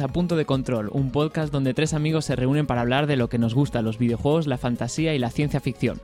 A 0.00 0.08
Punto 0.08 0.36
de 0.36 0.44
Control, 0.44 0.88
un 0.92 1.12
podcast 1.12 1.52
donde 1.52 1.74
tres 1.74 1.94
amigos 1.94 2.24
se 2.24 2.36
reúnen 2.36 2.66
para 2.66 2.80
hablar 2.80 3.06
de 3.06 3.16
lo 3.16 3.28
que 3.28 3.38
nos 3.38 3.54
gusta, 3.54 3.82
los 3.82 3.98
videojuegos, 3.98 4.46
la 4.46 4.58
fantasía 4.58 5.14
y 5.14 5.18
la 5.18 5.30
ciencia 5.30 5.60
ficción. 5.60 6.00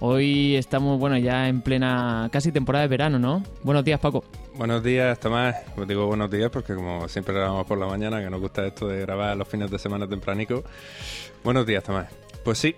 Hoy 0.00 0.56
estamos, 0.56 0.98
bueno, 0.98 1.16
ya 1.18 1.48
en 1.48 1.62
plena 1.62 2.28
casi 2.32 2.52
temporada 2.52 2.82
de 2.82 2.88
verano, 2.88 3.18
¿no? 3.18 3.42
Buenos 3.62 3.84
días, 3.84 4.00
Paco. 4.00 4.24
Buenos 4.56 4.82
días, 4.82 5.18
Tomás. 5.18 5.56
Os 5.76 5.86
digo 5.86 6.06
buenos 6.06 6.30
días 6.30 6.50
porque 6.50 6.74
como 6.74 7.08
siempre 7.08 7.34
grabamos 7.34 7.66
por 7.66 7.78
la 7.78 7.86
mañana, 7.86 8.22
que 8.22 8.28
nos 8.28 8.40
gusta 8.40 8.66
esto 8.66 8.88
de 8.88 9.00
grabar 9.00 9.36
los 9.36 9.48
fines 9.48 9.70
de 9.70 9.78
semana 9.78 10.06
tempranico. 10.06 10.62
Buenos 11.42 11.64
días, 11.64 11.82
Tomás. 11.84 12.23
Pues 12.44 12.58
sí, 12.58 12.76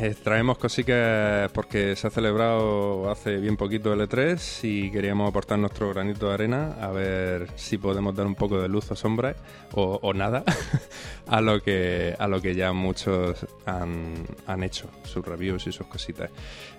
eh, 0.00 0.12
traemos 0.24 0.58
cositas 0.58 1.48
porque 1.52 1.94
se 1.94 2.08
ha 2.08 2.10
celebrado 2.10 3.08
hace 3.08 3.36
bien 3.36 3.56
poquito 3.56 3.92
el 3.92 4.00
E3 4.00 4.64
y 4.64 4.90
queríamos 4.90 5.28
aportar 5.28 5.56
nuestro 5.56 5.88
granito 5.90 6.26
de 6.26 6.34
arena 6.34 6.74
a 6.80 6.88
ver 6.88 7.48
si 7.54 7.78
podemos 7.78 8.16
dar 8.16 8.26
un 8.26 8.34
poco 8.34 8.60
de 8.60 8.66
luz 8.66 8.90
o 8.90 8.96
sombra 8.96 9.36
o, 9.72 10.12
nada 10.12 10.42
a 11.28 11.40
lo 11.40 11.60
que 11.60 12.16
a 12.18 12.26
lo 12.26 12.42
que 12.42 12.56
ya 12.56 12.72
muchos 12.72 13.46
han, 13.66 14.64
hecho, 14.64 14.88
sus 15.04 15.24
reviews 15.24 15.68
y 15.68 15.72
sus 15.72 15.86
cositas. 15.86 16.30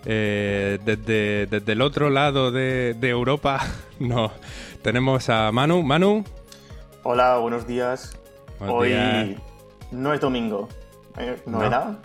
Eh, 0.05 0.77
desde, 0.83 1.45
desde 1.45 1.71
el 1.71 1.81
otro 1.81 2.09
lado 2.09 2.51
de, 2.51 2.97
Europa 3.01 3.61
no, 3.99 4.33
tenemos 4.81 5.29
a 5.29 5.53
Manu. 5.53 5.83
Manu. 5.83 6.25
Hola, 7.03 7.37
buenos 7.37 7.65
días. 7.65 8.19
Hoy 8.59 9.37
no 9.91 10.13
es 10.13 10.19
domingo. 10.19 10.67
¿eh? 11.17 11.37
¿No, 11.45 11.63
era? 11.63 11.97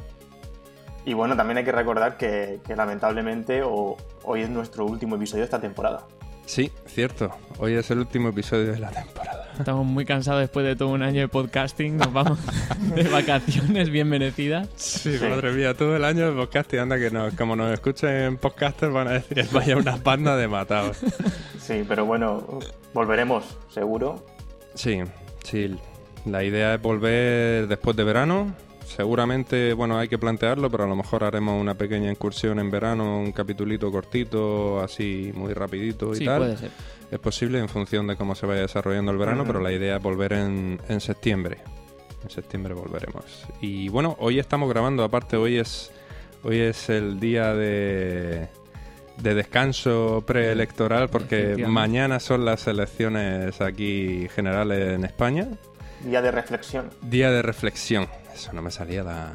Y 1.05 1.15
bueno, 1.15 1.37
también 1.37 1.59
hay 1.59 1.65
que 1.65 1.73
recordar 1.73 2.17
que, 2.17 2.61
lamentablemente 2.69 3.63
hoy 3.63 4.43
es 4.43 4.51
nuestro 4.51 4.85
último 4.85 5.17
episodio 5.17 5.41
de 5.41 5.45
esta 5.45 5.61
temporada. 5.61 6.07
Sí, 6.45 6.73
cierto. 6.87 7.31
Hoy 7.59 7.75
es 7.75 7.91
el 7.91 8.01
último 8.01 8.31
episodio 8.31 8.73
de 8.73 8.79
la 8.81 8.91
temporada. 8.91 9.53
Estamos 9.57 9.87
muy 9.87 10.05
cansados 10.05 10.41
después 10.41 10.67
de 10.67 10.75
todo 10.75 10.89
un 10.89 11.03
año 11.03 11.21
de 11.21 11.29
podcasting. 11.29 11.97
Nos 11.97 12.13
vamos 12.13 12.39
de 12.95 13.05
vacaciones 13.05 13.89
bien 13.89 14.09
merecidas. 14.09 14.69
Sí, 14.75 15.17
madre 15.21 15.53
mía, 15.53 15.75
todo 15.75 15.95
el 15.95 16.05
año 16.05 16.29
de 16.29 16.37
podcasting. 16.37 16.81
Anda 16.81 16.99
que 16.99 17.11
no, 17.11 17.29
como 17.37 17.55
nos 17.55 17.73
escuchen 17.73 18.37
podcasters 18.39 18.93
van 18.93 19.09
a 19.09 19.13
decir 19.13 19.47
vaya 19.53 19.77
una 19.77 19.97
banda 19.97 20.37
de 20.37 20.49
matados. 20.49 20.99
Sí, 21.61 21.85
pero 21.87 22.05
bueno, 22.05 22.59
volveremos, 22.93 23.57
seguro. 23.69 24.27
Sí, 24.75 25.03
sí. 25.45 25.79
La 26.27 26.43
idea 26.43 26.75
es 26.75 26.83
volver 26.83 27.69
después 27.69 27.97
de 27.97 28.05
verano 28.05 28.55
seguramente, 29.01 29.73
bueno, 29.73 29.99
hay 29.99 30.09
que 30.09 30.19
plantearlo, 30.19 30.71
pero 30.71 30.85
a 30.85 30.87
lo 30.87 30.95
mejor 30.95 31.25
haremos 31.25 31.59
una 31.59 31.75
pequeña 31.75 32.11
incursión 32.11 32.59
en 32.59 32.71
verano, 32.71 33.19
un 33.19 33.33
capitulito 33.33 33.91
cortito, 33.91 34.79
así 34.79 35.33
muy 35.35 35.55
rapidito 35.55 36.13
y 36.13 36.17
sí, 36.17 36.25
Puede 36.27 36.59
ser. 36.59 36.71
Es 37.11 37.19
posible 37.19 37.59
en 37.59 37.71
función 37.71 38.07
de 38.07 38.17
cómo 38.17 38.35
se 38.35 38.45
vaya 38.45 38.61
desarrollando 38.61 39.11
el 39.11 39.17
verano, 39.17 39.45
pero 39.47 39.59
la 39.61 39.73
idea 39.73 39.97
es 39.97 40.03
volver 40.03 40.35
en, 40.35 40.79
en 40.87 41.01
septiembre. 41.01 41.59
En 42.23 42.29
septiembre 42.29 42.75
volveremos. 42.75 43.47
Y 43.63 43.89
bueno, 43.89 44.17
hoy 44.21 44.39
estamos 44.39 44.69
grabando, 44.69 45.03
aparte 45.03 45.39
hoy 45.39 45.57
es 45.57 45.91
hoy 46.43 46.59
es 46.59 46.91
el 46.91 47.19
día 47.19 47.55
de, 47.55 48.49
de 49.17 49.35
descanso 49.35 50.23
preelectoral 50.27 51.09
porque 51.09 51.57
mañana 51.67 52.21
son 52.21 52.45
las 52.45 52.67
elecciones 52.67 53.63
aquí 53.63 54.29
generales 54.35 54.95
en 54.95 55.05
España. 55.05 55.49
Día 56.05 56.23
de 56.23 56.31
reflexión. 56.31 56.91
Día 57.03 57.31
de 57.31 57.43
reflexión. 57.43 58.09
Eso 58.33 58.53
no 58.53 58.63
me 58.63 58.71
salía 58.71 59.03
la, 59.03 59.33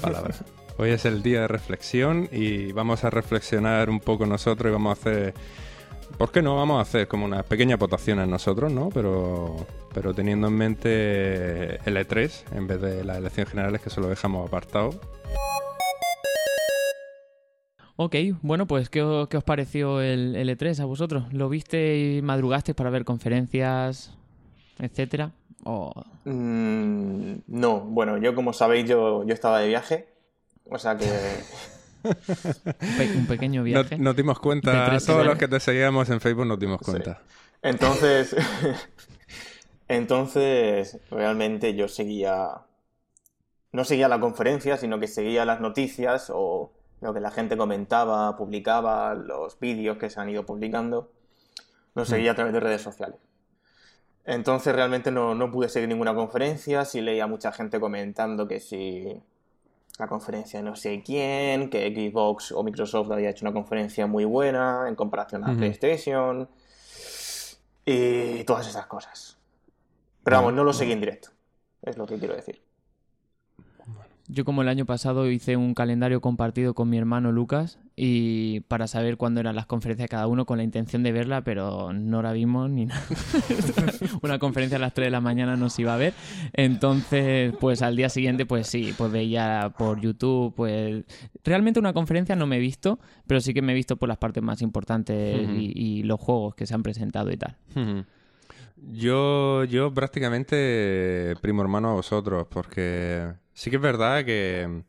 palabra. 0.00 0.34
Hoy 0.78 0.90
es 0.90 1.04
el 1.04 1.22
día 1.22 1.42
de 1.42 1.48
reflexión 1.48 2.28
y 2.32 2.72
vamos 2.72 3.04
a 3.04 3.10
reflexionar 3.10 3.90
un 3.90 4.00
poco 4.00 4.24
nosotros 4.24 4.70
y 4.70 4.72
vamos 4.72 4.90
a 4.90 5.00
hacer... 5.00 5.34
¿Por 6.16 6.32
qué 6.32 6.40
no? 6.40 6.56
Vamos 6.56 6.78
a 6.78 6.82
hacer 6.82 7.06
como 7.06 7.26
unas 7.26 7.44
pequeñas 7.44 7.78
votaciones 7.78 8.26
nosotros, 8.28 8.72
¿no? 8.72 8.88
Pero, 8.88 9.66
pero 9.92 10.14
teniendo 10.14 10.48
en 10.48 10.54
mente 10.54 11.74
el 11.88 11.96
E3 11.96 12.56
en 12.56 12.66
vez 12.66 12.80
de 12.80 13.04
las 13.04 13.18
elecciones 13.18 13.50
generales 13.50 13.80
que 13.82 13.90
se 13.90 14.00
lo 14.00 14.08
dejamos 14.08 14.48
apartado. 14.48 14.98
Ok, 17.96 18.16
bueno, 18.40 18.66
pues 18.66 18.88
¿qué, 18.88 19.02
os 19.02 19.44
pareció 19.44 20.00
el, 20.00 20.34
el 20.34 20.48
E3 20.48 20.80
a 20.80 20.86
vosotros? 20.86 21.32
¿Lo 21.32 21.50
viste 21.50 21.98
y 21.98 22.22
madrugaste 22.22 22.74
para 22.74 22.88
ver 22.88 23.04
conferencias, 23.04 24.16
etcétera? 24.78 25.32
Mm, 25.64 27.34
no, 27.46 27.80
bueno, 27.80 28.18
yo 28.18 28.34
como 28.34 28.52
sabéis, 28.52 28.88
yo, 28.88 29.24
yo 29.24 29.34
estaba 29.34 29.60
de 29.60 29.68
viaje, 29.68 30.08
o 30.68 30.78
sea 30.78 30.96
que... 30.96 31.06
un 33.16 33.26
pequeño 33.26 33.62
viaje. 33.62 33.98
Nos, 33.98 34.16
dimos 34.16 34.40
cuenta, 34.40 34.98
todos 35.04 35.26
los 35.26 35.36
que 35.36 35.48
te 35.48 35.60
seguíamos 35.60 36.08
en 36.08 36.20
Facebook 36.20 36.46
nos 36.46 36.58
dimos 36.58 36.80
cuenta. 36.80 37.20
Entonces, 37.62 38.34
entonces, 39.88 40.98
realmente 41.10 41.74
yo 41.74 41.88
seguía, 41.88 42.62
no 43.72 43.84
seguía 43.84 44.08
la 44.08 44.20
conferencia, 44.20 44.76
sino 44.78 44.98
que 44.98 45.08
seguía 45.08 45.44
las 45.44 45.60
noticias 45.60 46.30
o 46.34 46.72
lo 47.00 47.14
que 47.14 47.20
la 47.20 47.30
gente 47.30 47.56
comentaba, 47.56 48.36
publicaba, 48.36 49.14
los 49.14 49.58
vídeos 49.58 49.98
que 49.98 50.10
se 50.10 50.20
han 50.20 50.28
ido 50.28 50.44
publicando, 50.44 51.12
lo 51.94 52.04
seguía 52.04 52.32
a 52.32 52.34
través 52.34 52.52
de 52.52 52.60
redes 52.60 52.82
sociales. 52.82 53.18
Entonces 54.24 54.74
realmente 54.74 55.10
no, 55.10 55.34
no, 55.34 55.50
pude 55.50 55.68
seguir 55.68 55.88
ninguna 55.88 56.14
conferencia, 56.14 56.84
sí 56.84 57.00
leía 57.00 57.26
mucha 57.26 57.52
gente 57.52 57.80
comentando 57.80 58.46
que 58.46 58.60
si 58.60 59.20
la 59.98 60.06
conferencia 60.06 60.62
no 60.62 60.76
sé 60.76 61.02
quién, 61.04 61.70
que 61.70 61.88
Xbox 61.88 62.52
o 62.52 62.62
Microsoft 62.62 63.10
había 63.10 63.30
hecho 63.30 63.44
una 63.44 63.52
conferencia 63.52 64.06
muy 64.06 64.24
buena 64.24 64.86
en 64.88 64.94
comparación 64.94 65.44
a 65.44 65.56
PlayStation 65.56 66.48
y 67.84 68.44
todas 68.44 68.68
esas 68.68 68.86
cosas. 68.86 69.38
Pero 70.22 70.36
vamos, 70.36 70.52
no 70.52 70.64
lo 70.64 70.72
seguí 70.72 70.92
en 70.92 71.00
directo, 71.00 71.30
es 71.82 71.96
lo 71.96 72.06
que 72.06 72.18
quiero 72.18 72.34
decir. 72.34 72.62
Yo 74.28 74.44
como 74.44 74.62
el 74.62 74.68
año 74.68 74.86
pasado 74.86 75.28
hice 75.28 75.56
un 75.56 75.74
calendario 75.74 76.20
compartido 76.20 76.72
con 76.72 76.88
mi 76.88 76.98
hermano 76.98 77.32
Lucas 77.32 77.80
y 78.02 78.60
para 78.60 78.86
saber 78.86 79.18
cuándo 79.18 79.40
eran 79.40 79.54
las 79.54 79.66
conferencias 79.66 80.06
de 80.06 80.08
cada 80.08 80.26
uno 80.26 80.46
con 80.46 80.56
la 80.56 80.64
intención 80.64 81.02
de 81.02 81.12
verla, 81.12 81.44
pero 81.44 81.92
no 81.92 82.22
la 82.22 82.32
vimos 82.32 82.70
ni 82.70 82.86
nada. 82.86 83.02
una 84.22 84.38
conferencia 84.38 84.78
a 84.78 84.80
las 84.80 84.94
3 84.94 85.08
de 85.08 85.10
la 85.10 85.20
mañana 85.20 85.54
no 85.54 85.68
se 85.68 85.82
iba 85.82 85.92
a 85.92 85.98
ver. 85.98 86.14
Entonces, 86.54 87.52
pues 87.60 87.82
al 87.82 87.96
día 87.96 88.08
siguiente, 88.08 88.46
pues 88.46 88.68
sí, 88.68 88.94
pues 88.96 89.12
veía 89.12 89.74
por 89.76 90.00
YouTube, 90.00 90.54
pues 90.54 91.04
realmente 91.44 91.78
una 91.78 91.92
conferencia 91.92 92.34
no 92.36 92.46
me 92.46 92.56
he 92.56 92.60
visto, 92.60 92.98
pero 93.26 93.42
sí 93.42 93.52
que 93.52 93.60
me 93.60 93.72
he 93.72 93.74
visto 93.74 93.96
por 93.96 94.08
las 94.08 94.16
partes 94.16 94.42
más 94.42 94.62
importantes 94.62 95.38
y, 95.50 96.02
los 96.04 96.18
juegos 96.18 96.54
que 96.54 96.66
se 96.66 96.72
han 96.72 96.82
presentado 96.82 97.30
y 97.30 97.36
tal. 97.36 97.54
Yo, 98.92 99.64
yo 99.64 99.92
prácticamente 99.92 101.34
primo 101.42 101.60
hermano 101.60 101.90
a 101.90 101.92
vosotros, 101.92 102.46
porque 102.48 103.34
Sí 103.60 103.68
que 103.68 103.76
es 103.76 103.82
verdad 103.82 104.24
que, 104.24 104.84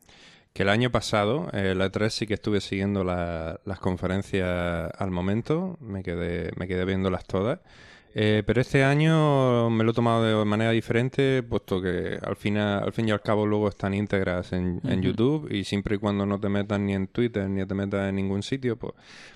el 0.56 0.70
año 0.70 0.92
pasado, 0.92 1.50
eh, 1.54 1.74
la 1.76 1.92
E3 1.92 2.10
sí 2.10 2.28
que 2.28 2.36
estuve 2.36 2.62
siguiendo 2.62 3.04
las 3.04 3.80
conferencias 3.80 4.92
al 4.98 5.12
momento, 5.12 5.78
me 5.82 6.04
quedé, 6.04 6.52
me 6.56 6.68
quedé 6.68 6.86
viéndolas 6.86 7.26
todas. 7.26 7.60
Eh, 8.14 8.44
pero 8.46 8.60
este 8.60 8.84
año 8.84 9.70
me 9.70 9.86
lo 9.86 9.92
he 9.92 9.94
tomado 9.94 10.40
de 10.40 10.46
manera 10.46 10.72
diferente, 10.72 11.44
puesto 11.44 11.82
que 11.82 12.20
al, 12.22 12.36
final, 12.36 12.84
al 12.84 12.92
fin 12.92 13.08
y 13.08 13.12
al 13.12 13.22
cabo 13.22 13.46
luego 13.46 13.70
están 13.70 13.94
íntegras 13.94 14.52
en, 14.52 14.82
YouTube 15.02 15.50
y 15.50 15.64
siempre 15.64 15.96
y 15.96 15.98
cuando 15.98 16.26
no 16.26 16.38
te 16.38 16.50
metas 16.50 16.78
ni 16.82 16.94
en 16.94 17.08
Twitter 17.08 17.50
ni 17.50 17.66
te 17.66 17.74
metas 17.74 18.10
en 18.10 18.16
ningún 18.16 18.44
sitio, 18.44 18.76
pues 18.76 18.94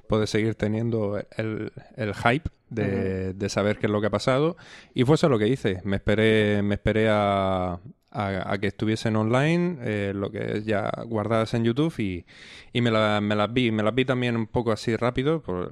puedes 0.08 0.30
seguir 0.30 0.56
teniendo 0.56 1.18
el, 1.38 1.72
hype 2.16 2.50
de, 2.70 3.34
de, 3.34 3.50
saber 3.50 3.78
qué 3.78 3.86
es 3.86 3.92
lo 3.92 4.02
que 4.02 4.08
ha 4.08 4.12
pasado. 4.12 4.58
Y 4.94 5.06
fue 5.06 5.16
eso 5.16 5.30
lo 5.30 5.40
que 5.40 5.48
hice. 5.48 5.80
Me 5.86 5.96
esperé, 5.96 6.62
me 6.62 6.76
esperé 6.76 7.08
a, 7.10 7.80
a, 8.16 8.58
que 8.58 8.68
estuviesen 8.68 9.16
online, 9.16 9.78
eh, 9.82 10.14
lo 10.16 10.32
que 10.32 10.58
es 10.58 10.66
ya 10.66 10.90
guardadas 11.06 11.54
en 11.54 11.64
YouTube 11.64 11.94
y, 12.00 12.26
y 12.72 12.82
me, 12.82 12.92
me, 13.22 13.36
las 13.36 13.54
vi. 13.54 13.72
Me 13.72 13.84
las 13.84 13.94
vi 13.94 14.06
también 14.06 14.36
un 14.36 14.48
poco 14.48 14.72
así 14.72 14.96
rápido, 14.96 15.42
por 15.42 15.70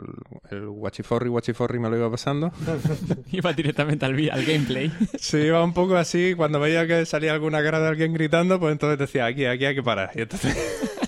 el, 0.51 0.57
el 0.57 0.67
Wachiforri, 0.67 1.29
Wachiforri 1.29 1.79
me 1.79 1.89
lo 1.89 1.97
iba 1.97 2.11
pasando. 2.11 2.51
iba 3.31 3.53
directamente 3.53 4.05
al, 4.05 4.13
al 4.29 4.45
gameplay. 4.45 4.91
sí, 5.19 5.37
iba 5.37 5.63
un 5.63 5.73
poco 5.73 5.95
así. 5.95 6.33
Cuando 6.35 6.59
veía 6.59 6.85
que 6.85 7.05
salía 7.05 7.33
alguna 7.33 7.63
cara 7.63 7.79
de 7.79 7.87
alguien 7.87 8.13
gritando, 8.13 8.59
pues 8.59 8.73
entonces 8.73 8.99
decía, 8.99 9.25
aquí, 9.25 9.45
aquí 9.45 9.65
hay 9.65 9.75
que 9.75 9.83
parar. 9.83 10.11
Y 10.15 10.21
entonces... 10.21 10.55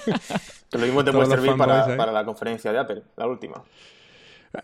que 0.72 0.78
lo 0.78 0.86
mismo 0.86 1.04
te 1.04 1.12
puede 1.12 1.28
servir 1.28 1.56
para, 1.58 1.98
para 1.98 2.12
la 2.12 2.24
conferencia 2.24 2.72
de 2.72 2.80
Apple, 2.80 3.04
la 3.18 3.28
última. 3.28 3.64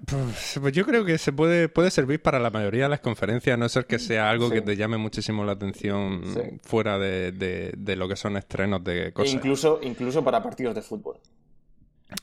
Pues, 0.06 0.74
yo 0.74 0.86
creo 0.86 1.06
que 1.06 1.18
se 1.18 1.34
puede, 1.34 1.70
puede 1.70 1.92
servir 1.92 2.22
para 2.22 2.40
la 2.40 2.50
mayoría 2.50 2.84
de 2.84 2.90
las 2.90 3.00
conferencias, 3.00 3.54
a 3.54 3.58
no 3.58 3.68
ser 3.70 3.86
que 3.86 4.00
sea 4.00 4.30
algo 4.30 4.50
que 4.50 4.62
te 4.62 4.76
llame 4.76 4.98
muchísimo 4.98 5.44
la 5.44 5.54
atención 5.54 6.60
fuera 6.64 6.98
de, 6.98 7.96
lo 7.98 8.08
que 8.08 8.16
son 8.16 8.38
estrenos 8.38 8.84
de 8.84 9.12
cosas. 9.14 9.34
E 9.34 9.36
incluso, 9.36 9.80
incluso 9.82 10.24
para 10.24 10.42
partidos 10.42 10.76
de 10.76 10.82
fútbol. 10.82 11.18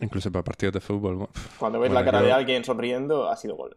Incluso 0.01 0.31
para 0.31 0.45
partidos 0.45 0.75
de 0.75 0.81
fútbol. 0.81 1.29
Cuando 1.59 1.81
ves 1.81 1.91
la 1.91 2.05
cara 2.05 2.23
de 2.23 2.33
alguien 2.33 2.65
sonriendo, 2.65 3.31
ha 3.31 3.37
sido 3.37 3.57
gol. 3.57 3.77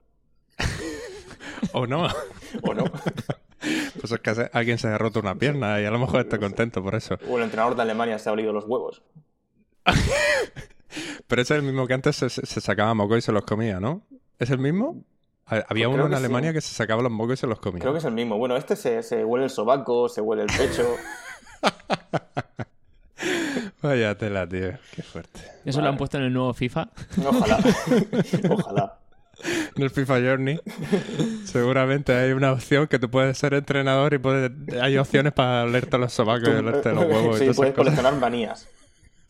o 1.74 1.88
no. 1.88 2.08
o 2.64 2.74
no. 2.74 2.84
Pues 4.00 4.12
es 4.12 4.20
que 4.22 4.50
alguien 4.54 4.80
se 4.80 4.88
ha 4.88 4.98
roto 4.98 5.20
una 5.20 5.36
pierna 5.36 5.80
y 5.80 5.86
a 5.86 5.92
lo 5.92 6.00
mejor 6.00 6.22
está 6.22 6.40
contento 6.40 6.82
por 6.82 6.96
eso. 6.96 7.20
O 7.30 7.38
el 7.38 7.44
entrenador 7.44 7.76
de 7.76 7.84
Alemania 7.84 8.18
se 8.18 8.28
ha 8.28 8.32
olido 8.32 8.52
los 8.52 8.66
huevos. 8.66 9.04
Pero 11.28 11.42
es 11.42 11.52
el 11.52 11.64
mismo 11.64 11.88
que 11.88 11.94
antes 11.94 12.16
se, 12.16 12.30
sacaba 12.30 12.94
moco 12.94 13.18
y 13.18 13.22
se 13.22 13.32
los 13.32 13.44
comía, 13.46 13.80
¿no? 13.80 14.02
¿Es 14.40 14.50
el 14.50 14.60
mismo? 14.60 15.04
Ha- 15.46 15.64
Había 15.70 15.88
Pues 15.88 15.96
uno 15.96 16.06
en 16.06 16.12
que 16.12 16.18
sí. 16.18 16.24
Alemania 16.24 16.54
que 16.54 16.62
se 16.62 16.74
sacaba 16.74 17.02
los 17.02 17.12
mocos 17.12 17.34
y 17.34 17.38
se 17.42 17.48
los 17.48 17.60
comía. 17.60 17.82
Creo 17.82 17.94
que 17.94 18.00
es 18.00 18.06
el 18.06 18.14
mismo. 18.14 18.38
Bueno, 18.38 18.56
este 18.58 18.76
se, 18.76 19.04
se 19.04 19.24
huele 19.26 19.46
el 19.46 19.50
sobaco, 19.52 20.10
se 20.10 20.22
huele 20.22 20.44
el 20.44 20.48
pecho. 20.50 20.96
Vaya 23.82 24.18
tela, 24.18 24.48
tío. 24.48 24.72
Qué 24.96 25.02
fuerte. 25.04 25.40
Eso 25.66 25.82
lo 25.82 25.90
han 25.90 25.98
puesto 25.98 26.18
en 26.18 26.24
el 26.24 26.34
nuevo 26.34 26.54
FIFA. 26.54 26.90
Ojalá. 27.26 27.60
Ojalá. 28.50 28.98
En 29.76 29.84
el 29.84 29.90
FIFA 29.90 30.20
Journey 30.22 30.60
seguramente 31.46 32.14
hay 32.14 32.32
una 32.32 32.52
opción 32.52 32.86
que 32.88 33.00
tú 33.00 33.10
puedes 33.10 33.36
ser 33.40 33.56
entrenador 33.56 34.14
y 34.14 34.20
puedes... 34.20 34.52
hay 34.80 34.98
opciones 35.00 35.34
para 35.34 35.64
olerte 35.64 35.98
los 35.98 36.14
sobacos 36.14 36.48
y 36.48 36.52
olerte 36.52 36.94
los 36.94 37.06
huevos 37.06 37.40
sí, 37.40 37.46
puedes 37.46 37.56
cosas. 37.56 37.74
coleccionar 37.76 38.16
manías. 38.20 38.68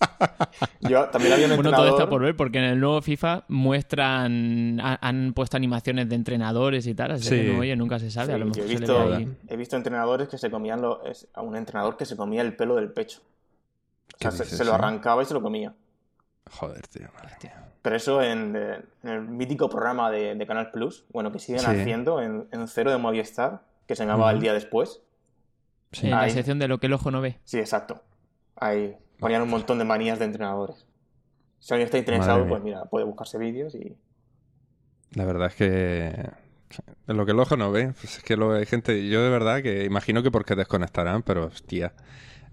Yo 0.81 1.05
también 1.09 1.33
había 1.33 1.45
un 1.45 1.51
Bueno, 1.55 1.69
entrenador... 1.69 1.87
todo 1.89 1.97
está 1.99 2.09
por 2.09 2.21
ver, 2.21 2.35
porque 2.35 2.57
en 2.59 2.65
el 2.65 2.79
nuevo 2.79 3.01
FIFA 3.01 3.45
muestran, 3.47 4.79
ha- 4.81 4.99
han 5.01 5.33
puesto 5.33 5.57
animaciones 5.57 6.09
de 6.09 6.15
entrenadores 6.15 6.87
y 6.87 6.93
tal, 6.95 7.11
así 7.11 7.23
Sí. 7.29 7.35
que 7.35 7.53
no, 7.53 7.59
oye, 7.59 7.75
nunca 7.75 7.99
se 7.99 8.09
sabe, 8.11 8.27
Sí, 8.27 8.31
a 8.33 8.37
lo 8.37 8.45
mejor 8.45 8.59
he 8.59 8.61
se 8.67 8.73
le 8.73 8.79
visto, 8.79 9.07
ve 9.09 9.15
ahí. 9.15 9.37
he 9.47 9.55
visto 9.57 9.75
entrenadores 9.75 10.27
que 10.27 10.37
se 10.37 10.49
comían 10.51 10.81
lo- 10.81 11.03
es- 11.05 11.27
a 11.33 11.41
un 11.41 11.55
entrenador 11.55 11.97
que 11.97 12.05
se 12.05 12.15
comía 12.17 12.41
el 12.41 12.55
pelo 12.55 12.75
del 12.75 12.91
pecho. 12.91 13.21
O 13.21 14.17
sea, 14.19 14.31
¿Qué 14.31 14.37
se, 14.37 14.43
dices, 14.43 14.57
se 14.57 14.65
lo 14.65 14.71
eh? 14.71 14.75
arrancaba 14.75 15.21
y 15.21 15.25
se 15.25 15.33
lo 15.33 15.41
comía. 15.41 15.73
Joder, 16.51 16.85
tío. 16.87 17.07
madre 17.15 17.35
mía. 17.43 17.67
Pero 17.81 17.95
eso 17.95 18.21
en, 18.21 18.55
eh, 18.55 18.81
en 19.03 19.09
el 19.09 19.21
mítico 19.21 19.69
programa 19.69 20.11
de, 20.11 20.35
de 20.35 20.45
Canal 20.47 20.69
Plus, 20.71 21.05
bueno, 21.11 21.31
que 21.31 21.39
siguen 21.39 21.61
Sí. 21.61 21.67
haciendo 21.67 22.21
en, 22.21 22.47
en 22.51 22.67
Cero 22.67 22.91
de 22.91 22.97
Movistar, 22.97 23.61
que 23.87 23.95
se 23.95 24.05
llamaba. 24.05 24.31
El 24.31 24.39
Día 24.39 24.53
Después. 24.53 25.01
En 26.01 26.11
la 26.11 26.29
sección 26.29 26.59
de 26.59 26.67
lo 26.67 26.79
que 26.79 26.87
el 26.87 26.93
ojo 26.93 27.09
no 27.11 27.21
ve. 27.21 27.39
Sí, 27.43 27.57
exacto. 27.59 28.01
Ahí 28.55 28.95
ponían 29.21 29.43
un 29.43 29.49
montón 29.49 29.77
de 29.77 29.85
manías 29.85 30.19
de 30.19 30.25
entrenadores. 30.25 30.85
Si 31.59 31.73
alguien 31.73 31.85
está 31.85 31.99
interesado, 31.99 32.45
pues 32.47 32.61
mira, 32.63 32.85
puede 32.85 33.05
buscarse 33.05 33.37
vídeos 33.37 33.75
y... 33.75 33.95
La 35.13 35.25
verdad 35.25 35.47
es 35.47 35.55
que 35.55 36.29
lo 37.05 37.25
que 37.25 37.31
el 37.31 37.39
ojo 37.39 37.55
no 37.55 37.71
ve, 37.71 37.93
pues 37.99 38.17
es 38.17 38.23
que 38.23 38.35
lo 38.35 38.53
hay 38.53 38.65
gente, 38.65 39.07
yo 39.07 39.21
de 39.21 39.29
verdad 39.29 39.61
que 39.61 39.85
imagino 39.85 40.23
que 40.23 40.31
porque 40.31 40.55
desconectarán, 40.55 41.21
pero 41.21 41.45
hostia, 41.45 41.93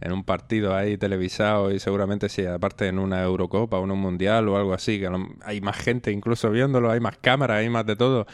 en 0.01 0.13
un 0.13 0.25
partido 0.25 0.75
ahí 0.75 0.99
televisado 0.99 1.73
y 1.73 1.79
seguramente 1.79 2.29
si 2.29 2.45
aparte 2.45 2.87
en 2.89 2.99
una 2.99 3.23
Eurocopa 3.23 3.79
o 3.79 3.85
en 3.85 3.93
un 3.93 4.01
Mundial 4.01 4.49
o 4.49 4.59
algo 4.59 4.75
así, 4.75 5.01
que 5.01 5.09
hay 5.45 5.61
más 5.63 5.77
gente 5.77 6.13
incluso 6.13 6.51
viéndolo, 6.51 6.91
hay 6.91 7.01
más 7.01 7.17
cámaras, 7.17 7.59
hay 7.59 7.71
más 7.71 7.87
de 7.87 7.97
todo, 7.97 8.27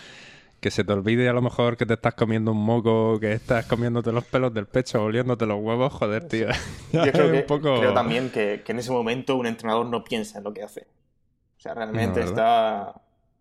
que 0.64 0.70
se 0.70 0.82
te 0.82 0.94
olvide 0.94 1.28
a 1.28 1.34
lo 1.34 1.42
mejor 1.42 1.76
que 1.76 1.84
te 1.84 1.92
estás 1.92 2.14
comiendo 2.14 2.52
un 2.52 2.64
moco, 2.64 3.20
que 3.20 3.34
estás 3.34 3.66
comiéndote 3.66 4.10
los 4.12 4.24
pelos 4.24 4.54
del 4.54 4.64
pecho, 4.64 5.04
oliéndote 5.04 5.44
los 5.44 5.60
huevos, 5.60 5.92
joder, 5.92 6.26
tío. 6.26 6.46
Yo 6.90 7.02
creo, 7.02 7.30
que, 7.32 7.38
un 7.40 7.46
poco... 7.46 7.80
creo 7.80 7.92
también 7.92 8.30
que, 8.30 8.62
que 8.64 8.72
en 8.72 8.78
ese 8.78 8.90
momento 8.90 9.36
un 9.36 9.44
entrenador 9.46 9.84
no 9.84 10.02
piensa 10.02 10.38
en 10.38 10.44
lo 10.44 10.54
que 10.54 10.62
hace. 10.62 10.86
O 11.58 11.60
sea, 11.60 11.74
realmente 11.74 12.20
No, 12.20 12.26
está 12.26 12.94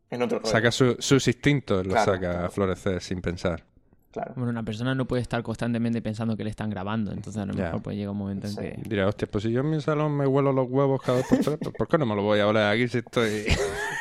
en 0.10 0.22
otro 0.22 0.40
rollo. 0.40 0.52
Saca 0.52 0.70
su- 0.70 0.98
sus 1.00 1.26
instintos, 1.30 1.86
los 1.86 1.94
Claro, 1.94 2.12
saca 2.16 2.32
claro. 2.32 2.46
a 2.46 2.50
florecer 2.50 3.02
sin 3.02 3.22
pensar. 3.22 3.64
Claro. 4.12 4.34
Bueno, 4.36 4.50
una 4.52 4.64
persona 4.64 4.94
no 4.94 5.06
puede 5.06 5.22
estar 5.22 5.42
constantemente 5.44 6.02
pensando 6.02 6.36
que 6.36 6.44
le 6.44 6.50
están 6.50 6.70
grabando, 6.70 7.14
entonces 7.14 7.42
a 7.42 7.46
lo 7.46 7.54
mejor 7.54 7.82
pues 7.82 7.96
llega 7.96 8.12
un 8.12 8.18
momento 8.18 8.48
en 8.48 8.56
que... 8.58 8.76
Dirá, 8.86 9.08
hostia, 9.08 9.30
pues 9.32 9.46
si 9.46 9.52
yo 9.54 9.62
en 9.62 9.70
mi 9.70 9.80
salón 9.80 10.18
me 10.18 10.28
huelo 10.28 10.52
los 10.52 10.68
huevos 10.70 11.02
cada 11.02 11.20
dos 11.20 11.28
por 11.28 11.38
tres, 11.40 11.58
pues 11.62 11.74
¿por 11.74 11.88
qué 11.88 11.98
no 11.98 12.06
me 12.06 12.16
lo 12.18 12.22
voy 12.22 12.42
a 12.42 12.48
oler 12.48 12.64
aquí 12.66 12.90
si 12.90 12.98
estoy, 12.98 13.46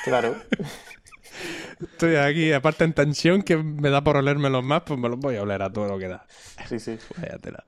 Claro. 0.05 0.35
estoy 1.81 2.17
aquí, 2.17 2.53
aparte 2.53 2.85
en 2.85 2.93
tensión 2.93 3.43
que 3.43 3.57
me 3.57 3.91
da 3.91 4.03
por 4.03 4.17
olérmelos 4.17 4.65
más, 4.65 4.83
pues 4.83 4.99
me 4.99 5.09
los 5.09 5.19
voy 5.19 5.37
a 5.37 5.43
oler 5.43 5.63
a 5.63 5.73
todo 5.73 5.89
lo 5.89 5.99
que 5.99 6.09
da. 6.09 6.25
Sí, 6.69 6.79
sí. 6.79 6.99
Vaya 7.19 7.39
tela. 7.39 7.65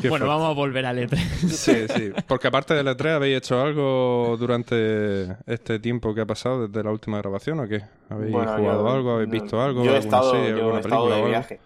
Qué 0.00 0.08
Bueno, 0.08 0.24
fuerte. 0.26 0.26
vamos 0.26 0.50
a 0.50 0.54
volver 0.54 0.86
al 0.86 0.98
E3. 0.98 1.16
Sí, 1.48 1.86
sí. 1.96 2.12
Porque 2.28 2.46
aparte 2.46 2.74
del 2.74 2.86
E3, 2.86 3.16
¿habéis 3.16 3.38
hecho 3.38 3.60
algo 3.60 4.36
durante 4.38 5.36
este 5.46 5.80
tiempo 5.80 6.14
que 6.14 6.20
ha 6.20 6.26
pasado 6.26 6.68
desde 6.68 6.84
la 6.84 6.92
última 6.92 7.18
grabación 7.18 7.58
o 7.58 7.66
qué? 7.66 7.82
¿Habéis 8.08 8.30
Bueno, 8.32 8.56
jugado 8.56 8.84
yo- 8.84 8.90
algo? 8.92 9.10
¿Habéis 9.12 9.28
no, 9.28 9.32
visto 9.32 9.60
algo? 9.60 9.84
Yo 9.84 9.90
he 9.90 9.96
¿Alguna 9.96 10.04
estado, 10.04 10.30
serie, 10.30 10.50
yo 10.50 10.76
he 10.76 10.80
estado 10.80 11.08
de 11.10 11.24
viaje. 11.28 11.60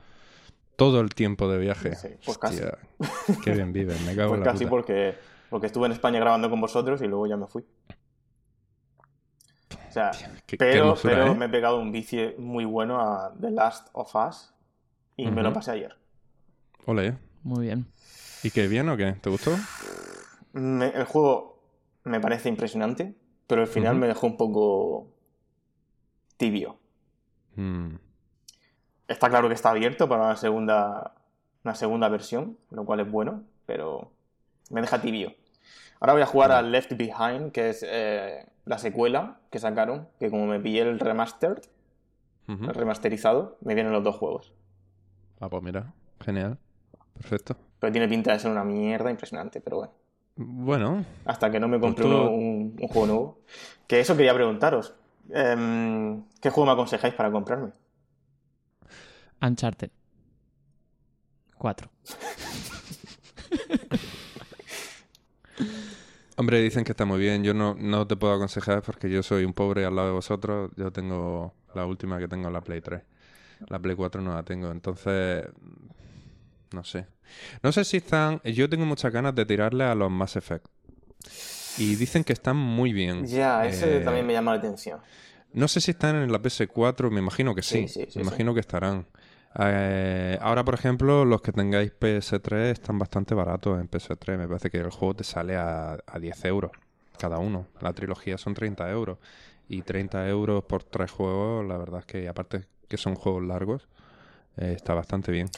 Todo 0.77 1.01
el 1.03 1.15
tiempo 1.15 1.49
de 1.51 1.59
viaje. 1.59 1.95
Sí, 1.97 2.09
pues 2.25 2.39
casi. 2.39 2.63
Qué 3.45 3.51
bien 3.53 3.73
vives, 3.75 4.01
me 4.01 4.17
cago 4.17 4.31
Pues 4.31 4.39
en 4.41 4.45
la 4.47 4.53
casi 4.53 4.65
puta. 4.65 4.71
porque, 4.71 5.15
porque 5.51 5.67
estuve 5.67 5.87
en 5.87 5.93
España 5.93 6.19
grabando 6.19 6.49
con 6.49 6.61
vosotros 6.63 7.03
y 7.03 7.07
luego 7.07 7.27
ya 7.27 7.37
me 7.37 7.47
fui. 7.47 7.63
O 9.95 9.97
sea, 9.97 10.11
Qué- 10.45 10.57
qué 10.57 10.57
pero, 10.59 10.97
¿eh? 11.29 11.35
me 11.37 11.45
he 11.45 11.49
pegado 11.49 11.79
un 11.79 11.93
vicio 11.93 12.33
muy 12.37 12.65
bueno 12.65 13.01
a 13.01 13.33
The 13.41 13.53
Last 13.53 13.91
of 13.93 14.13
Us 14.17 14.53
y 15.17 15.31
me 15.31 15.41
lo 15.41 15.53
pasé 15.53 15.71
ayer. 15.71 15.97
Ole. 16.85 17.17
Muy 17.45 17.67
bien. 17.67 17.87
¿Y 18.43 18.51
qué 18.51 18.67
bien 18.67 18.89
o 18.89 18.97
qué? 18.97 19.13
¿Te 19.13 19.31
gustó? 19.31 19.53
Me- 20.53 20.89
el 20.89 21.05
juego 21.05 21.61
me 22.03 22.19
parece 22.19 22.49
impresionante, 22.49 23.15
pero 23.47 23.61
al 23.61 23.69
final 23.69 23.95
me 23.95 24.09
dejó 24.09 24.27
un 24.27 24.37
poco 24.37 25.07
tibio. 26.39 26.77
Mm. 27.55 27.95
Está 29.07 29.29
claro 29.29 29.47
que 29.47 29.55
está 29.55 29.71
abierto 29.71 30.09
para 30.09 30.25
una 30.25 30.37
segunda, 30.37 31.15
una 31.63 31.77
segunda 31.77 32.09
versión, 32.09 32.59
lo 32.73 32.85
cual 32.85 32.99
es 32.99 33.09
bueno, 33.09 33.45
pero 33.65 34.11
me 34.71 34.81
deja 34.81 35.01
tibio. 35.01 35.35
Ahora 36.01 36.15
voy 36.15 36.23
a 36.23 36.27
jugar 36.27 36.51
al 36.51 36.73
Left 36.73 36.95
Behind, 36.97 37.53
que 37.53 37.71
es 37.71 37.85
eh, 37.87 38.45
la 38.65 38.79
secuela 38.79 39.41
que 39.51 39.59
sacaron, 39.59 40.09
que 40.19 40.31
como 40.31 40.47
me 40.47 40.61
pillé 40.61 40.83
el 40.83 40.99
remastered, 41.01 41.63
Ujú. 42.49 42.65
el 42.65 42.75
remasterizado, 42.75 43.57
me 43.63 43.75
vienen 43.75 43.93
los 43.93 44.05
dos 44.05 44.17
juegos. 44.17 44.53
Ah, 45.41 45.49
pues 45.49 45.63
mira, 45.63 45.93
genial. 46.21 46.59
Perfecto. 47.15 47.57
Pero 47.79 47.93
tiene 47.93 48.09
pinta 48.09 48.33
de 48.33 48.39
ser 48.39 48.51
una 48.51 48.65
mierda 48.65 49.11
impresionante, 49.11 49.61
pero 49.61 49.77
bueno. 49.79 49.93
Bueno, 50.37 51.05
Hasta 51.27 51.51
que 51.51 51.61
no 51.61 51.69
me 51.69 51.79
compre 51.79 52.05
Pues 52.05 52.17
tú- 52.17 52.23
un, 52.27 52.77
un 52.81 52.89
juego 52.89 53.07
nuevo. 53.07 53.39
Que 53.87 54.01
eso 54.01 54.17
quería 54.17 54.35
preguntaros. 54.35 54.95
Em, 55.31 56.25
¿Qué 56.41 56.51
juego 56.51 56.67
me 56.67 56.73
aconsejáis 56.73 57.15
para 57.15 57.31
comprarme? 57.31 57.71
Uncharted. 59.41 59.91
4. 61.59 61.89
hombre, 66.37 66.61
dicen 66.61 66.85
que 66.85 66.93
está 66.93 67.05
muy 67.05 67.19
bien. 67.19 67.43
Yo 67.45 67.55
no, 67.55 67.75
no 67.79 68.07
te 68.07 68.17
puedo 68.17 68.33
aconsejar 68.35 68.83
porque 68.83 69.11
yo 69.11 69.23
soy 69.23 69.45
un 69.45 69.53
pobre 69.53 69.85
al 69.85 69.95
lado 69.97 70.09
de 70.09 70.15
vosotros. 70.15 70.71
Yo 70.77 70.93
tengo 70.93 71.55
la 71.75 71.87
última 71.87 72.19
que 72.19 72.29
tengo, 72.29 72.51
la 72.51 72.61
Play 72.61 72.81
3. 72.81 73.03
La 73.69 73.79
Play 73.79 73.97
4 73.97 74.21
no 74.21 74.35
la 74.35 74.43
tengo, 74.43 74.71
entonces... 74.71 75.47
No 76.73 76.83
sé. 76.85 77.07
No 77.63 77.73
sé 77.73 77.85
si 77.85 77.99
están... 77.99 78.41
Yo 78.43 78.69
tengo 78.69 78.85
muchas 78.85 79.13
ganas 79.13 79.35
de 79.35 79.47
tirarle 79.47 79.85
a 79.85 79.95
los 79.95 80.11
Mass 80.11 80.37
Effect. 80.37 80.67
Y 81.79 81.97
dicen 81.97 82.25
que 82.25 82.33
están 82.33 82.57
muy 82.57 82.93
bien. 82.93 83.27
Ya, 83.27 83.67
ese 83.67 83.99
Eh, 83.99 84.01
también 84.01 84.27
me 84.27 84.33
llama 84.33 84.53
la 84.53 84.59
atención. 84.59 85.01
No 85.53 85.69
sé 85.69 85.81
si 85.81 85.93
están 85.93 86.17
en 86.17 86.33
la 86.33 86.41
PS4, 86.41 87.11
me 87.11 87.21
imagino 87.21 87.55
que 87.55 87.63
sí. 87.63 87.87
Sí, 87.87 87.89
sí, 87.89 88.01
sí, 88.11 88.19
me 88.19 88.25
sí. 88.25 88.29
imagino 88.29 88.55
que 88.55 88.61
estarán. 88.61 89.07
Eh, 89.59 90.39
ahora, 90.41 90.65
por 90.65 90.75
ejemplo, 90.75 91.25
los 91.25 91.41
que 91.43 91.53
tengáis 91.53 91.93
PS3 91.99 92.73
están 92.73 92.99
bastante 92.99 93.35
baratos 93.35 93.81
en 93.81 93.89
PS3. 93.89 94.39
Me 94.39 94.49
parece 94.49 94.71
que 94.71 94.79
el 94.79 94.91
juego 94.91 95.15
te 95.15 95.25
sale 95.25 95.57
a, 95.57 95.99
a 96.07 96.19
10 96.19 96.45
euros 96.47 96.73
cada 97.19 97.39
uno. 97.39 97.67
La 97.81 97.93
trilogía 97.93 98.39
son 98.39 98.55
30 98.55 98.91
euros. 98.91 99.19
Y 99.69 99.83
30 99.83 100.29
euros 100.29 100.65
por 100.65 100.85
tres 100.85 101.11
juegos, 101.11 101.65
la 101.67 101.79
verdad 101.79 102.01
es 102.01 102.07
que, 102.07 102.29
aparte 102.29 102.67
que 102.89 102.97
son 102.99 103.15
juegos 103.15 103.43
largos, 103.45 103.89
eh, 104.59 104.75
está 104.77 104.93
bastante 104.95 105.33
bien. 105.33 105.49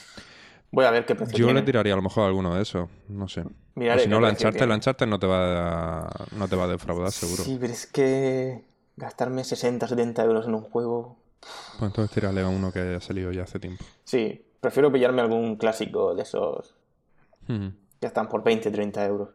Voy 0.71 0.85
a 0.85 0.91
ver 0.91 1.05
qué 1.05 1.15
precio 1.15 1.37
Yo 1.37 1.53
le 1.53 1.61
tiraría 1.61 1.93
a 1.93 1.95
lo 1.97 2.01
mejor 2.01 2.25
alguno 2.25 2.55
de 2.55 2.61
esos, 2.61 2.89
no 3.09 3.27
sé. 3.27 3.43
Miraré 3.75 4.01
O 4.01 4.03
si 4.03 4.09
no, 4.09 4.17
qué 4.17 4.21
la 4.21 4.27
precio 4.29 4.47
Uncharted, 4.49 4.59
tiene. 4.59 4.69
la 4.69 4.75
Uncharted 4.75 5.07
no 5.07 5.19
te 5.19 5.27
va 5.27 5.99
a, 6.07 6.25
no 6.31 6.47
te 6.47 6.55
va 6.55 6.63
a 6.65 6.67
defraudar, 6.67 7.11
seguro. 7.11 7.43
Sí, 7.43 7.57
pero 7.59 7.73
es 7.73 7.85
que 7.85 8.63
gastarme 8.95 9.43
60, 9.43 9.87
70 9.87 10.23
euros 10.23 10.47
en 10.47 10.55
un 10.55 10.61
juego. 10.61 11.17
Pues 11.41 11.89
entonces 11.89 12.13
tírale 12.13 12.41
a 12.41 12.47
uno 12.49 12.71
que 12.71 12.79
haya 12.79 12.99
salido 13.01 13.31
ya 13.31 13.43
hace 13.43 13.59
tiempo. 13.59 13.83
Sí, 14.03 14.45
prefiero 14.59 14.91
pillarme 14.91 15.21
algún 15.21 15.55
clásico 15.57 16.15
de 16.15 16.23
esos 16.23 16.75
que 17.47 18.07
están 18.07 18.27
por 18.29 18.43
20, 18.43 18.69
30 18.71 19.05
euros. 19.05 19.29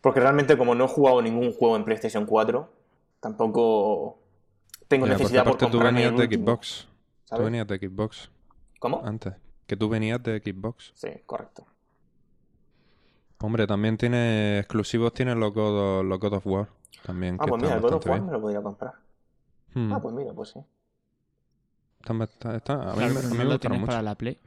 Porque 0.00 0.20
realmente, 0.20 0.58
como 0.58 0.74
no 0.74 0.84
he 0.84 0.88
jugado 0.88 1.22
ningún 1.22 1.52
juego 1.52 1.76
en 1.76 1.84
PlayStation 1.84 2.26
4, 2.26 2.68
tampoco 3.20 4.18
tengo 4.88 5.06
Mira, 5.06 5.16
necesidad 5.16 5.44
por 5.44 5.52
aparte 5.54 5.66
tú 5.66 5.78
comprarme 5.78 6.00
venías 6.00 6.10
el 6.10 6.16
de 6.16 6.22
último, 6.24 6.44
Xbox. 6.44 6.88
Tú 7.30 7.42
venías 7.44 7.66
de 7.66 7.78
Xbox 7.78 8.30
¿Cómo? 8.78 9.02
antes. 9.04 9.34
Que 9.66 9.76
tú 9.76 9.88
venías 9.88 10.22
de 10.22 10.40
Xbox. 10.40 10.92
Sí, 10.94 11.08
correcto. 11.24 11.64
Hombre, 13.38 13.66
también 13.66 13.96
tiene 13.96 14.58
exclusivos, 14.60 15.12
tiene 15.14 15.34
los 15.34 15.52
God 15.52 16.00
of, 16.00 16.04
los 16.06 16.20
God 16.20 16.34
of 16.34 16.46
War. 16.46 16.68
También, 17.04 17.38
Ah, 17.38 17.44
que 17.44 17.48
pues 17.48 17.60
mira, 17.60 17.74
el 17.74 17.80
God 17.80 17.94
of 17.94 18.06
War 18.06 18.18
bien. 18.18 18.26
me 18.26 18.32
lo 18.32 18.40
podría 18.40 18.62
comprar. 18.62 18.94
Hmm. 19.74 19.92
Ah, 19.92 20.00
pues 20.00 20.14
mira, 20.14 20.32
pues 20.32 20.50
sí. 20.50 20.60
Están 22.00 22.18
bast- 22.18 22.56
están- 22.56 22.80
a 22.80 22.92
mí, 22.92 22.98
Claro, 22.98 23.14
me- 23.14 23.22
no 23.22 23.28
me 23.34 23.44
la 23.44 23.44
gustaron 23.44 23.58
tienes 23.60 23.80
mucho. 23.80 23.86
para 23.86 24.02
la 24.02 24.14
Play. 24.16 24.38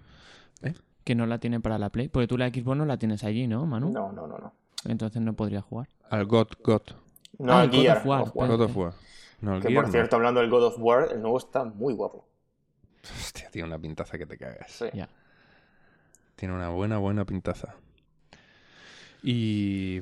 ¿Eh? 0.64 0.74
Que 1.04 1.16
no 1.16 1.26
la 1.26 1.38
tiene 1.40 1.60
para 1.60 1.78
la 1.78 1.90
Play. 1.90 2.10
Porque 2.10 2.28
tú 2.28 2.38
la 2.38 2.50
Xbox 2.50 2.78
no 2.78 2.86
la 2.86 2.98
tienes 2.98 3.24
allí, 3.24 3.48
¿no, 3.48 3.66
Manu? 3.66 3.90
No, 3.92 4.12
no, 4.12 4.28
no, 4.28 4.38
no. 4.38 4.54
Entonces 4.86 5.22
no 5.22 5.34
podría 5.34 5.62
jugar. 5.62 5.88
Al 6.10 6.26
God, 6.26 6.48
God. 6.64 6.82
No, 7.40 7.54
Ah, 7.54 7.62
al 7.62 7.66
el 7.66 7.70
God 7.72 7.78
of 7.78 7.84
Gear, 7.84 8.02
War, 8.08 8.20
God 8.22 8.28
of 8.30 8.36
War. 8.36 8.48
God 8.50 8.62
of 8.62 8.78
War. 8.78 8.94
No, 9.42 9.60
Que 9.60 9.68
Gear 9.70 9.74
por 9.76 9.86
no. 9.86 9.92
cierto, 9.92 10.16
hablando 10.16 10.40
del 10.42 10.50
God 10.50 10.64
of 10.66 10.76
War, 10.80 11.10
el 11.12 11.22
nuevo 11.22 11.38
está 11.38 11.64
muy 11.66 11.94
guapo. 11.94 12.28
Hostia, 13.04 13.50
tiene 13.52 13.68
una 13.68 13.78
pintaza 13.80 14.18
que 14.18 14.26
te 14.26 14.38
cagas. 14.38 14.70
Sí. 14.72 14.86
Ya. 14.94 15.08
Tiene 16.36 16.54
una 16.56 16.70
buena, 16.70 16.98
buena 16.98 17.24
pintaza. 17.26 17.76
¿Y 19.24 20.02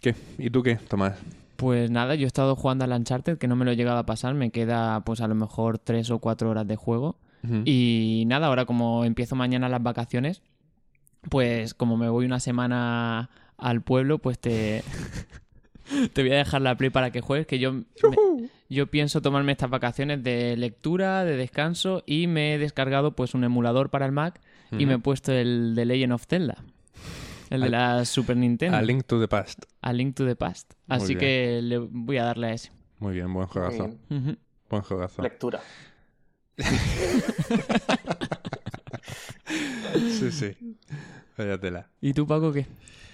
qué? 0.00 0.14
¿Y 0.38 0.50
tú 0.50 0.62
qué, 0.62 0.76
Tomás? 0.76 1.18
Pues 1.58 1.90
nada, 1.90 2.14
yo 2.14 2.22
he 2.22 2.26
estado 2.28 2.54
jugando 2.54 2.84
al 2.84 2.92
Uncharted, 2.92 3.36
que 3.36 3.48
no 3.48 3.56
me 3.56 3.64
lo 3.64 3.72
he 3.72 3.76
llegado 3.76 3.98
a 3.98 4.06
pasar, 4.06 4.32
me 4.34 4.50
queda 4.50 5.00
pues 5.04 5.20
a 5.20 5.26
lo 5.26 5.34
mejor 5.34 5.78
tres 5.80 6.08
o 6.12 6.20
cuatro 6.20 6.50
horas 6.50 6.68
de 6.68 6.76
juego. 6.76 7.16
Y 7.64 8.22
nada, 8.28 8.46
ahora 8.46 8.64
como 8.64 9.04
empiezo 9.04 9.34
mañana 9.34 9.68
las 9.68 9.82
vacaciones, 9.82 10.40
pues 11.28 11.74
como 11.74 11.96
me 11.96 12.08
voy 12.08 12.26
una 12.26 12.38
semana 12.38 13.28
al 13.56 13.82
pueblo, 13.82 14.18
pues 14.18 14.38
te, 14.38 14.84
te 16.12 16.22
voy 16.22 16.30
a 16.32 16.36
dejar 16.36 16.62
la 16.62 16.76
Play 16.76 16.90
para 16.90 17.10
que 17.10 17.20
juegues, 17.20 17.46
que 17.48 17.58
yo, 17.58 17.72
me- 17.72 17.84
yo 18.68 18.86
pienso 18.86 19.20
tomarme 19.20 19.50
estas 19.52 19.70
vacaciones 19.70 20.22
de 20.22 20.56
lectura, 20.56 21.24
de 21.24 21.36
descanso 21.36 22.04
y 22.06 22.28
me 22.28 22.54
he 22.54 22.58
descargado 22.58 23.16
pues 23.16 23.34
un 23.34 23.42
emulador 23.42 23.90
para 23.90 24.06
el 24.06 24.12
Mac 24.12 24.40
y 24.70 24.86
me 24.86 24.94
he 24.94 24.98
puesto 24.98 25.32
el 25.32 25.74
de 25.74 25.84
Legend 25.86 26.12
of 26.12 26.26
Zelda. 26.28 26.62
El 27.50 27.60
de 27.60 27.66
Al- 27.66 27.72
la 27.72 28.04
Super 28.04 28.36
Nintendo. 28.36 28.76
A 28.76 28.82
Link 28.82 29.04
to 29.06 29.20
the 29.20 29.28
Past. 29.28 29.64
A 29.80 29.92
Link 29.92 30.14
to 30.16 30.26
the 30.26 30.36
Past. 30.36 30.72
Así 30.88 31.16
que 31.16 31.60
le 31.62 31.78
voy 31.78 32.16
a 32.18 32.24
darle 32.24 32.48
a 32.48 32.52
ese. 32.52 32.70
Muy 32.98 33.14
bien, 33.14 33.32
buen 33.32 33.46
juegazo. 33.46 33.88
bien. 34.08 34.38
Buen 34.68 34.82
juegazo. 34.82 35.22
Lectura. 35.22 35.60
Sí, 40.10 40.30
sí. 40.30 40.76
Vaya 41.36 41.58
tela. 41.58 41.88
¿Y 42.00 42.12
tú, 42.12 42.26
Paco, 42.26 42.52
qué? 42.52 42.66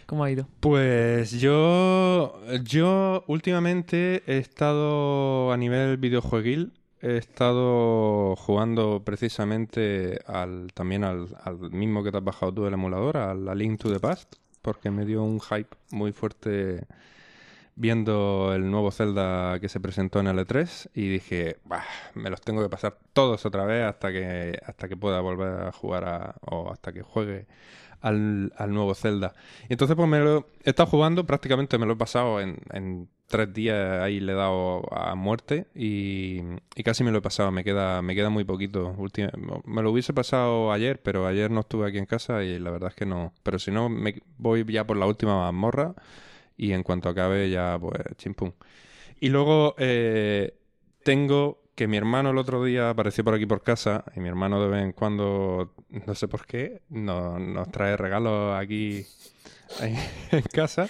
¿Cómo 0.06 0.24
ha 0.24 0.30
ido? 0.30 0.48
Pues 0.60 1.32
yo, 1.32 2.40
yo 2.64 3.24
últimamente 3.26 4.22
he 4.26 4.38
estado 4.38 5.52
a 5.52 5.56
nivel 5.56 5.96
videojueguil, 5.96 6.72
he 7.04 7.18
estado 7.18 8.34
jugando 8.37 9.02
precisamente 9.04 10.20
al, 10.26 10.73
también 10.73 11.04
al, 11.04 11.37
al 11.44 11.58
mismo 11.70 12.02
que 12.02 12.11
te 12.11 12.16
has 12.16 12.25
bajado 12.25 12.54
tú 12.54 12.66
el 12.66 12.73
emulador, 12.73 13.18
al 13.18 13.44
Link 13.58 13.78
to 13.78 13.92
the 13.92 14.00
Past, 14.00 14.37
porque 14.62 14.90
me 14.90 15.04
dio 15.04 15.23
un 15.23 15.38
hype 15.38 15.76
muy 15.90 16.12
fuerte 16.12 16.87
viendo 17.76 18.52
el 18.54 18.70
nuevo 18.70 18.90
Zelda 18.90 19.58
que 19.60 19.68
se 19.68 19.80
presentó 19.80 20.20
en 20.20 20.28
el 20.28 20.38
E3 20.38 20.90
y 20.94 21.08
dije, 21.08 21.58
"Bah, 21.64 21.84
me 22.14 22.30
los 22.30 22.40
tengo 22.40 22.62
que 22.62 22.68
pasar 22.68 22.98
todos 23.12 23.44
otra 23.46 23.64
vez 23.64 23.84
hasta 23.84 24.12
que, 24.12 24.58
hasta 24.64 24.88
que 24.88 24.96
pueda 24.96 25.20
volver 25.20 25.48
a 25.68 25.72
jugar 25.72 26.04
a- 26.04 26.34
o 26.42 26.70
hasta 26.70 26.92
que 26.92 27.02
juegue 27.02 27.46
al, 28.00 28.52
al 28.56 28.72
nuevo 28.72 28.94
Zelda. 28.94 29.34
Y 29.68 29.72
entonces 29.74 29.96
pues 29.96 30.08
me 30.08 30.20
lo 30.20 30.46
he 30.64 30.70
estado 30.70 30.88
jugando, 30.90 31.24
prácticamente 31.26 31.78
me 31.78 31.86
lo 31.86 31.94
he 31.94 31.96
pasado 31.96 32.40
en, 32.40 32.58
en 32.72 33.08
tres 33.26 33.52
días, 33.54 34.02
ahí 34.02 34.20
le 34.20 34.32
he 34.32 34.34
dado 34.34 34.82
a 34.94 35.14
muerte 35.14 35.66
y, 35.74 36.40
y 36.76 36.82
casi 36.84 37.02
me 37.04 37.10
lo 37.10 37.18
he 37.18 37.22
pasado, 37.22 37.50
me 37.50 37.64
queda, 37.64 38.02
me 38.02 38.14
queda 38.14 38.28
muy 38.30 38.44
poquito. 38.44 38.94
Ulti- 38.98 39.30
me 39.64 39.82
lo 39.82 39.90
hubiese 39.90 40.12
pasado 40.12 40.70
ayer, 40.72 41.00
pero 41.02 41.26
ayer 41.26 41.50
no 41.50 41.60
estuve 41.60 41.88
aquí 41.88 41.98
en 41.98 42.06
casa 42.06 42.42
y 42.44 42.58
la 42.58 42.70
verdad 42.70 42.90
es 42.90 42.94
que 42.96 43.06
no. 43.06 43.32
Pero 43.42 43.58
si 43.58 43.70
no, 43.70 43.88
me 43.88 44.22
voy 44.38 44.64
ya 44.70 44.86
por 44.86 44.96
la 44.98 45.06
última 45.06 45.36
mazmorra 45.40 45.94
y 46.56 46.73
en 46.73 46.82
cuanto 46.82 47.08
acabe 47.08 47.50
ya 47.50 47.78
pues 47.80 48.00
chimpum. 48.16 48.52
Y 49.20 49.28
luego 49.30 49.75
eh, 49.78 50.54
tengo 51.02 51.62
que 51.75 51.88
mi 51.88 51.96
hermano 51.96 52.30
el 52.30 52.38
otro 52.38 52.62
día 52.64 52.90
apareció 52.90 53.25
por 53.25 53.34
aquí 53.34 53.46
por 53.46 53.62
casa 53.62 54.04
y 54.14 54.20
mi 54.20 54.28
hermano 54.28 54.62
de 54.62 54.68
vez 54.68 54.82
en 54.84 54.92
cuando, 54.92 55.75
no 56.06 56.14
sé 56.14 56.28
por 56.28 56.46
qué, 56.46 56.82
no- 56.90 57.38
nos 57.38 57.70
trae 57.73 57.96
regalos 57.96 58.54
aquí 58.61 59.04
ahí 59.80 59.96
en 60.30 60.42
casa 60.42 60.88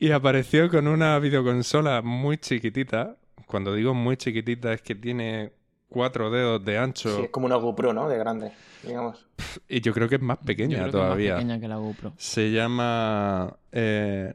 y 0.00 0.10
apareció 0.10 0.68
con 0.68 0.88
una 0.88 1.18
videoconsola 1.18 2.02
muy 2.02 2.38
chiquitita. 2.38 3.16
Cuando 3.46 3.74
digo 3.74 3.94
muy 3.94 4.16
chiquitita 4.16 4.72
es 4.72 4.82
que 4.82 4.94
tiene 4.96 5.52
cuatro 5.88 6.30
dedos 6.30 6.64
de 6.64 6.78
ancho 6.78 7.16
Sí, 7.16 7.22
es 7.24 7.30
como 7.30 7.46
una 7.46 7.56
GoPro, 7.56 7.92
¿no? 7.92 8.08
De 8.08 8.16
grande, 8.18 8.52
digamos. 8.84 9.26
y 9.68 9.80
yo 9.80 9.92
creo 9.92 10.08
que 10.08 10.16
es 10.16 10.20
más 10.22 10.38
Yo 10.40 10.46
pequeña 10.46 10.74
creo 10.74 10.84
que 10.84 10.88
es 10.88 10.92
todavía. 10.92 11.32
más 11.34 11.42
pequeña 11.42 11.60
que 11.60 11.68
la 11.68 11.76
GoPro. 11.76 12.12
Se 12.16 12.50
llama. 12.52 13.56
eh, 13.72 14.34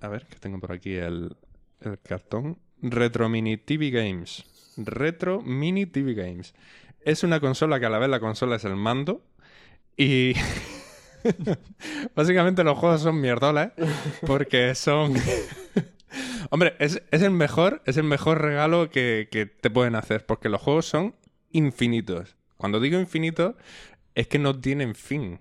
a 0.00 0.08
ver, 0.08 0.26
que 0.26 0.36
tengo 0.38 0.58
por 0.60 0.72
aquí 0.72 0.94
el, 0.94 1.36
el 1.80 1.98
cartón. 1.98 2.58
Retro 2.82 3.28
Mini 3.28 3.56
TV 3.56 3.90
Games. 3.90 4.44
Retro 4.76 5.42
Mini 5.42 5.86
TV 5.86 6.14
Games. 6.14 6.54
Es 7.02 7.22
una 7.22 7.40
consola 7.40 7.80
que 7.80 7.86
a 7.86 7.90
la 7.90 7.98
vez 7.98 8.08
la 8.08 8.20
consola 8.20 8.56
es 8.56 8.64
el 8.64 8.76
mando. 8.76 9.22
Y. 9.96 10.34
Básicamente 12.14 12.64
los 12.64 12.78
juegos 12.78 13.02
son 13.02 13.20
mierdolas. 13.20 13.72
Porque 14.26 14.74
son. 14.74 15.14
Hombre, 16.50 16.74
es, 16.78 17.02
es 17.10 17.22
el 17.22 17.30
mejor, 17.30 17.82
es 17.86 17.96
el 17.96 18.04
mejor 18.04 18.40
regalo 18.40 18.90
que, 18.90 19.28
que 19.30 19.46
te 19.46 19.70
pueden 19.70 19.94
hacer. 19.94 20.26
Porque 20.26 20.48
los 20.48 20.60
juegos 20.60 20.86
son 20.86 21.14
infinitos. 21.52 22.36
Cuando 22.56 22.80
digo 22.80 22.98
infinitos, 22.98 23.54
es 24.14 24.26
que 24.26 24.38
no 24.38 24.58
tienen 24.58 24.94
fin. 24.94 25.40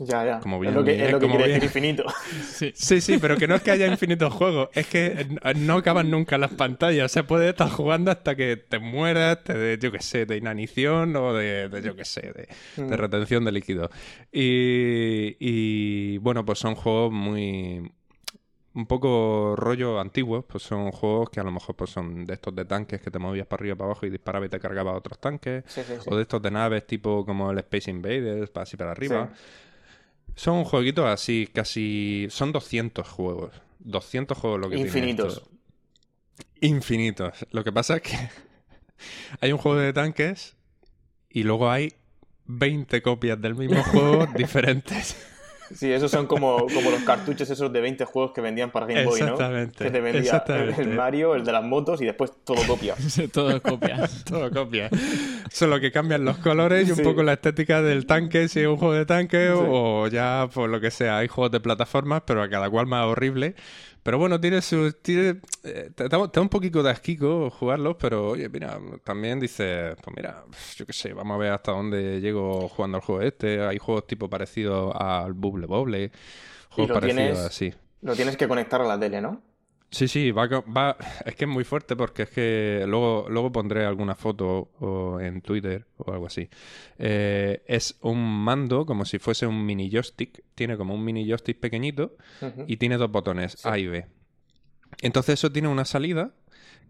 Ya, 0.00 0.24
ya. 0.24 0.40
Como 0.40 0.56
es 0.56 0.60
bien- 0.62 0.74
lo 0.74 0.84
que, 0.84 1.02
es 1.06 1.10
lo 1.12 1.18
que 1.18 1.26
como 1.26 1.36
quiere 1.38 1.48
bien. 1.52 1.60
decir 1.60 1.64
infinito. 1.82 2.04
Sí. 2.42 2.72
Sí, 2.74 3.00
sí, 3.00 3.18
pero 3.18 3.36
que 3.36 3.48
no 3.48 3.54
es 3.54 3.62
que 3.62 3.70
haya 3.70 3.86
infinitos 3.86 4.32
juegos, 4.34 4.68
es 4.74 4.86
que 4.86 5.26
no 5.56 5.74
acaban 5.78 6.10
nunca 6.10 6.36
las 6.36 6.52
pantallas. 6.52 7.06
O 7.06 7.08
sea, 7.08 7.26
puedes 7.26 7.48
estar 7.48 7.70
jugando 7.70 8.10
hasta 8.10 8.36
que 8.36 8.56
te 8.56 8.78
mueras, 8.78 9.42
te 9.44 9.54
de, 9.54 9.78
yo 9.78 9.90
qué 9.90 10.00
sé, 10.00 10.26
de 10.26 10.36
inanición 10.36 11.16
o 11.16 11.32
de, 11.32 11.68
de, 11.70 11.82
yo 11.82 11.96
qué 11.96 12.04
sé, 12.04 12.20
de, 12.20 12.48
de 12.82 12.96
Mm. 12.96 13.00
retención 13.00 13.44
de 13.44 13.52
líquido. 13.52 13.90
Y, 14.30 15.36
y, 15.40 16.18
bueno, 16.18 16.44
pues 16.44 16.58
son 16.58 16.74
juegos 16.74 17.12
muy... 17.12 17.90
Un 18.74 18.86
poco 18.86 19.56
rollo 19.56 19.98
antiguos, 19.98 20.44
pues 20.46 20.62
son 20.62 20.92
juegos 20.92 21.30
que 21.30 21.40
a 21.40 21.42
lo 21.42 21.50
mejor 21.50 21.74
pues 21.74 21.90
son 21.90 22.24
de 22.24 22.34
estos 22.34 22.54
de 22.54 22.64
tanques 22.64 23.00
que 23.00 23.10
te 23.10 23.18
movías 23.18 23.46
para 23.46 23.60
arriba, 23.62 23.74
para 23.74 23.86
abajo 23.86 24.06
y 24.06 24.10
disparaba 24.10 24.46
y 24.46 24.48
te 24.50 24.60
cargaba 24.60 24.92
a 24.92 24.94
otros 24.94 25.18
tanques. 25.18 25.64
Sí, 25.66 25.80
sí, 25.84 25.94
sí. 25.98 26.08
O 26.08 26.14
de 26.14 26.22
estos 26.22 26.40
de 26.42 26.50
naves 26.52 26.86
tipo 26.86 27.24
como 27.26 27.50
el 27.50 27.58
Space 27.58 27.90
Invaders, 27.90 28.50
para 28.50 28.62
así 28.62 28.76
para 28.76 28.92
arriba. 28.92 29.30
Son 30.38 30.62
jueguitos 30.62 31.04
así, 31.04 31.48
casi... 31.52 32.28
Son 32.30 32.52
200 32.52 33.08
juegos. 33.08 33.50
200 33.80 34.38
juegos 34.38 34.60
lo 34.60 34.70
que 34.70 34.76
Infinitos. 34.78 35.42
Infinitos. 36.60 37.44
Lo 37.50 37.64
que 37.64 37.72
pasa 37.72 37.96
es 37.96 38.02
que 38.02 38.16
hay 39.40 39.50
un 39.50 39.58
juego 39.58 39.78
de 39.78 39.92
tanques 39.92 40.54
y 41.28 41.42
luego 41.42 41.68
hay 41.68 41.92
20 42.44 43.02
copias 43.02 43.40
del 43.40 43.56
mismo 43.56 43.82
juego 43.90 44.28
diferentes. 44.36 45.16
Sí, 45.74 45.92
esos 45.92 46.10
son 46.10 46.26
como, 46.26 46.66
como 46.72 46.90
los 46.90 47.02
cartuchos 47.02 47.48
esos 47.50 47.72
de 47.72 47.80
20 47.80 48.04
juegos 48.04 48.32
que 48.32 48.40
vendían 48.40 48.70
para 48.70 48.86
Game 48.86 49.04
Boy, 49.04 49.20
¿no? 49.20 49.26
Exactamente, 49.26 49.84
Que 49.84 49.90
te 49.90 50.00
vendía 50.00 50.20
el, 50.20 50.24
exactamente. 50.26 50.82
el 50.82 50.88
Mario, 50.90 51.34
el 51.34 51.44
de 51.44 51.52
las 51.52 51.64
motos 51.64 52.00
y 52.00 52.04
después 52.06 52.32
todo 52.44 52.60
copia. 52.66 52.94
Todo 53.32 53.60
copia. 53.62 54.08
Todo 54.24 54.50
copia. 54.50 54.88
Solo 55.52 55.80
que 55.80 55.92
cambian 55.92 56.24
los 56.24 56.38
colores 56.38 56.88
y 56.88 56.92
un 56.92 56.96
Sí. 56.98 57.02
poco 57.02 57.22
la 57.22 57.34
estética 57.34 57.82
del 57.82 58.06
tanque, 58.06 58.48
si 58.48 58.60
es 58.60 58.66
un 58.66 58.76
juego 58.76 58.94
de 58.94 59.06
tanque 59.06 59.48
Sí. 59.52 59.60
o 59.66 60.06
ya 60.08 60.48
por 60.52 60.68
lo 60.70 60.80
que 60.80 60.90
sea. 60.90 61.18
Hay 61.18 61.28
juegos 61.28 61.52
de 61.52 61.60
plataformas, 61.60 62.22
pero 62.26 62.42
a 62.42 62.48
cada 62.48 62.68
cual 62.70 62.86
más 62.86 63.04
horrible. 63.06 63.54
Pero 64.08 64.16
bueno, 64.16 64.40
tiene 64.40 64.62
su. 64.62 64.90
Tiene, 65.02 65.38
eh, 65.64 65.90
te, 65.94 66.08
da, 66.08 66.30
te 66.30 66.40
da 66.40 66.40
un 66.40 66.48
poquito 66.48 66.82
de 66.82 66.90
asquico 66.90 67.50
jugarlos, 67.50 67.96
pero 68.00 68.30
oye, 68.30 68.48
mira, 68.48 68.80
también 69.04 69.38
dices, 69.38 69.96
pues 70.02 70.16
mira, 70.16 70.46
yo 70.76 70.86
qué 70.86 70.94
sé, 70.94 71.12
vamos 71.12 71.34
a 71.34 71.38
ver 71.38 71.52
hasta 71.52 71.72
dónde 71.72 72.18
llego 72.18 72.70
jugando 72.70 72.96
al 72.96 73.02
juego 73.02 73.20
este. 73.20 73.60
Hay 73.60 73.76
juegos 73.76 74.06
tipo 74.06 74.30
parecidos 74.30 74.96
al 74.98 75.34
Bubble 75.34 75.66
Bobble, 75.66 76.10
juegos 76.70 76.98
parecidos 76.98 77.38
así. 77.40 77.74
Lo 78.00 78.16
tienes 78.16 78.38
que 78.38 78.48
conectar 78.48 78.80
a 78.80 78.84
la 78.84 78.98
tele, 78.98 79.20
¿no? 79.20 79.42
Sí, 79.90 80.06
sí, 80.06 80.32
va, 80.32 80.46
va, 80.46 80.96
es 81.24 81.34
que 81.34 81.46
es 81.46 81.50
muy 81.50 81.64
fuerte 81.64 81.96
porque 81.96 82.24
es 82.24 82.30
que 82.30 82.84
luego, 82.86 83.26
luego 83.30 83.50
pondré 83.50 83.86
alguna 83.86 84.14
foto 84.14 84.70
o 84.80 85.18
en 85.18 85.40
Twitter 85.40 85.86
o 85.96 86.12
algo 86.12 86.26
así. 86.26 86.48
Eh, 86.98 87.62
es 87.66 87.96
un 88.02 88.18
mando 88.44 88.84
como 88.84 89.06
si 89.06 89.18
fuese 89.18 89.46
un 89.46 89.64
mini 89.64 89.90
joystick, 89.90 90.44
tiene 90.54 90.76
como 90.76 90.94
un 90.94 91.02
mini 91.02 91.26
joystick 91.26 91.58
pequeñito 91.58 92.16
y 92.66 92.76
tiene 92.76 92.98
dos 92.98 93.10
botones, 93.10 93.52
Sí. 93.52 93.68
A 93.68 93.78
y 93.78 93.86
B. 93.86 94.06
Entonces 95.00 95.34
eso 95.34 95.50
tiene 95.50 95.68
una 95.68 95.84
salida 95.86 96.34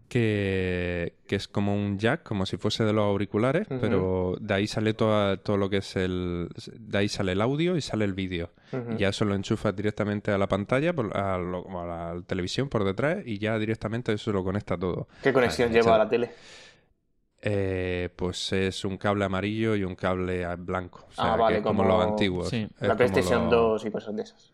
que, 0.09 1.13
que 1.27 1.35
es 1.35 1.47
como 1.47 1.73
un 1.75 1.97
jack, 1.99 2.23
como 2.23 2.45
si 2.45 2.57
fuese 2.57 2.83
de 2.83 2.91
los 2.91 3.05
auriculares, 3.05 3.67
pero 3.69 4.35
de 4.41 4.53
ahí 4.53 4.67
sale 4.67 4.93
toda- 4.93 5.37
todo 5.37 5.55
lo 5.57 5.69
que 5.69 5.77
es 5.77 5.95
el... 5.95 6.49
De 6.77 6.97
ahí 6.97 7.07
sale 7.07 7.31
el 7.33 7.41
audio 7.41 7.77
y 7.77 7.81
sale 7.81 8.03
el 8.05 8.13
vídeo. 8.13 8.49
Y 8.95 8.97
ya 8.97 9.09
eso 9.09 9.23
lo 9.25 9.35
enchufas 9.35 9.75
directamente 9.75 10.31
a 10.31 10.37
la 10.37 10.47
pantalla, 10.47 10.89
a, 11.13 11.37
lo- 11.37 11.79
a 11.79 11.85
la 12.15 12.21
televisión 12.25 12.67
por 12.69 12.83
detrás 12.83 13.19
y 13.25 13.37
ya 13.37 13.57
directamente 13.59 14.11
eso 14.11 14.31
lo 14.33 14.43
conecta 14.43 14.77
todo. 14.77 15.07
¿Qué 15.23 15.31
conexión 15.31 15.69
Ah, 15.69 15.73
lleva 15.73 15.85
ya. 15.85 15.95
a 15.95 15.97
la 15.99 16.09
tele? 16.09 16.31
Eh, 17.41 18.09
pues 18.15 18.51
es 18.51 18.83
un 18.83 18.97
cable 18.97 19.23
amarillo 19.23 19.75
y 19.75 19.83
un 19.85 19.95
cable 19.95 20.45
blanco. 20.57 21.05
O 21.07 21.11
sea, 21.13 21.33
Ah, 21.33 21.37
vale, 21.37 21.55
que 21.55 21.59
es 21.59 21.63
como, 21.63 21.83
como- 21.83 21.97
los 21.97 22.05
antiguos. 22.05 22.49
Sí. 22.49 22.67
La 22.81 22.97
PlayStation 22.97 23.45
lo- 23.45 23.49
2 23.51 23.85
y 23.85 23.91
cosas 23.91 24.15
de 24.15 24.23
esas. 24.23 24.53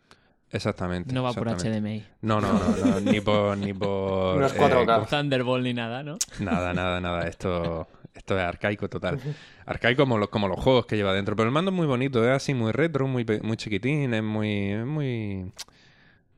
Exactamente. 0.52 1.14
No 1.14 1.24
va 1.24 1.34
por. 1.34 1.50
HDMI. 1.50 2.04
No, 2.22 2.40
no, 2.40 2.54
no, 2.54 2.86
no, 2.86 3.00
ni 3.02 3.20
por... 3.20 3.58
Ni 3.58 3.74
por 3.74 4.40
No 4.40 4.46
es 4.46 4.54
eh, 4.54 4.60
4K. 4.60 5.08
Thunderbolt 5.08 5.64
ni 5.64 5.74
nada, 5.74 6.04
¿no? 6.04 6.18
Nada, 6.40 6.74
nada, 6.74 7.02
nada. 7.02 7.28
Esto, 7.28 7.88
esto 8.14 8.38
es 8.38 8.44
arcaico 8.44 8.90
total. 8.90 9.20
Arcaico 9.66 10.04
como 10.04 10.18
los, 10.18 10.30
como 10.30 10.48
los 10.48 10.60
juegos 10.60 10.86
que 10.86 10.96
lleva 10.96 11.14
dentro. 11.14 11.36
Pero 11.36 11.48
el 11.48 11.54
mando 11.54 11.72
es 11.72 11.76
muy 11.76 11.88
bonito, 11.88 12.24
es 12.24 12.32
así 12.32 12.54
muy 12.54 12.72
retro, 12.72 13.08
muy, 13.08 13.26
muy 13.42 13.58
chiquitín, 13.58 14.14
es 14.14 14.24
muy, 14.24 14.72
es 14.72 14.86
muy, 14.86 15.52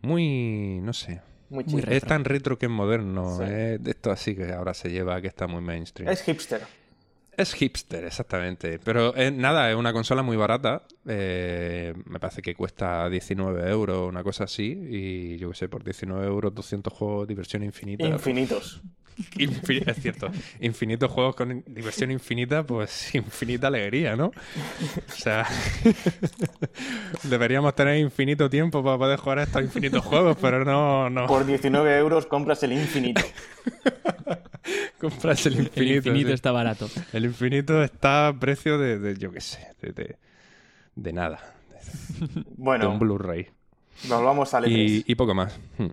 muy, 0.01 0.79
no 0.81 0.93
sé. 0.93 1.21
Muy 1.49 1.63
Muy. 1.63 1.83
Es 1.87 2.03
tan 2.03 2.25
retro 2.25 2.57
que 2.57 2.65
es 2.65 2.71
moderno. 2.71 3.37
Sí. 3.37 3.43
Esto 3.85 4.11
así 4.11 4.35
que 4.35 4.51
ahora 4.51 4.73
se 4.73 4.89
lleva, 4.89 5.21
que 5.21 5.27
está 5.27 5.47
muy 5.47 5.61
mainstream. 5.61 6.11
Es 6.11 6.23
hipster. 6.23 6.61
Es 7.37 7.53
hipster, 7.53 8.03
exactamente. 8.03 8.79
Pero 8.83 9.15
eh, 9.15 9.29
nada, 9.29 9.69
es 9.69 9.75
una 9.75 9.93
consola 9.93 10.23
muy 10.23 10.35
barata. 10.35 10.81
Eh, 11.07 11.93
me 12.05 12.19
parece 12.19 12.41
que 12.41 12.55
cuesta 12.55 13.07
19 13.09 13.69
euros, 13.69 14.09
una 14.09 14.23
cosa 14.23 14.45
así. 14.45 14.65
Y 14.89 15.37
yo 15.37 15.51
qué 15.51 15.55
sé, 15.55 15.69
por 15.69 15.83
19 15.83 16.25
euros, 16.25 16.55
200 16.55 16.91
juegos, 16.91 17.27
diversión 17.27 17.63
infinita. 17.63 18.07
Infinitos. 18.07 18.81
Infin- 19.37 19.87
es 19.87 19.97
cierto. 20.01 20.29
Infinitos 20.61 21.11
juegos 21.11 21.35
con 21.35 21.63
diversión 21.67 22.11
infinita, 22.11 22.63
pues 22.65 23.13
infinita 23.15 23.67
alegría, 23.67 24.15
¿no? 24.15 24.27
O 24.27 25.11
sea, 25.15 25.47
deberíamos 27.23 27.75
tener 27.75 27.97
infinito 27.97 28.49
tiempo 28.49 28.83
para 28.83 28.97
poder 28.97 29.19
jugar 29.19 29.39
a 29.39 29.43
estos 29.43 29.61
infinitos 29.63 30.03
juegos, 30.03 30.37
pero 30.39 30.63
no, 30.63 31.09
no. 31.09 31.25
Por 31.27 31.45
19 31.45 31.97
euros 31.97 32.25
compras 32.25 32.61
el 32.63 32.73
infinito. 32.73 33.21
Compras 34.99 35.45
el 35.45 35.53
infinito. 35.53 35.79
El 35.79 35.91
infinito 35.97 36.27
sí. 36.29 36.33
está 36.33 36.51
barato. 36.51 36.89
El 37.13 37.25
infinito 37.27 37.83
está 37.83 38.27
a 38.27 38.39
precio 38.39 38.77
de, 38.77 38.99
de, 38.99 39.15
yo 39.17 39.31
qué 39.31 39.41
sé, 39.41 39.75
de, 39.81 39.91
de, 39.91 40.17
de 40.95 41.13
nada. 41.13 41.39
De 42.19 42.43
Bueno, 42.57 42.89
un 42.91 42.99
Blu-ray. 42.99 43.47
volvamos 44.09 44.53
al 44.53 44.65
E3. 44.65 45.03
Y, 45.07 45.11
y 45.11 45.15
poco 45.15 45.33
más. 45.35 45.59
Hmm. 45.77 45.87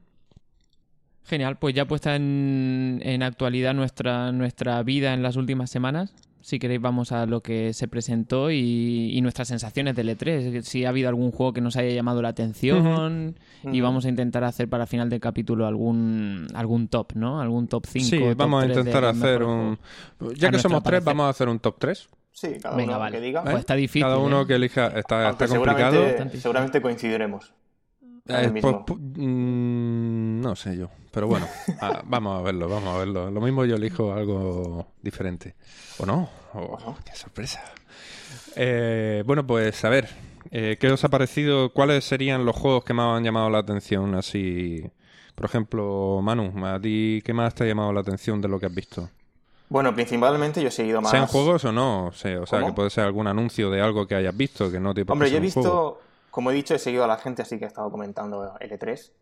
Genial, 1.27 1.57
pues 1.59 1.75
ya 1.75 1.87
puesta 1.87 2.17
en, 2.17 3.01
en 3.03 3.23
actualidad 3.23 3.75
nuestra, 3.75 4.31
nuestra 4.33 4.83
vida 4.83 5.15
en 5.15 5.23
las 5.23 5.37
últimas 5.37 5.71
semanas. 5.71 6.15
Si 6.45 6.59
queréis 6.59 6.79
vamos 6.79 7.11
a 7.11 7.25
lo 7.25 7.41
que 7.41 7.73
se 7.73 7.89
presentó 7.89 8.51
y, 8.51 9.17
y 9.17 9.21
nuestras 9.23 9.49
sensaciones 9.49 9.97
del 9.97 10.11
E3. 10.11 10.61
Si 10.61 10.85
ha 10.85 10.91
habido 10.91 11.09
algún 11.09 11.31
juego 11.31 11.55
que 11.55 11.63
nos 11.63 11.75
haya 11.77 11.89
llamado 11.89 12.21
la 12.21 12.29
atención 12.29 13.35
y 13.63 13.81
vamos 13.81 14.05
a 14.05 14.11
intentar 14.11 14.45
hacer 14.45 14.69
para 14.69 14.85
final 14.85 15.09
del 15.09 15.21
capítulo 15.21 15.67
algún, 15.67 16.47
algún 16.53 16.89
top, 16.89 17.15
¿no? 17.15 17.41
Algún 17.41 17.67
top 17.67 17.87
5. 17.87 18.05
Sí, 18.05 18.21
vamos 18.37 18.63
a 18.63 18.67
intentar 18.67 19.07
hacer 19.07 19.43
un... 19.43 19.79
Ya 20.37 20.51
que 20.51 20.59
somos 20.59 20.83
tres, 20.83 21.01
parecer. 21.01 21.05
vamos 21.05 21.25
a 21.25 21.29
hacer 21.31 21.49
un 21.49 21.61
top 21.61 21.77
3. 21.79 22.09
Sí, 22.31 22.49
cada 22.61 22.77
Venga, 22.77 22.93
uno 22.97 23.01
vale. 23.01 23.17
que 23.17 23.25
diga. 23.25 23.43
Pues 23.43 23.61
está 23.61 23.75
difícil. 23.75 24.03
Cada 24.03 24.19
uno 24.19 24.43
¿eh? 24.43 24.47
que 24.47 24.57
elija. 24.57 24.89
Está, 24.89 25.31
está 25.31 25.49
complicado. 25.49 26.05
seguramente 26.35 26.83
coincidiremos. 26.83 27.55
Eh, 28.27 28.51
mismo. 28.51 28.85
pues, 28.87 28.99
pu- 28.99 29.03
mm, 29.17 30.41
no 30.41 30.57
sé 30.57 30.77
yo. 30.77 30.89
Pero 31.11 31.27
bueno, 31.27 31.47
ah, 31.81 32.03
vamos 32.07 32.39
a 32.39 32.43
verlo, 32.43 32.69
vamos 32.69 32.95
a 32.95 32.99
verlo. 32.99 33.31
Lo 33.31 33.41
mismo 33.41 33.65
yo 33.65 33.77
elijo 33.77 34.13
algo 34.13 34.87
diferente. 35.03 35.55
¿O 35.99 36.07
no? 36.07 36.29
Oh. 36.55 36.97
¡Qué 37.05 37.15
sorpresa! 37.15 37.63
Eh, 38.57 39.23
bueno, 39.27 39.47
pues 39.47 39.85
a 39.85 39.89
ver. 39.89 40.09
eh, 40.51 40.77
¿Qué 40.81 40.91
os 40.91 41.05
ha 41.05 41.09
parecido? 41.09 41.71
¿Cuáles 41.73 42.05
serían 42.05 42.45
los 42.45 42.57
juegos 42.57 42.85
que 42.85 42.95
más 42.95 43.17
han 43.17 43.25
llamado 43.25 43.51
la 43.51 43.59
atención? 43.59 44.15
Así. 44.15 44.83
Por 45.35 45.47
ejemplo, 45.47 46.21
Manu, 46.23 46.53
¿a 46.67 46.81
ti 46.81 47.21
qué 47.25 47.33
más 47.33 47.55
te 47.55 47.65
ha 47.65 47.67
llamado 47.67 47.93
la 47.93 48.01
atención 48.01 48.41
de 48.41 48.49
lo 48.49 48.59
que 48.61 48.67
has 48.67 48.75
visto? 48.75 49.11
Bueno, 49.69 49.93
principalmente 49.95 50.63
yo 50.63 50.69
he 50.69 50.71
seguido 50.71 51.01
más. 51.01 51.11
¿Sean 51.11 51.27
juegos 51.27 51.65
o 51.65 51.73
no? 51.73 52.07
O 52.07 52.13
sea, 52.13 52.41
o 52.41 52.47
sea, 52.47 52.61
¿Cómo? 52.61 52.71
que 52.71 52.77
puede 52.77 52.91
ser 52.91 53.05
algún 53.05 53.27
anuncio 53.27 53.71
de 53.71 53.81
algo 53.81 54.07
que 54.07 54.15
hayas 54.15 54.37
visto 54.37 54.71
que 54.71 54.79
no 54.79 54.95
te 54.95 55.05
Hombre, 55.09 55.31
yo 55.31 55.39
he 55.39 55.41
visto, 55.41 56.01
como 56.35 56.51
he 56.51 56.55
dicho, 56.55 56.75
he 56.75 56.81
seguido 56.81 57.05
a 57.05 57.07
la 57.07 57.17
gente, 57.17 57.43
así 57.43 57.61
que 57.61 57.65
he 57.65 57.69
estado 57.69 57.93
comentando 57.93 58.57
L3. 58.59 59.13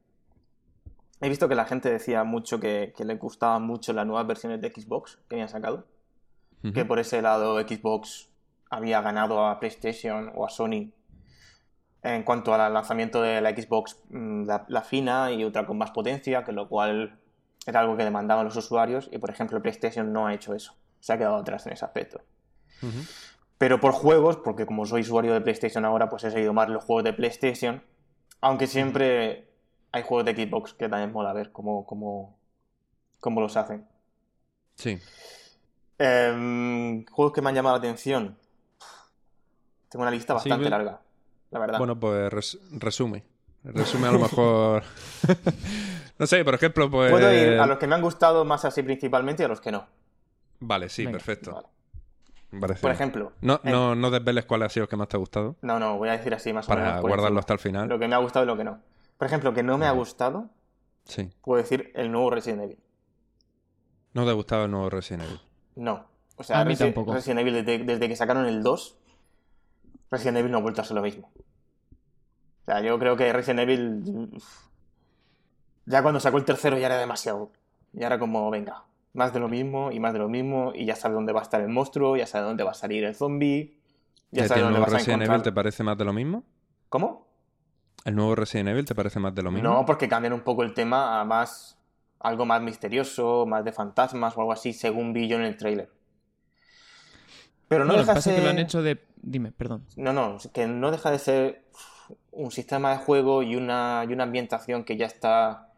He 1.21 1.29
visto 1.29 1.47
que 1.47 1.55
la 1.55 1.67
gente 1.67 1.91
decía 1.91 2.25
mucho 2.25 2.59
que, 2.59 2.95
que 2.97 3.05
le 3.05 3.17
gustaban 3.17 3.65
mucho 3.65 3.93
las 3.93 4.07
nuevas 4.07 4.27
versiones 4.27 4.63
de 4.63 4.71
Xbox 4.71 5.19
que 5.29 5.35
habían 5.35 5.51
sacado. 5.51 5.85
Que 6.73 6.87
por 6.87 6.99
ese 6.99 7.21
lado 7.21 7.61
Xbox 7.61 8.31
había 8.71 9.03
ganado 9.03 9.45
a 9.47 9.61
PlayStation 9.61 10.33
o 10.35 10.47
a 10.47 10.49
Sony 10.49 10.91
en 12.03 12.23
cuanto 12.23 12.55
al 12.55 12.73
lanzamiento 12.73 13.21
de 13.21 13.43
la 13.43 13.51
Xbox, 13.51 13.99
mm, 14.09 14.47
la, 14.47 14.65
la 14.69 14.81
fina 14.81 15.33
y 15.33 15.45
otra 15.45 15.67
con 15.67 15.77
más 15.77 15.91
potencia, 15.91 16.45
que 16.45 16.53
lo 16.53 16.67
cual 16.67 17.19
era 17.67 17.81
algo 17.81 17.95
que 17.95 18.05
demandaban 18.05 18.47
los 18.47 18.57
usuarios. 18.57 19.11
Y 19.13 19.19
por 19.19 19.29
ejemplo, 19.29 19.61
PlayStation 19.61 20.15
no 20.15 20.29
ha 20.29 20.33
hecho 20.33 20.55
eso. 20.55 20.75
Se 21.01 21.13
ha 21.13 21.19
quedado 21.19 21.37
atrás 21.37 21.67
en 21.67 21.75
ese 21.75 21.85
aspecto. 21.85 22.23
Pero 23.63 23.79
por 23.79 23.93
juegos, 23.93 24.39
porque 24.39 24.67
como 24.67 24.85
soy 24.87 25.03
usuario 25.03 25.33
de 25.35 25.41
PlayStation 25.41 25.85
ahora, 25.85 26.09
pues 26.09 26.25
he 26.25 26.33
seguido 26.33 26.53
más 26.53 26.69
los 26.69 26.83
juegos 26.83 27.05
de 27.05 27.13
PlayStation. 27.13 27.81
Aunque 28.41 28.67
siempre 28.67 29.53
hay 29.93 30.03
juegos 30.03 30.25
de 30.25 30.35
Xbox 30.35 30.75
que 30.75 30.89
también 30.89 31.13
mola 31.13 31.33
ver 31.33 31.53
cómo, 31.53 31.87
cómo, 31.87 32.37
cómo 33.21 33.41
los 33.41 33.57
hacen. 33.57 33.87
Sí. 34.75 34.99
Em, 35.97 37.07
juegos 37.07 37.33
que 37.33 37.41
me 37.41 37.51
han 37.51 37.55
llamado 37.55 37.77
la 37.77 37.79
atención. 37.79 38.37
Tengo 39.91 40.03
una 40.03 40.11
lista 40.11 40.35
bastante 40.35 40.69
larga, 40.69 41.01
la 41.53 41.59
verdad. 41.61 41.79
Bueno, 41.79 42.01
pues 42.01 42.33
res- 42.33 42.59
resume. 42.73 43.23
Resume 43.63 44.09
a 44.09 44.11
lo 44.11 44.19
mejor. 44.19 44.83
no 46.19 46.27
sé, 46.27 46.45
por 46.45 46.55
ejemplo, 46.57 46.91
pues. 46.91 47.13
Puedo 47.13 47.33
ir 47.33 47.61
a 47.61 47.67
los 47.67 47.79
que 47.79 47.87
me 47.87 47.95
han 47.95 48.03
gustado 48.03 48.45
más 48.45 48.65
así 48.65 48.83
principalmente 48.83 49.45
y 49.45 49.47
a 49.47 49.49
los 49.49 49.61
que 49.61 49.71
no. 49.71 49.87
Vale, 50.59 50.89
sí, 50.89 51.05
Venga, 51.05 51.19
perfecto. 51.19 51.53
Vale. 51.53 51.69
Por 52.61 52.91
ejemplo, 52.91 53.33
No, 53.41 53.55
eh, 53.65 53.71
no, 53.71 53.95
no 53.95 54.11
desveles 54.11 54.45
cuál 54.45 54.63
ha 54.63 54.69
sido 54.69 54.85
el 54.85 54.89
que 54.91 54.97
más 54.97 55.09
te 55.09 55.17
ha 55.17 55.19
gustado. 55.19 55.57
no, 55.63 55.79
no, 55.79 55.97
voy 55.97 56.11
a 56.11 56.13
decir 56.13 56.35
así 56.35 56.53
más 56.53 56.69
o 56.69 56.75
menos. 56.75 56.89
Para 56.89 57.01
guardarlo 57.01 57.39
hasta 57.41 57.55
el 57.55 57.59
final. 57.59 57.89
Lo 57.89 57.99
que 57.99 58.07
me 58.09 58.15
ha 58.15 58.19
gustado 58.19 58.45
y 58.45 58.49
lo 58.49 58.57
que 58.57 58.65
no. 58.65 58.81
Por 59.17 59.27
ejemplo, 59.27 59.55
que 59.55 59.63
no 59.63 59.79
me 59.79 59.87
ha 59.87 59.93
gustado, 59.93 60.51
Sí. 61.05 61.31
puedo 61.43 61.63
decir 61.63 61.91
el 61.95 62.13
nuevo 62.13 62.31
Resident 62.31 62.63
Evil. 62.63 62.79
¿No 64.13 64.25
te 64.25 64.31
ha 64.31 64.35
gustado 64.35 64.67
el 64.67 64.71
nuevo 64.71 64.91
Resident 64.91 65.25
Evil? 65.25 65.41
No. 65.77 66.05
O 66.37 66.43
sea, 66.45 66.61
A 66.61 66.65
mí 66.65 66.75
Resi- 66.75 66.79
tampoco. 66.79 67.15
Resident 67.15 67.41
Evil, 67.41 67.55
desde, 67.65 67.85
desde 67.85 68.09
que 68.09 68.17
sacaron 68.17 68.47
el 68.47 68.63
2, 68.63 68.97
Resident 70.11 70.39
Evil 70.39 70.53
no 70.53 70.59
ha 70.59 70.63
vuelto 70.63 70.83
a 70.83 70.85
ser 70.85 70.95
lo 70.97 71.03
mismo. 71.03 71.31
O 71.35 72.65
sea, 72.67 72.81
yo 72.81 72.99
creo 72.99 73.17
que 73.17 73.33
Resident 73.33 73.61
Evil. 73.61 74.31
Ya 75.87 76.03
cuando 76.03 76.21
sacó 76.21 76.37
el 76.37 76.45
tercero 76.45 76.79
ya 76.79 76.87
era 76.87 76.99
demasiado. 76.99 77.51
Ya 77.93 78.07
era 78.07 78.19
como, 78.19 78.51
venga, 78.51 78.85
más 79.15 79.33
de 79.33 79.41
lo 79.41 79.49
mismo 79.49 79.91
y 79.93 80.01
más 80.01 80.13
de 80.13 80.19
lo 80.21 80.29
mismo. 80.29 80.73
Y 80.75 80.87
ya 80.87 80.97
sabe 80.97 81.15
dónde 81.15 81.33
va 81.33 81.41
a 81.41 81.43
estar 81.45 81.61
el 81.61 81.69
monstruo, 81.69 82.17
ya 82.17 82.27
sabe 82.27 82.47
dónde 82.47 82.65
va 82.65 82.73
a 82.73 82.75
salir 82.75 83.05
el 83.05 83.15
zombie. 83.15 83.79
Ya 84.33 84.43
¿Que 84.43 84.49
sabe 84.49 84.61
¿El 84.61 84.67
dónde 84.67 84.81
nuevo 84.81 84.81
vas 84.81 84.95
a 84.95 84.99
Resident 84.99 85.01
encontrar. 85.01 85.37
Evil 85.37 85.43
te 85.43 85.53
parece 85.53 85.83
más 85.83 85.97
de 85.99 86.05
lo 86.05 86.13
mismo? 86.13 86.45
¿Cómo? 86.89 87.27
¿El 88.05 88.15
nuevo 88.15 88.37
Resident 88.37 88.69
Evil 88.69 88.85
te 88.85 88.95
parece 88.95 89.19
más 89.19 89.35
de 89.35 89.43
lo 89.43 89.51
mismo? 89.51 89.75
No, 89.75 89.87
porque 89.87 90.09
cambian 90.09 90.33
un 90.33 90.41
poco 90.43 90.63
el 90.65 90.75
tema 90.75 91.21
a 91.21 91.25
más. 91.25 91.79
algo 92.21 92.45
más 92.47 92.61
misterioso, 92.63 93.47
más 93.47 93.65
de 93.65 93.73
fantasmas 93.73 94.37
o 94.37 94.41
algo 94.41 94.53
así, 94.53 94.73
según 94.73 95.13
vi 95.13 95.29
yo 95.29 95.37
en 95.37 95.43
el 95.45 95.57
tráiler. 95.57 95.91
Pero 97.69 97.85
no 97.85 97.93
No, 97.93 97.97
lo 97.97 98.05
que 98.05 98.11
deja 98.11 98.13
pasa 98.13 98.31
es 98.31 98.35
que 98.35 98.41
lo 98.43 98.49
han 98.51 98.59
ser- 98.59 98.59
hecho 98.59 98.83
de... 98.83 99.05
Dime, 99.23 99.53
perdón. 99.53 99.87
No, 99.97 100.13
no, 100.13 100.39
que 100.55 100.67
no 100.67 100.91
deja 100.91 101.11
de 101.11 101.19
ser 101.19 101.65
un 102.33 102.51
sistema 102.53 102.93
de 102.93 102.99
juego 102.99 103.43
y 103.43 103.57
una, 103.57 104.05
y 104.09 104.13
una 104.13 104.25
ambientación 104.25 104.85
que 104.85 104.97
ya 104.97 105.07
está, 105.07 105.72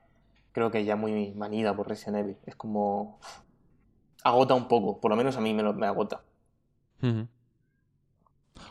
creo 0.54 0.70
que 0.70 0.84
ya 0.86 0.96
muy 0.96 1.32
manida 1.34 1.76
por 1.76 1.86
Resident 1.88 2.16
Evil. 2.24 2.36
Es 2.46 2.56
como... 2.56 3.18
agota 4.22 4.54
un 4.54 4.68
poco, 4.68 5.00
por 5.00 5.10
lo 5.10 5.16
menos 5.16 5.36
a 5.36 5.40
mí 5.42 5.52
me, 5.52 5.62
lo- 5.62 5.74
me 5.74 5.86
agota. 5.86 6.22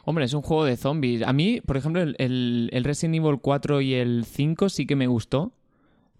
Hombre, 0.05 0.25
es 0.25 0.33
un 0.33 0.41
juego 0.41 0.65
de 0.65 0.75
zombies. 0.77 1.21
A 1.23 1.33
mí, 1.33 1.61
por 1.61 1.77
ejemplo, 1.77 2.01
el, 2.01 2.15
el- 2.17 2.69
el 2.73 2.83
Resident 2.83 3.15
Evil 3.15 3.39
4 3.41 3.81
y 3.81 3.93
el 3.93 4.25
5 4.25 4.69
sí 4.69 4.85
que 4.85 4.95
me 4.95 5.07
gustó. 5.07 5.51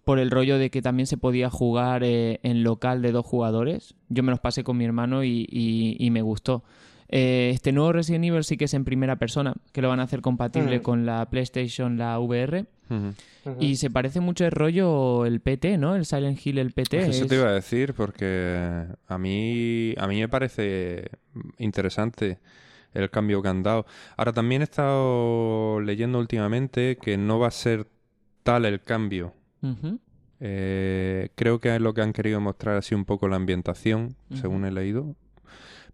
Por 0.04 0.18
el 0.18 0.30
rollo 0.30 0.58
de 0.58 0.70
que 0.70 0.82
también 0.82 1.06
se 1.06 1.16
podía 1.16 1.48
jugar 1.48 2.04
eh, 2.04 2.38
en 2.42 2.62
local 2.62 3.00
de 3.00 3.10
dos 3.10 3.24
jugadores. 3.24 3.94
Yo 4.10 4.22
me 4.22 4.30
los 4.32 4.38
pasé 4.40 4.62
con 4.62 4.76
mi 4.76 4.84
hermano 4.84 5.24
y, 5.24 5.46
y- 5.50 5.96
y 5.98 6.10
me 6.10 6.20
gustó. 6.20 6.62
Eh, 7.08 7.50
este 7.54 7.72
nuevo 7.72 7.90
Resident 7.92 8.24
Evil 8.26 8.44
sí 8.44 8.58
que 8.58 8.66
es 8.66 8.74
en 8.74 8.84
primera 8.84 9.16
persona, 9.16 9.54
que 9.72 9.80
lo 9.80 9.88
van 9.88 10.00
a 10.00 10.02
hacer 10.02 10.20
compatible 10.20 10.78
Mm. 10.80 10.82
con 10.82 11.06
la 11.06 11.30
PlayStation, 11.30 11.96
la 11.96 12.18
VR. 12.20 12.66
Y 13.60 13.76
se 13.76 13.90
parece 13.90 14.20
mucho 14.20 14.44
el 14.44 14.50
rollo 14.52 15.26
el 15.26 15.40
PT, 15.40 15.76
¿no? 15.78 15.94
El 15.96 16.04
Silent 16.06 16.38
Hill, 16.44 16.58
el 16.58 16.72
PT. 16.72 16.96
Eso 16.98 17.24
es- 17.24 17.28
te 17.28 17.34
iba 17.36 17.48
a 17.48 17.52
decir 17.52 17.92
porque 17.94 18.86
a 19.06 19.18
mí, 19.18 19.94
a 19.98 20.06
mí 20.06 20.20
me 20.20 20.28
parece 20.28 21.10
interesante 21.58 22.38
el 22.92 23.10
cambio 23.10 23.42
que 23.42 23.48
han 23.48 23.62
dado. 23.62 23.86
Ahora 24.16 24.32
también 24.32 24.62
he 24.62 24.64
estado 24.64 25.80
leyendo 25.80 26.18
últimamente 26.18 26.96
que 27.00 27.16
no 27.16 27.38
va 27.38 27.48
a 27.48 27.50
ser 27.50 27.86
tal 28.42 28.64
el 28.64 28.80
cambio. 28.80 29.34
Eh, 30.40 31.28
creo 31.34 31.58
que 31.60 31.74
es 31.74 31.80
lo 31.80 31.94
que 31.94 32.02
han 32.02 32.12
querido 32.12 32.40
mostrar 32.40 32.76
así 32.76 32.94
un 32.94 33.04
poco 33.04 33.28
la 33.28 33.36
ambientación, 33.36 34.16
según 34.40 34.64
he 34.64 34.70
leído, 34.70 35.14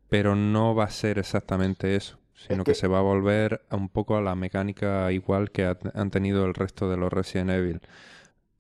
pero 0.09 0.35
no 0.37 0.75
va 0.75 0.85
a 0.85 0.91
ser 0.91 1.19
exactamente 1.19 1.95
eso, 1.97 2.19
sino 2.49 2.65
que... 2.65 2.73
que- 2.73 2.75
se 2.75 2.89
va 2.89 2.99
a 2.99 3.03
volver 3.03 3.63
un 3.71 3.89
poco 3.89 4.17
a 4.17 4.23
la 4.23 4.35
mecánica 4.35 5.13
igual 5.13 5.51
que 5.51 5.65
ha- 5.67 5.79
han 5.95 6.11
tenido 6.11 6.45
el 6.47 6.55
resto 6.55 6.89
de 6.91 6.97
los 6.97 7.13
Resident 7.13 7.51
Evil. 7.51 7.81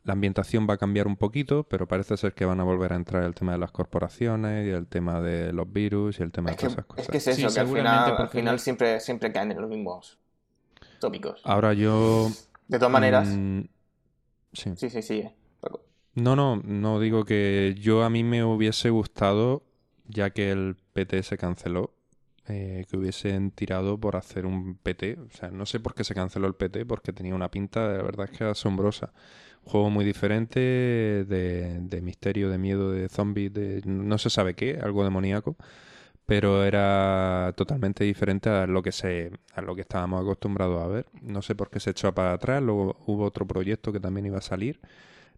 La 0.04 0.14
ambientación 0.14 0.66
va 0.68 0.74
a 0.74 0.78
cambiar 0.78 1.06
un 1.06 1.16
poquito, 1.16 1.64
pero 1.64 1.86
parece 1.88 2.16
ser 2.16 2.34
que 2.34 2.44
van 2.46 2.60
a 2.60 2.64
volver 2.64 2.92
a 2.92 2.96
entrar 2.96 3.22
el 3.24 3.34
tema 3.34 3.52
de 3.52 3.58
las 3.58 3.72
corporaciones 3.72 4.66
y 4.66 4.70
el 4.70 4.86
tema 4.86 5.20
de 5.20 5.52
los 5.52 5.70
virus 5.72 6.20
y 6.20 6.22
el 6.22 6.32
tema 6.32 6.50
Es 6.50 6.56
de 6.56 6.60
que, 6.60 6.66
todas 6.66 6.72
esas 6.74 6.86
es 6.86 6.86
cosas. 6.86 7.08
que 7.08 7.18
es 7.18 7.26
eso, 7.28 7.48
Sí, 7.48 7.54
que 7.54 7.60
al 7.60 7.68
final, 7.68 8.48
al 8.48 8.60
siempre, 8.60 9.00
siempre 9.00 9.32
caen 9.32 9.52
en 9.52 9.60
los 9.60 9.70
mismos 9.70 10.18
tópicos. 11.00 11.42
Ahora 11.44 11.72
yo... 11.74 12.30
De 12.68 12.78
todas 12.78 12.92
maneras, 12.92 13.28
mm, 13.28 13.60
sí. 14.52 14.70
sí, 14.76 14.90
sí, 14.90 15.02
sí. 15.02 15.18
eh. 15.20 15.34
No, 16.14 16.34
no, 16.36 16.56
no 16.64 17.00
digo 17.00 17.24
que 17.24 17.74
yo 17.78 18.02
a 18.02 18.10
mí 18.10 18.24
me 18.24 18.44
hubiese 18.44 18.90
gustado, 18.90 19.62
ya 20.08 20.30
que 20.30 20.50
el 20.50 20.76
PT 20.92 21.22
se 21.22 21.38
canceló, 21.38 21.92
eh, 22.50 22.86
que 22.88 22.96
hubiesen 22.96 23.50
tirado 23.52 23.98
por 23.98 24.16
hacer 24.16 24.46
un 24.46 24.76
PT. 24.76 25.18
O 25.20 25.30
sea, 25.30 25.50
no 25.50 25.66
sé 25.66 25.80
por 25.80 25.94
qué 25.94 26.04
se 26.04 26.14
canceló 26.14 26.46
el 26.46 26.54
PT, 26.54 26.86
porque 26.86 27.12
tenía 27.12 27.34
una 27.34 27.50
pinta, 27.50 27.88
de 27.92 28.02
verdad 28.02 28.28
es 28.30 28.36
que 28.38 28.44
asombrosa. 28.44 29.12
Un 29.64 29.72
juego 29.72 29.90
muy 29.90 30.04
diferente, 30.04 30.60
de, 30.60 31.78
de 31.80 32.00
misterio, 32.02 32.50
de 32.50 32.58
miedo, 32.58 32.90
de 32.92 33.08
zombies, 33.08 33.52
de 33.52 33.82
no 33.84 34.18
se 34.18 34.30
sabe 34.30 34.54
qué, 34.54 34.78
algo 34.82 35.04
demoníaco. 35.04 35.56
pero 36.26 36.64
era 36.64 37.52
totalmente 37.56 38.04
diferente 38.04 38.48
a 38.50 38.66
lo 38.66 38.82
que 38.82 38.92
se 38.92 39.32
a 39.54 39.62
lo 39.62 39.74
que 39.74 39.82
estábamos 39.82 40.22
acostumbrados 40.22 40.82
a 40.82 40.86
ver. 40.88 41.06
No 41.22 41.42
sé 41.42 41.54
por 41.54 41.70
qué 41.70 41.80
se 41.80 41.90
echó 41.90 42.14
para 42.14 42.32
atrás, 42.34 42.62
luego 42.62 42.96
hubo 43.06 43.24
otro 43.24 43.46
proyecto 43.46 43.92
que 43.92 44.00
también 44.00 44.26
iba 44.26 44.38
a 44.38 44.40
salir, 44.42 44.80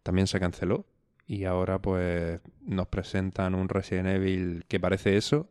también 0.03 0.27
se 0.27 0.41
canceló 0.41 0.85
y 1.27 1.45
ahora 1.45 1.81
pues 1.81 2.41
nos 2.63 2.89
presentan 2.89 3.55
un 3.55 3.69
Resident 3.69 4.09
Evil 4.09 4.65
que 4.69 4.81
parece 4.81 5.17
eso 5.17 5.49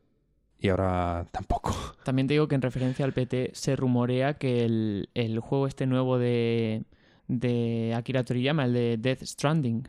y 0.62 0.70
ahora 0.70 1.26
tampoco. 1.32 1.76
También 2.04 2.28
te 2.28 2.36
digo 2.36 2.48
que 2.48 2.56
en 2.56 2.62
referencia 2.62 3.04
al 3.04 3.14
PT 3.14 3.52
se 3.54 3.76
rumorea 3.76 4.36
que 4.36 4.64
el, 4.64 5.10
el 5.16 5.40
juego 5.40 5.68
este 5.68 5.86
nuevo 5.88 6.18
de, 6.20 6.84
de 7.28 7.94
Akira 7.96 8.24
Toriyama, 8.24 8.66
el 8.66 8.74
de 8.74 8.98
Death 8.98 9.24
Stranding, 9.24 9.88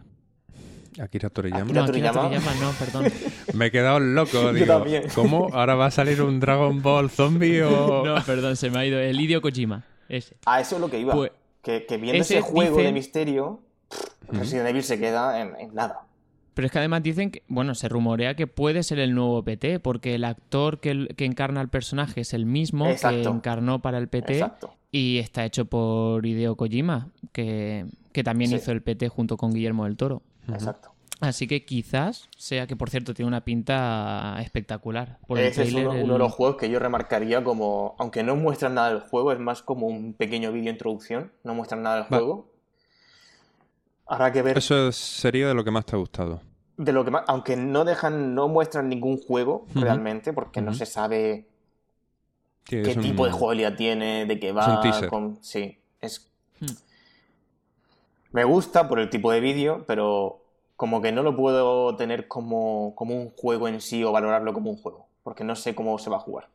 Akira 1.01 1.31
Toriyama. 1.31 1.63
Akira 1.65 1.83
no, 1.83 1.89
Akira 1.91 2.13
Toriyama. 2.13 2.45
Toriyama 2.51 2.61
no, 2.61 2.73
perdón. 2.79 3.13
Me 3.55 3.67
he 3.67 3.71
quedado 3.71 3.99
loco, 4.01 4.33
Yo 4.33 4.53
digo. 4.53 4.67
también. 4.67 5.05
¿Cómo? 5.15 5.49
¿Ahora 5.53 5.75
va 5.75 5.87
a 5.87 5.91
salir 5.91 6.21
un 6.23 6.39
Dragon 6.39 6.83
Ball 6.83 7.09
zombie 7.11 7.63
o...? 7.63 8.05
No, 8.05 8.23
perdón, 8.25 8.57
se 8.57 8.69
me 8.71 8.79
ha 8.79 8.87
ido. 8.87 8.99
El 8.99 9.19
Hideo 9.21 9.41
Kojima, 9.41 9.85
ese. 10.11 10.37
A 10.45 10.61
eso 10.61 10.75
es 10.77 10.81
lo 10.83 10.91
que 10.91 10.99
iba. 10.99 11.15
Pues, 11.15 11.31
que, 11.63 11.87
que 11.87 11.97
viendo 11.97 12.21
ese 12.23 12.39
ese 12.39 12.43
juego 12.43 12.77
dice- 12.77 12.87
de 12.89 12.93
misterio, 12.93 13.61
pff, 13.89 14.39
Resident 14.39 14.69
Evil 14.69 14.83
se 14.83 14.99
queda 14.99 15.41
en, 15.41 15.55
en 15.59 15.75
nada. 15.75 16.01
Pero 16.55 16.67
es 16.67 16.73
que 16.73 16.79
además 16.79 17.03
dicen 17.03 17.31
que, 17.31 17.43
bueno, 17.49 17.75
se 17.75 17.88
rumorea 17.88 18.35
que 18.37 18.47
puede 18.47 18.83
ser 18.83 18.99
el 18.99 19.15
nuevo 19.15 19.43
PT, 19.43 19.81
porque 19.81 20.15
el 20.15 20.25
actor 20.25 20.81
que, 20.81 21.09
que 21.17 21.25
encarna 21.25 21.61
al 21.61 21.69
personaje 21.71 22.21
es 22.21 22.35
el 22.35 22.45
mismo 22.47 22.87
que 22.87 23.23
encarnó 23.23 23.81
para 23.81 23.97
el 23.99 24.09
PT 24.09 24.35
Exacto. 24.35 24.75
y 24.91 25.19
está 25.19 25.45
hecho 25.47 25.65
por 25.65 26.27
Hideo 26.27 26.57
Kojima, 26.57 27.09
que, 27.33 27.87
que 28.12 28.23
también 28.23 28.51
Sí. 28.51 28.57
hizo 28.57 28.73
el 28.73 28.83
PT 28.83 29.09
junto 29.09 29.37
con 29.38 29.53
Guillermo 29.55 29.85
del 29.85 29.97
Toro. 29.97 30.23
Exacto. 30.49 30.91
Así 31.21 31.47
que 31.47 31.65
quizás 31.65 32.29
sea 32.37 32.67
que, 32.67 32.75
por 32.75 32.91
cierto, 32.91 33.15
tiene 33.15 33.29
una 33.29 33.43
pinta 33.45 34.37
espectacular. 34.43 35.19
Por 35.29 35.38
el 35.38 35.47
Ese 35.47 35.62
es 35.62 35.69
tráiler, 35.71 35.88
uno, 35.88 35.97
el- 35.99 36.05
uno 36.05 36.12
de 36.15 36.19
los 36.19 36.33
juegos 36.33 36.57
que 36.57 36.69
yo 36.69 36.81
remarcaría 36.81 37.43
como, 37.45 37.95
aunque 37.99 38.23
no 38.25 38.35
muestran 38.37 38.75
nada 38.75 38.88
del 38.91 39.01
juego, 39.01 39.33
es 39.33 39.38
más 39.38 39.62
como 39.62 39.87
un 39.87 40.15
pequeño 40.15 40.51
vídeo 40.53 40.71
introducción, 40.73 41.31
no 41.45 41.55
muestran 41.55 41.83
nada 41.83 41.97
del 41.97 42.05
Va. 42.12 42.19
juego. 42.19 42.52
Habrá 44.12 44.31
que 44.33 44.42
ver 44.42 44.59
Eso 44.59 44.92
sería 44.92 45.48
de 45.48 45.55
lo 45.55 45.64
que 45.64 45.70
más 45.70 45.85
te 45.87 45.96
ha 45.96 45.98
gustado. 45.98 46.40
de 46.77 46.92
lo 46.92 47.05
que 47.05 47.11
más, 47.11 47.25
aunque 47.29 47.57
no 47.57 47.85
dejan, 47.85 48.35
no 48.35 48.48
muestran 48.48 48.88
ningún 48.88 49.16
juego 49.18 49.66
realmente, 49.75 50.33
porque 50.35 50.61
no 50.61 50.72
se 50.75 50.85
sabe 50.87 51.46
Sí, 52.68 52.77
qué 52.83 52.90
es 52.90 52.96
un- 52.96 53.03
tipo 53.03 53.25
de 53.25 53.33
jugabilidad 53.33 53.77
tiene, 53.77 54.27
de 54.27 54.38
qué 54.40 54.53
un 54.66 54.79
va, 54.79 54.79
teaser. 54.79 55.09
con... 55.09 55.42
sí, 55.42 55.79
es 56.01 56.31
Hmm. 56.61 56.77
me 58.33 58.44
gusta 58.44 58.88
por 58.88 58.98
el 58.98 59.11
tipo 59.11 59.31
de 59.31 59.40
vídeo, 59.40 59.85
pero 59.87 60.42
como 60.77 61.01
que 61.03 61.12
no 61.12 61.22
lo 61.22 61.37
puedo 61.37 61.94
tener 61.96 62.29
como, 62.29 62.94
como 62.96 63.14
un 63.14 63.31
juego 63.31 63.68
en 63.68 63.81
sí 63.81 64.03
o 64.05 64.12
valorarlo 64.12 64.53
como 64.53 64.70
un 64.70 64.77
juego, 64.77 65.07
porque 65.22 65.44
no 65.44 65.55
sé 65.57 65.75
cómo 65.75 65.98
se 65.98 66.11
va 66.11 66.16
a 66.16 66.20
jugar. 66.20 66.48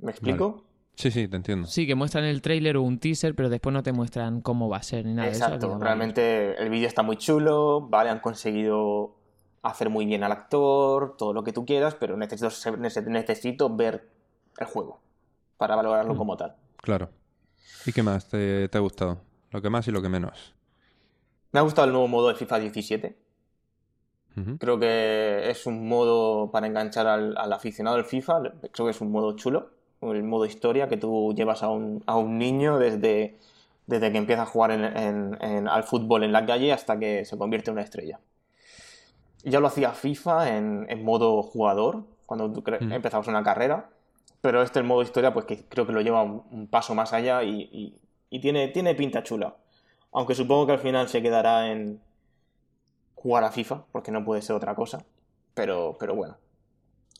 ¿Me 0.00 0.10
explico? 0.10 0.64
Sí, 0.94 1.10
sí, 1.10 1.26
te 1.26 1.36
entiendo. 1.36 1.66
Sí, 1.66 1.86
que 1.86 1.94
muestran 1.94 2.24
el 2.24 2.42
tráiler 2.42 2.76
o 2.76 2.82
un 2.82 2.98
teaser, 2.98 3.34
pero 3.34 3.48
después 3.48 3.72
no 3.72 3.82
te 3.82 3.92
muestran 3.92 4.40
cómo 4.42 4.68
va 4.68 4.76
a 4.76 4.82
ser 4.82 5.06
ni 5.06 5.14
nada 5.14 5.28
de 5.28 5.34
eso. 5.34 5.44
Exacto, 5.44 5.66
que, 5.66 5.70
vamos, 5.72 5.82
realmente 5.82 6.62
el 6.62 6.68
vídeo 6.70 6.86
está 6.86 7.02
muy 7.02 7.16
chulo, 7.16 7.80
vale, 7.88 8.10
han 8.10 8.20
conseguido 8.20 9.14
hacer 9.62 9.88
muy 9.90 10.04
bien 10.06 10.22
al 10.22 10.32
actor, 10.32 11.16
todo 11.16 11.32
lo 11.32 11.42
que 11.44 11.52
tú 11.52 11.64
quieras, 11.64 11.94
pero 11.94 12.16
necesito, 12.16 13.74
ver 13.74 14.08
el 14.58 14.66
juego 14.66 15.00
para 15.56 15.76
valorarlo 15.76 16.14
Mm. 16.14 16.18
como 16.18 16.36
tal. 16.36 16.56
Claro. 16.82 17.08
¿Y 17.86 17.92
qué 17.92 18.02
más 18.02 18.28
te, 18.28 18.68
te 18.68 18.78
ha 18.78 18.80
gustado? 18.80 19.20
Lo 19.50 19.62
que 19.62 19.70
más 19.70 19.86
y 19.88 19.92
lo 19.92 20.02
que 20.02 20.08
menos. 20.08 20.54
Me 21.52 21.60
ha 21.60 21.62
gustado 21.62 21.86
el 21.86 21.92
nuevo 21.92 22.08
modo 22.08 22.28
de 22.28 22.34
FIFA 22.34 22.58
17. 22.58 23.18
Ujú. 24.36 24.58
Creo 24.58 24.78
que 24.78 25.50
es 25.50 25.66
un 25.66 25.86
modo 25.88 26.50
para 26.50 26.66
enganchar 26.66 27.06
al, 27.06 27.36
al 27.36 27.52
aficionado 27.52 27.96
del 27.96 28.04
FIFA. 28.06 28.40
Creo 28.72 28.86
que 28.86 28.90
es 28.90 29.00
un 29.00 29.10
modo 29.12 29.36
chulo. 29.36 29.70
El 30.02 30.22
modo 30.24 30.44
historia 30.46 30.88
que 30.88 30.96
tú 30.96 31.32
llevas 31.36 31.62
a 31.62 31.68
un, 31.70 32.02
a 32.06 32.16
un 32.16 32.38
niño 32.38 32.78
desde, 32.78 33.38
desde 33.86 34.12
que 34.12 34.18
empieza 34.18 34.42
a 34.42 34.46
jugar 34.46 34.72
en- 34.72 34.84
en- 34.84 35.38
en- 35.40 35.68
al 35.68 35.84
fútbol 35.84 36.24
en 36.24 36.32
la 36.32 36.44
calle 36.46 36.72
hasta 36.72 36.98
que 36.98 37.24
se 37.24 37.38
convierte 37.38 37.70
en 37.70 37.74
una 37.74 37.82
estrella. 37.84 38.20
Ya 39.44 39.60
lo 39.60 39.66
hacía 39.66 39.92
FIFA 39.92 40.56
en, 40.56 41.04
modo 41.04 41.42
jugador, 41.42 42.04
cuando 42.26 42.52
tú 42.52 42.62
Mm. 42.80 42.92
empezabas 42.92 43.26
una 43.28 43.42
carrera. 43.42 43.90
Pero 44.40 44.62
este, 44.62 44.78
el 44.80 44.84
modo 44.84 45.02
historia, 45.02 45.32
pues 45.32 45.46
que 45.46 45.64
creo 45.68 45.86
que 45.86 45.92
lo 45.92 46.00
lleva 46.00 46.22
un, 46.22 46.42
un 46.50 46.66
paso 46.66 46.94
más 46.94 47.12
allá 47.12 47.42
y, 47.42 47.68
y- 47.72 47.94
y 48.30 48.40
tiene, 48.40 48.68
tiene 48.68 48.94
pinta 48.94 49.22
chula. 49.22 49.56
Aunque 50.12 50.34
supongo 50.34 50.66
que 50.66 50.72
al 50.72 50.78
final 50.78 51.08
se 51.08 51.22
quedará 51.22 51.70
en 51.70 52.00
jugar 53.14 53.44
a 53.44 53.50
FIFA, 53.52 53.84
porque 53.92 54.10
no 54.10 54.24
puede 54.24 54.42
ser 54.42 54.56
otra 54.56 54.74
cosa. 54.74 55.04
Pero, 55.54 55.96
pero 55.98 56.14
bueno, 56.14 56.36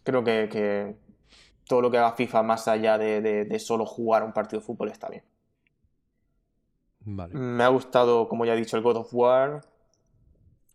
creo 0.05 0.25
que, 0.25 0.49
que 0.51 0.97
todo 1.73 1.81
lo 1.81 1.91
que 1.91 1.97
haga 1.97 2.13
FIFA 2.13 2.43
más 2.43 2.69
allá 2.69 2.99
de, 2.99 3.23
de- 3.23 3.47
de 3.47 3.59
solo 3.59 3.87
jugar 3.87 4.23
un 4.25 4.35
partido 4.35 4.61
de 4.61 4.67
fútbol 4.67 4.91
está 4.91 5.09
bien. 5.09 5.25
Vale. 7.01 7.33
Me 7.35 7.65
ha 7.65 7.69
gustado, 7.69 8.29
como 8.29 8.45
ya 8.45 8.53
he 8.53 8.57
dicho, 8.59 8.77
el 8.77 8.83
God 8.83 8.99
of 8.99 9.09
War. 9.15 9.63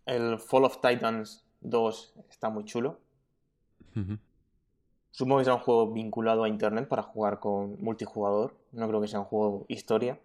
El 0.08 0.40
Fall 0.40 0.66
of 0.66 0.82
Titans 0.82 1.46
2 1.62 2.16
está 2.32 2.50
muy 2.50 2.66
chulo. 2.66 2.98
Supongo 5.12 5.38
que 5.38 5.44
será 5.44 5.56
un 5.58 5.62
juego 5.62 5.92
vinculado 5.94 6.44
a 6.44 6.50
internet 6.50 6.88
para 6.88 7.04
jugar 7.04 7.40
con 7.40 7.80
multijugador. 7.80 8.56
No 8.72 8.88
creo 8.88 9.00
que 9.00 9.08
sea 9.08 9.20
un 9.20 9.26
juego 9.28 9.66
historia. 9.68 10.20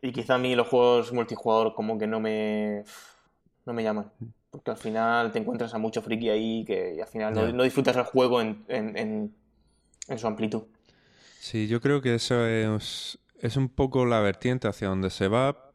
Y 0.00 0.12
quizá 0.12 0.36
a 0.36 0.38
mí 0.38 0.54
los 0.56 0.66
juegos 0.68 1.12
multijugador 1.12 1.74
como 1.74 1.98
que 1.98 2.06
no 2.06 2.20
me, 2.20 2.84
no 3.66 3.72
me 3.72 3.82
llaman. 3.82 4.10
Porque 4.50 4.70
al 4.70 4.76
final 4.76 5.32
te 5.32 5.38
encuentras 5.38 5.74
a 5.74 5.78
mucho 5.78 6.02
friki 6.02 6.30
ahí 6.30 6.64
que 6.64 6.94
y 6.96 7.00
al 7.00 7.08
final 7.08 7.34
no, 7.56 7.62
disfrutas 7.62 7.96
el 7.96 8.04
juego 8.04 8.40
en, 8.40 8.64
en- 8.68 8.96
en- 8.96 9.34
en 10.08 10.18
su 10.18 10.26
amplitud. 10.26 10.64
Sí, 11.38 11.68
yo 11.68 11.80
creo 11.80 12.00
que 12.02 12.14
eso 12.14 12.46
es, 12.46 13.18
es 13.40 13.56
un 13.56 13.68
poco 13.68 14.04
la 14.06 14.20
vertiente 14.20 14.68
hacia 14.68 14.88
donde 14.88 15.10
se 15.10 15.28
va, 15.28 15.72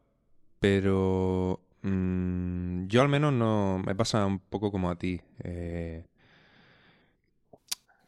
pero 0.60 1.60
mm, 1.82 2.86
yo 2.88 3.02
al 3.02 3.08
menos 3.08 3.32
no 3.32 3.82
me 3.84 3.94
pasa 3.94 4.26
un 4.26 4.40
poco 4.40 4.72
como 4.72 4.90
a 4.90 4.98
ti. 4.98 5.20
Eh, 5.44 6.04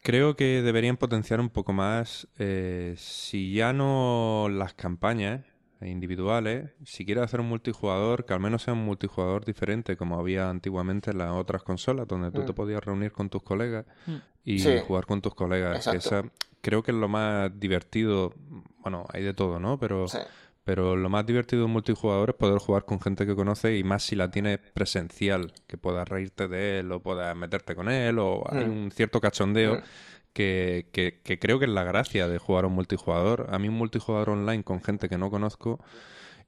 creo 0.03 0.35
que 0.35 0.61
deberían 0.61 0.97
potenciar 0.97 1.39
un 1.39 1.49
poco 1.49 1.73
más, 1.73 2.27
eh, 2.37 2.95
si 2.97 3.53
ya 3.53 3.73
no 3.73 4.47
las 4.49 4.73
campañas 4.73 5.45
individuales, 5.81 6.71
si 6.83 7.05
quieres 7.05 7.23
hacer 7.23 7.39
un 7.41 7.47
multijugador, 7.49 8.25
que 8.25 8.33
al 8.33 8.39
menos 8.39 8.63
sea 8.63 8.73
un 8.73 8.85
multijugador 8.85 9.45
diferente, 9.45 9.97
como 9.97 10.19
había 10.19 10.49
antiguamente 10.49 11.11
en 11.11 11.17
las 11.19 11.31
otras 11.31 11.63
consolas, 11.63 12.07
donde 12.07 12.31
tú 12.31 12.41
Mm. 12.41 12.45
te 12.45 12.53
podías 12.53 12.83
reunir 12.83 13.11
con 13.11 13.29
tus 13.29 13.43
colegas 13.43 13.85
Mm. 14.07 14.15
y 14.45 14.59
Sí. 14.59 14.79
jugar 14.87 15.05
con 15.05 15.21
tus 15.21 15.35
colegas. 15.35 15.87
que 15.87 15.97
esa- 15.97 16.23
creo 16.61 16.81
que 16.83 16.91
es 16.91 16.97
lo 16.97 17.07
más 17.07 17.51
divertido. 17.59 18.33
Bueno, 18.79 19.05
hay 19.13 19.23
de 19.23 19.33
todo, 19.33 19.59
¿no? 19.59 19.77
Pero, 19.79 20.07
Sí. 20.07 20.17
pero 20.63 20.95
lo 20.95 21.09
más 21.09 21.25
divertido 21.25 21.59
de 21.61 21.65
un 21.65 21.71
multijugador 21.73 22.31
es 22.31 22.35
poder 22.35 22.57
jugar 22.59 22.85
con 22.85 22.99
gente 22.99 23.25
que 23.27 23.35
conoce 23.35 23.77
y 23.77 23.83
más 23.83 24.01
si 24.03 24.15
la 24.15 24.31
tienes 24.31 24.59
presencial, 24.73 25.51
que 25.67 25.77
puedas 25.77 26.07
reírte 26.09 26.47
de 26.47 26.79
él 26.79 26.91
o 26.91 27.01
puedas 27.01 27.35
meterte 27.35 27.75
con 27.75 27.89
él 27.89 28.17
o 28.19 28.43
hay 28.49 28.65
Mm. 28.65 28.71
un 28.85 28.91
cierto 28.91 29.19
cachondeo 29.21 29.75
Mm. 29.75 29.81
Que, 30.35 30.89
que- 30.93 31.21
que 31.23 31.39
creo 31.39 31.59
que 31.59 31.65
es 31.67 31.71
la 31.71 31.85
gracia 31.85 32.29
de 32.29 32.39
jugar 32.39 32.65
a 32.65 32.69
un 32.69 32.75
multijugador. 32.75 33.47
A 33.51 33.59
mí 33.59 33.69
un 33.69 33.75
multijugador 33.77 34.31
online 34.31 34.63
con 34.65 34.83
gente 34.83 35.09
que 35.09 35.17
no 35.19 35.31
conozco 35.31 35.81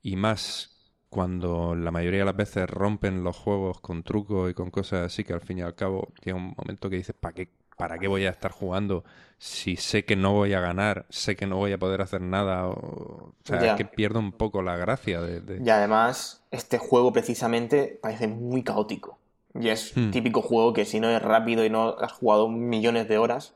y 0.02 0.16
más 0.16 0.76
cuando 1.10 1.76
la 1.76 1.92
mayoría 1.92 2.20
de 2.22 2.26
las 2.26 2.36
veces 2.36 2.70
rompen 2.70 3.24
los 3.24 3.36
juegos 3.38 3.80
con 3.82 4.04
trucos 4.04 4.52
y 4.52 4.54
con 4.54 4.72
cosas 4.72 5.06
así 5.06 5.24
que 5.24 5.34
al 5.34 5.42
fin 5.42 5.60
y 5.60 5.62
al 5.62 5.76
cabo 5.76 6.14
llega 6.24 6.38
un 6.38 6.54
momento 6.58 6.90
que 6.90 6.98
dices, 6.98 7.16
¿para 7.20 7.34
qué, 7.34 7.50
¿para 7.78 8.00
qué 8.00 8.08
voy 8.08 8.26
a 8.26 8.30
estar 8.32 8.52
jugando 8.52 9.04
si 9.40 9.78
sé 9.78 10.06
que 10.06 10.16
no 10.16 10.34
voy 10.34 10.54
a 10.54 10.60
ganar, 10.62 11.06
sé 11.10 11.36
que 11.36 11.48
no 11.48 11.58
voy 11.58 11.72
a 11.74 11.78
poder 11.80 12.02
hacer 12.02 12.22
nada? 12.22 12.68
O, 12.68 12.74
o 12.74 13.36
sea, 13.44 13.64
Ya. 13.64 13.68
es 13.68 13.74
que 13.74 13.86
pierdo 13.86 14.20
un 14.20 14.34
poco 14.34 14.62
la 14.62 14.76
gracia 14.78 15.22
de... 15.22 15.42
de- 15.42 15.64
Y 15.64 15.70
además, 15.70 16.44
este 16.52 16.78
juego 16.78 17.12
precisamente 17.14 18.00
parece 18.02 18.28
muy 18.28 18.64
caótico. 18.64 19.18
Y 19.60 19.70
es 19.70 19.96
Hmm. 19.96 20.12
típico 20.12 20.42
juego 20.42 20.74
que 20.74 20.86
si 20.86 21.00
no 21.00 21.10
es 21.10 21.22
rápido 21.22 21.66
y 21.66 21.70
no 21.70 21.98
has 22.00 22.12
jugado 22.12 22.48
millones 22.48 23.08
de 23.08 23.18
horas, 23.18 23.56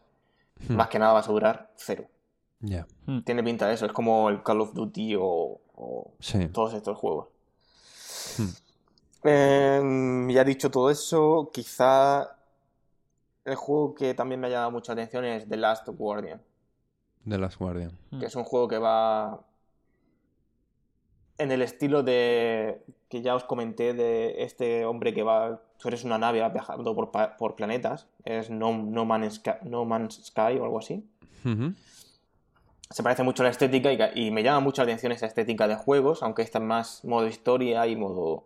Hmm. 0.67 0.76
más 0.76 0.88
que 0.89 1.00
nada 1.00 1.13
vas 1.13 1.28
a 1.28 1.32
durar 1.32 1.71
cero. 1.76 2.06
Ya, 2.60 2.86
Tiene 3.26 3.43
pinta 3.43 3.67
de 3.67 3.74
eso, 3.74 3.86
es 3.88 3.91
como 3.91 4.30
el 4.30 4.43
Call 4.43 4.62
of 4.62 4.74
Duty 4.74 5.15
o, 5.19 5.60
o 5.76 6.12
sí. 6.19 6.47
todos 6.50 6.74
estos 6.76 6.97
juegos. 6.97 7.28
Hmm. 8.38 8.50
Em, 9.24 10.30
ya 10.30 10.43
dicho 10.43 10.69
todo 10.71 10.89
eso, 10.89 11.50
quizá 11.54 12.36
el 13.45 13.56
juego 13.56 13.93
que 13.95 14.13
también 14.13 14.39
me 14.39 14.47
ha 14.47 14.50
llamado 14.52 14.71
mucha 14.71 14.93
atención 14.93 15.26
es 15.26 15.47
The 15.47 15.58
Last 15.58 15.88
Guardian, 15.89 16.41
De 17.26 17.38
Last 17.38 17.58
Guardian. 17.60 17.97
que 18.19 18.26
es 18.28 18.36
un 18.36 18.43
juego 18.43 18.67
que 18.67 18.78
va 18.78 19.41
en 21.38 21.52
el 21.52 21.62
estilo 21.62 22.04
de 22.04 22.82
que 23.10 23.22
ya 23.22 23.36
os 23.36 23.44
comenté 23.44 23.94
de 23.94 24.44
este 24.44 24.86
hombre 24.86 25.13
que 25.13 25.24
va, 25.24 25.62
tú 25.78 25.88
eres 25.89 26.04
una 26.04 26.17
nave 26.17 26.48
viajando 26.50 26.96
por, 26.96 27.12
por 27.38 27.56
planetas, 27.56 28.08
es 28.24 28.50
no, 28.50 28.72
no, 28.78 29.06
Man's 29.06 29.36
Sky, 29.36 29.52
no 29.63 29.84
Man's 29.86 30.22
Sky 30.26 30.58
o 30.60 30.63
algo 30.63 30.80
así. 30.80 31.04
Se 32.89 33.04
parece 33.04 33.24
mucho 33.24 33.44
a 33.44 33.46
la 33.46 33.50
estética 33.52 33.91
y, 33.91 33.98
ca- 33.98 34.12
y 34.13 34.32
me 34.32 34.44
llama 34.44 34.60
mucho 34.60 34.82
la 34.82 34.86
atención 34.86 35.12
esa 35.12 35.26
estética 35.26 35.67
de 35.67 35.76
juegos, 35.76 36.24
aunque 36.24 36.41
esta 36.41 36.60
es 36.60 36.63
más 36.65 37.06
modo 37.06 37.28
historia 37.28 37.88
y 37.88 37.96
modo... 37.96 38.44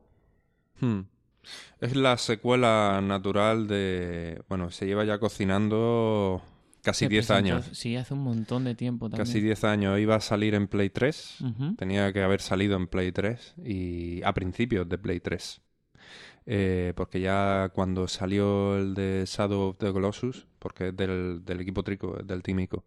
Hmm. 0.80 1.02
Es 1.80 1.96
la 1.96 2.18
secuela 2.18 3.02
natural 3.04 3.68
de... 3.68 4.42
Bueno, 4.50 4.72
se 4.72 4.86
lleva 4.88 5.04
ya 5.04 5.20
cocinando 5.20 6.42
casi 6.86 7.06
Se 7.06 7.10
10 7.10 7.26
presentó- 7.28 7.56
años. 7.56 7.70
Sí, 7.74 7.96
hace 7.98 8.14
un 8.14 8.22
montón 8.22 8.64
de 8.64 8.76
tiempo 8.76 9.10
también. 9.10 9.26
Casi 9.28 9.42
10 9.42 9.64
años. 9.66 10.00
Iba 10.00 10.16
a 10.16 10.22
salir 10.22 10.54
en 10.54 10.68
Play 10.68 10.90
3. 10.90 11.42
Ujú. 11.42 11.76
Tenía 11.76 12.14
que 12.14 12.22
haber 12.24 12.40
salido 12.40 12.78
en 12.78 12.88
Play 12.88 13.12
3 13.12 13.56
y 13.66 14.22
a 14.24 14.34
principios 14.34 14.88
de 14.88 14.98
Play 14.98 15.20
3. 15.20 15.62
Eh, 16.46 16.94
porque 16.96 17.20
ya 17.20 17.72
cuando 17.74 18.08
salió 18.08 18.78
el 18.78 18.94
de 18.94 19.24
Shadow 19.28 19.70
of 19.70 19.78
the 19.80 19.92
Colossus, 19.92 20.46
porque 20.60 20.90
es 20.90 20.96
del, 20.96 21.44
del 21.44 21.60
equipo 21.60 21.82
Trico, 21.84 22.18
del 22.24 22.44
Team 22.44 22.60
Ico. 22.60 22.86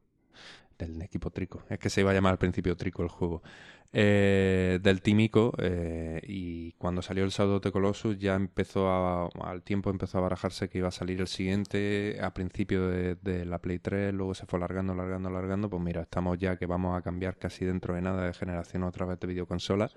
Del 0.79 1.03
equipo 1.03 1.31
Trico. 1.31 1.65
Es 1.69 1.79
que 1.79 1.91
se 1.91 2.03
iba 2.03 2.13
a 2.13 2.15
llamar 2.15 2.33
al 2.33 2.39
principio 2.39 2.77
Trico 2.77 3.03
el 3.03 3.09
juego. 3.09 3.43
Eh, 3.91 4.81
del 4.83 5.01
Team 5.01 5.21
Ico, 5.21 5.55
eh, 5.57 6.21
y 6.23 6.73
cuando 6.73 7.01
salió 7.01 7.25
el 7.25 7.33
the 7.63 7.73
Colossus 7.73 8.19
ya 8.19 8.35
empezó 8.35 8.87
a, 8.91 9.29
al 9.43 9.63
tiempo 9.63 9.89
empezó 9.89 10.19
a 10.19 10.21
barajarse 10.21 10.69
que 10.69 10.77
iba 10.77 10.89
a 10.89 10.91
salir 10.91 11.23
el 11.23 11.27
siguiente 11.27 12.19
a 12.23 12.35
principio 12.35 12.87
de, 12.87 13.47
la 13.47 13.61
Play 13.61 13.79
3, 13.79 14.13
luego 14.13 14.35
se 14.35 14.45
fue 14.45 14.59
alargando, 14.59 14.93
alargando, 14.93 15.31
alargando, 15.31 15.71
pues 15.71 15.83
mira, 15.83 16.03
estamos 16.03 16.37
ya 16.37 16.57
que 16.57 16.67
vamos 16.67 16.99
a 16.99 17.01
cambiar 17.01 17.39
casi 17.39 17.65
dentro 17.65 17.95
de 17.95 18.03
nada 18.03 18.27
de 18.27 18.35
generación 18.35 18.83
otra 18.83 19.07
vez 19.07 19.19
de 19.21 19.27
videoconsola 19.27 19.91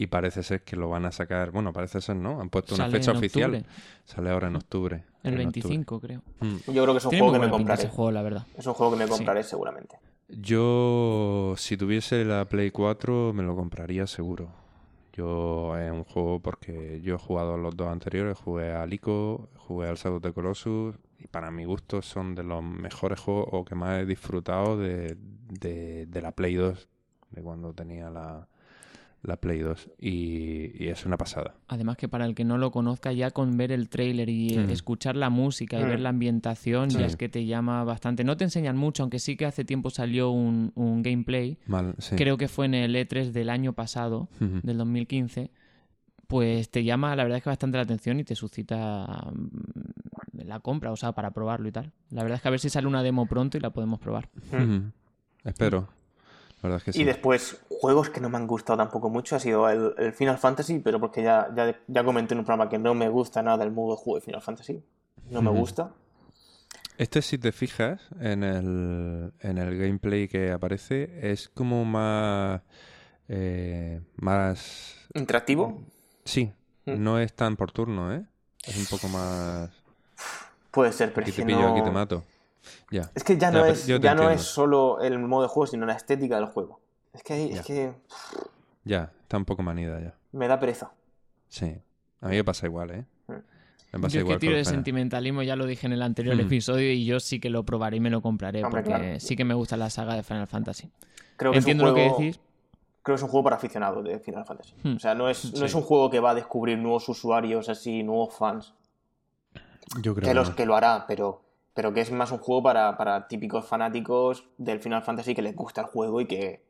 y 0.00 0.06
parece 0.06 0.42
ser 0.44 0.62
que 0.62 0.76
lo 0.76 0.88
van 0.88 1.04
a 1.06 1.12
sacar, 1.12 1.50
bueno, 1.50 1.72
parece 1.72 2.00
ser, 2.00 2.16
¿no? 2.16 2.40
Han 2.40 2.48
puesto 2.50 2.74
una 2.76 2.84
Sale 2.84 2.98
fecha 2.98 3.12
oficial. 3.12 3.54
octubre, 3.56 3.70
Sale 4.04 4.30
ahora 4.30 4.46
en 4.48 4.56
octubre. 4.56 4.96
el 5.24 5.34
en 5.34 5.48
octubre. 5.48 5.68
25 5.68 6.00
creo. 6.00 6.22
Mm. 6.40 6.56
Yo 6.72 6.82
creo 6.84 6.86
que 6.94 6.98
es 6.98 7.04
un 7.04 7.10
Tiene 7.10 7.24
juego 7.26 7.32
que 7.40 7.46
me 7.46 7.50
compraré. 7.50 7.82
ese 7.82 7.90
juego, 7.90 8.10
la 8.12 8.22
verdad. 8.22 8.46
Es 8.56 8.66
un 8.66 8.74
juego 8.74 8.92
que 8.92 8.98
me 8.98 9.04
Sí. 9.06 9.10
compraré 9.10 9.42
seguramente. 9.42 9.96
Yo, 10.28 11.54
si 11.56 11.76
tuviese 11.76 12.24
la 12.24 12.44
Play 12.44 12.70
4, 12.70 13.32
me 13.32 13.42
lo 13.42 13.56
compraría 13.56 14.06
seguro. 14.06 14.48
Yo, 15.12 15.76
es 15.76 15.90
un 15.90 16.04
juego 16.04 16.38
porque 16.40 17.00
yo 17.02 17.16
he 17.16 17.18
jugado 17.18 17.54
a 17.54 17.58
los 17.58 17.76
dos 17.76 17.88
anteriores, 17.88 18.38
jugué 18.38 18.72
a 18.72 18.86
Lico, 18.86 19.48
jugué 19.56 19.88
al 19.88 19.96
Shadow 19.96 20.18
of 20.18 20.22
the 20.22 20.32
Colossus, 20.32 20.94
y 21.18 21.26
para 21.26 21.50
mi 21.50 21.64
gusto 21.64 22.02
son 22.02 22.34
de 22.36 22.44
los 22.44 22.62
mejores 22.62 23.18
juegos 23.18 23.48
o 23.50 23.64
que 23.64 23.74
más 23.74 24.00
he 24.00 24.06
disfrutado 24.06 24.76
de, 24.78 25.16
de, 25.48 26.06
de 26.06 26.22
la 26.22 26.30
Play 26.32 26.54
2, 26.54 26.88
de 27.30 27.42
cuando 27.42 27.72
tenía 27.74 28.10
la, 28.10 28.46
la 29.22 29.36
Play 29.36 29.58
2. 29.60 29.90
Y, 29.98 30.82
y 30.84 30.88
es 30.88 31.04
una 31.04 31.16
pasada. 31.16 31.54
Además 31.66 31.96
que 31.96 32.08
para 32.08 32.24
el 32.24 32.34
que 32.34 32.44
no 32.44 32.56
lo 32.58 32.70
conozca, 32.70 33.12
ya 33.12 33.30
con 33.30 33.56
ver 33.56 33.72
el 33.72 33.88
tráiler 33.88 34.28
y 34.28 34.56
Mm. 34.58 34.70
escuchar 34.70 35.16
la 35.16 35.28
música 35.30 35.78
y 35.80 35.84
Mm. 35.84 35.88
ver 35.88 36.00
la 36.00 36.08
ambientación, 36.10 36.90
Sí. 36.90 36.98
ya 36.98 37.06
es 37.06 37.16
que 37.16 37.28
te 37.28 37.44
llama 37.46 37.82
bastante. 37.84 38.22
No 38.24 38.36
te 38.36 38.44
enseñan 38.44 38.76
mucho, 38.76 39.02
aunque 39.02 39.18
sí 39.18 39.36
que 39.36 39.44
hace 39.46 39.64
tiempo 39.64 39.90
salió 39.90 40.30
un, 40.30 40.72
un 40.76 41.02
gameplay. 41.02 41.58
Mal, 41.66 41.94
sí. 41.98 42.16
Creo 42.16 42.36
que 42.36 42.48
fue 42.48 42.66
en 42.66 42.74
el 42.74 42.94
E3 42.94 43.32
del 43.32 43.50
año 43.50 43.72
pasado, 43.72 44.28
del 44.40 44.78
2015. 44.78 45.50
Pues 46.28 46.70
te 46.70 46.84
llama, 46.84 47.16
la 47.16 47.22
verdad 47.24 47.38
es 47.38 47.42
que 47.44 47.48
bastante 47.50 47.78
la 47.78 47.84
atención 47.84 48.20
y 48.20 48.24
te 48.24 48.34
suscita 48.34 49.30
mm, 49.32 50.44
la 50.44 50.60
compra, 50.60 50.92
o 50.92 50.96
sea, 50.96 51.12
para 51.12 51.30
probarlo 51.30 51.68
y 51.68 51.72
tal. 51.72 51.92
La 52.10 52.22
verdad 52.22 52.36
es 52.36 52.42
que 52.42 52.48
a 52.48 52.50
ver 52.50 52.60
si 52.60 52.68
sale 52.68 52.86
una 52.86 53.02
demo 53.02 53.26
pronto 53.26 53.56
y 53.56 53.60
la 53.60 53.70
podemos 53.70 53.98
probar. 53.98 54.28
Ujú. 54.52 54.92
Espero. 55.44 55.88
La 56.62 56.68
verdad 56.68 56.78
es 56.78 56.84
que 56.84 56.92
sí. 56.92 57.02
Y 57.02 57.04
después, 57.04 57.60
juegos 57.68 58.10
que 58.10 58.20
no 58.20 58.28
me 58.28 58.36
han 58.36 58.46
gustado 58.46 58.76
tampoco 58.78 59.08
mucho 59.10 59.36
ha 59.36 59.40
sido 59.40 59.68
el, 59.68 59.94
el 59.98 60.12
Final 60.12 60.38
Fantasy, 60.38 60.80
pero 60.80 60.98
porque 61.00 61.22
ya, 61.22 61.48
ya, 61.54 61.78
ya 61.86 62.04
comenté 62.04 62.34
en 62.34 62.40
un 62.40 62.44
programa 62.44 62.68
que 62.68 62.78
no 62.78 62.94
me 62.94 63.08
gusta 63.08 63.42
nada 63.42 63.62
el 63.64 63.70
modo 63.70 63.94
de 63.96 64.02
juego 64.02 64.18
de 64.18 64.24
Final 64.24 64.42
Fantasy. 64.42 64.82
No 65.30 65.40
me 65.42 65.50
gusta. 65.50 65.92
Este, 66.96 67.22
si 67.22 67.38
te 67.38 67.52
fijas 67.52 68.00
en 68.18 68.42
el, 68.42 69.32
en 69.40 69.58
el 69.58 69.78
gameplay 69.78 70.26
que 70.26 70.50
aparece, 70.50 71.30
es 71.30 71.48
como 71.48 71.84
más. 71.84 72.60
eh, 73.28 74.00
más. 74.16 75.06
Interactivo, 75.14 75.80
Sí, 76.24 76.52
Mm. 76.86 77.02
no 77.04 77.18
es 77.18 77.34
tan 77.34 77.56
por 77.56 77.70
turno, 77.70 78.12
¿eh? 78.14 78.24
Es 78.66 78.76
un 78.78 78.86
poco 78.86 79.08
más. 79.08 79.70
puede 80.70 80.90
ser, 80.92 81.12
pero 81.12 81.26
Aquí 81.26 81.36
te 81.36 81.44
pillo, 81.44 81.60
no... 81.60 81.72
aquí 81.72 81.82
te 81.82 81.90
mato. 81.90 82.24
Es 83.14 83.24
que 83.24 83.36
ya 83.38 83.50
no, 83.50 83.64
es, 83.64 83.86
ya 83.86 84.14
no 84.14 84.30
es 84.30 84.42
solo 84.42 85.00
el 85.00 85.18
modo 85.18 85.42
de 85.42 85.48
juego, 85.48 85.66
sino 85.66 85.86
la 85.86 85.94
estética 85.94 86.36
del 86.36 86.46
juego. 86.46 86.80
Es 87.12 87.22
que, 87.22 87.52
es 87.52 87.62
que 87.62 87.92
Ya, 88.84 89.10
está 89.22 89.36
un 89.36 89.44
poco 89.44 89.62
manida 89.62 90.00
ya. 90.00 90.14
me 90.32 90.46
da 90.48 90.58
pereza. 90.58 90.92
Sí. 91.48 91.76
A 92.20 92.28
mí 92.28 92.36
me 92.36 92.44
pasa 92.44 92.66
igual, 92.66 92.90
¿eh? 92.90 93.04
Mm. 93.28 93.32
Me 93.32 94.00
pasa 94.00 94.00
Yo 94.00 94.06
es 94.06 94.12
que 94.12 94.18
igual 94.20 94.38
tiro 94.38 94.56
de 94.56 94.64
sentimentalismo, 94.64 95.42
ya 95.42 95.56
lo 95.56 95.64
dije 95.66 95.86
en 95.86 95.92
el 95.94 96.02
anterior 96.02 96.36
Mm. 96.36 96.40
episodio 96.40 96.92
y 96.92 97.04
yo 97.06 97.20
sí 97.20 97.40
que 97.40 97.48
lo 97.48 97.64
probaré 97.64 97.96
y 97.96 98.00
me 98.00 98.10
lo 98.10 98.20
compraré 98.20 98.62
Hombre, 98.64 98.82
porque 98.82 98.98
claro. 98.98 99.20
sí 99.20 99.34
que 99.36 99.44
me 99.44 99.54
gusta 99.54 99.76
la 99.76 99.88
saga 99.88 100.14
de 100.14 100.22
Final 100.22 100.46
Fantasy. 100.46 100.90
Creo 101.36 101.52
que 101.52 101.58
Entiendo 101.58 101.84
es 101.84 101.90
un 101.90 101.96
lo 101.96 102.00
juego, 102.02 102.16
que 102.18 102.24
decís. 102.24 102.40
Creo 103.02 103.14
que 103.14 103.18
es 103.18 103.22
un 103.22 103.28
juego 103.30 103.44
para 103.44 103.56
aficionados 103.56 104.04
de 104.04 104.18
Final 104.18 104.44
Fantasy. 104.44 104.74
Hmm. 104.82 104.96
O 104.96 104.98
sea, 104.98 105.14
no 105.14 105.30
es, 105.30 105.52
no 105.52 105.58
Sí. 105.60 105.64
es 105.64 105.74
un 105.74 105.82
juego 105.82 106.10
que 106.10 106.20
va 106.20 106.30
a 106.30 106.34
descubrir 106.34 106.76
nuevos 106.78 107.08
usuarios 107.08 107.68
así, 107.70 108.02
nuevos 108.02 108.34
fans. 108.34 108.74
Yo 110.02 110.14
creo 110.14 110.28
que, 110.28 110.34
los, 110.34 110.50
no. 110.50 110.56
que 110.56 110.66
lo 110.66 110.76
hará, 110.76 111.06
pero, 111.08 111.42
pero 111.78 111.94
que 111.94 112.00
es 112.00 112.10
más 112.10 112.32
un 112.32 112.38
juego 112.38 112.60
para, 112.60 112.96
para 112.96 113.28
típicos 113.28 113.64
fanáticos 113.64 114.44
del 114.58 114.80
Final 114.80 115.00
Fantasy 115.04 115.32
que 115.32 115.42
les 115.42 115.54
gusta 115.54 115.82
el 115.82 115.86
juego 115.86 116.20
y 116.20 116.26
que 116.26 116.64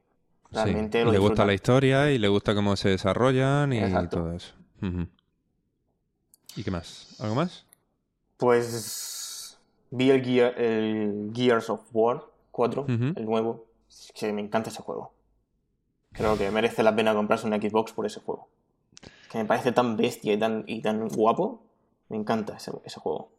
Sí, 0.51 0.55
realmente 0.55 1.01
y 1.01 1.05
lo 1.05 1.13
le 1.13 1.19
gusta 1.19 1.47
la 1.47 1.55
historia 1.55 2.11
y 2.11 2.19
le 2.19 2.29
gusta 2.29 2.55
cómo 2.55 2.77
se 2.77 2.91
desarrollan 2.91 3.73
y 3.73 3.79
Exacto. 3.79 4.19
todo 4.19 4.33
eso. 4.35 4.53
¿Y 6.57 6.63
qué 6.63 6.71
más? 6.71 7.17
¿Algo 7.21 7.37
más? 7.37 7.65
Pues 8.37 9.59
vi 9.91 10.11
el, 10.11 10.23
Gear- 10.23 10.59
el 10.59 11.31
Gears 11.35 11.71
of 11.71 11.81
War 11.95 12.25
4, 12.51 12.83
Ujú. 12.83 13.13
el 13.17 13.25
nuevo. 13.25 13.65
Que 14.15 14.31
me 14.35 14.43
encanta 14.43 14.69
ese 14.69 14.83
juego. 14.83 15.15
Creo 16.13 16.37
que 16.37 16.51
merece 16.51 16.83
la 16.83 16.95
pena 16.95 17.15
comprarse 17.15 17.47
una 17.47 17.57
Xbox 17.57 17.93
por 17.95 18.05
ese 18.05 18.21
juego. 18.21 18.49
Que 19.33 19.39
me 19.39 19.47
parece 19.47 19.73
tan 19.73 19.97
bestia 19.97 20.35
y 20.35 20.39
tan, 20.39 20.65
y 20.67 20.83
tan 20.83 21.09
guapo. 21.09 21.63
Me 22.11 22.19
encanta 22.19 22.59
ese, 22.59 22.73
ese 22.85 23.01
juego. 23.01 23.31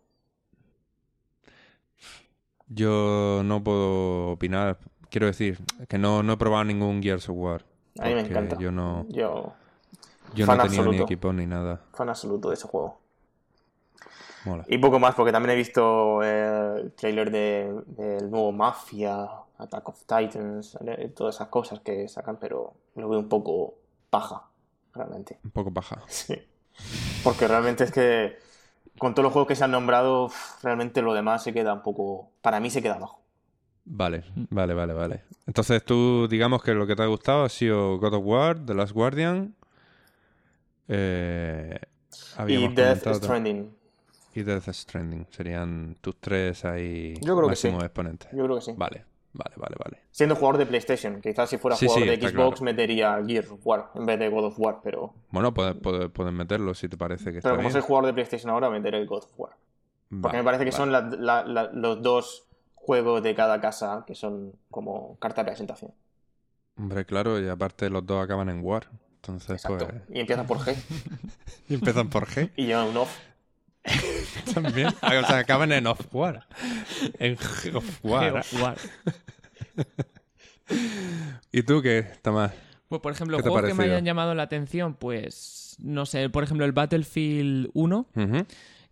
Yo 2.69 3.41
no 3.43 3.63
puedo 3.63 4.29
opinar. 4.31 4.77
Quiero 5.09 5.25
decir 5.27 5.59
que 5.87 5.97
no, 5.97 6.21
no 6.23 6.33
he 6.33 6.37
probado 6.37 6.63
ningún 6.65 7.01
Gears 7.01 7.27
of 7.29 7.35
War. 7.37 7.65
A 7.99 8.05
mí 8.07 8.13
me 8.13 8.21
encanta. 8.21 8.57
Yo 8.59 8.71
no, 8.71 9.05
Yo, 9.09 9.53
yo 10.35 10.45
Fan 10.45 10.57
no 10.57 10.63
tenía 10.63 10.77
ni 10.77 10.83
absoluto. 10.85 11.03
equipo 11.03 11.33
ni 11.33 11.45
nada. 11.47 11.81
fan 11.93 12.09
absoluto 12.09 12.49
de 12.49 12.53
ese 12.55 12.67
juego. 12.67 12.99
Mola. 14.45 14.63
Y 14.67 14.77
poco 14.77 14.99
más, 14.99 15.15
porque 15.15 15.31
también 15.31 15.51
he 15.51 15.55
visto 15.55 16.23
el 16.23 16.93
trailer 16.93 17.29
de- 17.31 17.81
del 17.87 18.29
nuevo 18.31 18.51
Mafia, 18.51 19.27
Attack 19.57 19.89
of 19.89 19.99
Titans, 20.05 20.77
todas 21.15 21.35
esas 21.35 21.49
cosas 21.49 21.81
que 21.81 22.07
sacan, 22.07 22.37
pero 22.39 22.73
lo 22.95 23.09
veo 23.09 23.19
un 23.19 23.27
poco 23.27 23.73
paja, 24.09 24.43
realmente. 24.93 25.39
Un 25.43 25.51
poco 25.51 25.73
paja. 25.73 26.01
Sí. 26.07 26.35
Porque 27.25 27.45
realmente 27.47 27.83
es 27.83 27.91
que 27.91 28.37
con 28.99 29.13
todos 29.15 29.23
los 29.23 29.33
juegos 29.33 29.47
que 29.47 29.55
se 29.55 29.63
han 29.63 29.71
nombrado, 29.71 30.29
realmente 30.61 31.01
lo 31.01 31.13
demás 31.13 31.41
se 31.43 31.53
queda 31.53 31.73
un 31.73 31.81
poco. 31.81 32.29
Para 32.41 32.59
mí 32.59 32.69
se 32.69 32.81
queda 32.81 32.95
abajo. 32.95 33.21
Vale, 33.85 34.23
vale, 34.51 34.73
vale, 34.75 34.93
vale. 34.93 35.23
Entonces 35.47 35.83
tú, 35.83 36.27
digamos 36.29 36.61
que 36.61 36.73
lo 36.75 36.85
que 36.85 36.95
te 36.95 37.01
ha 37.01 37.07
gustado 37.07 37.43
ha 37.43 37.49
sido 37.49 37.97
God 37.97 38.13
of 38.13 38.23
War, 38.25 38.63
The 38.65 38.75
Last 38.75 38.93
Guardian. 38.93 39.55
Eh, 40.87 41.79
Y 42.47 42.67
Death 42.73 43.07
Stranding. 43.15 43.71
y 44.35 44.43
Death 44.43 44.69
Stranding. 44.69 45.27
Serían 45.31 45.95
tus 46.01 46.17
tres 46.19 46.65
ahí 46.65 47.15
Yo 47.21 47.35
creo 47.35 47.41
que 47.43 47.47
máximos 47.51 47.79
sí. 47.81 47.85
exponentes. 47.85 48.29
Yo 48.31 48.43
creo 48.43 48.55
que 48.57 48.61
sí. 48.61 48.73
Vale, 48.77 49.05
vale, 49.33 49.55
vale, 49.57 49.75
vale. 49.83 49.97
Siendo 50.11 50.35
jugador 50.35 50.57
de 50.57 50.65
PlayStation, 50.65 51.21
quizás 51.21 51.49
si 51.49 51.57
fuera 51.57 51.75
Sí, 51.77 51.85
jugador 51.87 52.09
sí, 52.09 52.09
de 52.17 52.27
Xbox 52.29 52.59
claro. 52.59 52.63
metería 52.65 53.21
Gears 53.25 53.51
of 53.51 53.59
War 53.63 53.91
en 53.95 54.05
vez 54.05 54.19
de 54.19 54.29
God 54.29 54.45
of 54.45 54.59
War, 54.59 54.79
pero, 54.83 55.13
Bueno, 55.31 55.53
puedes, 55.53 55.75
puedes, 55.75 56.09
puedes 56.11 56.33
meterlo 56.33 56.73
si 56.73 56.87
te 56.89 56.97
parece 56.97 57.31
que 57.31 57.37
está 57.39 57.49
pero 57.49 57.57
como 57.57 57.67
bien. 57.69 57.73
soy 57.73 57.81
jugador 57.81 58.07
de 58.07 58.13
PlayStation 58.13 58.49
ahora, 58.51 58.69
meteré 58.69 58.97
el 58.99 59.07
God 59.07 59.23
of 59.23 59.33
War. 59.39 59.51
Porque 60.21 60.37
me 60.37 60.43
parece 60.43 60.65
que 60.65 60.71
son 60.71 60.91
la- 60.91 61.01
la- 61.01 61.43
la- 61.45 61.69
los 61.71 62.01
dos 62.01 62.47
juegos 62.73 63.21
de 63.21 63.35
cada 63.35 63.61
casa 63.61 64.03
que 64.07 64.15
son 64.15 64.53
como 64.71 65.17
carta 65.19 65.43
de 65.43 65.51
presentación. 65.51 65.93
Hombre, 66.77 67.05
claro, 67.05 67.39
y 67.39 67.47
aparte 67.47 67.89
los 67.89 68.05
dos 68.05 68.23
acaban 68.23 68.49
en 68.49 68.63
War. 68.63 68.87
Entonces, 69.17 69.51
Exacto. 69.63 69.85
pues. 69.87 70.01
Y 70.09 70.19
empieza 70.21 70.45
por 70.47 70.57
G 70.59 70.75
Y 71.69 71.75
empiezan 71.75 72.09
por 72.09 72.25
G 72.25 72.51
y 72.55 72.65
lleva 72.67 72.85
un 72.85 72.97
off. 72.97 73.15
también. 74.53 74.87
O 74.87 75.25
sea, 75.25 75.37
acaban 75.39 75.71
en 75.71 75.87
Off 75.87 76.01
War. 76.13 76.47
En 77.19 77.37
of 77.73 78.05
War. 78.05 78.43
¿Y 81.51 81.63
tú 81.63 81.81
qué, 81.81 82.05
Tomás? 82.21 82.51
Pues 82.87 83.01
por 83.01 83.11
ejemplo, 83.11 83.37
¿Qué 83.37 83.43
te 83.43 83.49
ha 83.49 83.51
juegos 83.51 83.69
que 83.69 83.75
me 83.75 83.83
hayan 83.85 84.05
llamado 84.05 84.33
la 84.35 84.43
atención, 84.43 84.95
pues 84.95 85.75
no 85.79 86.05
sé, 86.05 86.29
por 86.29 86.43
ejemplo 86.43 86.65
el 86.65 86.71
Battlefield 86.71 87.69
1, 87.73 88.07
Ujú. 88.15 88.45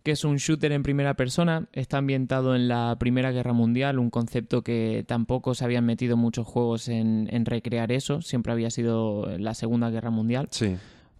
que 0.04 0.12
es 0.12 0.24
un 0.24 0.36
shooter 0.36 0.70
en 0.72 0.82
primera 0.84 1.14
persona, 1.14 1.66
está 1.72 1.98
ambientado 1.98 2.54
en 2.54 2.68
la 2.68 2.96
Primera 2.98 3.32
Guerra 3.32 3.52
Mundial, 3.52 3.98
un 3.98 4.10
concepto 4.10 4.62
que 4.62 5.04
tampoco 5.06 5.54
se 5.54 5.64
habían 5.64 5.84
metido 5.84 6.16
muchos 6.16 6.46
juegos 6.46 6.88
en, 6.88 7.28
en 7.32 7.44
recrear 7.44 7.90
eso, 7.90 8.22
siempre 8.22 8.52
había 8.52 8.70
sido 8.70 9.36
la 9.38 9.54
Segunda 9.54 9.90
Guerra 9.90 10.10
Mundial. 10.10 10.46
Sí, 10.50 10.76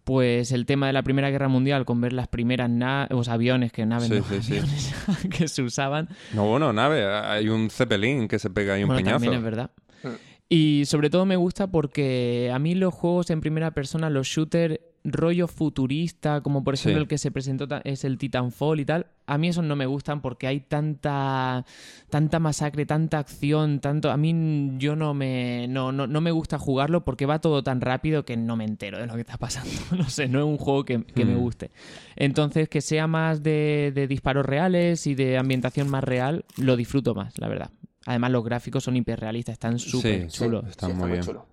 Pues 0.09 0.53
el 0.53 0.65
tema 0.65 0.87
de 0.87 0.95
la 0.95 1.03
Primera 1.03 1.29
Guerra 1.29 1.49
Mundial, 1.49 1.85
con 1.85 2.01
ver 2.01 2.15
las 2.15 2.29
primeras 2.29 2.71
na- 2.71 3.09
os 3.11 3.29
aviones, 3.29 3.73
que 3.73 3.85
naves, 3.85 4.09
Sí, 4.09 4.15
no, 4.15 4.25
sí, 4.43 4.43
sí. 4.63 5.29
que 5.29 5.49
se 5.49 5.61
usaban, 5.61 6.09
No, 6.33 6.47
bueno, 6.47 6.73
nave. 6.73 7.05
Hay 7.07 7.51
un 7.51 7.69
Zeppelin 7.69 8.27
que 8.27 8.39
se 8.39 8.49
pega 8.49 8.73
ahí 8.73 8.85
un 8.85 8.89
bueno, 8.89 9.01
peñazo. 9.01 9.17
también 9.17 9.35
es 9.35 9.43
verdad. 9.43 9.71
Mm. 10.03 10.09
Y 10.49 10.85
sobre 10.87 11.11
todo 11.11 11.27
me 11.27 11.37
gusta 11.37 11.67
porque 11.67 12.51
a 12.55 12.59
mí 12.59 12.75
los 12.75 12.95
juegos 12.95 13.29
en 13.29 13.43
primera 13.43 13.73
persona, 13.73 14.09
los 14.09 14.27
shooters, 14.29 14.81
rollo 15.13 15.47
futurista, 15.49 16.41
como 16.41 16.65
por 16.65 16.75
ejemplo 16.75 16.99
Sí. 16.99 17.03
el 17.03 17.09
que 17.09 17.19
se 17.19 17.31
presentó 17.31 17.67
es 17.85 18.05
el 18.05 18.19
Titanfall 18.19 18.81
y 18.81 18.85
tal, 18.85 19.07
a 19.27 19.37
mí 19.39 19.49
esos 19.49 19.65
no 19.65 19.77
me 19.77 19.87
gustan 19.87 20.21
porque 20.23 20.47
hay 20.47 20.61
tanta 20.61 21.65
tanta 22.11 22.39
masacre, 22.39 22.87
tanta 22.87 23.19
acción, 23.19 23.81
tanto 23.81 24.11
a 24.11 24.17
mí 24.17 24.73
yo 24.79 24.97
no 24.97 25.13
me 25.15 25.67
no, 25.69 25.93
no, 25.93 26.07
no 26.07 26.21
me 26.21 26.31
gusta 26.31 26.59
jugarlo 26.59 27.05
porque 27.05 27.27
va 27.27 27.39
todo 27.41 27.63
tan 27.63 27.81
rápido 27.81 28.25
que 28.25 28.37
no 28.37 28.57
me 28.57 28.65
entero 28.65 28.99
de 28.99 29.07
lo 29.07 29.15
que 29.15 29.21
está 29.21 29.37
pasando. 29.37 29.71
No 29.99 30.09
sé, 30.09 30.29
no 30.29 30.39
es 30.39 30.45
un 30.45 30.57
juego 30.59 30.85
que, 30.85 31.03
que 31.05 31.25
me 31.25 31.35
Mm. 31.35 31.39
guste. 31.41 31.71
Entonces, 32.17 32.69
que 32.69 32.81
sea 32.81 33.07
más 33.07 33.43
de, 33.43 33.93
de 33.95 34.07
disparos 34.09 34.45
reales 34.47 35.07
y 35.07 35.15
de 35.15 35.37
ambientación 35.39 35.89
más 35.89 36.03
real, 36.05 36.45
lo 36.57 36.77
disfruto 36.77 37.15
más, 37.15 37.39
la 37.39 37.49
verdad. 37.49 37.71
Además, 38.07 38.31
los 38.31 38.45
gráficos 38.45 38.85
son 38.85 38.97
hiperrealistas, 38.97 39.53
están 39.55 39.79
súper 39.79 40.31
Sí, 40.31 40.39
chulos. 40.39 40.65
Está 40.69 40.87
Sí, 40.87 40.93
muy 40.95 41.11
bien. 41.11 41.23
chulo. 41.23 41.47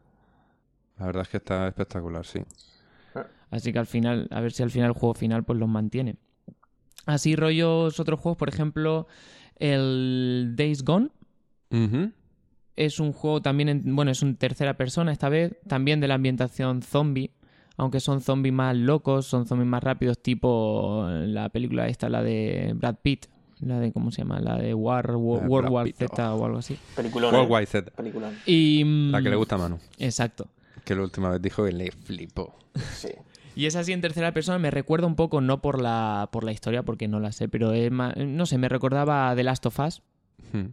La 0.98 1.08
verdad 1.08 1.24
es 1.24 1.28
que 1.28 1.38
está 1.38 1.68
espectacular, 1.68 2.26
sí. 2.26 2.39
Así 3.51 3.71
que 3.71 3.79
al 3.79 3.86
final, 3.86 4.27
a 4.31 4.41
ver 4.41 4.51
si 4.51 4.63
al 4.63 4.71
final 4.71 4.89
el 4.89 4.93
juego 4.93 5.13
final 5.13 5.43
pues 5.43 5.58
los 5.60 5.69
mantiene. 5.69 6.15
Así 7.05 7.36
rollos 7.36 7.99
otros 7.99 8.19
juegos, 8.19 8.38
por 8.38 8.49
ejemplo, 8.49 9.08
el 9.58 10.53
Days 10.55 10.84
Gone 10.84 11.10
es 12.75 12.99
un 12.99 13.12
juego 13.13 13.41
también, 13.41 13.69
en- 13.69 13.95
bueno, 13.95 14.12
es 14.12 14.21
un 14.21 14.36
tercera 14.36 14.75
persona 14.75 15.12
esta 15.12 15.29
vez, 15.29 15.55
también 15.67 15.99
de 15.99 16.08
la 16.08 16.15
ambientación 16.15 16.81
zombie, 16.81 17.31
aunque 17.77 17.99
son 17.99 18.21
zombies 18.21 18.53
más 18.53 18.75
locos, 18.75 19.25
son 19.25 19.45
zombies 19.45 19.67
más 19.67 19.84
rápidos, 19.84 20.19
tipo 20.21 21.05
la 21.10 21.49
película 21.49 21.88
esta, 21.88 22.10
la 22.10 22.21
de 22.23 22.73
Brad 22.75 22.95
Pitt, 23.01 23.25
la 23.62 23.79
de, 23.79 23.91
¿cómo 23.93 24.12
se 24.12 24.21
llama? 24.23 24.39
La 24.39 24.58
de 24.58 24.73
War, 24.73 25.15
World 25.15 25.69
War 25.69 25.84
Pitt, 25.86 25.95
Z 25.97 26.34
o 26.34 26.45
algo 26.45 26.58
así. 26.58 26.77
Peliculón. 26.95 27.34
World 27.34 27.49
¿eh? 27.49 27.53
Wide 27.53 27.65
Z, 27.67 27.91
Peliculón. 27.91 28.34
Y, 28.45 28.84
mm, 28.84 29.12
la 29.12 29.21
que 29.21 29.29
le 29.29 29.36
gusta 29.36 29.55
a 29.55 29.60
Manu. 29.60 29.79
Exacto. 29.97 30.47
Que 30.84 30.95
la 30.95 31.03
última 31.03 31.29
vez 31.29 31.41
dijo 31.41 31.63
que 31.65 31.71
le 31.71 31.91
flipó. 31.91 32.55
Sí. 32.93 33.10
Y 33.56 33.65
es 33.68 33.76
así 33.76 33.94
en 33.94 34.02
tercera 34.02 34.34
persona, 34.34 34.60
me 34.60 34.70
recuerda 34.72 35.08
un 35.08 35.15
poco, 35.15 35.39
no 35.41 35.62
por 35.62 35.82
la, 35.82 36.30
por 36.32 36.44
la 36.44 36.52
historia, 36.52 36.84
porque 36.84 37.08
no 37.08 37.20
la 37.20 37.32
sé, 37.32 37.48
pero 37.48 37.74
es 37.74 37.89
más- 37.91 38.15
no 38.18 38.46
sé, 38.46 38.58
me 38.58 38.70
recordaba 38.70 39.30
a 39.30 39.36
The 39.36 39.44
Last 39.44 39.65
of 39.65 39.80
Us. 39.80 40.02
Hmm. 40.52 40.65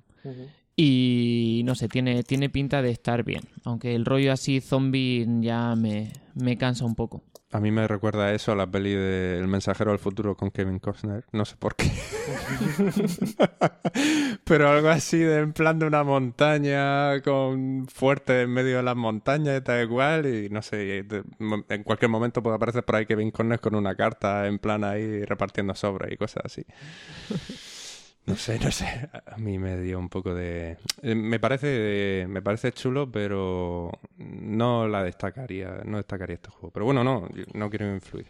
Y 0.76 1.62
no 1.64 1.74
sé, 1.74 1.88
tiene, 1.88 2.22
tiene 2.22 2.48
pinta 2.48 2.82
de 2.82 2.90
estar 2.90 3.24
bien. 3.24 3.42
Aunque 3.64 3.94
el 3.94 4.04
rollo 4.04 4.32
así 4.32 4.60
zombie 4.60 5.26
ya 5.40 5.74
me, 5.76 6.12
me 6.34 6.56
cansa 6.56 6.84
un 6.84 6.94
poco. 6.94 7.22
A 7.52 7.60
mí 7.60 7.70
me 7.70 7.86
recuerda 7.86 8.32
eso, 8.32 8.52
a 8.52 8.56
la 8.56 8.66
peli 8.66 8.94
de 8.94 9.38
El 9.38 9.46
mensajero 9.46 9.90
del 9.90 10.00
futuro 10.00 10.34
con 10.34 10.50
Kevin 10.50 10.78
Costner. 10.78 11.26
No 11.32 11.44
sé 11.44 11.56
por 11.56 11.76
qué. 11.76 11.84
Pero 14.44 14.70
algo 14.70 14.88
así 14.88 15.18
de 15.18 15.40
en 15.40 15.52
plan 15.52 15.78
de 15.78 15.86
una 15.86 16.02
montaña 16.02 17.20
con 17.20 17.86
fuerte 17.88 18.42
en 18.42 18.50
medio 18.50 18.78
de 18.78 18.82
las 18.82 18.96
montañas 18.96 19.58
y 19.58 19.60
tal 19.60 19.82
igual. 19.82 20.24
Y 20.24 20.48
no 20.48 20.62
sé, 20.62 21.04
en 21.68 21.82
cualquier 21.84 22.10
momento 22.10 22.42
puede 22.42 22.56
aparecer 22.56 22.84
por 22.84 22.96
ahí 22.96 23.04
Kevin 23.04 23.30
Costner 23.30 23.60
con 23.60 23.74
una 23.74 23.94
carta 23.94 24.46
en 24.46 24.58
plan 24.58 24.82
ahí 24.82 25.22
repartiendo 25.26 25.74
sobres 25.74 26.10
y 26.10 26.16
cosas 26.16 26.44
así. 26.46 26.64
No 28.26 28.36
sé, 28.36 28.58
no 28.60 28.70
sé. 28.70 28.86
A 29.26 29.36
mí 29.38 29.58
me 29.58 29.80
dio 29.80 29.98
un 29.98 30.08
poco 30.08 30.32
de. 30.34 30.76
eh, 31.02 31.14
Me 31.14 31.40
parece, 31.40 32.24
me 32.28 32.40
parece 32.40 32.72
chulo, 32.72 33.10
pero 33.10 33.90
no 34.18 34.86
la 34.86 35.02
destacaría, 35.02 35.82
no 35.84 35.96
destacaría 35.96 36.34
este 36.36 36.50
juego. 36.50 36.70
Pero 36.72 36.84
bueno, 36.86 37.02
no, 37.02 37.28
no 37.54 37.68
quiero 37.70 37.92
influir. 37.92 38.26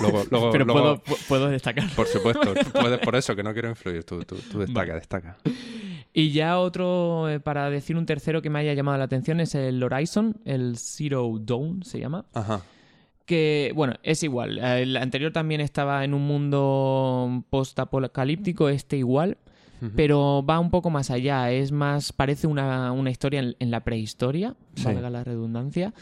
Luego, 0.00 0.24
luego, 0.30 0.50
Pero 0.50 0.64
luego- 0.64 0.98
puedo, 0.98 1.02
pu- 1.18 1.26
puedo 1.28 1.48
destacar. 1.48 1.88
por 1.94 2.06
supuesto, 2.08 2.52
puedes 2.80 2.98
por 2.98 3.14
eso 3.14 3.36
que 3.36 3.44
no 3.44 3.52
quiero 3.52 3.68
influir. 3.68 4.02
Tú, 4.04 4.24
tú, 4.24 4.36
tú 4.50 4.58
destaca, 4.58 4.80
Vale. 4.88 4.94
destaca. 4.94 5.36
Y 6.12 6.32
ya 6.32 6.58
otro, 6.58 7.28
eh, 7.28 7.38
para 7.40 7.68
decir 7.70 7.96
un 7.96 8.06
tercero 8.06 8.40
que 8.42 8.50
me 8.50 8.58
haya 8.58 8.72
llamado 8.74 8.98
la 8.98 9.04
atención, 9.04 9.38
es 9.40 9.54
el 9.54 9.80
Horizon, 9.82 10.36
el 10.46 10.76
Zero 10.78 11.30
Dawn 11.38 11.84
se 11.84 12.00
llama. 12.00 12.24
Ajá. 12.34 12.62
Que, 13.26 13.72
bueno, 13.74 13.94
es 14.02 14.22
igual. 14.22 14.58
El 14.58 14.96
anterior 14.96 15.32
también 15.32 15.60
estaba 15.60 16.04
en 16.04 16.14
un 16.14 16.22
mundo 16.26 17.44
post-apocalíptico, 17.50 18.68
este 18.68 18.96
igual. 18.96 19.38
Pero 19.94 20.42
va 20.48 20.58
un 20.58 20.70
poco 20.70 20.88
más 20.88 21.10
allá. 21.10 21.50
Es 21.52 21.70
más, 21.70 22.12
parece 22.12 22.46
una, 22.46 22.92
una 22.92 23.10
historia 23.10 23.40
en, 23.40 23.56
en 23.58 23.70
la 23.70 23.84
prehistoria, 23.84 24.54
Sí. 24.74 24.84
valga 24.86 25.10
la 25.10 25.22
redundancia. 25.22 25.92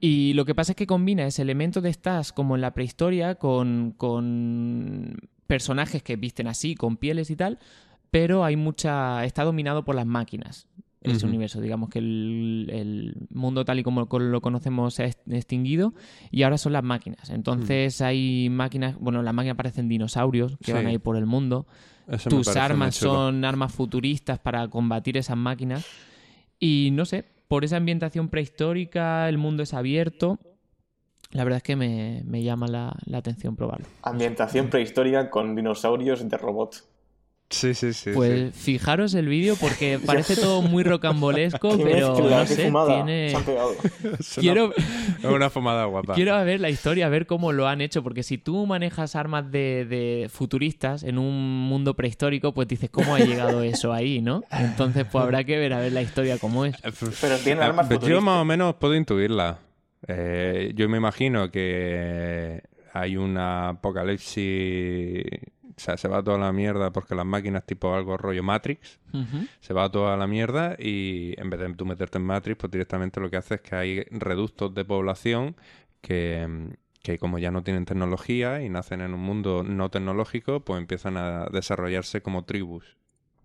Y 0.00 0.32
lo 0.32 0.44
que 0.44 0.54
pasa 0.54 0.72
es 0.72 0.76
que 0.76 0.86
combina 0.86 1.24
ese 1.26 1.42
elemento 1.42 1.80
de 1.80 1.90
estas 1.90 2.32
como 2.32 2.56
en 2.56 2.60
la 2.62 2.72
prehistoria 2.74 3.36
con, 3.36 3.94
con 3.96 5.16
personajes 5.46 6.02
que 6.02 6.16
visten 6.16 6.48
así, 6.48 6.74
con 6.74 6.96
pieles 6.96 7.30
y 7.30 7.36
tal, 7.36 7.58
pero 8.10 8.44
hay 8.44 8.56
mucha. 8.56 9.24
está 9.24 9.44
dominado 9.44 9.84
por 9.84 9.94
las 9.94 10.06
máquinas. 10.06 10.66
Ese 11.02 11.16
Ujú. 11.24 11.28
universo, 11.28 11.60
digamos 11.62 11.88
que 11.88 11.98
el, 11.98 12.68
el 12.70 13.14
mundo 13.30 13.64
tal 13.64 13.78
y 13.78 13.82
como 13.82 14.06
lo 14.10 14.40
conocemos 14.42 14.92
se 14.94 15.04
ha 15.04 15.06
extinguido 15.06 15.94
y 16.30 16.42
ahora 16.42 16.58
son 16.58 16.74
las 16.74 16.84
máquinas. 16.84 17.30
Entonces 17.30 18.02
hay 18.02 18.48
máquinas, 18.50 18.98
bueno, 19.00 19.22
las 19.22 19.32
máquinas 19.32 19.56
parecen 19.56 19.88
dinosaurios 19.88 20.58
que 20.58 20.66
Sí. 20.66 20.72
van 20.72 20.86
a 20.86 20.92
ir 20.92 21.00
por 21.00 21.16
el 21.16 21.24
mundo 21.24 21.66
Eso 22.06 22.28
tus 22.28 22.48
armas 22.54 22.96
son 22.96 23.46
armas 23.46 23.72
futuristas 23.72 24.38
para 24.38 24.68
combatir 24.68 25.16
esas 25.16 25.38
máquinas. 25.38 25.86
Y 26.58 26.90
no 26.92 27.06
sé, 27.06 27.24
por 27.48 27.64
esa 27.64 27.78
ambientación 27.78 28.28
prehistórica, 28.28 29.26
el 29.30 29.38
mundo 29.38 29.62
es 29.62 29.72
abierto. 29.72 30.38
La 31.30 31.44
verdad 31.44 31.58
es 31.58 31.62
que 31.62 31.76
me, 31.76 32.22
me 32.26 32.42
llama 32.42 32.66
la, 32.68 32.94
la 33.06 33.18
atención 33.18 33.56
probarlo. 33.56 33.86
Ambientación 34.02 34.68
prehistórica 34.68 35.30
con 35.30 35.54
dinosaurios 35.56 36.28
de 36.28 36.36
robot. 36.36 36.89
Sí, 37.50 37.74
sí, 37.74 37.92
sí. 37.92 38.12
Pues 38.14 38.54
fijaros 38.54 39.12
el 39.14 39.26
vídeo 39.26 39.56
porque 39.56 39.98
parece 40.06 40.36
todo 40.36 40.62
muy 40.62 40.84
rocambolesco, 40.84 41.76
pero 41.82 42.14
mezcla, 42.14 42.38
no 42.40 42.46
sé, 42.46 42.64
fumada. 42.66 42.94
tiene... 43.04 43.30
Se 43.30 43.36
han 43.36 43.44
pegado. 43.44 43.74
sí. 44.20 44.40
Quiero, 44.40 44.72
Es 44.76 45.24
una 45.24 45.50
fumada 45.50 45.84
guapa. 45.86 46.14
quiero 46.14 46.42
ver 46.44 46.60
la 46.60 46.70
historia, 46.70 47.08
ver 47.08 47.26
cómo 47.26 47.50
lo 47.52 47.66
han 47.66 47.80
hecho, 47.80 48.04
porque 48.04 48.22
si 48.22 48.38
tú 48.38 48.66
manejas 48.66 49.16
armas 49.16 49.50
de, 49.50 49.84
de 49.84 50.28
futuristas 50.32 51.02
en 51.02 51.18
un 51.18 51.62
mundo 51.68 51.94
prehistórico, 51.94 52.54
pues 52.54 52.68
dices, 52.68 52.88
¿cómo 52.88 53.16
ha 53.16 53.18
llegado 53.18 53.62
eso 53.64 53.92
ahí, 53.92 54.20
no? 54.20 54.44
Entonces, 54.52 55.04
pues 55.10 55.22
habrá 55.24 55.42
que 55.42 55.58
ver 55.58 55.72
a 55.72 55.80
ver 55.80 55.92
la 55.92 56.02
historia 56.02 56.38
cómo 56.38 56.64
es. 56.66 56.76
Pero 57.20 57.36
tiene 57.38 57.62
armas 57.62 57.86
pero 57.88 58.00
Yo 58.00 58.06
futuristas. 58.06 58.24
más 58.24 58.42
o 58.42 58.44
menos 58.44 58.74
puedo 58.76 58.94
intuirla. 58.94 59.58
Eh, 60.06 60.72
yo 60.76 60.88
me 60.88 60.98
imagino 60.98 61.50
que 61.50 62.62
hay 62.92 63.16
una 63.16 63.70
apocalipsis. 63.70 65.24
O 65.80 65.82
sea, 65.82 65.96
se 65.96 66.08
va 66.08 66.22
toda 66.22 66.36
la 66.36 66.52
mierda 66.52 66.92
porque 66.92 67.14
las 67.14 67.24
máquinas, 67.24 67.64
tipo 67.64 67.94
algo 67.94 68.18
rollo 68.18 68.42
Matrix, 68.42 69.00
se 69.60 69.72
va 69.72 69.90
toda 69.90 70.14
la 70.18 70.26
mierda 70.26 70.76
y 70.78 71.34
en 71.38 71.48
vez 71.48 71.58
de 71.58 71.72
tú 71.74 71.86
meterte 71.86 72.18
en 72.18 72.24
Matrix, 72.24 72.58
pues 72.58 72.70
directamente 72.70 73.18
lo 73.18 73.30
que 73.30 73.38
hace 73.38 73.54
es 73.54 73.60
que 73.62 73.74
hay 73.74 74.00
reductos 74.10 74.74
de 74.74 74.84
población 74.84 75.56
que, 76.02 76.76
que 77.02 77.18
como 77.18 77.38
ya 77.38 77.50
no 77.50 77.62
tienen 77.62 77.86
tecnología 77.86 78.62
y 78.62 78.68
nacen 78.68 79.00
en 79.00 79.14
un 79.14 79.20
mundo 79.20 79.62
no 79.62 79.90
tecnológico, 79.90 80.60
pues 80.60 80.78
empiezan 80.78 81.16
a 81.16 81.46
desarrollarse 81.46 82.20
como 82.20 82.44
tribus. 82.44 82.99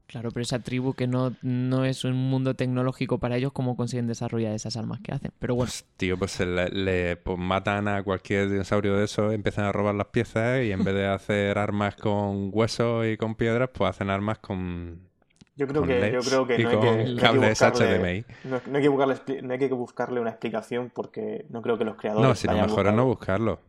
Claro, 0.07 0.31
pero 0.31 0.43
esa 0.43 0.59
tribu 0.59 0.93
que 0.93 1.07
no, 1.07 1.35
no 1.41 1.85
es 1.85 2.03
un 2.05 2.13
mundo 2.15 2.55
tecnológico 2.55 3.19
para 3.19 3.37
ellos, 3.37 3.51
¿cómo 3.53 3.75
consiguen 3.75 4.07
desarrollar 4.07 4.53
esas 4.53 4.77
armas 4.77 4.99
que 5.01 5.11
hacen? 5.13 5.31
Pero 5.39 5.55
bueno, 5.55 5.73
Pues, 5.73 5.85
tío, 5.97 6.17
pues 6.19 6.31
se 6.31 6.45
le, 6.45 6.69
le- 6.69 7.15
pues, 7.17 7.37
matan 7.37 7.87
a 7.87 8.03
cualquier 8.03 8.49
dinosaurio 8.49 8.95
de 8.97 9.05
esos, 9.05 9.33
empiezan 9.33 9.65
a 9.65 9.71
robar 9.71 9.95
las 9.95 10.07
piezas 10.07 10.63
y 10.63 10.71
en 10.71 10.83
vez 10.83 10.93
de 10.95 11.07
hacer 11.07 11.57
armas 11.57 11.95
con 11.95 12.49
huesos 12.53 13.05
y 13.07 13.15
con 13.17 13.35
piedras, 13.35 13.69
pues 13.73 13.89
hacen 13.91 14.09
armas 14.09 14.39
con, 14.39 15.07
Yo 15.55 15.67
creo 15.67 15.83
con 15.83 15.85
que, 15.85 16.09
yo 16.09 16.23
LEDs 16.23 16.25
creo 16.25 16.45
que 16.47 16.59
y 16.59 16.65
no 16.65 16.69
hay 16.69 16.79
que, 16.79 17.07
no 17.09 17.21
hay 17.23 17.29
que 17.29 17.37
cables 17.37 17.61
buscarle, 17.61 18.11
HDMI. 18.11 18.25
no, 18.43 18.61
no 18.65 18.75
hay 18.77 18.81
que 18.83 18.89
buscarle, 18.89 19.15
expli- 19.15 19.41
no 19.41 19.53
hay 19.53 19.59
que 19.59 19.69
buscarle 19.73 20.19
una 20.19 20.31
explicación 20.31 20.91
porque 20.93 21.45
no 21.49 21.61
creo 21.61 21.77
que 21.77 21.85
los 21.85 21.95
creadores 21.95 22.31
No, 22.31 22.35
si 22.35 22.47
lo 22.47 22.57
mejor 22.57 22.87
es 22.87 22.93
no 22.93 23.05
buscarlo. 23.05 23.61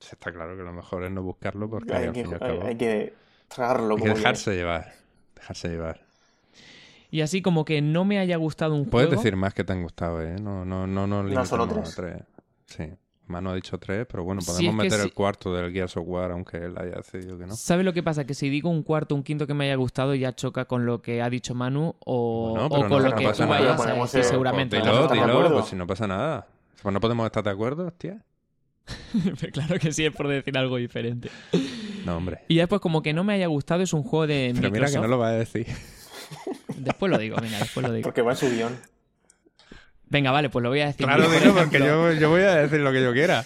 Está 0.00 0.32
claro 0.32 0.56
que 0.56 0.62
lo 0.62 0.72
mejor 0.72 1.04
es 1.04 1.10
no 1.12 1.22
buscarlo 1.22 1.68
porque 1.70 1.94
hay, 1.94 2.08
al 2.08 2.14
que, 2.14 2.20
fin 2.20 2.32
y 2.32 2.34
al 2.34 2.40
hay- 2.40 2.58
cabo 2.58 2.64
hay 2.64 2.76
que 2.76 3.14
tragarlo 3.48 3.96
hay 3.96 4.02
que 4.02 4.08
dejarse 4.10 4.54
llevar. 4.54 4.92
Dejarse 5.44 5.68
llevar. 5.68 6.00
y 7.10 7.20
así 7.20 7.42
como 7.42 7.64
que 7.66 7.82
no 7.82 8.04
me 8.06 8.18
haya 8.18 8.36
gustado 8.38 8.74
un 8.74 8.86
Puedes 8.86 9.08
juego. 9.08 9.20
decir 9.22 9.36
más 9.36 9.52
que 9.52 9.62
te 9.62 9.72
han 9.74 9.82
gustado, 9.82 10.22
¿eh? 10.22 10.36
No, 10.40 10.64
no, 10.64 10.86
no, 10.86 11.06
no, 11.06 11.22
No, 11.22 11.46
solo 11.46 11.68
tres. 11.68 11.94
tres. 11.94 12.22
Sí. 12.66 12.84
Manu 13.26 13.50
ha 13.50 13.54
dicho 13.54 13.78
tres, 13.78 14.06
pero 14.10 14.24
bueno, 14.24 14.40
Si 14.40 14.46
podemos 14.48 14.74
es 14.74 14.78
que 14.90 14.96
meter 14.96 15.00
el 15.06 15.12
cuarto 15.14 15.54
del 15.54 15.70
Gears 15.72 15.96
of 15.98 16.04
War, 16.06 16.30
aunque 16.32 16.56
él 16.58 16.74
haya 16.78 16.96
decidido 16.96 17.38
que 17.38 17.46
no. 17.46 17.54
¿Sabes 17.56 17.84
lo 17.84 17.92
que 17.92 18.02
pasa? 18.02 18.24
Que 18.26 18.34
si 18.34 18.48
digo 18.50 18.68
un 18.70 18.82
cuarto, 18.82 19.14
un 19.14 19.22
quinto 19.22 19.46
que 19.46 19.54
me 19.54 19.64
haya 19.64 19.76
gustado, 19.76 20.14
ya 20.14 20.34
choca 20.34 20.64
con 20.66 20.84
lo 20.86 21.00
que 21.02 21.22
ha 21.22 21.30
dicho 21.30 21.54
Manu 21.54 21.94
o, 22.04 22.50
Bueno, 22.50 22.66
o 22.66 22.68
con 22.70 22.88
no- 22.88 22.98
lo 23.00 23.08
no 23.10 23.16
que 23.16 23.24
pasa 23.24 23.44
tú 23.44 23.50
nada. 23.52 23.60
vayas 23.76 23.80
a 23.86 23.94
decir 23.94 24.20
eh, 24.20 24.24
seguramente. 24.24 24.76
pues 24.78 24.82
Dilo, 24.90 25.02
¿Estamos 25.04 25.26
de 25.28 25.32
dilo, 25.42 25.52
pues 25.54 25.66
si 25.66 25.76
no 25.76 25.86
pasa 25.86 26.06
nada. 26.06 26.46
Pues 26.82 26.92
no 26.92 27.00
podemos 27.00 27.24
estar 27.26 27.42
de 27.44 27.50
acuerdo, 27.50 27.86
hostia. 27.86 28.22
claro 29.52 29.78
que 29.78 29.92
sí, 29.92 30.04
es 30.04 30.12
por 30.14 30.28
decir 30.28 30.56
algo 30.58 30.76
diferente. 30.76 31.30
No, 32.04 32.16
hombre. 32.16 32.40
Y 32.48 32.56
después, 32.56 32.80
como 32.80 33.02
que 33.02 33.12
no 33.12 33.24
me 33.24 33.34
haya 33.34 33.46
gustado, 33.46 33.82
es 33.82 33.92
un 33.92 34.02
juego 34.02 34.26
de 34.26 34.52
Pero 34.54 34.70
mira 34.70 34.86
que 34.86 34.92
Microsoft. 34.92 35.02
no 35.02 35.08
lo 35.08 35.18
va 35.18 35.28
a 35.28 35.32
decir. 35.32 35.66
Después 36.76 37.10
lo 37.10 37.18
digo, 37.18 37.36
venga, 37.40 37.58
después 37.58 37.86
lo 37.86 37.92
digo. 37.92 38.04
Porque 38.04 38.22
va 38.22 38.32
en 38.32 38.36
su 38.36 38.50
guion. 38.50 38.72
Venga, 40.08 40.30
vale, 40.30 40.50
pues 40.50 40.62
lo 40.62 40.68
voy 40.68 40.80
a 40.80 40.86
decir. 40.86 41.06
Claro, 41.06 41.24
por 41.24 41.40
dilo, 41.40 41.54
porque 41.54 41.78
yo, 41.78 42.12
yo 42.12 42.30
voy 42.30 42.42
a 42.42 42.54
decir 42.56 42.80
lo 42.80 42.92
que 42.92 43.02
yo 43.02 43.12
quiera. 43.12 43.44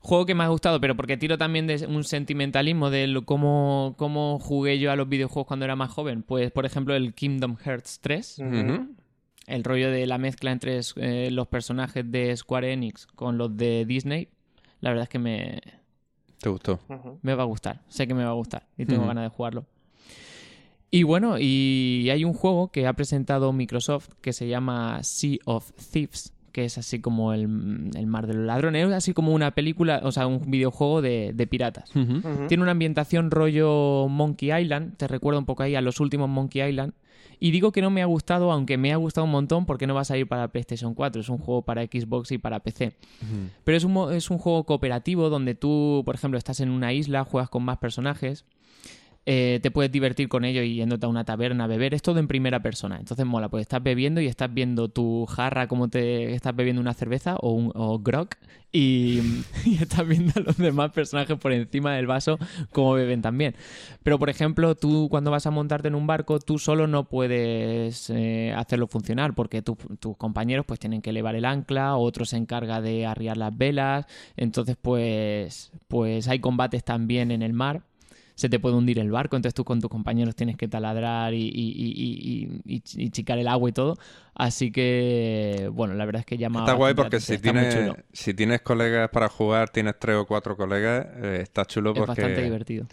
Juego 0.00 0.26
que 0.26 0.34
me 0.34 0.44
ha 0.44 0.48
gustado, 0.48 0.80
pero 0.80 0.96
porque 0.96 1.16
tiro 1.16 1.38
también 1.38 1.66
de 1.66 1.86
un 1.86 2.04
sentimentalismo 2.04 2.90
de 2.90 3.06
lo- 3.06 3.24
cómo, 3.24 3.94
cómo 3.96 4.38
jugué 4.38 4.78
yo 4.78 4.90
a 4.90 4.96
los 4.96 5.08
videojuegos 5.08 5.46
cuando 5.46 5.64
era 5.64 5.76
más 5.76 5.90
joven. 5.90 6.22
Pues, 6.22 6.50
por 6.50 6.66
ejemplo, 6.66 6.94
el 6.94 7.14
Kingdom 7.14 7.56
Hearts 7.56 8.00
3. 8.02 8.38
Ujú. 8.38 8.88
El 9.46 9.64
rollo 9.64 9.90
de 9.90 10.06
la 10.06 10.18
mezcla 10.18 10.50
entre 10.52 10.80
eh, 10.96 11.28
los 11.30 11.46
personajes 11.48 12.04
de 12.10 12.36
Square 12.36 12.72
Enix 12.72 13.06
con 13.06 13.38
los 13.38 13.56
de 13.56 13.84
Disney. 13.86 14.28
La 14.80 14.90
verdad 14.90 15.04
es 15.04 15.08
que 15.10 15.18
me, 15.18 15.60
¿Te 16.40 16.48
gustó? 16.48 16.80
Me 17.22 17.34
va 17.34 17.42
a 17.42 17.46
gustar. 17.46 17.80
Sé 17.88 18.06
que 18.06 18.14
me 18.14 18.24
va 18.24 18.30
a 18.30 18.34
gustar 18.34 18.66
y 18.76 18.86
tengo 18.86 19.06
ganas 19.06 19.24
de 19.24 19.28
jugarlo. 19.28 19.66
Y 20.90 21.02
bueno, 21.02 21.38
y 21.40 22.08
hay 22.10 22.24
un 22.24 22.34
juego 22.34 22.68
que 22.68 22.86
ha 22.86 22.92
presentado 22.92 23.52
Microsoft 23.52 24.10
que 24.20 24.32
se 24.32 24.46
llama 24.46 25.02
Sea 25.02 25.38
of 25.44 25.72
Thieves, 25.92 26.32
que 26.52 26.64
es 26.64 26.78
así 26.78 27.00
como 27.00 27.32
el, 27.32 27.90
el 27.96 28.06
mar 28.06 28.28
de 28.28 28.34
los 28.34 28.46
ladrones, 28.46 28.86
es 28.86 28.92
así 28.92 29.12
como 29.12 29.32
una 29.32 29.50
película, 29.56 30.02
o 30.04 30.12
sea, 30.12 30.28
un 30.28 30.48
videojuego 30.48 31.02
de, 31.02 31.32
de 31.34 31.46
piratas. 31.48 31.90
Tiene 32.46 32.62
una 32.62 32.70
ambientación 32.70 33.32
rollo 33.32 34.06
Monkey 34.08 34.52
Island, 34.52 34.96
te 34.96 35.08
recuerda 35.08 35.40
un 35.40 35.46
poco 35.46 35.64
ahí 35.64 35.74
a 35.74 35.80
los 35.80 35.98
últimos 35.98 36.28
Monkey 36.28 36.62
Island. 36.62 36.92
Y 37.40 37.50
digo 37.50 37.72
que 37.72 37.82
no 37.82 37.90
me 37.90 38.02
ha 38.02 38.06
gustado, 38.06 38.52
aunque 38.52 38.76
me 38.76 38.92
ha 38.92 38.96
gustado 38.96 39.24
un 39.24 39.30
montón, 39.30 39.66
porque 39.66 39.86
no 39.86 39.94
va 39.94 40.02
a 40.02 40.04
salir 40.04 40.26
para 40.26 40.48
PlayStation 40.48 40.94
4, 40.94 41.20
es 41.20 41.28
un 41.28 41.38
juego 41.38 41.62
para 41.62 41.82
Xbox 41.82 42.32
y 42.32 42.38
para 42.38 42.60
PC. 42.60 42.96
Pero 43.64 43.76
es 43.76 43.84
un, 43.84 44.12
es 44.12 44.30
un 44.30 44.38
juego 44.38 44.64
cooperativo 44.64 45.28
donde 45.30 45.54
tú, 45.54 46.02
por 46.04 46.14
ejemplo, 46.14 46.38
estás 46.38 46.60
en 46.60 46.70
una 46.70 46.92
isla, 46.92 47.24
juegas 47.24 47.50
con 47.50 47.62
más 47.64 47.78
personajes, 47.78 48.44
eh, 49.26 49.58
te 49.62 49.70
puedes 49.70 49.90
divertir 49.90 50.28
con 50.28 50.44
ello 50.44 50.62
y 50.62 50.74
yéndote 50.74 51.06
a 51.06 51.08
una 51.08 51.24
taberna 51.24 51.64
a 51.64 51.66
beber. 51.66 51.94
Es 51.94 52.02
todo 52.02 52.18
en 52.18 52.28
primera 52.28 52.60
persona. 52.60 52.98
Entonces 52.98 53.24
mola, 53.24 53.48
pues 53.48 53.62
estás 53.62 53.82
bebiendo 53.82 54.20
y 54.20 54.26
estás 54.26 54.52
viendo 54.52 54.88
tu 54.88 55.26
jarra 55.26 55.66
como 55.66 55.88
te 55.88 56.34
estás 56.34 56.54
bebiendo 56.54 56.80
una 56.82 56.94
cerveza 56.94 57.36
o 57.36 57.52
un 57.52 57.72
grog 58.02 58.28
y, 58.74 59.20
estás 59.80 60.06
viendo 60.06 60.32
a 60.36 60.40
los 60.40 60.56
demás 60.56 60.90
personajes 60.90 61.38
por 61.38 61.52
encima 61.52 61.94
del 61.94 62.06
vaso 62.06 62.38
como 62.72 62.94
beben 62.94 63.22
también. 63.22 63.54
Pero, 64.02 64.18
por 64.18 64.30
ejemplo, 64.30 64.74
tú 64.74 65.08
cuando 65.10 65.30
vas 65.30 65.46
a 65.46 65.50
montarte 65.52 65.88
en 65.88 65.94
un 65.94 66.06
barco, 66.06 66.40
tú 66.40 66.58
solo 66.58 66.86
no 66.86 67.04
puedes 67.04 68.10
eh, 68.10 68.52
hacerlo 68.56 68.88
funcionar 68.88 69.34
porque 69.34 69.62
tu- 69.62 69.76
tus 70.00 70.16
compañeros 70.16 70.66
pues 70.66 70.80
tienen 70.80 71.02
que 71.02 71.10
elevar 71.10 71.36
el 71.36 71.44
ancla, 71.44 71.96
otro 71.96 72.24
se 72.24 72.36
encarga 72.36 72.80
de 72.80 73.06
arriar 73.06 73.36
las 73.36 73.56
velas, 73.56 74.06
entonces 74.36 74.76
pues, 74.80 75.72
pues 75.88 76.28
hay 76.28 76.40
combates 76.40 76.84
también 76.84 77.30
en 77.30 77.42
el 77.42 77.52
mar. 77.52 77.82
Se 78.34 78.48
te 78.48 78.58
puede 78.58 78.74
hundir 78.76 78.98
el 78.98 79.10
barco, 79.10 79.36
entonces 79.36 79.54
tú 79.54 79.64
con 79.64 79.80
tus 79.80 79.90
compañeros 79.90 80.34
tienes 80.34 80.56
que 80.56 80.66
taladrar 80.68 81.34
y, 81.34 81.42
y- 81.54 82.60
y- 82.64 82.82
y- 82.96 83.10
chicar 83.10 83.38
el 83.38 83.46
agua 83.48 83.68
y 83.70 83.72
todo. 83.72 83.96
Así 84.34 84.72
que, 84.72 85.70
bueno, 85.72 85.94
la 85.94 86.04
verdad 86.04 86.20
es 86.20 86.26
que 86.26 86.36
llama. 86.36 86.60
Está 86.60 86.72
guay 86.74 86.94
porque 86.94 87.20
si 87.20 87.38
tienes, 87.38 87.92
si 88.12 88.32
tienes 88.34 88.60
colegas 88.62 89.08
para 89.10 89.28
jugar, 89.28 89.70
tienes 89.70 89.98
tres 89.98 90.16
o 90.16 90.26
cuatro 90.26 90.56
colegas, 90.56 91.06
eh, 91.16 91.40
está 91.42 91.64
chulo 91.64 91.92
Es 91.92 92.00
bastante 92.00 92.40
porque, 92.40 92.42
divertido. 92.42 92.86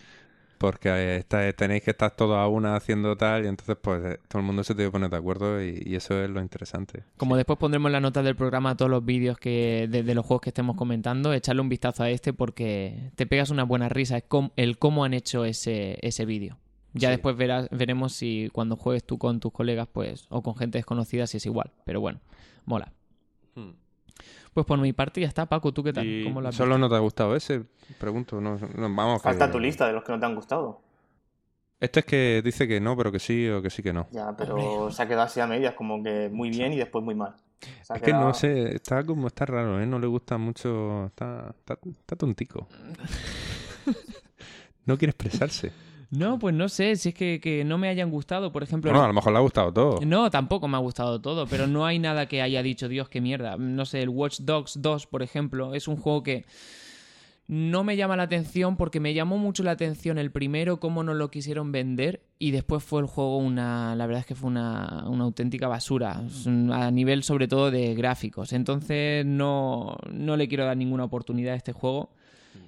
Porque 0.61 1.15
está- 1.17 1.51
tenéis 1.53 1.81
que 1.83 1.91
estar 1.91 2.11
todos 2.11 2.37
a 2.37 2.47
una 2.47 2.75
haciendo 2.75 3.17
tal 3.17 3.43
y 3.45 3.47
entonces 3.47 3.75
pues 3.81 4.05
eh, 4.05 4.19
todo 4.27 4.39
el 4.41 4.45
mundo 4.45 4.63
se 4.63 4.75
tiene 4.75 4.89
que 4.89 4.91
poner 4.91 5.09
de 5.09 5.17
acuerdo 5.17 5.61
y, 5.61 5.81
y 5.85 5.95
eso 5.95 6.23
es 6.23 6.29
lo 6.29 6.39
interesante. 6.39 7.03
Como 7.17 7.35
después 7.35 7.57
pondremos 7.57 7.89
en 7.89 7.93
la 7.93 7.99
nota 7.99 8.21
del 8.21 8.35
programa 8.35 8.77
todos 8.77 8.91
los 8.91 9.03
vídeos 9.03 9.37
que 9.39 9.87
de, 9.89 10.03
de 10.03 10.15
los 10.15 10.25
juegos 10.25 10.41
que 10.41 10.51
estemos 10.51 10.75
comentando, 10.77 11.33
echarle 11.33 11.61
un 11.61 11.69
vistazo 11.69 12.03
a 12.03 12.09
este 12.11 12.31
porque 12.31 13.11
te 13.15 13.25
pegas 13.25 13.49
una 13.49 13.63
buena 13.63 13.89
risa 13.89 14.17
es 14.17 14.23
com- 14.23 14.51
el 14.55 14.77
cómo 14.77 15.03
han 15.03 15.13
hecho 15.15 15.43
ese, 15.45 15.97
ese 16.01 16.25
vídeo. 16.25 16.57
Ya 16.93 17.07
Sí. 17.07 17.11
después 17.13 17.35
verás, 17.37 17.67
veremos 17.71 18.13
si 18.13 18.49
cuando 18.53 18.75
juegues 18.75 19.03
tú 19.03 19.17
con 19.17 19.39
tus 19.39 19.51
colegas 19.51 19.87
pues 19.91 20.27
o 20.29 20.43
con 20.43 20.55
gente 20.55 20.77
desconocida 20.77 21.25
si 21.25 21.37
es 21.37 21.45
igual. 21.47 21.71
Pero 21.85 22.01
bueno, 22.01 22.19
mola. 22.65 22.93
Pues 24.53 24.65
por 24.65 24.79
mi 24.79 24.91
parte 24.93 25.21
ya 25.21 25.27
está. 25.27 25.45
Paco, 25.45 25.71
¿tú 25.71 25.83
qué 25.83 25.93
tal? 25.93 26.05
Y 26.05 26.23
¿Cómo 26.25 26.41
lo 26.41 26.49
has 26.49 26.55
¿Solo 26.55 26.71
visto? 26.75 26.79
no 26.79 26.89
te 26.89 26.95
ha 26.95 26.99
gustado 26.99 27.35
ese? 27.35 27.63
Pregunto. 27.99 28.41
No, 28.41 28.57
no, 28.57 28.95
vamos, 28.95 29.21
Falta 29.21 29.45
que- 29.47 29.51
tu 29.53 29.59
lista 29.59 29.87
de 29.87 29.93
los 29.93 30.03
que 30.03 30.11
no 30.11 30.19
te 30.19 30.25
han 30.25 30.35
gustado. 30.35 30.81
Este 31.79 32.01
es 32.01 32.05
que 32.05 32.41
dice 32.43 32.67
que 32.67 32.79
no, 32.79 32.95
pero 32.95 33.11
que 33.11 33.19
sí 33.19 33.47
o 33.49 33.61
que 33.61 33.69
sí 33.69 33.81
que 33.81 33.91
no. 33.93 34.07
Ya, 34.11 34.35
pero 34.37 34.91
se 34.91 35.01
ha 35.01 35.07
quedado 35.07 35.23
así 35.23 35.39
a 35.39 35.47
medias, 35.47 35.73
como 35.73 36.03
que 36.03 36.29
muy 36.31 36.49
bien 36.51 36.73
y 36.73 36.77
después 36.77 37.03
muy 37.03 37.15
mal. 37.15 37.35
Es 37.93 38.01
que 38.01 38.13
no 38.13 38.33
sé, 38.33 38.75
está 38.75 39.03
como, 39.03 39.27
está 39.27 39.45
raro, 39.45 39.81
¿eh? 39.81 39.85
No 39.85 39.97
le 39.99 40.07
gusta 40.07 40.37
mucho, 40.37 41.05
está, 41.07 41.53
está, 41.57 41.77
está 41.99 42.15
tontico. 42.15 42.67
No 44.85 44.97
quiere 44.97 45.11
expresarse. 45.11 45.71
No, 46.11 46.39
pues 46.39 46.53
no 46.53 46.67
sé, 46.67 46.97
si 46.97 47.09
es 47.09 47.15
que, 47.15 47.39
que 47.41 47.63
no 47.63 47.77
me 47.77 47.87
hayan 47.87 48.11
gustado, 48.11 48.51
por 48.51 48.63
ejemplo... 48.63 48.91
Bueno, 48.91 49.05
a 49.05 49.07
lo 49.07 49.13
mejor 49.13 49.31
le 49.31 49.37
ha 49.37 49.41
gustado 49.41 49.71
todo. 49.71 49.99
No, 50.05 50.29
tampoco 50.29 50.67
me 50.67 50.75
ha 50.75 50.81
gustado 50.81 51.21
todo, 51.21 51.47
pero 51.47 51.67
no 51.67 51.85
hay 51.85 51.99
nada 51.99 52.25
que 52.25 52.41
haya 52.41 52.61
dicho, 52.61 52.89
Dios, 52.89 53.07
qué 53.07 53.21
mierda. 53.21 53.55
No 53.55 53.85
sé, 53.85 54.01
el 54.01 54.09
Watch 54.09 54.41
Dogs 54.41 54.81
2, 54.81 55.07
por 55.07 55.23
ejemplo, 55.23 55.73
es 55.73 55.87
un 55.87 55.95
juego 55.95 56.21
que 56.21 56.45
no 57.47 57.85
me 57.85 57.95
llama 57.95 58.17
la 58.17 58.23
atención 58.23 58.75
porque 58.75 58.99
me 58.99 59.13
llamó 59.13 59.37
mucho 59.37 59.63
la 59.63 59.71
atención 59.71 60.17
el 60.17 60.31
primero, 60.31 60.81
cómo 60.81 61.01
nos 61.03 61.15
lo 61.15 61.31
quisieron 61.31 61.71
vender, 61.71 62.21
y 62.39 62.51
después 62.51 62.83
fue 62.83 62.99
el 62.99 63.07
juego 63.07 63.37
una, 63.37 63.95
la 63.95 64.05
verdad 64.05 64.19
es 64.19 64.25
que 64.25 64.35
fue 64.35 64.49
una, 64.49 65.05
una 65.07 65.23
auténtica 65.23 65.69
basura, 65.69 66.21
a 66.71 66.91
nivel 66.91 67.23
sobre 67.23 67.47
todo 67.47 67.71
de 67.71 67.95
gráficos. 67.95 68.51
Entonces 68.51 69.25
no, 69.25 69.95
no 70.11 70.35
le 70.35 70.49
quiero 70.49 70.65
dar 70.65 70.75
ninguna 70.75 71.05
oportunidad 71.05 71.53
a 71.53 71.57
este 71.57 71.71
juego. 71.71 72.09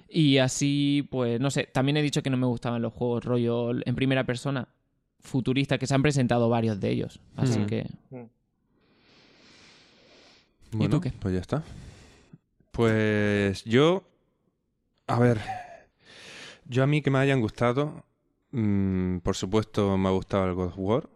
Y 0.08 0.38
así, 0.38 1.06
pues, 1.10 1.40
no 1.40 1.50
sé, 1.50 1.64
también 1.72 1.96
he 1.96 2.02
dicho 2.02 2.22
que 2.22 2.30
no 2.30 2.36
me 2.36 2.46
gustaban 2.46 2.80
los 2.82 2.92
juegos 2.92 3.24
rollo 3.24 3.70
en 3.84 3.94
primera 3.94 4.24
persona 4.24 4.68
futurista, 5.20 5.78
que 5.78 5.86
se 5.86 5.94
han 5.94 6.02
presentado 6.02 6.48
varios 6.48 6.78
de 6.80 6.90
ellos. 6.90 7.18
Así 7.36 7.58
Mm. 7.60 7.66
que... 7.66 7.86
Bueno, 10.72 10.90
tú 10.96 11.00
qué? 11.00 11.12
Pues 11.12 11.34
ya 11.34 11.40
está. 11.40 11.62
Pues 12.72 13.64
yo, 13.64 14.02
a 15.06 15.18
ver, 15.18 15.40
yo 16.66 16.82
a 16.82 16.86
mí 16.86 17.00
que 17.02 17.10
me 17.10 17.18
hayan 17.18 17.40
gustado, 17.40 18.04
mm, 18.50 19.18
por 19.18 19.36
supuesto 19.36 19.96
me 19.96 20.08
ha 20.08 20.12
gustado 20.12 20.46
el 20.48 20.54
God 20.54 20.66
of 20.68 20.74
War. 20.78 21.08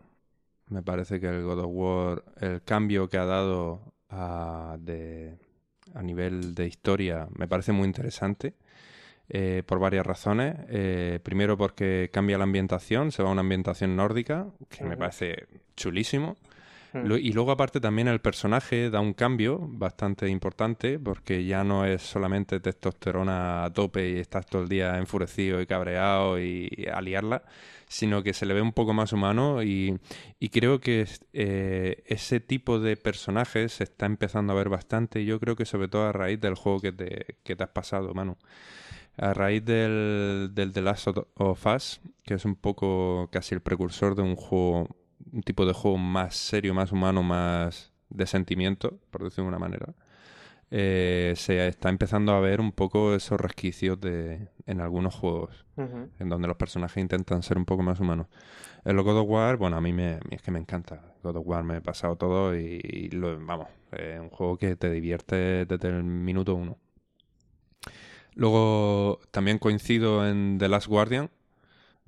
Me 0.69 0.83
parece 0.83 1.19
que 1.19 1.27
el 1.29 1.43
God 1.43 1.59
of 1.61 1.71
War, 1.71 2.25
el 2.41 2.63
cambio 2.63 3.09
que 3.09 3.19
ha 3.19 3.25
dado 3.25 3.81
a, 4.11 4.77
de, 4.81 5.37
a 5.95 6.03
nivel 6.03 6.55
de 6.55 6.67
historia, 6.67 7.29
me 7.37 7.49
parece 7.49 7.73
muy 7.73 7.87
interesante. 7.87 8.55
eh, 9.31 9.63
por 9.67 9.79
varias 9.79 10.07
razones. 10.07 10.57
Eh, 10.69 11.21
primero 11.23 11.57
porque 11.57 12.09
cambia 12.13 12.39
la 12.39 12.45
ambientación, 12.45 13.13
se 13.13 13.23
va 13.23 13.29
a 13.29 13.33
una 13.33 13.43
ambientación 13.43 13.95
nórdica, 13.95 14.47
que 14.71 14.85
me 14.85 14.97
parece 14.97 15.47
chulísimo. 15.77 16.37
Mm. 16.93 17.13
Y 17.13 17.33
luego 17.33 17.53
aparte 17.53 17.81
también 17.81 18.09
el 18.09 18.21
personaje 18.21 18.91
da 18.91 19.01
un 19.01 19.13
cambio 19.13 19.59
bastante 19.61 20.29
importante 20.29 20.99
porque 20.99 21.45
ya 21.45 21.65
no 21.65 21.85
es 21.85 22.03
solamente 22.03 22.61
testosterona 22.61 23.65
a 23.65 23.73
tope 23.73 24.11
y 24.11 24.17
estás 24.17 24.47
todo 24.47 24.63
el 24.63 24.69
día 24.69 24.97
enfurecido 24.99 25.61
y 25.61 25.67
cabreado 25.67 26.41
y 26.41 26.87
a 26.93 27.01
liarla, 27.01 27.43
sino 27.89 28.23
que 28.23 28.33
se 28.33 28.47
le 28.47 28.55
ve 28.55 28.63
un 28.63 28.73
poco 28.73 28.93
más 28.93 29.13
humano 29.13 29.63
y, 29.63 29.99
y 30.39 30.49
creo 30.51 30.81
que 30.81 31.07
eh, 31.33 32.03
ese 32.07 32.41
tipo 32.41 32.79
de 32.79 32.97
personajes 32.97 33.73
se 33.73 33.85
está 33.85 34.07
empezando 34.07 34.53
a 34.53 34.57
ver 34.57 34.69
bastante 34.69 35.25
yo 35.25 35.41
creo 35.41 35.57
que 35.57 35.65
sobre 35.65 35.89
todo 35.89 36.07
a 36.07 36.13
raíz 36.13 36.41
del 36.41 36.55
juego 36.55 36.81
que 36.81 36.93
te, 36.93 37.37
que 37.45 37.57
te 37.57 37.65
has 37.65 37.71
pasado, 37.71 38.15
Manu. 38.15 38.37
A 39.17 39.35
raíz 39.35 39.65
del, 39.65 40.51
del 40.53 40.73
The 40.73 40.81
Last 40.81 41.09
of 41.09 41.67
Us, 41.67 42.01
que 42.23 42.35
es 42.35 42.45
un 42.45 42.55
poco 42.55 43.29
casi 43.33 43.55
el 43.55 43.61
precursor 43.61 44.15
de 44.15 44.23
un 44.23 44.37
juego, 44.37 44.89
un 45.33 45.43
tipo 45.43 45.67
de 45.67 45.73
juego 45.73 45.99
más 45.99 46.37
serio, 46.37 46.75
más 46.75 46.93
humano, 46.93 47.23
más 47.23 47.93
de 48.11 48.27
sentimiento, 48.27 48.99
por 49.11 49.25
decirlo 49.25 49.45
de 49.45 49.49
una 49.49 49.59
manera, 49.59 49.95
eh, 50.71 51.33
se 51.37 51.67
está 51.67 51.89
empezando 51.89 52.33
a 52.33 52.41
ver 52.41 52.61
un 52.61 52.73
poco 52.73 53.15
esos 53.15 53.41
resquicios 53.41 54.01
de, 54.01 54.49
en 54.67 54.81
algunos 54.81 55.15
juegos, 55.15 55.65
en 55.77 56.29
donde 56.29 56.49
los 56.49 56.57
personajes 56.57 57.01
intentan 57.01 57.43
ser 57.43 57.57
un 57.57 57.65
poco 57.65 57.83
más 57.83 58.01
humanos. 58.01 58.27
En 58.85 58.97
los 58.97 59.05
God 59.05 59.19
of 59.19 59.29
War, 59.29 59.57
bueno, 59.57 59.77
a 59.77 59.81
mí 59.81 59.93
me, 59.93 60.19
es 60.31 60.43
que 60.43 60.51
me 60.51 60.59
encanta. 60.59 61.15
God 61.23 61.37
of 61.37 61.47
War 61.47 61.65
me 61.65 61.79
he 61.79 61.81
pasado 61.81 62.17
todo 62.17 62.57
y, 62.57 62.81
y 62.83 63.11
lo, 63.11 63.39
vamos, 63.45 63.69
es 63.93 64.21
un 64.21 64.31
juego 64.31 64.57
que 64.59 64.77
te 64.77 64.91
divierte 64.91 65.65
desde 65.65 65.89
el 65.89 66.05
minuto 66.05 66.55
uno. 66.55 66.79
Luego 68.35 69.21
también 69.31 69.59
coincido 69.59 70.27
en 70.27 70.59
The 70.59 70.69
Last 70.69 70.87
Guardian. 70.87 71.31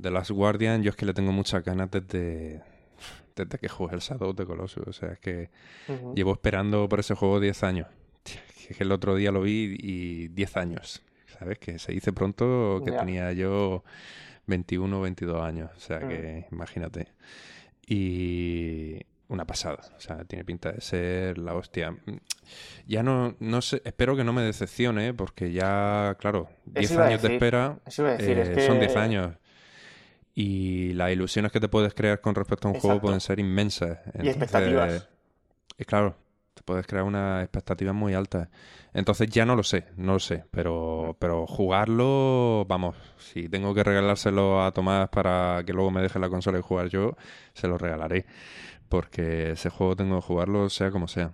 The 0.01 0.11
Last 0.11 0.31
Guardian, 0.31 0.83
yo 0.83 0.91
es 0.91 0.97
que 0.97 1.07
le 1.07 1.15
tengo 1.15 1.33
muchas 1.33 1.65
ganas 1.65 1.91
desde, 1.91 2.63
desde 3.35 3.59
que 3.59 3.69
jugué 3.69 3.95
el 3.95 4.01
Shadow 4.01 4.35
the 4.35 4.45
Colossus. 4.47 4.87
O 4.87 4.93
sea, 4.93 5.13
es 5.13 5.19
que 5.19 5.51
Ujú. 5.89 6.15
llevo 6.15 6.33
esperando 6.33 6.89
por 6.89 7.01
ese 7.01 7.15
juego 7.15 7.41
10 7.41 7.63
años. 7.65 7.87
Es 8.69 8.77
que 8.77 8.85
el 8.85 8.93
otro 8.93 9.15
día 9.17 9.33
lo 9.33 9.43
vi 9.43 9.77
y 9.79 10.29
10 10.29 10.57
años. 10.57 11.03
¿Sabes? 11.39 11.59
Que 11.59 11.79
se 11.79 11.93
dice 11.93 12.13
pronto 12.13 12.83
que 12.85 12.91
Ya. 12.93 12.99
tenía 13.01 13.33
yo 13.33 13.83
21 14.47 14.99
o 14.99 15.01
22 15.03 15.43
años. 15.43 15.71
O 15.77 15.81
sea, 15.81 16.01
que 16.01 16.47
imagínate. 16.53 17.09
Y 17.87 19.01
una 19.29 19.45
pasada. 19.47 19.81
O 19.97 20.01
sea, 20.01 20.25
tiene 20.25 20.45
pinta 20.45 20.73
de 20.73 20.81
ser 20.81 21.39
la 21.39 21.55
hostia. 21.55 21.97
Ya 22.87 23.03
no, 23.03 23.37
no 23.39 23.63
sé, 23.63 23.81
espero 23.85 24.17
que 24.17 24.25
no 24.25 24.33
me 24.33 24.43
decepcione, 24.43 25.15
porque 25.15 25.53
ya, 25.53 26.17
claro, 26.21 26.49
10 26.67 26.91
iba 26.93 27.05
a 27.05 27.07
años 27.09 27.23
de 27.23 27.29
decir. 27.29 27.35
espera 27.45 27.79
Eso 27.87 28.03
iba 28.03 28.11
a 28.13 28.17
decir, 28.17 28.39
eh, 28.39 28.43
es 28.43 28.49
que... 28.51 28.67
son 28.67 28.79
10 28.81 28.97
años. 28.97 29.37
Y 30.35 30.93
las 30.95 31.13
ilusiones 31.13 31.53
que 31.53 31.61
te 31.61 31.69
puedes 31.69 31.95
crear 31.95 32.21
con 32.21 32.35
respecto 32.35 32.69
a 32.69 32.71
un 32.73 32.81
juego 32.81 33.01
pueden 33.01 33.21
ser 33.21 33.39
inmensas. 33.41 33.99
Y 34.23 34.29
expectativas. 34.29 35.09
Y 35.77 35.85
claro, 35.85 36.17
te 36.55 36.63
puedes 36.63 36.87
crear 36.87 37.05
unas 37.05 37.43
expectativas 37.43 37.95
muy 37.95 38.15
altas. 38.15 38.49
Entonces 38.93 39.29
ya 39.29 39.45
no 39.45 39.57
lo 39.57 39.63
sé, 39.63 39.87
no 39.97 40.15
lo 40.15 40.21
sé. 40.21 40.45
Pero, 40.51 41.17
pero 41.19 41.47
jugarlo, 41.47 42.65
vamos, 42.69 42.97
si 43.19 43.49
tengo 43.49 43.75
que 43.75 43.83
regalárselo 43.83 44.63
a 44.63 44.73
Tomás 44.73 45.09
para 45.09 45.63
que 45.65 45.73
luego 45.73 45.91
me 45.91 46.03
deje 46.03 46.19
la 46.19 46.29
consola 46.29 46.59
y 46.59 46.63
jugar 46.63 46.89
yo, 46.89 47.17
se 47.55 47.67
lo 47.67 47.79
regalaré. 47.79 48.27
Porque 48.89 49.53
ese 49.53 49.71
juego 49.71 49.97
tengo 49.97 50.17
que 50.21 50.27
jugarlo 50.27 50.69
sea 50.69 50.91
como 50.91 51.09
sea. 51.09 51.33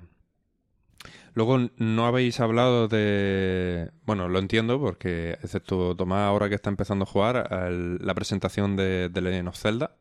Luego 1.36 1.58
no 1.76 2.06
habéis 2.06 2.40
hablado 2.40 2.88
de... 2.88 3.90
Bueno, 4.06 4.26
lo 4.26 4.38
entiendo 4.38 4.80
porque, 4.80 5.36
excepto 5.42 5.94
Tomás, 5.94 6.22
ahora 6.22 6.48
que 6.48 6.54
está 6.54 6.70
empezando 6.70 7.02
a 7.02 7.06
jugar, 7.06 7.50
la 7.70 8.14
presentación 8.14 8.74
de, 8.74 9.10
de 9.10 9.20
Legend 9.20 9.48
of 9.48 9.58
Zelda 9.58 9.96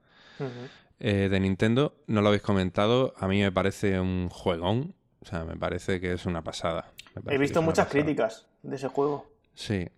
eh, 1.02 1.28
de 1.30 1.40
Nintendo, 1.42 1.98
no 2.08 2.22
lo 2.22 2.30
habéis 2.30 2.42
comentado. 2.42 3.14
A 3.18 3.28
mí 3.28 3.42
me 3.42 3.52
parece 3.52 4.00
un 4.00 4.30
juegón. 4.30 4.96
O 5.20 5.26
sea, 5.26 5.44
me 5.44 5.58
parece 5.58 6.00
que 6.00 6.14
es 6.14 6.26
una 6.26 6.42
pasada. 6.42 6.94
He 7.28 7.38
visto 7.38 7.62
muchas 7.62 7.90
críticas 7.90 8.48
de 8.64 8.78
ese 8.78 8.88
juego. 8.88 9.30
Sí. 9.54 9.90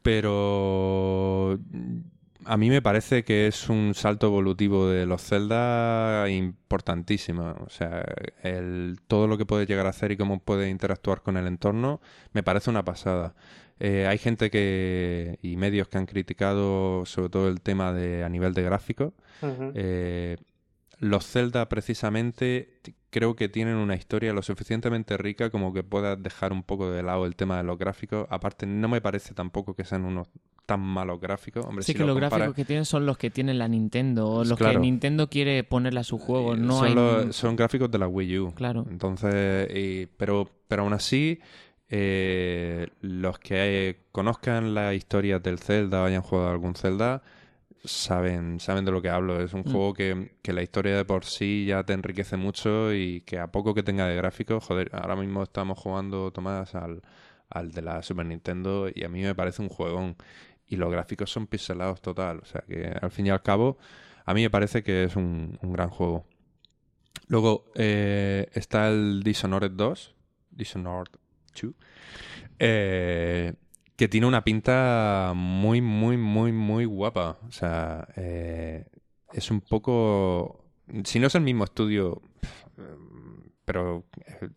Pero 0.00 1.58
a 2.46 2.56
mí 2.56 2.70
me 2.70 2.82
parece 2.82 3.24
que 3.24 3.46
es 3.46 3.68
un 3.68 3.94
salto 3.94 4.26
evolutivo 4.26 4.88
de 4.88 5.06
los 5.06 5.22
Zelda 5.22 6.28
importantísimo. 6.28 7.54
O 7.64 7.70
sea, 7.70 8.04
el, 8.42 8.98
todo 9.06 9.26
lo 9.26 9.38
que 9.38 9.46
puede 9.46 9.66
llegar 9.66 9.86
a 9.86 9.90
hacer 9.90 10.12
y 10.12 10.16
cómo 10.16 10.40
puede 10.40 10.68
interactuar 10.70 11.22
con 11.22 11.36
el 11.36 11.46
entorno 11.46 12.00
me 12.32 12.42
parece 12.42 12.70
una 12.70 12.84
pasada. 12.84 13.34
Eh, 13.80 14.06
hay 14.06 14.18
gente 14.18 14.50
que 14.50 15.38
y 15.42 15.56
medios 15.56 15.88
que 15.88 15.98
han 15.98 16.06
criticado 16.06 17.04
sobre 17.06 17.28
todo 17.28 17.48
el 17.48 17.60
tema 17.60 17.92
de 17.92 18.24
a 18.24 18.28
nivel 18.28 18.54
de 18.54 18.62
gráfico. 18.62 19.14
Eh, 19.74 20.36
los 21.00 21.26
Zelda 21.26 21.68
precisamente 21.68 22.80
creo 23.10 23.36
que 23.36 23.48
tienen 23.48 23.76
una 23.76 23.94
historia 23.94 24.32
lo 24.32 24.42
suficientemente 24.42 25.16
rica 25.16 25.50
como 25.50 25.72
que 25.72 25.82
puedas 25.82 26.22
dejar 26.22 26.52
un 26.52 26.62
poco 26.62 26.90
de 26.90 27.02
lado 27.02 27.26
el 27.26 27.36
tema 27.36 27.58
de 27.58 27.64
los 27.64 27.78
gráficos. 27.78 28.26
Aparte, 28.30 28.66
no 28.66 28.88
me 28.88 29.00
parece 29.00 29.34
tampoco 29.34 29.74
que 29.74 29.84
sean 29.84 30.04
unos 30.04 30.28
tan 30.66 30.80
malos 30.80 31.20
gráficos. 31.20 31.64
Hombre, 31.66 31.84
sí, 31.84 31.94
que 31.94 32.04
los 32.04 32.16
gráficos 32.16 32.54
que 32.54 32.64
tienen 32.64 32.84
son 32.84 33.06
los 33.06 33.18
que 33.18 33.30
tiene 33.30 33.54
la 33.54 33.68
Nintendo, 33.68 34.44
los 34.44 34.58
que 34.58 34.78
Nintendo 34.78 35.28
quiere 35.28 35.64
ponerle 35.64 36.00
a 36.00 36.04
su 36.04 36.18
juego. 36.18 36.56
No 36.56 36.78
son, 36.78 37.32
son 37.32 37.56
gráficos 37.56 37.90
de 37.90 37.98
la 37.98 38.08
Wii 38.08 38.38
U. 38.38 38.52
Claro. 38.54 38.86
Entonces, 38.90 39.68
pero, 40.16 40.48
pero 40.68 40.82
aún 40.82 40.92
así, 40.92 41.40
eh, 41.88 42.88
los 43.02 43.38
que 43.38 44.06
conozcan 44.10 44.74
la 44.74 44.94
historia 44.94 45.38
del 45.38 45.58
Zelda 45.58 46.02
o 46.02 46.04
hayan 46.06 46.22
jugado 46.22 46.50
algún 46.50 46.74
Zelda, 46.74 47.22
saben, 47.84 48.58
saben 48.58 48.84
de 48.84 48.90
lo 48.90 49.02
que 49.02 49.10
hablo. 49.10 49.40
Es 49.40 49.52
un 49.52 49.60
mm. 49.60 49.70
juego 49.70 49.94
que, 49.94 50.30
la 50.44 50.62
historia 50.62 50.96
de 50.96 51.04
por 51.04 51.24
sí 51.24 51.66
ya 51.66 51.84
te 51.84 51.92
enriquece 51.92 52.36
mucho 52.36 52.92
y 52.92 53.20
que 53.22 53.38
a 53.38 53.48
poco 53.48 53.74
que 53.74 53.82
tenga 53.82 54.08
de 54.08 54.16
gráficos, 54.16 54.64
joder, 54.64 54.90
ahora 54.92 55.16
mismo 55.16 55.42
estamos 55.42 55.78
jugando, 55.78 56.30
Tomás, 56.32 56.74
al, 56.74 57.02
al 57.50 57.72
de 57.72 57.82
la 57.82 58.02
Super 58.02 58.26
Nintendo 58.26 58.88
y 58.92 59.04
a 59.04 59.08
mí 59.08 59.22
me 59.22 59.34
parece 59.34 59.62
un 59.62 59.68
juegón. 59.68 60.16
Y 60.66 60.76
los 60.76 60.90
gráficos 60.90 61.30
son 61.30 61.46
pixelados 61.46 62.00
total. 62.00 62.40
O 62.40 62.44
sea 62.44 62.62
que 62.66 62.86
al 63.00 63.10
fin 63.10 63.26
y 63.26 63.30
al 63.30 63.42
cabo, 63.42 63.78
a 64.24 64.34
mí 64.34 64.42
me 64.42 64.50
parece 64.50 64.82
que 64.82 65.04
es 65.04 65.16
un, 65.16 65.58
gran 65.62 65.90
juego. 65.90 66.26
Luego 67.28 67.66
eh, 67.74 68.48
está 68.52 68.88
el 68.88 69.22
Dishonored 69.22 69.72
2, 69.72 70.14
Dishonored 70.50 71.12
2, 71.60 71.74
eh, 72.58 73.54
que 73.96 74.08
tiene 74.08 74.26
una 74.26 74.44
pinta 74.44 75.32
muy, 75.34 75.80
muy, 75.80 76.16
muy, 76.16 76.52
muy 76.52 76.84
guapa. 76.84 77.38
O 77.46 77.52
sea, 77.52 78.08
eh, 78.16 78.86
es 79.32 79.50
un 79.50 79.60
poco... 79.60 80.64
Si 81.04 81.18
no 81.18 81.28
es 81.28 81.34
el 81.34 81.42
mismo 81.42 81.64
estudio, 81.64 82.20
pero 83.64 84.04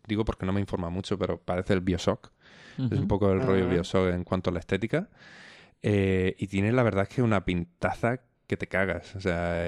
digo 0.06 0.24
porque 0.24 0.46
no 0.46 0.52
me 0.52 0.60
informa 0.60 0.90
mucho, 0.90 1.18
pero 1.18 1.40
parece 1.40 1.74
el 1.74 1.80
Bioshock. 1.80 2.32
Es 2.78 2.98
un 2.98 3.08
poco 3.08 3.32
el 3.32 3.40
rollo 3.40 3.68
Bioshock 3.68 4.14
en 4.14 4.22
cuanto 4.22 4.50
a 4.50 4.52
la 4.52 4.60
estética. 4.60 5.08
Eh, 5.82 6.34
y 6.38 6.46
tiene 6.48 6.72
la 6.72 6.82
verdad 6.82 7.08
que 7.08 7.22
una 7.22 7.44
pintaza 7.44 8.20
que 8.46 8.56
te 8.56 8.66
cagas. 8.66 9.14
O 9.16 9.20
sea, 9.20 9.62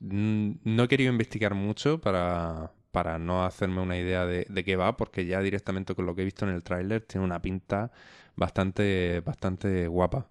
no 0.00 0.82
he 0.82 0.88
querido 0.88 1.12
investigar 1.12 1.54
mucho 1.54 2.00
para, 2.00 2.72
para 2.90 3.18
no 3.18 3.44
hacerme 3.44 3.80
una 3.80 3.98
idea 3.98 4.26
de, 4.26 4.46
de, 4.48 4.64
qué 4.64 4.76
va, 4.76 4.96
porque 4.96 5.26
ya 5.26 5.40
directamente 5.40 5.94
con 5.94 6.06
lo 6.06 6.14
que 6.14 6.22
he 6.22 6.24
visto 6.24 6.46
en 6.46 6.54
el 6.54 6.62
tráiler 6.62 7.02
tiene 7.02 7.24
una 7.24 7.40
pinta 7.40 7.92
bastante, 8.36 9.20
bastante 9.20 9.86
guapa. 9.86 10.28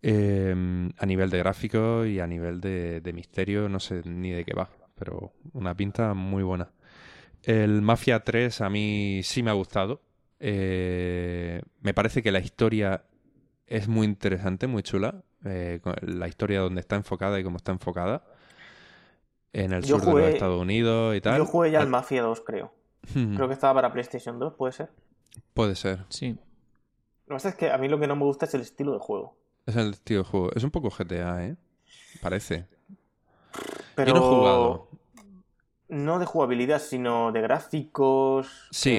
Em, 0.00 0.90
a 0.98 1.06
nivel 1.06 1.28
de 1.28 1.38
gráfico 1.38 2.06
y 2.06 2.20
a 2.20 2.26
nivel 2.26 2.60
de, 2.60 3.10
misterio, 3.12 3.68
no 3.68 3.80
sé 3.80 4.02
ni 4.04 4.30
de 4.30 4.44
qué 4.44 4.54
va, 4.54 4.70
pero 4.94 5.32
una 5.52 5.74
pinta 5.74 6.14
muy 6.14 6.42
buena. 6.44 6.70
El 7.42 7.82
Mafia 7.82 8.20
3 8.20 8.60
a 8.60 8.70
mí 8.70 9.22
sí 9.24 9.42
me 9.42 9.50
ha 9.50 9.54
gustado. 9.54 10.02
Eh, 10.40 11.62
me 11.80 11.94
parece 11.94 12.22
que 12.22 12.30
la 12.32 12.38
historia 12.40 13.04
es 13.68 13.88
muy 13.88 14.06
interesante, 14.06 14.66
muy 14.66 14.82
chula. 14.82 15.22
Eh, 15.44 15.80
la 16.02 16.28
historia 16.28 16.60
donde 16.60 16.80
está 16.80 16.96
enfocada 16.96 17.38
y 17.38 17.44
cómo 17.44 17.58
está 17.58 17.72
enfocada. 17.72 18.24
En 19.52 19.72
el 19.72 19.84
sur 19.84 20.00
de 20.00 20.12
los 20.12 20.30
Estados 20.30 20.60
Unidos 20.60 21.16
y 21.16 21.20
tal. 21.20 21.38
Yo 21.38 21.46
jugué 21.46 21.70
ya 21.70 21.80
al 21.80 21.86
ah. 21.86 21.90
Mafia 21.90 22.22
2, 22.22 22.40
creo. 22.42 22.72
creo 23.12 23.48
que 23.48 23.54
estaba 23.54 23.74
para 23.74 23.92
PlayStation 23.92 24.38
2, 24.38 24.54
¿puede 24.54 24.72
ser? 24.72 24.90
Puede 25.54 25.74
ser. 25.74 26.04
Sí. 26.08 26.38
Lo 27.26 27.34
que 27.34 27.34
pasa 27.34 27.48
es 27.50 27.54
que 27.54 27.70
a 27.70 27.78
mí 27.78 27.88
lo 27.88 27.98
que 27.98 28.06
no 28.06 28.16
me 28.16 28.24
gusta 28.24 28.46
es 28.46 28.54
el 28.54 28.62
estilo 28.62 28.92
de 28.92 28.98
juego. 28.98 29.36
Es 29.66 29.76
el 29.76 29.90
estilo 29.90 30.22
de 30.22 30.28
juego. 30.28 30.50
Es 30.54 30.64
un 30.64 30.70
poco 30.70 30.90
GTA, 30.90 31.44
¿eh? 31.44 31.56
Parece. 32.20 32.66
Pero... 33.94 34.08
Yo 34.08 34.14
no 34.14 34.26
he 34.26 34.28
jugado. 34.28 34.88
No 35.88 36.18
de 36.18 36.26
jugabilidad, 36.26 36.80
sino 36.80 37.32
de 37.32 37.40
gráficos. 37.40 38.68
Sí. 38.70 38.98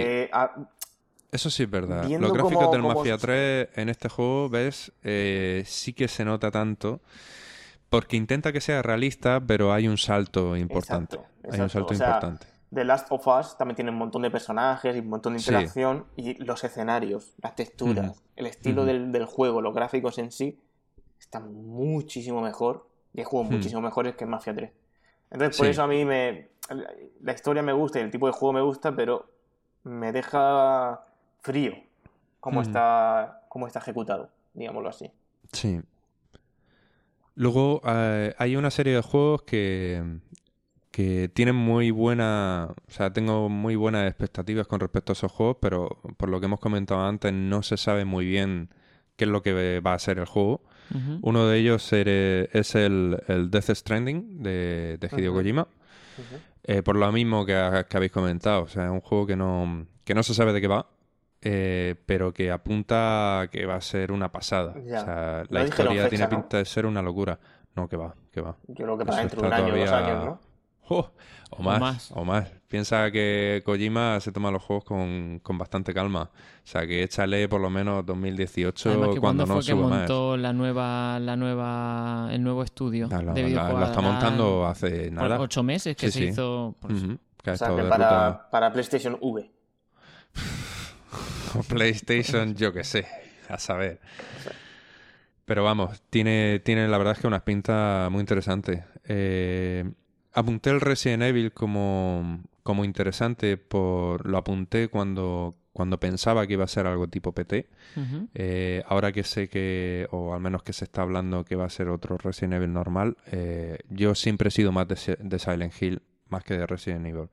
Eso 1.31 1.49
sí 1.49 1.63
es 1.63 1.69
verdad. 1.69 2.05
Los 2.05 2.33
gráficos 2.33 2.71
del 2.71 2.81
Mafia 2.81 3.17
3 3.17 3.69
en 3.75 3.89
este 3.89 4.09
juego, 4.09 4.49
ves, 4.49 4.91
eh, 5.03 5.63
sí 5.65 5.93
que 5.93 6.07
se 6.07 6.25
nota 6.25 6.51
tanto. 6.51 7.01
Porque 7.89 8.17
intenta 8.17 8.51
que 8.51 8.61
sea 8.61 8.81
realista, 8.81 9.39
pero 9.39 9.73
hay 9.73 9.87
un 9.87 9.97
salto 9.97 10.55
importante. 10.55 11.19
Hay 11.51 11.59
un 11.59 11.69
salto 11.69 11.93
importante. 11.93 12.47
The 12.71 12.83
Last 12.83 13.07
of 13.09 13.25
Us 13.25 13.57
también 13.57 13.75
tiene 13.75 13.89
un 13.89 13.97
montón 13.97 14.21
de 14.21 14.29
personajes 14.29 14.95
y 14.95 14.99
un 14.99 15.09
montón 15.09 15.33
de 15.33 15.39
interacción 15.39 16.05
y 16.15 16.35
los 16.43 16.63
escenarios, 16.63 17.33
las 17.41 17.55
texturas, 17.55 18.23
el 18.35 18.45
estilo 18.45 18.85
del, 18.85 19.25
juego, 19.25 19.61
los 19.61 19.73
gráficos 19.73 20.19
en 20.19 20.31
sí 20.31 20.59
están 21.19 21.51
muchísimo 21.51 22.41
mejor 22.41 22.87
y 23.13 23.21
hay 23.21 23.25
juegos 23.25 23.49
muchísimo 23.49 23.81
mejores 23.81 24.15
que 24.15 24.27
Mafia 24.27 24.53
3. 24.53 24.71
Entonces 25.31 25.57
por 25.57 25.65
eso 25.65 25.81
a 25.81 25.87
mí 25.87 26.05
me 26.05 26.49
la 27.21 27.33
historia 27.33 27.63
me 27.63 27.73
gusta 27.73 27.99
y 27.99 28.03
el 28.03 28.11
tipo 28.11 28.27
de 28.27 28.33
juego 28.33 28.53
me 28.53 28.61
gusta, 28.61 28.95
pero 28.95 29.25
me 29.83 30.11
deja 30.11 31.01
frío 31.41 31.73
cómo 32.39 32.61
está 32.61 33.45
cómo 33.49 33.67
está 33.67 33.79
ejecutado, 33.79 34.29
digámoslo 34.53 34.89
así. 34.89 35.11
Sí. 35.51 35.81
Luego 37.35 37.81
eh, 37.85 38.33
hay 38.37 38.55
una 38.55 38.69
serie 38.69 38.93
de 38.93 39.01
juegos 39.01 39.43
que, 39.43 40.19
que 40.91 41.29
tienen 41.33 41.55
muy 41.55 41.91
buena, 41.91 42.69
o 42.87 42.91
sea, 42.91 43.11
tengo 43.11 43.49
muy 43.49 43.75
buenas 43.75 44.07
expectativas 44.07 44.67
con 44.67 44.79
respecto 44.79 45.11
a 45.11 45.13
esos 45.13 45.31
juegos, 45.31 45.57
pero 45.61 45.99
por 46.17 46.29
lo 46.29 46.39
que 46.39 46.45
hemos 46.45 46.59
comentado 46.59 47.01
antes 47.01 47.33
no 47.33 47.63
se 47.63 47.77
sabe 47.77 48.05
muy 48.05 48.25
bien 48.25 48.69
qué 49.15 49.25
es 49.25 49.31
lo 49.31 49.41
que 49.41 49.79
va 49.79 49.93
a 49.93 49.99
ser 49.99 50.19
el 50.19 50.25
juego. 50.25 50.61
Uno 51.21 51.45
de 51.45 51.59
ellos 51.59 51.93
es 51.93 52.75
el, 52.75 53.21
Death 53.51 53.69
Stranding 53.75 54.41
de, 54.41 54.97
de 54.99 55.07
Hideo 55.07 55.33
Kojima. 55.33 55.67
Eh, 56.63 56.81
por 56.83 56.95
lo 56.95 57.11
mismo 57.11 57.45
que, 57.45 57.55
habéis 57.55 58.11
comentado, 58.11 58.63
o 58.63 58.67
sea, 58.67 58.85
es 58.85 58.91
un 58.91 59.01
juego 59.01 59.27
que 59.27 59.35
no, 59.35 59.85
que 60.03 60.13
no 60.13 60.23
se 60.23 60.33
sabe 60.33 60.51
de 60.51 60.61
qué 60.61 60.67
va, 60.67 60.89
eh, 61.41 61.95
pero 62.05 62.33
que 62.33 62.51
apunta 62.51 63.41
a 63.41 63.47
que 63.47 63.65
va 63.65 63.75
a 63.75 63.81
ser 63.81 64.11
una 64.11 64.31
pasada. 64.31 64.73
O 64.77 64.89
sea, 64.89 65.43
la 65.49 65.63
historia 65.63 66.09
tiene 66.09 66.27
pinta 66.27 66.57
de 66.57 66.65
ser 66.65 66.85
una 66.85 67.01
locura. 67.01 67.39
No, 67.75 67.87
que 67.87 67.97
va, 67.97 68.15
que 68.31 68.41
va. 68.41 68.57
Yo 68.67 68.83
creo 68.85 68.97
que 68.97 69.05
para 69.05 69.19
dentro 69.19 69.41
de 69.41 69.47
un 69.47 69.53
año, 69.53 69.75
dos 69.75 69.91
años, 69.91 70.25
¿no? 70.25 70.39
o, 70.89 71.11
más, 71.61 72.11
o, 72.15 72.25
más, 72.25 72.51
Piensa 72.67 73.11
que 73.11 73.61
Kojima 73.63 74.19
se 74.19 74.31
toma 74.31 74.49
los 74.49 74.63
juegos 74.63 74.83
con, 74.83 75.57
bastante 75.57 75.93
calma. 75.93 76.31
O 76.33 76.67
sea, 76.67 76.85
que 76.85 77.03
échale 77.03 77.47
por 77.47 77.61
lo 77.61 77.69
menos 77.69 78.05
2018 78.05 79.15
cuando 79.19 79.45
no 79.45 79.55
fue 79.55 79.65
que 79.65 79.75
montó 79.75 80.35
la 80.35 80.51
nueva, 80.51 81.19
la 81.19 81.35
nueva, 81.35 82.29
el 82.31 82.43
nuevo 82.43 82.63
estudio 82.63 83.07
la, 83.07 83.85
está 83.85 84.01
montando 84.01 84.65
hace 84.65 85.11
nada. 85.11 85.39
Ocho 85.39 85.63
meses 85.63 85.95
que 85.95 86.11
se 86.11 86.25
hizo. 86.25 86.75
o 86.81 87.55
sea, 87.55 87.75
que 87.75 87.83
para, 87.83 88.49
para 88.49 88.73
PlayStation 88.73 89.17
V. 89.21 89.51
PlayStation, 91.69 92.55
yo 92.55 92.73
que 92.73 92.83
sé, 92.83 93.07
a 93.47 93.57
saber. 93.57 93.99
Pero 95.45 95.63
vamos, 95.63 96.01
tiene, 96.09 96.59
tiene 96.59 96.87
la 96.87 96.97
verdad 96.97 97.13
es 97.13 97.19
que 97.19 97.27
una 97.27 97.43
pinta 97.43 98.09
muy 98.11 98.19
interesante. 98.19 98.85
Eh, 99.05 99.83
apunté 100.33 100.69
el 100.69 100.81
Resident 100.81 101.23
Evil 101.23 101.51
como, 101.51 102.43
como 102.63 102.85
interesante, 102.85 103.57
por 103.57 104.27
lo 104.27 104.37
apunté 104.37 104.89
cuando, 104.89 105.55
cuando 105.73 105.99
pensaba 105.99 106.45
que 106.45 106.53
iba 106.53 106.65
a 106.65 106.67
ser 106.67 106.85
algo 106.85 107.07
tipo 107.07 107.31
PT. 107.31 107.67
Eh, 108.35 108.83
ahora 108.85 109.11
que 109.11 109.23
sé 109.23 109.49
que, 109.49 110.07
o 110.11 110.33
al 110.33 110.39
menos 110.39 110.61
que 110.61 110.73
se 110.73 110.85
está 110.85 111.01
hablando 111.01 111.43
que 111.43 111.55
va 111.55 111.65
a 111.65 111.69
ser 111.69 111.89
otro 111.89 112.17
Resident 112.17 112.53
Evil 112.53 112.71
normal, 112.71 113.17
eh, 113.31 113.79
yo 113.89 114.13
siempre 114.13 114.49
he 114.49 114.51
sido 114.51 114.71
más 114.71 114.87
de, 114.87 114.95
Silent 115.39 115.73
Hill 115.81 116.01
más 116.29 116.43
que 116.43 116.57
de 116.57 116.65
Resident 116.65 117.05
Evil. 117.05 117.29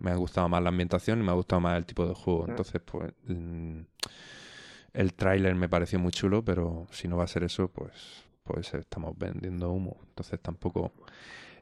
Me 0.00 0.10
ha 0.10 0.16
gustado 0.16 0.48
más 0.48 0.62
la 0.62 0.68
ambientación 0.68 1.20
y 1.20 1.22
me 1.22 1.30
ha 1.30 1.34
gustado 1.34 1.60
más 1.60 1.76
el 1.76 1.86
tipo 1.86 2.06
de 2.06 2.14
juego. 2.14 2.46
Entonces, 2.48 2.80
pues... 2.84 3.12
Mm, 3.26 3.80
el 4.94 5.14
tráiler 5.14 5.54
me 5.54 5.68
pareció 5.68 5.98
muy 5.98 6.12
chulo, 6.12 6.44
pero 6.44 6.86
si 6.90 7.08
no 7.08 7.16
va 7.16 7.24
a 7.24 7.28
ser 7.28 7.44
eso, 7.44 7.68
pues, 7.68 8.24
pues 8.42 8.74
estamos 8.74 9.16
vendiendo 9.16 9.70
humo. 9.70 9.96
Entonces 10.08 10.40
tampoco 10.40 10.92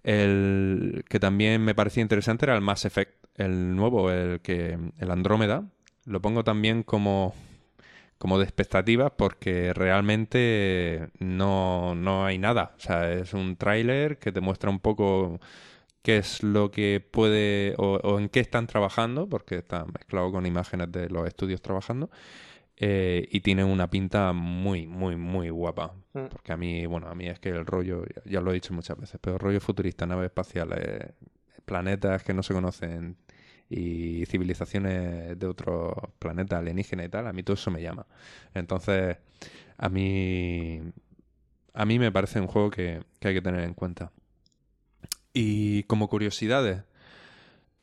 el 0.03 1.05
que 1.09 1.21
también 1.21 1.63
me 1.63 1.75
parecía 1.75 2.03
interesante 2.03 2.47
era 2.47 2.55
el 2.55 2.63
Mass 2.63 2.85
Effect 2.85 3.21
el 3.37 3.75
nuevo, 3.77 4.11
el 4.11 4.41
que 4.41 4.79
el 4.99 5.11
Andrómeda, 5.11 5.65
lo 6.05 6.21
pongo 6.21 6.45
también 6.45 6.83
como 6.83 7.35
como 8.19 8.39
de 8.39 8.45
expectativas 8.45 9.13
porque 9.17 9.73
realmente 9.73 11.09
no, 11.21 11.95
no 11.95 12.27
hay 12.27 12.37
nada. 12.37 12.75
O 12.77 12.81
sea, 12.81 13.11
es 13.11 13.33
un 13.33 13.57
tráiler 13.57 14.19
que 14.19 14.31
te 14.31 14.43
muestra 14.43 14.69
un 14.69 14.79
poco 14.79 15.41
qué 16.03 16.19
es 16.19 16.43
lo 16.43 16.71
que 16.71 17.05
puede 17.11 17.75
o, 17.79 18.19
en 18.19 18.29
qué 18.29 18.41
están 18.41 18.67
trabajando, 18.67 19.29
porque 19.29 19.57
está 19.59 19.85
mezclado 19.85 20.33
con 20.33 20.47
imágenes 20.47 20.91
de 20.93 21.09
los 21.09 21.27
estudios 21.27 21.61
trabajando. 21.63 22.11
Eh, 22.83 23.29
y 23.31 23.41
tiene 23.41 23.63
una 23.63 23.91
pinta 23.91 24.33
muy, 24.33 24.87
muy, 24.87 25.17
muy 25.17 25.51
guapa. 25.51 25.95
Mm. 26.15 26.27
Porque 26.31 26.53
a 26.53 26.57
mí, 26.57 26.87
bueno, 26.87 27.09
a 27.09 27.15
mí 27.15 27.27
es 27.27 27.39
que 27.39 27.51
el 27.51 27.67
rollo, 27.67 28.05
ya, 28.25 28.41
lo 28.41 28.51
he 28.51 28.55
dicho 28.55 28.73
muchas 28.73 28.97
veces, 28.99 29.21
pero 29.21 29.37
el 29.37 29.41
rollo 29.41 29.61
futurista, 29.61 30.07
naves 30.07 30.27
espaciales, 30.27 31.13
planetas 31.67 32.23
que 32.25 32.33
no 32.33 32.43
se 32.43 32.55
conocen, 32.55 33.17
y 33.71 34.27
civilizaciones 34.27 35.39
de 35.39 35.47
otros 35.47 35.95
planetas 36.19 36.59
alienígenas 36.59 37.07
y 37.07 37.09
tal, 37.09 37.29
a 37.29 37.33
mí 37.33 37.45
todo 37.45 37.55
eso 37.55 37.71
me 37.71 37.81
llama. 37.81 38.05
Entonces, 38.53 39.17
a 39.79 39.89
mí, 39.89 40.81
a 41.73 41.85
mí 41.87 41.99
me 41.99 42.11
parece 42.11 42.41
un 42.41 42.49
juego 42.49 42.71
que, 42.71 43.03
hay 43.23 43.35
que 43.35 43.41
tener 43.41 43.61
en 43.61 43.75
cuenta. 43.75 44.13
Y 45.33 45.85
como 45.85 46.09
curiosidades, 46.09 46.83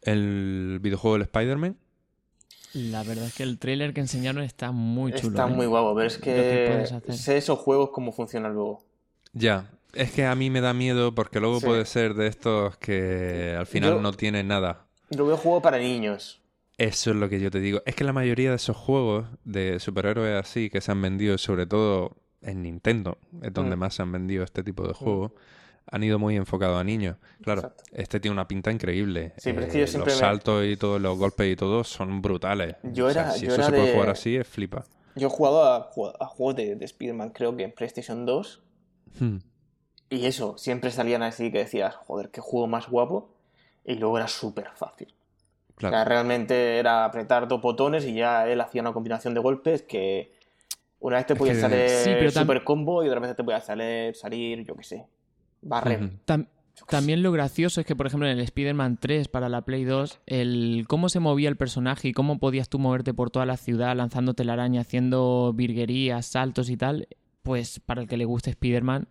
el 0.01 0.79
videojuego 0.81 1.15
del 1.15 1.23
Spider-Man. 1.23 1.77
La 2.73 3.03
verdad 3.03 3.25
es 3.25 3.33
que 3.33 3.43
el 3.43 3.57
trailer 3.57 3.93
que 3.93 4.01
enseñaron 4.01 4.43
está 4.43 4.71
muy 4.71 5.13
chulo. 5.13 5.29
Está 5.29 5.47
¿eh? 5.47 5.55
muy 5.55 5.65
guapo, 5.65 5.95
pero 5.95 6.07
es 6.07 6.17
que, 6.17 6.85
sé 7.09 7.37
esos 7.37 7.59
juegos 7.59 7.89
cómo 7.91 8.11
funcionan 8.11 8.53
luego. 8.53 8.83
Ya, 9.33 9.71
es 9.93 10.11
que 10.11 10.25
a 10.25 10.35
mí 10.35 10.49
me 10.49 10.61
da 10.61 10.73
miedo 10.73 11.15
porque 11.15 11.39
luego 11.39 11.61
puede 11.61 11.85
ser 11.85 12.13
de 12.13 12.27
estos 12.27 12.77
que 12.77 13.55
al 13.57 13.65
final 13.65 14.01
no 14.01 14.13
tienen 14.13 14.47
nada. 14.47 14.85
Lo 15.09 15.25
veo 15.25 15.37
juego 15.37 15.61
para 15.61 15.77
niños. 15.77 16.41
Eso 16.77 17.09
es 17.09 17.15
lo 17.15 17.29
que 17.29 17.39
yo 17.39 17.49
te 17.49 17.59
digo. 17.59 17.81
Es 17.85 17.95
que 17.95 18.03
la 18.03 18.13
mayoría 18.13 18.51
de 18.51 18.57
esos 18.57 18.77
juegos 18.77 19.25
de 19.43 19.79
superhéroes 19.79 20.39
así 20.39 20.69
que 20.69 20.81
se 20.81 20.91
han 20.91 21.01
vendido, 21.01 21.37
sobre 21.37 21.65
todo 21.65 22.17
en 22.41 22.61
Nintendo, 22.61 23.17
es 23.41 23.51
donde 23.53 23.75
mm. 23.75 23.79
más 23.79 23.95
se 23.95 24.03
han 24.03 24.11
vendido 24.11 24.43
este 24.43 24.63
tipo 24.63 24.83
de 24.83 24.93
mm. 24.93 25.31
Han 25.89 26.03
ido 26.03 26.19
muy 26.19 26.35
enfocados 26.35 26.79
a 26.79 26.83
niños. 26.83 27.17
Claro, 27.41 27.73
este 27.91 28.19
tiene 28.19 28.33
una 28.33 28.47
pinta 28.47 28.71
increíble. 28.71 29.33
Sí, 29.37 29.53
pero 29.53 29.65
es 29.65 29.71
que 29.71 29.79
yo 29.79 29.83
eh, 29.85 29.87
siempre 29.87 30.11
los 30.11 30.19
saltos 30.19 30.65
y 30.65 30.77
todos 30.77 31.01
los 31.01 31.17
golpes 31.17 31.51
y 31.51 31.55
todo 31.55 31.83
son 31.83 32.21
brutales. 32.21 32.75
Yo 32.83 33.09
era, 33.09 33.31
si 33.31 33.47
eso 33.47 33.63
se 33.63 33.71
puede 33.71 33.93
jugar 33.93 34.09
así, 34.09 34.35
es 34.35 34.47
flipa. 34.47 34.85
Yo 35.15 35.27
he 35.27 35.31
jugado 35.31 35.63
a, 35.63 36.27
juegos 36.27 36.55
de, 36.55 36.75
de 36.75 36.85
Spider-Man, 36.85 37.31
creo 37.31 37.55
que 37.55 37.63
en 37.63 37.71
PlayStation 37.71 38.25
2. 38.25 38.63
Hmm. 39.19 39.37
Y 40.09 40.25
eso, 40.25 40.57
siempre 40.57 40.91
salían 40.91 41.23
así 41.23 41.51
que 41.51 41.59
decías, 41.59 41.95
joder, 41.95 42.29
qué 42.29 42.39
juego 42.39 42.67
más 42.67 42.87
guapo 42.87 43.33
y 43.83 43.95
luego 43.95 44.17
era 44.17 44.27
súper 44.27 44.69
fácil. 44.75 45.13
O 45.77 45.79
sea, 45.89 46.03
realmente 46.05 46.79
era 46.79 47.05
apretar 47.05 47.47
dos 47.47 47.61
botones 47.61 48.03
y 48.05 48.13
ya 48.13 48.47
él 48.47 48.59
hacía 48.61 48.81
una 48.81 48.93
combinación 48.93 49.33
de 49.35 49.39
golpes 49.39 49.83
que 49.83 50.31
una 50.99 51.17
vez 51.17 51.27
te 51.27 51.35
podía 51.35 51.53
salir 51.53 52.31
super 52.31 52.63
combo 52.63 53.03
y 53.03 53.09
otra 53.09 53.19
vez 53.19 53.35
te 53.35 53.43
podía 53.43 53.61
salir, 53.61 54.15
salir, 54.15 54.63
yo 54.63 54.75
qué 54.75 54.83
sé, 54.83 55.05
barrer. 55.61 56.11
también 56.87 57.23
lo 57.23 57.31
gracioso 57.31 57.81
es 57.81 57.87
que, 57.87 57.95
por 57.95 58.07
ejemplo, 58.07 58.27
en 58.27 58.37
el 58.37 58.43
Spider-Man 58.43 58.97
3 58.99 59.27
para 59.27 59.49
la 59.49 59.61
Play 59.61 59.83
2, 59.83 60.19
el 60.25 60.85
cómo 60.87 61.09
se 61.09 61.19
movía 61.19 61.49
el 61.49 61.57
personaje 61.57 62.09
y 62.09 62.13
cómo 62.13 62.39
podías 62.39 62.69
tú 62.69 62.79
moverte 62.79 63.13
por 63.13 63.29
toda 63.29 63.45
la 63.45 63.57
ciudad 63.57 63.95
lanzándote 63.95 64.43
la 64.45 64.53
araña, 64.53 64.81
haciendo 64.81 65.53
virguerías, 65.55 66.25
saltos 66.25 66.69
y 66.69 66.77
tal, 66.77 67.07
pues 67.43 67.79
para 67.79 68.01
el 68.01 68.07
que 68.07 68.17
le 68.17 68.25
guste 68.25 68.49
Spider-Man, 68.51 69.07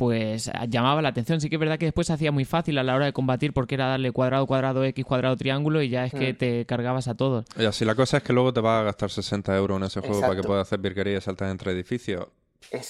pues 0.00 0.50
llamaba 0.70 1.02
la 1.02 1.10
atención. 1.10 1.42
Sí 1.42 1.50
que 1.50 1.56
es 1.56 1.60
verdad 1.60 1.78
que 1.78 1.84
después 1.84 2.06
se 2.06 2.14
hacía 2.14 2.32
muy 2.32 2.46
fácil 2.46 2.78
a 2.78 2.82
la 2.82 2.94
hora 2.94 3.04
de 3.04 3.12
combatir 3.12 3.52
porque 3.52 3.74
era 3.74 3.86
darle 3.86 4.12
cuadrado, 4.12 4.46
cuadrado, 4.46 4.82
X, 4.82 5.04
cuadrado, 5.04 5.36
triángulo 5.36 5.82
y 5.82 5.90
ya 5.90 6.06
es 6.06 6.14
que 6.14 6.32
mm. 6.32 6.36
te 6.36 6.64
cargabas 6.64 7.06
a 7.06 7.16
todos. 7.16 7.44
Y 7.58 7.66
así 7.66 7.84
la 7.84 7.94
cosa 7.94 8.16
es 8.16 8.22
que 8.22 8.32
luego 8.32 8.50
te 8.50 8.60
vas 8.60 8.80
a 8.80 8.84
gastar 8.84 9.10
60 9.10 9.54
euros 9.58 9.76
en 9.76 9.84
ese 9.84 10.00
juego 10.00 10.22
para 10.22 10.36
que 10.36 10.42
puedas 10.42 10.66
hacer 10.66 10.78
virguerías 10.78 11.22
y 11.22 11.26
saltar 11.26 11.50
entre 11.50 11.72
edificios. 11.72 12.28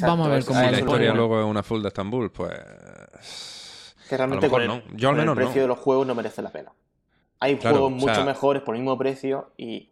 Vamos 0.00 0.26
a 0.26 0.30
ver 0.30 0.44
cómo 0.44 0.60
Si 0.60 0.66
la 0.66 0.78
historia 0.78 1.14
luego 1.14 1.40
es 1.40 1.46
una 1.46 1.62
full 1.62 1.82
de 1.82 1.88
Estambul, 1.88 2.30
pues... 2.30 3.94
Que 4.08 4.16
realmente 4.16 4.48
con 4.48 4.62
el, 4.62 4.82
Yo 4.96 5.10
al 5.10 5.16
menos 5.16 5.38
el 5.38 5.44
precio 5.44 5.62
de 5.62 5.68
los 5.68 5.78
juegos 5.78 6.06
no 6.06 6.14
merece 6.14 6.42
la 6.42 6.50
pena. 6.50 6.72
Hay 7.38 7.58
juegos 7.60 7.92
mucho 7.92 8.24
mejores 8.24 8.62
por 8.62 8.74
el 8.74 8.82
mismo 8.82 8.98
precio 8.98 9.52
y 9.56 9.90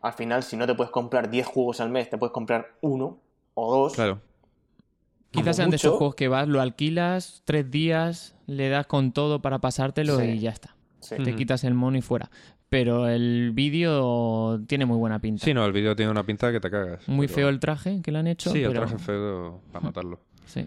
al 0.00 0.12
final 0.12 0.42
si 0.42 0.56
no 0.56 0.66
te 0.66 0.74
puedes 0.74 0.90
comprar 0.90 1.30
10 1.30 1.46
juegos 1.46 1.80
al 1.80 1.90
mes, 1.90 2.10
te 2.10 2.18
puedes 2.18 2.32
comprar 2.32 2.74
uno 2.82 3.18
o 3.54 3.74
dos. 3.74 3.94
Claro. 3.94 4.20
Quizás 5.30 5.56
sean 5.56 5.70
de 5.70 5.76
esos 5.76 5.96
juegos 5.96 6.14
que 6.14 6.28
vas, 6.28 6.48
lo 6.48 6.60
alquilas 6.60 7.42
tres 7.44 7.70
días, 7.70 8.34
le 8.46 8.68
das 8.68 8.86
con 8.86 9.12
todo 9.12 9.42
para 9.42 9.58
pasártelo 9.58 10.22
y 10.22 10.38
ya 10.38 10.50
está. 10.50 10.76
Te 11.00 11.34
quitas 11.34 11.64
el 11.64 11.74
mono 11.74 11.98
y 11.98 12.02
fuera. 12.02 12.30
Pero 12.68 13.08
el 13.08 13.52
vídeo 13.52 14.60
tiene 14.66 14.84
muy 14.84 14.98
buena 14.98 15.20
pinta. 15.20 15.44
Sí, 15.44 15.54
no, 15.54 15.64
el 15.64 15.72
vídeo 15.72 15.96
tiene 15.96 16.10
una 16.10 16.24
pinta 16.24 16.52
que 16.52 16.60
te 16.60 16.70
cagas. 16.70 17.08
Muy 17.08 17.26
feo 17.26 17.48
el 17.48 17.60
traje 17.60 18.02
que 18.02 18.12
le 18.12 18.18
han 18.18 18.26
hecho. 18.26 18.50
Sí, 18.50 18.62
el 18.62 18.74
traje 18.74 18.98
feo 18.98 19.62
para 19.72 19.84
matarlo. 19.84 20.20
Sí. 20.48 20.66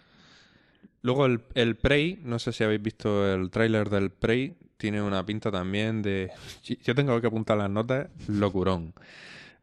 Luego 1.01 1.25
el, 1.25 1.41
el 1.55 1.75
Prey, 1.75 2.19
no 2.21 2.37
sé 2.37 2.53
si 2.53 2.63
habéis 2.63 2.83
visto 2.83 3.33
el 3.33 3.49
tráiler 3.49 3.89
del 3.89 4.11
Prey, 4.11 4.55
tiene 4.77 5.01
una 5.01 5.25
pinta 5.25 5.51
también 5.51 6.01
de... 6.01 6.31
Yo 6.83 6.93
tengo 6.93 7.19
que 7.19 7.27
apuntar 7.27 7.57
las 7.57 7.69
notas, 7.69 8.09
locurón. 8.27 8.93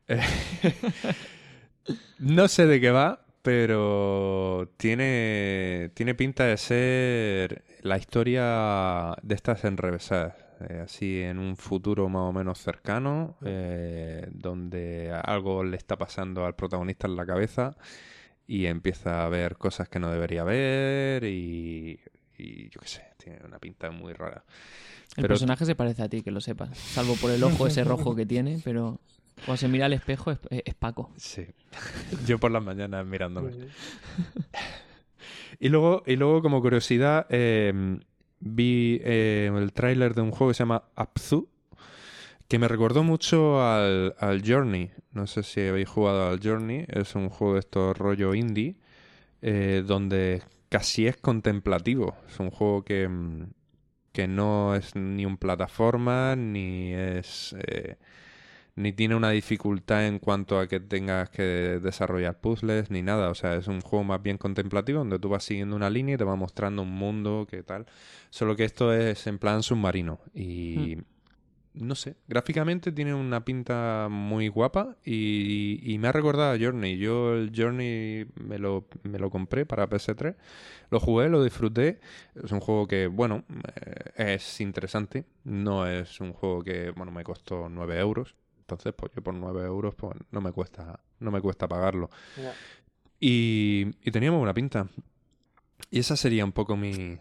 no 2.18 2.48
sé 2.48 2.66
de 2.66 2.80
qué 2.80 2.90
va, 2.90 3.24
pero 3.42 4.72
tiene, 4.76 5.90
tiene 5.94 6.14
pinta 6.14 6.44
de 6.44 6.56
ser 6.56 7.64
la 7.82 7.98
historia 7.98 9.14
de 9.22 9.34
estas 9.34 9.64
enrevesadas. 9.64 10.34
Eh, 10.60 10.80
así 10.84 11.20
en 11.20 11.38
un 11.38 11.56
futuro 11.56 12.08
más 12.08 12.22
o 12.22 12.32
menos 12.32 12.58
cercano, 12.58 13.36
eh, 13.44 14.26
donde 14.32 15.12
algo 15.12 15.62
le 15.62 15.76
está 15.76 15.96
pasando 15.96 16.44
al 16.44 16.56
protagonista 16.56 17.06
en 17.06 17.14
la 17.14 17.24
cabeza 17.24 17.76
y 18.46 18.66
empieza 18.66 19.24
a 19.24 19.28
ver 19.28 19.56
cosas 19.56 19.88
que 19.88 20.00
no 20.00 20.10
debería 20.10 20.42
ver 20.42 21.22
y, 21.24 22.00
yo 22.36 22.80
qué 22.80 22.88
sé, 22.88 23.04
tiene 23.18 23.38
una 23.44 23.60
pinta 23.60 23.90
muy 23.92 24.14
rara. 24.14 24.44
El 25.16 25.28
personaje 25.28 25.64
se 25.64 25.76
parece 25.76 26.02
a 26.02 26.08
ti, 26.08 26.22
que 26.22 26.32
lo 26.32 26.40
sepas, 26.40 26.76
salvo 26.76 27.14
por 27.14 27.30
el 27.30 27.42
ojo 27.44 27.66
ese 27.66 27.84
rojo 27.84 28.16
que 28.16 28.26
tiene, 28.26 28.60
pero... 28.64 29.00
Cuando 29.44 29.58
se 29.58 29.68
mira 29.68 29.86
al 29.86 29.92
espejo 29.92 30.32
es, 30.32 30.74
Paco. 30.74 31.12
Sí. 31.16 31.46
Yo 32.26 32.38
por 32.38 32.50
las 32.50 32.64
mañanas 32.64 33.06
mirándome. 33.06 33.52
y 35.60 35.68
luego, 35.68 36.02
y 36.06 36.16
luego 36.16 36.42
como 36.42 36.60
curiosidad, 36.60 37.26
em, 37.30 38.00
vi 38.40 39.00
em, 39.04 39.56
el 39.56 39.72
tráiler 39.72 40.14
de 40.14 40.22
un 40.22 40.30
juego 40.30 40.50
que 40.50 40.54
se 40.54 40.62
llama 40.62 40.84
Abzu, 40.96 41.48
que 42.48 42.58
me 42.58 42.68
recordó 42.68 43.02
mucho 43.02 43.62
al, 43.62 44.42
Journey. 44.44 44.90
No 45.12 45.26
sé 45.26 45.42
si 45.42 45.60
habéis 45.60 45.88
jugado 45.88 46.28
al 46.28 46.40
Journey. 46.40 46.86
Es 46.88 47.14
un 47.14 47.28
juego 47.28 47.54
de 47.54 47.60
estos 47.60 47.96
rollo 47.96 48.34
indie, 48.34 48.76
eh, 49.42 49.84
donde 49.86 50.42
casi 50.68 51.06
es 51.06 51.16
contemplativo. 51.16 52.16
Es 52.28 52.40
un 52.40 52.50
juego 52.50 52.84
que, 52.84 53.04
em, 53.04 53.50
que 54.12 54.26
no 54.28 54.74
es 54.74 54.96
ni 54.96 55.26
un 55.26 55.36
plataforma, 55.38 56.36
ni 56.36 56.94
es... 56.94 57.54
Eh, 57.58 57.96
ni 58.78 58.92
tiene 58.92 59.16
una 59.16 59.30
dificultad 59.30 60.06
en 60.06 60.20
cuanto 60.20 60.58
a 60.60 60.68
que 60.68 60.78
tengas 60.78 61.30
que 61.30 61.42
desarrollar 61.82 62.40
puzzles 62.40 62.90
ni 62.92 63.02
nada. 63.02 63.28
O 63.30 63.34
sea, 63.34 63.56
es 63.56 63.66
un 63.66 63.80
juego 63.80 64.04
más 64.04 64.22
bien 64.22 64.38
contemplativo 64.38 65.00
donde 65.00 65.18
tú 65.18 65.28
vas 65.28 65.42
siguiendo 65.42 65.74
una 65.74 65.90
línea 65.90 66.14
y 66.14 66.18
te 66.18 66.24
va 66.24 66.36
mostrando 66.36 66.82
un 66.82 66.92
mundo, 66.92 67.46
qué 67.50 67.64
tal. 67.64 67.86
Solo 68.30 68.54
que 68.54 68.64
esto 68.64 68.94
es 68.94 69.26
en 69.26 69.38
plan 69.38 69.64
submarino. 69.64 70.20
Y 70.32 70.96
hmm. 70.96 71.86
no 71.86 71.96
sé, 71.96 72.14
gráficamente 72.28 72.92
tiene 72.92 73.14
una 73.14 73.44
pinta 73.44 74.06
muy 74.08 74.46
guapa 74.46 74.96
y, 75.04 75.96
me 75.98 76.06
ha 76.06 76.12
recordado 76.12 76.52
a 76.54 76.58
Journey. 76.58 76.98
Yo 76.98 77.34
el 77.34 77.50
Journey 77.52 78.26
me 78.36 78.58
lo, 78.58 78.86
me 79.02 79.18
lo 79.18 79.28
compré 79.28 79.66
para 79.66 79.88
PS3. 79.88 80.36
Lo 80.90 81.00
jugué, 81.00 81.28
lo 81.28 81.42
disfruté. 81.42 81.98
Es 82.40 82.52
un 82.52 82.60
juego 82.60 82.86
que, 82.86 83.08
bueno, 83.08 83.44
eh, 83.74 84.36
es 84.36 84.60
interesante. 84.60 85.24
No 85.42 85.84
es 85.88 86.20
un 86.20 86.32
juego 86.32 86.62
que, 86.62 86.90
bueno, 86.90 87.10
me 87.10 87.24
costó 87.24 87.68
9 87.68 87.98
euros 87.98 88.36
entonces, 88.68 88.92
pues 88.92 89.10
yo 89.16 89.22
por 89.22 89.32
9 89.32 89.64
euros 89.64 89.94
pues 89.94 90.14
no 90.30 90.42
me 90.42 90.52
cuesta, 90.52 91.00
no 91.20 91.30
me 91.30 91.40
cuesta 91.40 91.66
pagarlo. 91.66 92.10
Y, 93.18 93.86
y, 94.02 94.10
teníamos 94.10 94.42
una 94.42 94.52
pinta. 94.52 94.88
Y 95.90 96.00
esa 96.00 96.16
sería 96.16 96.44
un 96.44 96.52
poco 96.52 96.76
mi, 96.76 97.18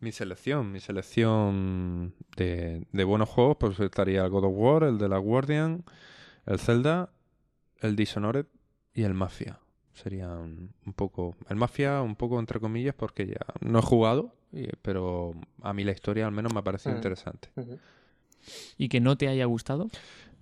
mi 0.00 0.10
selección. 0.10 0.72
Mi 0.72 0.80
selección 0.80 2.14
de, 2.36 2.84
de 2.90 3.04
buenos 3.04 3.28
juegos, 3.28 3.58
pues 3.60 3.78
estaría 3.78 4.24
el 4.24 4.30
God 4.30 4.46
of 4.46 4.54
War, 4.56 4.82
el 4.82 4.98
de 4.98 5.08
la 5.08 5.18
Guardian, 5.18 5.84
el 6.46 6.58
Zelda, 6.58 7.10
el 7.80 7.94
Dishonored 7.94 8.46
y 8.92 9.04
el 9.04 9.14
Mafia. 9.14 9.60
Sería 9.94 10.28
un, 10.30 10.72
poco... 10.96 11.36
El 11.48 11.54
Mafia, 11.54 12.02
un 12.02 12.16
poco 12.16 12.40
entre 12.40 12.58
comillas, 12.58 12.96
porque 12.96 13.28
ya 13.28 13.46
no 13.60 13.78
he 13.78 13.82
jugado, 13.82 14.34
pero 14.82 15.34
a 15.62 15.72
mí 15.72 15.84
la 15.84 15.92
historia 15.92 16.26
al 16.26 16.32
menos 16.32 16.52
me 16.52 16.58
ha 16.58 16.64
parecido 16.64 16.92
mm. 16.92 16.98
interesante. 16.98 17.50
¿Y 18.76 18.88
que 18.88 19.00
no 19.00 19.16
te 19.16 19.28
haya 19.28 19.44
gustado? 19.46 19.88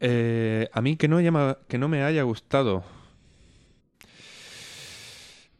Eh, 0.01 0.68
a 0.72 0.80
mí 0.80 0.97
que 0.97 1.09
no, 1.09 1.20
llama, 1.20 1.59
que 1.68 1.78
no 1.78 1.88
me 1.88 2.03
haya 2.03 2.22
gustado. 2.22 2.84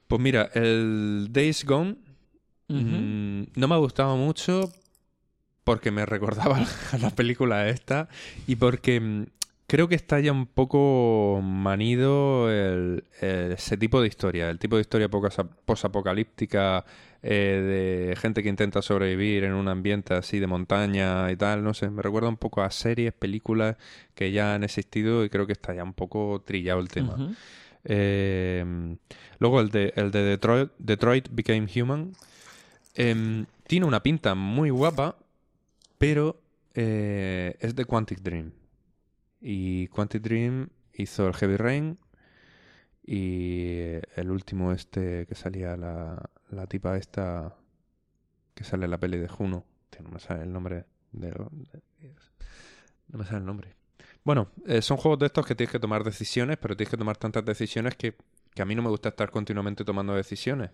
Pues 0.09 0.21
mira, 0.21 0.51
el 0.55 1.29
Days 1.31 1.65
Gone 1.65 1.97
mm, 2.69 3.43
no 3.55 3.69
me 3.69 3.75
ha 3.75 3.79
gustado 3.79 4.17
mucho 4.17 4.73
porque 5.65 5.91
me 5.91 6.07
recordaba 6.07 6.65
a 6.93 6.99
la 6.99 7.11
película 7.11 7.69
esta 7.69 8.09
y 8.47 8.57
porque 8.57 9.01
mm, 9.01 9.27
creo 9.67 9.89
que 9.89 9.95
está 9.95 10.21
ya 10.21 10.33
un 10.33 10.47
poco 10.47 11.41
manido 11.43 12.51
ese 12.51 13.77
tipo 13.77 14.01
de 14.01 14.09
historia, 14.09 14.49
el 14.51 14.59
tipo 14.59 14.77
de 14.77 14.83
historia 14.83 15.09
posapocalíptica 15.09 16.85
eh, 17.23 18.09
de 18.09 18.17
gente 18.17 18.43
que 18.43 18.49
intenta 18.49 18.83
sobrevivir 18.83 19.45
en 19.45 19.55
un 19.55 19.69
ambiente 19.69 20.15
así 20.15 20.39
de 20.39 20.47
montaña 20.47 21.31
y 21.33 21.37
tal, 21.37 21.65
no 21.65 21.75
sé, 21.75 21.91
me 21.91 22.03
recuerda 22.03 22.29
un 22.29 22.37
poco 22.37 22.63
a 22.63 22.71
series, 22.71 23.13
películas 23.13 23.77
que 24.15 24.31
ya 24.31 24.55
han 24.55 24.63
existido 24.63 25.25
y 25.25 25.29
creo 25.29 25.47
que 25.47 25.53
está 25.53 25.75
ya 25.75 25.83
un 25.83 25.95
poco 25.95 26.43
trillado 26.45 26.79
el 26.79 26.89
tema. 26.89 27.35
Em, 27.83 28.97
luego 29.39 29.61
el 29.61 29.71
de, 29.71 29.93
el 29.97 30.11
de 30.11 30.23
Detroit, 30.23 30.71
Detroit 30.79 31.29
Became 31.31 31.69
Human. 31.75 32.13
Em, 32.95 33.47
tiene 33.67 33.87
una 33.87 34.03
pinta 34.03 34.35
muy 34.35 34.71
guapa, 34.71 35.17
pero 35.99 36.41
eh, 36.75 37.57
es 37.61 37.75
de 37.75 37.85
Quantic 37.85 38.21
Dream. 38.21 38.53
Y 39.41 39.89
Quantic 39.89 40.23
Dream 40.23 40.69
hizo 40.93 41.27
el 41.29 41.35
Heavy 41.35 41.57
Rain 41.57 41.99
y 43.05 43.93
el 44.17 44.31
último 44.31 44.73
este 44.73 45.27
que 45.27 45.35
salía 45.35 45.77
la, 45.77 46.31
la 46.51 46.67
tipa 46.67 46.97
esta 46.97 47.57
que 48.55 48.65
sale 48.65 48.87
en 48.87 48.91
la 48.91 48.99
peli 48.99 49.19
de 49.19 49.29
Juno. 49.29 49.65
no 50.03 50.11
me 50.11 50.19
sale 50.19 50.43
el 50.43 50.53
nombre 50.53 50.87
de, 51.13 51.31
no 53.09 53.19
me 53.19 53.25
sale 53.25 53.39
el 53.39 53.45
nombre. 53.45 53.77
Bueno, 54.25 54.49
eh, 54.67 54.83
son 54.83 54.97
juegos 54.97 55.21
de 55.21 55.27
estos 55.27 55.47
que 55.47 55.55
tienes 55.55 55.71
que 55.71 55.79
tomar 55.79 56.03
decisiones, 56.03 56.57
pero 56.59 56.77
tienes 56.77 56.91
que 56.91 56.97
tomar 56.97 57.17
tantas 57.17 57.45
decisiones 57.45 57.95
que, 57.95 58.17
que 58.55 58.63
a 58.63 58.65
mí 58.65 58.75
no 58.75 58.83
me 58.83 58.89
gusta 58.89 59.11
estar 59.11 59.31
continuamente 59.31 59.85
tomando 59.85 60.15
decisiones. 60.15 60.71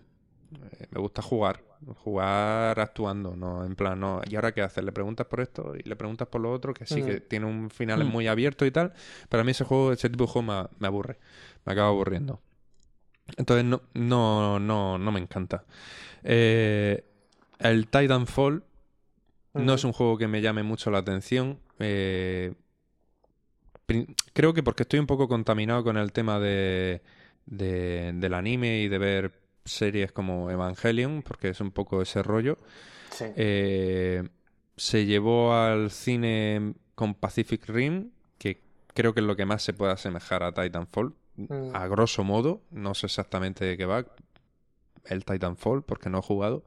Eh, 0.53 0.87
me 0.91 0.99
gusta 0.99 1.21
jugar, 1.21 1.63
jugar 2.03 2.79
actuando, 2.79 3.35
no 3.35 3.65
en 3.65 3.75
plan, 3.75 3.99
no, 3.99 4.21
¿y 4.29 4.35
ahora 4.35 4.53
qué 4.53 4.61
haces? 4.61 4.83
Le 4.83 4.91
preguntas 4.91 5.27
por 5.27 5.41
esto 5.41 5.73
y 5.75 5.87
le 5.87 5.95
preguntas 5.95 6.27
por 6.27 6.41
lo 6.41 6.51
otro, 6.51 6.73
que 6.73 6.85
sí, 6.85 7.01
que 7.03 7.17
mm. 7.17 7.21
tiene 7.27 7.45
un 7.45 7.69
final 7.69 8.03
mm. 8.03 8.07
muy 8.07 8.27
abierto 8.27 8.65
y 8.65 8.71
tal, 8.71 8.93
pero 9.29 9.41
a 9.41 9.43
mí 9.43 9.51
ese 9.51 9.63
juego, 9.63 9.91
ese 9.91 10.09
tipo 10.09 10.25
de 10.25 10.31
juego 10.31 10.67
me, 10.79 10.87
aburre, 10.87 11.17
me 11.65 11.73
acaba 11.73 11.89
aburriendo. 11.89 12.41
Entonces 13.37 13.65
no, 13.65 13.81
no, 13.93 14.59
no, 14.59 14.97
no 14.97 15.11
me 15.11 15.19
encanta. 15.19 15.63
Eh, 16.23 17.03
el 17.59 17.87
Titanfall 17.87 18.63
no 19.53 19.73
es 19.73 19.83
un 19.83 19.93
juego 19.93 20.17
que 20.17 20.27
me 20.27 20.41
llame 20.41 20.63
mucho 20.63 20.91
la 20.91 20.99
atención. 20.99 21.59
Eh, 21.79 22.53
creo 24.33 24.53
que 24.53 24.63
porque 24.63 24.83
estoy 24.83 24.99
un 24.99 25.07
poco 25.07 25.27
contaminado 25.27 25.83
con 25.83 25.97
el 25.97 26.11
tema 26.11 26.39
de, 26.39 27.01
de, 27.45 28.11
del 28.15 28.33
anime 28.33 28.81
y 28.81 28.87
de 28.87 28.97
ver 28.97 29.42
series 29.65 30.11
como 30.11 30.49
Evangelion, 30.49 31.23
porque 31.23 31.49
es 31.49 31.61
un 31.61 31.71
poco 31.71 32.01
ese 32.01 32.23
rollo. 32.23 32.57
Eh, 33.19 34.27
se 34.75 35.05
llevó 35.05 35.53
al 35.53 35.91
cine 35.91 36.73
con 36.95 37.13
Pacific 37.13 37.67
Rim, 37.67 38.11
que 38.37 38.61
creo 38.93 39.13
que 39.13 39.19
es 39.19 39.25
lo 39.25 39.35
que 39.35 39.45
más 39.45 39.61
se 39.61 39.73
puede 39.73 39.93
asemejar 39.93 40.43
a 40.43 40.51
Titanfall, 40.51 41.13
mm. 41.35 41.75
a 41.75 41.87
grosso 41.87 42.23
modo. 42.23 42.61
No 42.71 42.93
sé 42.93 43.05
exactamente 43.05 43.65
de 43.65 43.77
qué 43.77 43.85
va 43.85 44.05
el 45.05 45.25
Titanfall, 45.25 45.83
porque 45.83 46.09
no 46.09 46.19
he 46.19 46.21
jugado 46.21 46.63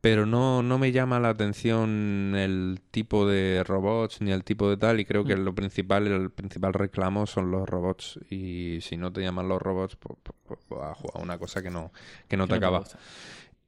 pero 0.00 0.26
no, 0.26 0.62
no 0.62 0.78
me 0.78 0.92
llama 0.92 1.18
la 1.18 1.30
atención 1.30 2.34
el 2.36 2.80
tipo 2.90 3.26
de 3.26 3.64
robots 3.64 4.20
ni 4.20 4.30
el 4.30 4.44
tipo 4.44 4.68
de 4.68 4.76
tal 4.76 5.00
y 5.00 5.04
creo 5.04 5.24
que 5.24 5.36
mm. 5.36 5.40
lo 5.40 5.54
principal 5.54 6.06
el 6.06 6.30
principal 6.30 6.74
reclamo 6.74 7.26
son 7.26 7.50
los 7.50 7.68
robots 7.68 8.20
y 8.30 8.78
si 8.82 8.96
no 8.96 9.12
te 9.12 9.22
llaman 9.22 9.48
los 9.48 9.60
robots 9.60 9.96
pues, 9.96 10.18
pues, 10.22 10.60
pues 10.68 10.82
a 10.82 10.94
jugar 10.94 11.22
una 11.22 11.38
cosa 11.38 11.62
que 11.62 11.70
no 11.70 11.92
que 12.28 12.36
no 12.36 12.46
te 12.46 12.54
acaba 12.54 12.84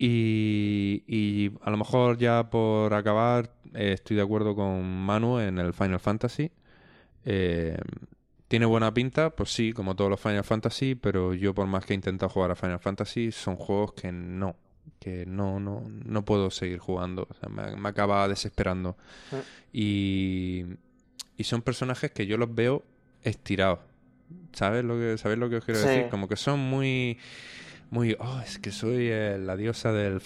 y, 0.01 1.03
y, 1.09 1.51
a 1.63 1.71
lo 1.71 1.77
mejor 1.77 2.19
ya 2.19 2.51
por 2.51 2.95
acabar 2.95 3.51
eh, 3.75 3.95
estoy 3.95 4.15
de 4.15 4.23
acuerdo 4.23 4.55
con 4.55 4.85
Manu 4.85 5.41
en 5.41 5.59
el 5.59 5.73
Final 5.73 5.99
Fantasy 5.99 6.53
eh, 7.25 7.77
¿Tiene 8.49 8.65
buena 8.65 8.95
pinta? 8.95 9.29
Pues 9.29 9.53
sí, 9.53 9.75
como 9.75 9.95
todos 9.95 10.11
los 10.11 10.21
Final 10.21 10.43
Fantasy, 10.43 10.95
pero 10.95 11.35
yo 11.35 11.55
por 11.55 11.67
más 11.67 11.85
que 11.85 11.93
he 11.93 11.97
intentado 11.97 12.31
jugar 12.31 12.51
a 12.51 12.57
Final 12.57 12.79
Fantasy, 12.79 13.31
son 13.31 13.57
juegos 13.57 13.93
que 13.93 14.11
no, 14.11 14.57
que 14.99 15.27
no, 15.27 15.61
no, 15.61 15.83
no 15.89 16.25
puedo 16.25 16.51
seguir 16.51 16.79
jugando. 16.79 17.29
me, 17.49 17.89
acaba 17.89 18.27
desesperando. 18.29 18.97
Mm. 19.31 19.37
Y, 19.73 20.65
y 21.37 21.45
son 21.45 21.63
personajes 21.63 22.11
que 22.11 22.27
yo 22.27 22.37
los 22.37 22.55
veo 22.55 22.85
estirados. 23.23 23.81
¿Sabes 24.53 24.85
lo 24.85 24.99
que, 24.99 25.17
¿sabes 25.19 25.39
lo 25.39 25.49
que 25.49 25.57
os 25.57 25.65
quiero 25.65 25.81
decir? 25.81 26.09
Como 26.11 26.29
que 26.29 26.37
son 26.37 26.61
muy. 26.61 27.19
Muy. 27.91 28.17
Oh, 28.19 28.41
es 28.45 28.59
que 28.59 28.73
soy 28.73 29.11
la 29.39 29.57
diosa 29.57 29.93
del. 29.93 30.21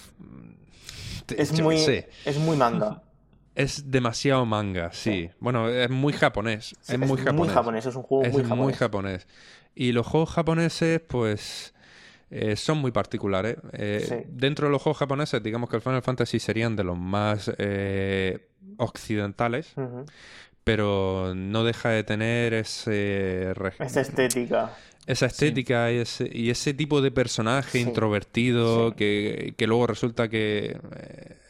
Es 1.37 1.61
muy, 1.61 1.77
es 1.77 2.39
muy 2.39 2.57
manga. 2.57 3.03
Es 3.55 3.91
demasiado 3.91 4.47
manga, 4.47 4.93
sí. 4.93 5.31
Bueno, 5.39 5.69
es 5.69 5.91
muy 5.91 6.13
japonés. 6.15 6.75
es, 6.89 6.99
muy 6.99 7.19
japonés. 7.19 7.35
Muy 7.35 7.49
japonés, 7.49 7.87
es 7.87 7.95
un 7.95 8.03
juego 8.03 8.25
muy 8.25 8.43
japonés. 8.43 8.65
muy 8.65 8.73
japonés. 8.73 9.27
Y 9.75 9.93
los 9.93 10.07
juegos 10.07 10.31
japoneses, 10.31 11.01
pues 11.01 11.75
eh, 12.35 12.57
son 12.57 12.79
muy 12.79 12.93
particulares. 12.93 13.59
Eh, 13.75 14.27
dentro 14.27 14.67
de 14.67 14.73
los 14.73 14.81
juegos 14.81 14.97
japoneses, 14.97 15.43
digamos 15.43 15.69
que 15.69 15.77
el 15.77 15.83
Final 15.83 16.01
Fantasy 16.01 16.39
serían 16.39 16.77
de 16.77 16.83
los 16.83 16.97
más 16.99 17.53
eh, 17.59 18.49
occidentales, 18.79 19.75
pero 20.65 21.35
no 21.37 21.63
deja 21.63 21.91
de 21.91 22.05
tener 22.05 22.55
ese... 22.55 23.53
Esa 23.79 24.01
estética. 24.01 24.75
Esa 25.07 25.27
estética 25.27 25.93
y, 25.93 25.99
ese, 25.99 26.31
y, 26.33 26.49
ese, 26.49 26.73
tipo 26.73 27.03
de 27.03 27.11
personaje 27.11 27.81
introvertido 27.81 28.97
que, 28.97 29.53
que, 29.59 29.67
luego 29.67 29.89
resulta 29.89 30.29
que 30.29 30.79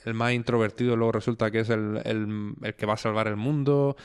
el 0.05 0.14
más 0.14 0.33
introvertido 0.33 0.97
luego 0.97 1.12
resulta 1.12 1.53
que 1.53 1.61
es 1.61 1.68
el, 1.68 2.01
el, 2.05 2.55
el 2.62 2.74
que 2.74 2.87
va 2.87 2.95
a 2.95 2.97
salvar 2.97 3.28
el 3.28 3.37
mundo. 3.37 3.97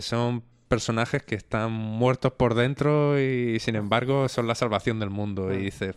son 0.00 0.42
personajes 0.68 1.22
que 1.22 1.34
están 1.34 1.72
muertos 1.72 2.32
por 2.32 2.54
dentro 2.54 3.20
y 3.20 3.58
sin 3.60 3.74
embargo 3.74 4.28
son 4.28 4.46
la 4.46 4.54
salvación 4.54 5.00
del 5.00 5.10
mundo. 5.10 5.52
Y 5.52 5.64
dices, 5.64 5.96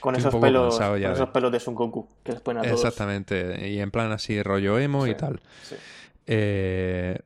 con 0.00 0.16
esos, 0.16 0.34
pelos, 0.34 0.78
con 0.78 1.02
esos 1.02 1.28
pelos 1.30 1.52
de 1.52 1.60
Sun 1.60 1.74
Goku 1.74 2.08
que 2.22 2.32
les 2.32 2.40
ponen 2.40 2.62
a 2.62 2.66
todos. 2.66 2.84
Exactamente, 2.84 3.68
y 3.68 3.80
en 3.80 3.90
plan 3.90 4.12
así 4.12 4.42
rollo 4.42 4.78
emo 4.78 5.06
y 5.06 5.14
tal. 5.14 5.40
Eh, 6.26 7.18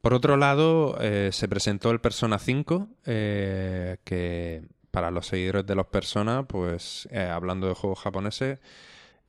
por 0.00 0.14
otro 0.14 0.36
lado, 0.36 0.98
eh, 1.00 1.30
se 1.32 1.48
presentó 1.48 1.90
el 1.90 2.00
Persona 2.00 2.38
5, 2.38 2.88
eh, 3.06 3.96
que 4.04 4.62
para 4.90 5.10
los 5.10 5.26
seguidores 5.26 5.66
de 5.66 5.74
los 5.74 5.86
Persona, 5.86 6.46
pues 6.46 7.08
hablando 7.12 7.68
de 7.68 7.74
juegos 7.74 8.00
japoneses, 8.00 8.58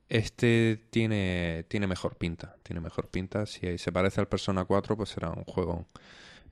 este 0.08 0.80
tiene, 0.90 1.64
tiene 1.68 1.86
mejor 1.86 2.16
pinta. 2.16 2.56
Tiene 2.62 2.80
mejor 2.80 3.08
pinta. 3.08 3.46
Si 3.46 3.78
se 3.78 3.92
parece 3.92 4.20
al 4.20 4.28
Persona 4.28 4.64
4, 4.64 4.96
pues 4.96 5.10
será 5.10 5.30
un 5.30 5.44
juego 5.44 5.86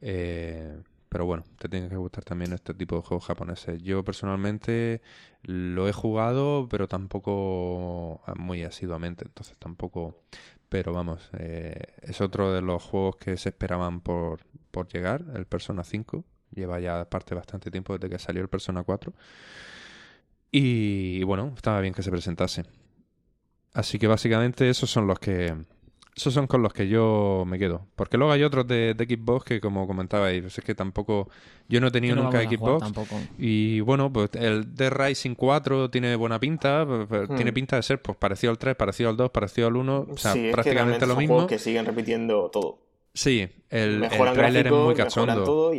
eh, 0.00 0.80
pero 1.08 1.24
bueno, 1.24 1.44
te 1.58 1.68
tiene 1.68 1.88
que 1.88 1.96
gustar 1.96 2.24
también 2.24 2.52
este 2.52 2.74
tipo 2.74 2.96
de 2.96 3.02
juegos 3.02 3.24
japoneses. 3.26 3.82
Yo 3.82 4.04
personalmente 4.04 5.00
lo 5.42 5.88
he 5.88 5.92
jugado, 5.92 6.68
pero 6.68 6.88
tampoco 6.88 8.20
muy 8.36 8.64
asiduamente, 8.64 9.24
entonces 9.24 9.56
tampoco... 9.58 10.20
Pero 10.68 10.92
vamos, 10.92 11.30
eh, 11.38 11.94
es 12.02 12.20
otro 12.20 12.52
de 12.52 12.60
los 12.60 12.82
juegos 12.82 13.16
que 13.16 13.36
se 13.36 13.50
esperaban 13.50 14.00
por, 14.00 14.40
por 14.72 14.88
llegar, 14.88 15.24
el 15.34 15.46
Persona 15.46 15.84
5. 15.84 16.24
Lleva 16.54 16.80
ya 16.80 17.08
parte 17.08 17.36
bastante 17.36 17.70
tiempo 17.70 17.96
desde 17.96 18.10
que 18.10 18.18
salió 18.18 18.42
el 18.42 18.48
Persona 18.48 18.82
4. 18.82 19.12
Y, 20.50 21.18
y 21.20 21.22
bueno, 21.22 21.52
estaba 21.54 21.80
bien 21.80 21.94
que 21.94 22.02
se 22.02 22.10
presentase. 22.10 22.64
Así 23.74 23.98
que 23.98 24.08
básicamente 24.08 24.68
esos 24.68 24.90
son 24.90 25.06
los 25.06 25.20
que 25.20 25.54
esos 26.16 26.32
son 26.32 26.46
con 26.46 26.62
los 26.62 26.72
que 26.72 26.88
yo 26.88 27.44
me 27.46 27.58
quedo. 27.58 27.86
Porque 27.94 28.16
luego 28.16 28.32
hay 28.32 28.42
otros 28.42 28.66
de, 28.66 28.94
de 28.94 29.04
Xbox 29.04 29.44
que, 29.44 29.60
como 29.60 29.86
comentabais, 29.86 30.40
pues 30.40 30.56
es 30.56 30.64
que 30.64 30.74
tampoco. 30.74 31.28
Yo 31.68 31.78
no 31.80 31.88
he 31.88 31.90
tenido 31.90 32.16
nunca 32.16 32.42
Xbox. 32.42 32.90
Y 33.38 33.80
bueno, 33.80 34.10
pues 34.10 34.30
el 34.32 34.74
The 34.74 34.88
Rising 34.88 35.34
4 35.34 35.90
tiene 35.90 36.16
buena 36.16 36.40
pinta. 36.40 36.86
Pues, 36.86 37.06
pues, 37.06 37.28
tiene 37.36 37.50
hmm. 37.50 37.54
pinta 37.54 37.76
de 37.76 37.82
ser 37.82 38.00
pues 38.00 38.16
parecido 38.16 38.50
al 38.50 38.56
3, 38.56 38.74
parecido 38.76 39.10
al 39.10 39.16
2, 39.18 39.30
parecido 39.30 39.68
al 39.68 39.76
1. 39.76 40.06
O 40.10 40.16
sea, 40.16 40.34
prácticamente 40.52 41.06
lo 41.06 41.16
mismo. 41.16 41.46
que 41.46 41.58
siguen 41.58 41.84
repitiendo 41.84 42.48
todo. 42.50 42.78
Sí, 43.12 43.48
el, 43.68 44.04
el 44.04 44.32
trailer 44.32 44.66
es 44.68 44.72
muy 44.72 44.94
cachondo. 44.94 45.72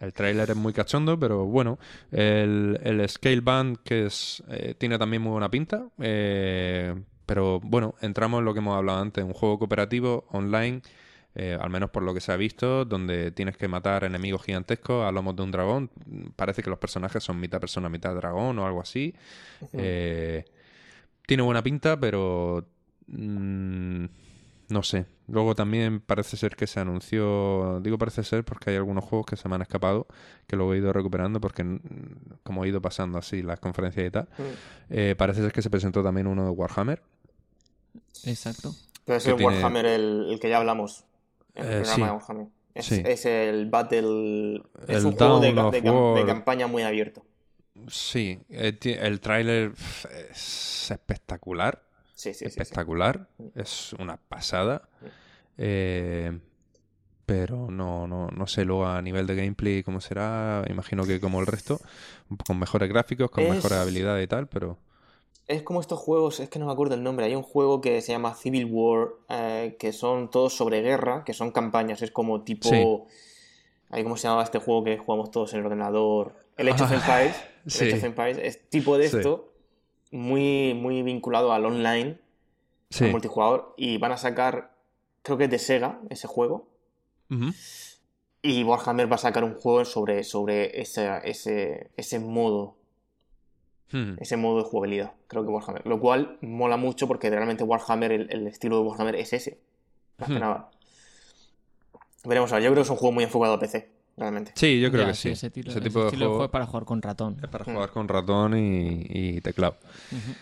El 0.00 0.12
trailer 0.12 0.50
es 0.50 0.56
muy 0.56 0.74
cachondo, 0.74 1.18
pero 1.18 1.46
bueno. 1.46 1.78
El, 2.10 2.78
el 2.82 3.08
Scale 3.08 3.40
Band, 3.40 3.78
que 3.84 4.06
es, 4.06 4.42
eh, 4.50 4.74
tiene 4.76 4.98
también 4.98 5.22
muy 5.22 5.30
buena 5.30 5.50
pinta. 5.50 5.86
Eh, 5.98 6.94
pero 7.26 7.60
bueno, 7.60 7.94
entramos 8.00 8.40
en 8.40 8.44
lo 8.44 8.52
que 8.52 8.60
hemos 8.60 8.76
hablado 8.76 9.00
antes, 9.00 9.24
un 9.24 9.32
juego 9.32 9.58
cooperativo 9.58 10.24
online, 10.30 10.82
eh, 11.34 11.56
al 11.60 11.70
menos 11.70 11.90
por 11.90 12.02
lo 12.02 12.12
que 12.12 12.20
se 12.20 12.32
ha 12.32 12.36
visto, 12.36 12.84
donde 12.84 13.30
tienes 13.30 13.56
que 13.56 13.68
matar 13.68 14.04
enemigos 14.04 14.42
gigantescos 14.44 15.06
a 15.06 15.12
lomos 15.12 15.34
de 15.36 15.42
un 15.42 15.50
dragón. 15.50 15.90
Parece 16.36 16.62
que 16.62 16.70
los 16.70 16.78
personajes 16.78 17.22
son 17.22 17.40
mitad 17.40 17.60
persona, 17.60 17.88
mitad 17.88 18.14
dragón 18.14 18.58
o 18.58 18.66
algo 18.66 18.80
así. 18.80 19.14
Eh, 19.72 20.44
tiene 21.26 21.42
buena 21.42 21.62
pinta, 21.62 21.98
pero... 21.98 22.66
Mm, 23.06 24.04
no 24.68 24.82
sé. 24.82 25.06
Luego 25.32 25.54
también 25.54 26.00
parece 26.00 26.36
ser 26.36 26.54
que 26.56 26.66
se 26.66 26.78
anunció, 26.78 27.80
digo 27.80 27.96
parece 27.96 28.22
ser 28.22 28.44
porque 28.44 28.68
hay 28.68 28.76
algunos 28.76 29.02
juegos 29.02 29.24
que 29.24 29.36
se 29.36 29.48
me 29.48 29.54
han 29.54 29.62
escapado, 29.62 30.06
que 30.46 30.56
luego 30.56 30.74
he 30.74 30.76
ido 30.76 30.92
recuperando 30.92 31.40
porque 31.40 31.64
mm, 31.64 31.80
como 32.42 32.64
he 32.64 32.68
ido 32.68 32.82
pasando 32.82 33.16
así 33.16 33.40
las 33.40 33.58
conferencias 33.58 34.06
y 34.06 34.10
tal, 34.10 34.24
mm. 34.36 34.42
eh, 34.90 35.14
parece 35.16 35.40
ser 35.40 35.50
que 35.50 35.62
se 35.62 35.70
presentó 35.70 36.02
también 36.02 36.26
uno 36.26 36.44
de 36.44 36.50
Warhammer. 36.50 37.02
Exacto. 38.24 38.74
Pero 39.06 39.16
es 39.18 39.26
el 39.26 39.36
tiene- 39.36 39.54
Warhammer 39.54 39.86
el, 39.86 40.26
el 40.32 40.38
que 40.38 40.48
ya 40.50 40.58
hablamos. 40.58 41.04
En 41.54 41.64
el 41.64 41.70
Eh, 41.72 41.76
programa 41.82 41.94
sí. 41.94 42.02
de 42.02 42.10
Warhammer. 42.10 42.46
Es, 42.74 42.86
Sí. 42.86 43.02
es 43.04 43.24
el 43.26 43.70
Battle. 43.70 44.62
Es 44.88 44.96
El 44.98 45.06
un 45.06 45.12
juego 45.16 45.40
de, 45.40 45.54
cam- 45.54 46.26
campaña 46.26 46.66
muy 46.66 46.82
abierto. 46.82 47.24
Sí, 47.88 48.38
eh, 48.50 48.78
el 49.00 49.20
tráiler 49.20 49.72
es 50.30 50.90
espectacular. 50.90 51.82
Sí, 52.14 52.34
sí, 52.34 52.34
sí. 52.34 52.38
sí. 52.38 52.60
espectacular. 52.60 53.28
Es 53.54 53.92
una 53.94 54.16
pasada. 54.18 54.88
Eh, 55.58 56.38
pero 57.26 57.70
no, 57.70 58.06
no, 58.06 58.28
no 58.28 58.46
sé 58.46 58.64
luego 58.64 58.86
a 58.86 59.00
nivel 59.00 59.26
de 59.26 59.34
gameplay 59.36 59.82
cómo 59.82 60.00
será. 60.00 60.64
Imagino 60.68 61.04
que 61.04 61.20
como 61.20 61.40
el 61.40 61.46
resto, 61.46 61.80
con 62.46 62.58
mejores 62.58 62.88
gráficos, 62.88 63.30
con 63.30 63.44
Es- 63.44 63.50
mejores 63.50 63.78
habilidades 63.78 64.24
y 64.24 64.28
tal, 64.28 64.48
pero... 64.48 64.78
Es 65.48 65.62
como 65.62 65.80
estos 65.80 65.98
juegos, 65.98 66.38
es 66.40 66.48
que 66.48 66.58
no 66.60 66.66
me 66.66 66.72
acuerdo 66.72 66.94
el 66.94 67.02
nombre. 67.02 67.26
Hay 67.26 67.34
un 67.34 67.42
juego 67.42 67.80
que 67.80 68.00
se 68.00 68.12
llama 68.12 68.34
Civil 68.34 68.66
War, 68.70 69.08
eh, 69.28 69.76
que 69.78 69.92
son 69.92 70.30
todos 70.30 70.54
sobre 70.56 70.82
guerra, 70.82 71.24
que 71.24 71.34
son 71.34 71.50
campañas. 71.50 72.00
Es 72.00 72.12
como 72.12 72.42
tipo. 72.42 72.68
Sí. 72.68 72.84
Ahí, 73.90 74.04
¿Cómo 74.04 74.16
se 74.16 74.22
llamaba 74.28 74.44
este 74.44 74.58
juego 74.60 74.84
que 74.84 74.96
jugamos 74.98 75.30
todos 75.32 75.52
en 75.52 75.60
el 75.60 75.66
ordenador? 75.66 76.36
El 76.56 76.68
Age 76.68 76.84
of 76.84 76.92
Ah, 76.92 76.94
Empires. 76.94 77.36
El 77.64 77.70
sí. 77.70 77.84
Age 77.88 77.96
of 77.96 78.04
Empires 78.04 78.38
es 78.40 78.70
tipo 78.70 78.96
de 78.96 79.08
Sí. 79.08 79.16
esto, 79.16 79.52
muy, 80.12 80.74
muy 80.74 81.02
vinculado 81.02 81.52
al 81.52 81.66
online, 81.66 82.18
al 83.00 83.10
multijugador. 83.10 83.74
Y 83.76 83.98
van 83.98 84.12
a 84.12 84.16
sacar, 84.18 84.71
creo 85.22 85.38
que 85.38 85.44
es 85.44 85.50
de 85.50 85.58
Sega, 85.58 86.00
ese 86.10 86.26
juego. 86.28 86.68
Y 88.42 88.64
Warhammer 88.64 89.10
va 89.10 89.14
a 89.16 89.18
sacar 89.18 89.44
un 89.44 89.54
juego 89.54 89.84
sobre, 89.84 90.24
sobre 90.24 90.80
ese, 90.80 91.08
ese, 91.24 91.90
ese 91.96 92.18
modo 92.18 92.76
Hmm. 93.94 94.14
ese 94.20 94.38
modo 94.38 94.56
de 94.62 94.64
jugabilidad, 94.64 95.12
creo 95.26 95.42
que 95.44 95.50
Warhammer. 95.50 95.86
Lo 95.86 96.00
cual 96.00 96.38
mola 96.40 96.78
mucho 96.78 97.06
porque 97.06 97.28
realmente 97.28 97.62
Warhammer, 97.62 98.10
el, 98.10 98.26
el 98.32 98.46
estilo 98.46 98.78
de 98.78 98.84
Warhammer 98.84 99.16
es 99.16 99.34
ese. 99.34 99.58
Más 100.16 100.30
que 100.30 100.36
Hmm. 100.36 100.40
nada. 100.40 100.70
Veremos 102.24 102.50
a 102.52 102.54
ver, 102.54 102.64
yo 102.64 102.70
creo 102.70 102.76
que 102.76 102.86
es 102.86 102.90
un 102.90 102.96
juego 102.96 103.12
muy 103.12 103.24
enfocado 103.24 103.52
a 103.52 103.58
PC, 103.60 103.90
realmente. 104.16 104.52
Sí, 104.54 104.80
yo 104.80 104.90
creo 104.90 105.02
Ya, 105.02 105.08
que 105.08 105.14
sí. 105.14 105.28
Ese, 105.28 105.50
tiro- 105.50 105.68
Ese 105.70 105.80
ese 105.80 105.88
tipo 105.88 105.98
de 106.00 106.06
estilo 106.06 106.28
juego 106.30 106.44
es 106.46 106.50
para 106.50 106.64
jugar 106.64 106.86
con 106.86 107.02
ratón. 107.02 107.36
es 107.42 107.48
para 107.50 107.64
Mm. 107.66 107.74
jugar 107.74 107.90
con 107.90 108.08
ratón 108.08 108.56
y, 108.56 109.04
y 109.10 109.40
teclado. 109.42 109.76
Ujú. 110.10 110.32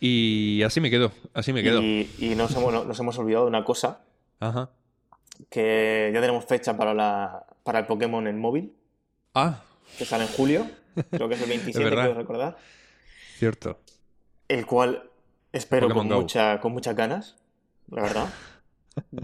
Y 0.00 0.62
así 0.62 0.80
me 0.80 0.90
quedo, 0.90 1.12
así 1.32 1.52
me 1.52 1.62
quedo. 1.62 1.80
Y, 1.82 2.10
y 2.18 2.34
nos, 2.34 2.54
hemos, 2.56 2.86
nos 2.86 2.98
hemos 3.00 3.18
olvidado 3.18 3.44
de 3.44 3.48
una 3.48 3.64
cosa, 3.64 4.00
Ajá. 4.40 4.70
que 5.50 6.10
ya 6.12 6.20
tenemos 6.20 6.44
fecha 6.44 6.76
para, 6.76 6.92
la, 6.94 7.46
para 7.62 7.78
el 7.80 7.86
Pokémon 7.86 8.26
en 8.26 8.38
móvil, 8.38 8.74
Ah, 9.34 9.62
que 9.98 10.04
sale 10.04 10.24
en 10.24 10.30
julio, 10.30 10.66
creo 11.10 11.28
que 11.28 11.34
es 11.34 11.42
el 11.42 11.48
27, 11.48 11.84
verdad. 11.84 12.04
quiero 12.04 12.18
recordar, 12.20 12.56
cierto. 13.38 13.78
el 14.48 14.66
cual 14.66 15.10
espero 15.52 15.88
Pokémon 15.88 16.08
con, 16.08 16.16
Go. 16.16 16.22
mucha, 16.22 16.60
con 16.60 16.72
muchas 16.72 16.94
ganas, 16.96 17.36
la 17.90 18.02
verdad. 18.02 18.28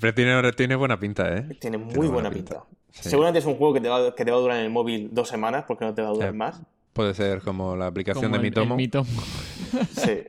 Pero 0.00 0.14
tiene, 0.14 0.52
tiene 0.52 0.76
buena 0.76 0.98
pinta, 0.98 1.34
¿eh? 1.36 1.42
Tiene 1.60 1.78
muy 1.78 1.92
Tiene 1.94 2.08
buena 2.08 2.30
pinta. 2.30 2.64
Sí. 2.92 3.10
Seguramente 3.10 3.40
es 3.40 3.46
un 3.46 3.56
juego 3.56 3.74
que 3.74 3.80
te, 3.80 3.88
va, 3.88 4.14
que 4.14 4.24
te 4.24 4.30
va 4.30 4.36
a 4.36 4.40
durar 4.40 4.58
en 4.58 4.64
el 4.64 4.70
móvil 4.70 5.08
dos 5.12 5.28
semanas, 5.28 5.64
porque 5.66 5.84
no 5.84 5.94
te 5.94 6.02
va 6.02 6.08
a 6.08 6.12
durar 6.12 6.28
Eh, 6.30 6.32
más. 6.32 6.60
Puede 6.96 7.14
ser 7.14 7.42
como 7.42 7.76
la 7.76 7.86
aplicación 7.88 8.24
Como 8.24 8.36
de 8.36 8.38
el- 8.38 8.50
mi 8.50 8.50
tomo. 8.54 8.74
el 8.74 8.76
Mi 8.78 8.88
Tomo. 8.88 9.06
Sí. 9.92 10.22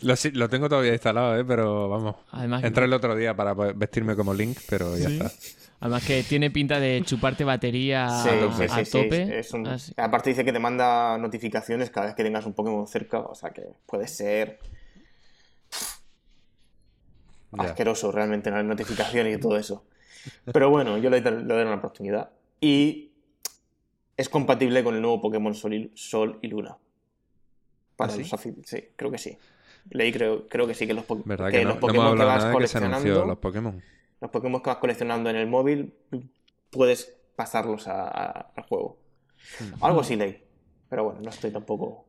Lo, 0.32 0.48
tengo 0.48 0.68
todavía 0.68 0.92
instalado, 0.92 1.36
¿eh? 1.38 1.44
Pero 1.44 1.88
vamos. 1.88 2.16
Además, 2.30 2.62
Entré 2.64 2.84
el 2.86 2.92
otro 2.92 3.14
día 3.16 3.34
para 3.34 3.52
vestirme 3.54 4.14
como 4.16 4.32
Link, 4.32 4.58
pero 4.68 4.96
ya 4.96 5.08
Sí. 5.08 5.18
está. 5.20 5.30
además 5.80 6.04
que 6.06 6.22
tiene 6.22 6.50
pinta 6.50 6.78
de 6.78 7.02
chuparte 7.04 7.42
batería 7.44 8.08
Sí, 8.22 8.28
a, 8.28 8.52
sí, 8.52 8.62
sí, 8.68 8.80
a 8.80 8.84
sí, 8.84 8.90
tope. 8.92 9.38
es 9.40 9.52
un- 9.52 9.66
Aparte 9.96 10.30
dice 10.30 10.44
que 10.44 10.52
te 10.52 10.58
manda 10.58 11.18
notificaciones 11.18 11.90
cada 11.90 12.06
vez 12.06 12.14
que 12.14 12.22
tengas 12.22 12.46
un 12.46 12.52
Pokémon 12.54 12.86
cerca, 12.86 13.18
o 13.20 13.34
sea 13.34 13.50
que 13.50 13.62
puede 13.86 14.06
ser 14.06 14.58
Ya. 17.52 17.62
asqueroso 17.64 18.12
realmente 18.12 18.50
las 18.50 18.64
notificaciones 18.64 19.36
y 19.36 19.40
todo 19.40 19.56
eso. 19.58 19.84
Pero 20.52 20.70
bueno, 20.70 20.98
yo 20.98 21.10
le, 21.10 21.20
le 21.20 21.30
doy 21.30 21.62
una 21.62 21.74
oportunidad. 21.76 22.30
Y 22.60 23.09
es 24.20 24.28
compatible 24.28 24.84
con 24.84 24.94
el 24.94 25.00
nuevo 25.00 25.20
Pokémon 25.20 25.54
Sol 25.54 25.72
y, 25.74 25.90
Sol 25.94 26.38
y 26.42 26.48
Luna. 26.48 26.76
Para 27.96 28.12
¿Ah, 28.12 28.16
sí? 28.16 28.22
los 28.22 28.32
afi- 28.34 28.62
sí, 28.64 28.84
creo 28.96 29.10
que 29.10 29.16
sí. 29.18 29.36
Leí, 29.90 30.12
creo, 30.12 30.46
creo 30.46 30.66
que 30.66 30.74
sí, 30.74 30.86
que 30.86 30.92
los, 30.92 31.04
po- 31.04 31.22
¿Verdad 31.24 31.46
que 31.50 31.58
que 31.58 31.64
no, 31.64 31.70
los 31.70 31.74
no 31.76 31.80
Pokémon 31.80 32.16
que 32.18 32.24
vas 32.24 32.44
coleccionando, 32.52 33.24
los 33.24 33.38
Pokémon? 33.38 33.82
los 34.20 34.30
Pokémon 34.30 34.62
que 34.62 34.68
vas 34.70 34.76
coleccionando 34.78 35.30
en 35.30 35.36
el 35.36 35.46
móvil, 35.46 35.94
puedes 36.70 37.16
pasarlos 37.34 37.88
a- 37.88 38.08
a- 38.08 38.52
al 38.56 38.64
juego. 38.64 38.98
Hmm. 39.58 39.82
Algo 39.84 40.00
así 40.00 40.16
leí. 40.16 40.42
Pero 40.90 41.04
bueno, 41.04 41.20
no 41.22 41.30
estoy 41.30 41.50
tampoco. 41.50 42.04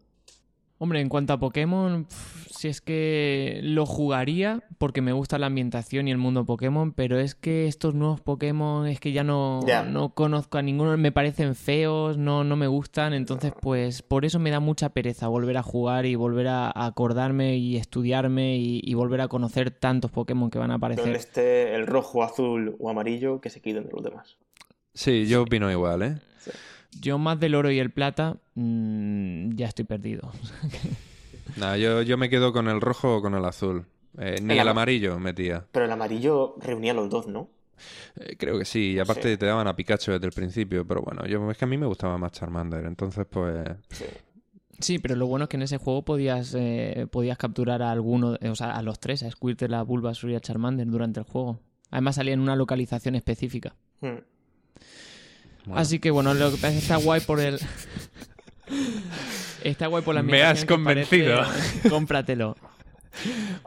Hombre, 0.83 0.99
en 0.99 1.09
cuanto 1.09 1.33
a 1.33 1.37
Pokémon, 1.37 2.07
si 2.49 2.67
es 2.67 2.81
que 2.81 3.59
lo 3.61 3.85
jugaría 3.85 4.63
porque 4.79 5.03
me 5.03 5.13
gusta 5.13 5.37
la 5.37 5.45
ambientación 5.45 6.07
y 6.07 6.11
el 6.11 6.17
mundo 6.17 6.43
Pokémon, 6.43 6.91
pero 6.91 7.19
es 7.19 7.35
que 7.35 7.67
estos 7.67 7.93
nuevos 7.93 8.19
Pokémon 8.21 8.87
es 8.87 8.99
que 8.99 9.11
ya 9.11 9.23
no, 9.23 9.59
Ya. 9.67 9.83
no 9.83 10.15
conozco 10.15 10.57
a 10.57 10.63
ninguno, 10.63 10.97
me 10.97 11.11
parecen 11.11 11.53
feos, 11.53 12.17
no, 12.17 12.43
no 12.43 12.55
me 12.55 12.65
gustan, 12.65 13.13
entonces 13.13 13.53
pues 13.61 14.01
por 14.01 14.25
eso 14.25 14.39
me 14.39 14.49
da 14.49 14.59
mucha 14.59 14.89
pereza 14.89 15.27
volver 15.27 15.57
a 15.57 15.61
jugar 15.61 16.07
y 16.07 16.15
volver 16.15 16.47
a 16.47 16.71
acordarme 16.73 17.57
y 17.57 17.77
estudiarme 17.77 18.57
y, 18.57 18.81
y 18.83 18.95
volver 18.95 19.21
a 19.21 19.27
conocer 19.27 19.69
tantos 19.69 20.09
Pokémon 20.09 20.49
que 20.49 20.57
van 20.57 20.71
a 20.71 20.79
Donde 20.79 20.95
aparecer. 20.95 21.15
esté 21.15 21.75
el 21.75 21.85
rojo, 21.85 22.23
azul 22.23 22.75
o 22.79 22.89
amarillo, 22.89 23.39
que 23.39 23.51
se 23.51 23.61
quiten 23.61 23.85
de 23.85 23.91
los 23.91 24.03
demás. 24.03 24.35
Sí, 24.95 25.27
yo 25.27 25.43
opino 25.43 25.71
igual, 25.71 26.01
¿eh? 26.01 26.15
Yo 26.99 27.17
más 27.17 27.39
del 27.39 27.55
oro 27.55 27.71
y 27.71 27.79
el 27.79 27.91
plata, 27.91 28.37
mm, 28.55 29.55
ya 29.55 29.67
estoy 29.67 29.85
perdido. 29.85 30.31
Nada, 31.57 31.77
yo, 31.77 32.01
yo 32.01 32.17
me 32.17 32.29
quedo 32.29 32.53
con 32.53 32.67
el 32.67 32.81
rojo 32.81 33.17
o 33.17 33.21
con 33.21 33.33
el 33.35 33.45
azul. 33.45 33.85
Eh, 34.17 34.37
ni 34.41 34.53
El 34.53 34.59
el 34.59 34.59
ama- 34.61 34.71
amarillo 34.71 35.19
metía. 35.19 35.65
Pero 35.71 35.85
el 35.85 35.91
amarillo 35.91 36.55
reunía 36.59 36.93
los 36.93 37.09
dos, 37.09 37.27
¿no? 37.27 37.49
Eh, 38.19 38.35
creo 38.37 38.59
que 38.59 38.65
sí, 38.65 38.91
y 38.91 38.99
aparte 38.99 39.31
Sí. 39.31 39.37
te 39.37 39.45
daban 39.45 39.67
a 39.67 39.75
Pikachu 39.75 40.11
desde 40.11 40.25
el 40.27 40.33
principio, 40.33 40.85
pero 40.85 41.01
bueno, 41.01 41.25
yo 41.25 41.49
es 41.49 41.57
que 41.57 41.65
a 41.65 41.67
mí 41.67 41.77
me 41.77 41.85
gustaba 41.87 42.17
más 42.17 42.31
Charmander, 42.33 42.85
entonces 42.85 43.25
pues... 43.29 43.65
Sí. 43.89 44.05
Sí, 44.79 44.99
pero 44.99 45.15
lo 45.15 45.27
bueno 45.27 45.43
es 45.43 45.49
que 45.49 45.57
en 45.57 45.63
ese 45.63 45.77
juego 45.77 46.03
podías, 46.03 46.55
eh, 46.57 47.07
podías 47.11 47.37
capturar 47.37 47.81
a 47.83 47.91
alguno, 47.91 48.35
eh, 48.41 48.49
o 48.49 48.55
sea, 48.55 48.71
a 48.75 48.81
los 48.81 48.99
tres, 48.99 49.21
a 49.23 49.29
Squirtle, 49.31 49.75
a 49.75 49.83
Bulbasaur 49.83 50.31
y 50.31 50.35
a 50.35 50.39
Charmander 50.39 50.87
durante 50.87 51.19
el 51.19 51.25
juego. 51.25 51.59
Además 51.91 52.15
salía 52.15 52.33
en 52.33 52.39
una 52.39 52.55
localización 52.55 53.15
específica. 53.15 53.75
Hmm. 54.01 54.17
Bueno. 55.65 55.81
Así 55.81 55.99
que 55.99 56.11
bueno, 56.11 56.33
lo 56.33 56.49
que 56.51 56.55
pasa 56.57 56.67
es 56.69 56.73
que 56.73 56.79
está 56.79 56.95
guay 56.97 57.21
por 57.21 57.39
el... 57.39 57.59
está 59.63 59.87
guay 59.87 60.03
por 60.03 60.15
la 60.15 60.23
Me 60.23 60.43
has 60.43 60.65
convencido. 60.65 61.41
parece- 61.43 61.89
Cómpratelo. 61.89 62.55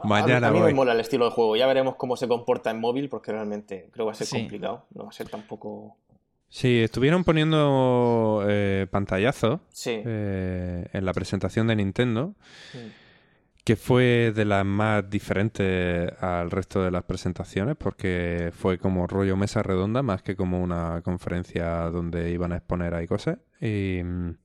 Mañana 0.03 0.47
a, 0.47 0.51
mí- 0.51 0.57
a 0.57 0.59
mí 0.59 0.59
voy. 0.59 0.67
me 0.73 0.75
mola 0.75 0.93
el 0.93 0.99
estilo 0.99 1.25
de 1.25 1.31
juego. 1.31 1.55
Ya 1.55 1.67
veremos 1.67 1.95
cómo 1.95 2.17
se 2.17 2.27
comporta 2.27 2.71
en 2.71 2.79
móvil, 2.79 3.09
porque 3.09 3.31
realmente 3.31 3.89
creo 3.91 4.05
que 4.05 4.07
va 4.07 4.11
a 4.11 4.15
ser 4.15 4.27
Sí. 4.27 4.37
complicado. 4.39 4.85
No 4.93 5.03
va 5.03 5.09
a 5.09 5.13
ser 5.13 5.29
tampoco. 5.29 5.97
Sí, 6.49 6.79
estuvieron 6.81 7.23
poniendo 7.23 8.43
eh, 8.47 8.87
pantallazos 8.89 9.59
Sí. 9.69 10.01
eh, 10.05 10.87
en 10.93 11.05
la 11.05 11.13
presentación 11.13 11.67
de 11.67 11.75
Nintendo, 11.75 12.33
Hmm. 12.73 13.04
Que 13.65 13.75
fue 13.75 14.31
de 14.33 14.45
las 14.45 14.63
más 14.63 15.09
diferentes 15.09 16.13
al 16.21 16.51
resto 16.51 16.83
de 16.83 16.91
las 16.91 17.03
presentaciones, 17.03 17.75
porque 17.75 18.51
fue 18.55 18.77
como 18.77 19.07
rollo 19.07 19.35
mesa 19.35 19.63
redonda, 19.63 20.03
más 20.03 20.21
que 20.21 20.35
como 20.35 20.61
una 20.61 21.01
conferencia 21.01 21.89
donde 21.89 22.31
iban 22.31 22.51
a 22.51 22.57
exponer 22.57 22.93
ahí 22.93 23.07
cosas. 23.07 23.39
Y 23.59 24.01
mm, 24.03 24.35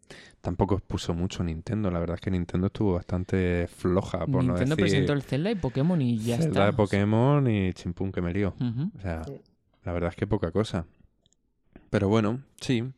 tampoco 0.41 0.77
expuso 0.77 1.13
mucho 1.13 1.45
Nintendo, 1.45 1.91
la 1.91 1.99
verdad 1.99 2.15
es 2.15 2.23
que 2.23 2.31
Nintendo 2.31 2.69
estuvo 2.69 2.95
bastante 2.95 3.69
floja, 3.69 4.21
por 4.21 4.43
no 4.43 4.55
Nintendo 4.55 4.75
decir 4.75 4.91
presentó 4.91 5.13
el 5.13 5.23
Zelda 5.23 5.51
y 5.51 5.55
Pokémon 5.55 6.01
y 6.01 6.17
ya 6.17 6.39
Zelda 6.39 6.49
está. 6.49 6.67
de 6.67 6.73
Pokémon 6.73 7.47
y 7.47 7.75
chimpún 7.75 8.13
que 8.13 8.23
me 8.23 8.33
lío. 8.33 8.55
O 8.97 9.01
sea, 9.03 9.21
la 9.85 9.93
verdad 9.93 10.09
es 10.09 10.17
que 10.17 10.27
poca 10.27 10.51
cosa. 10.51 10.87
Pero 11.91 12.09
bueno, 12.09 12.41
sí. 12.59 12.91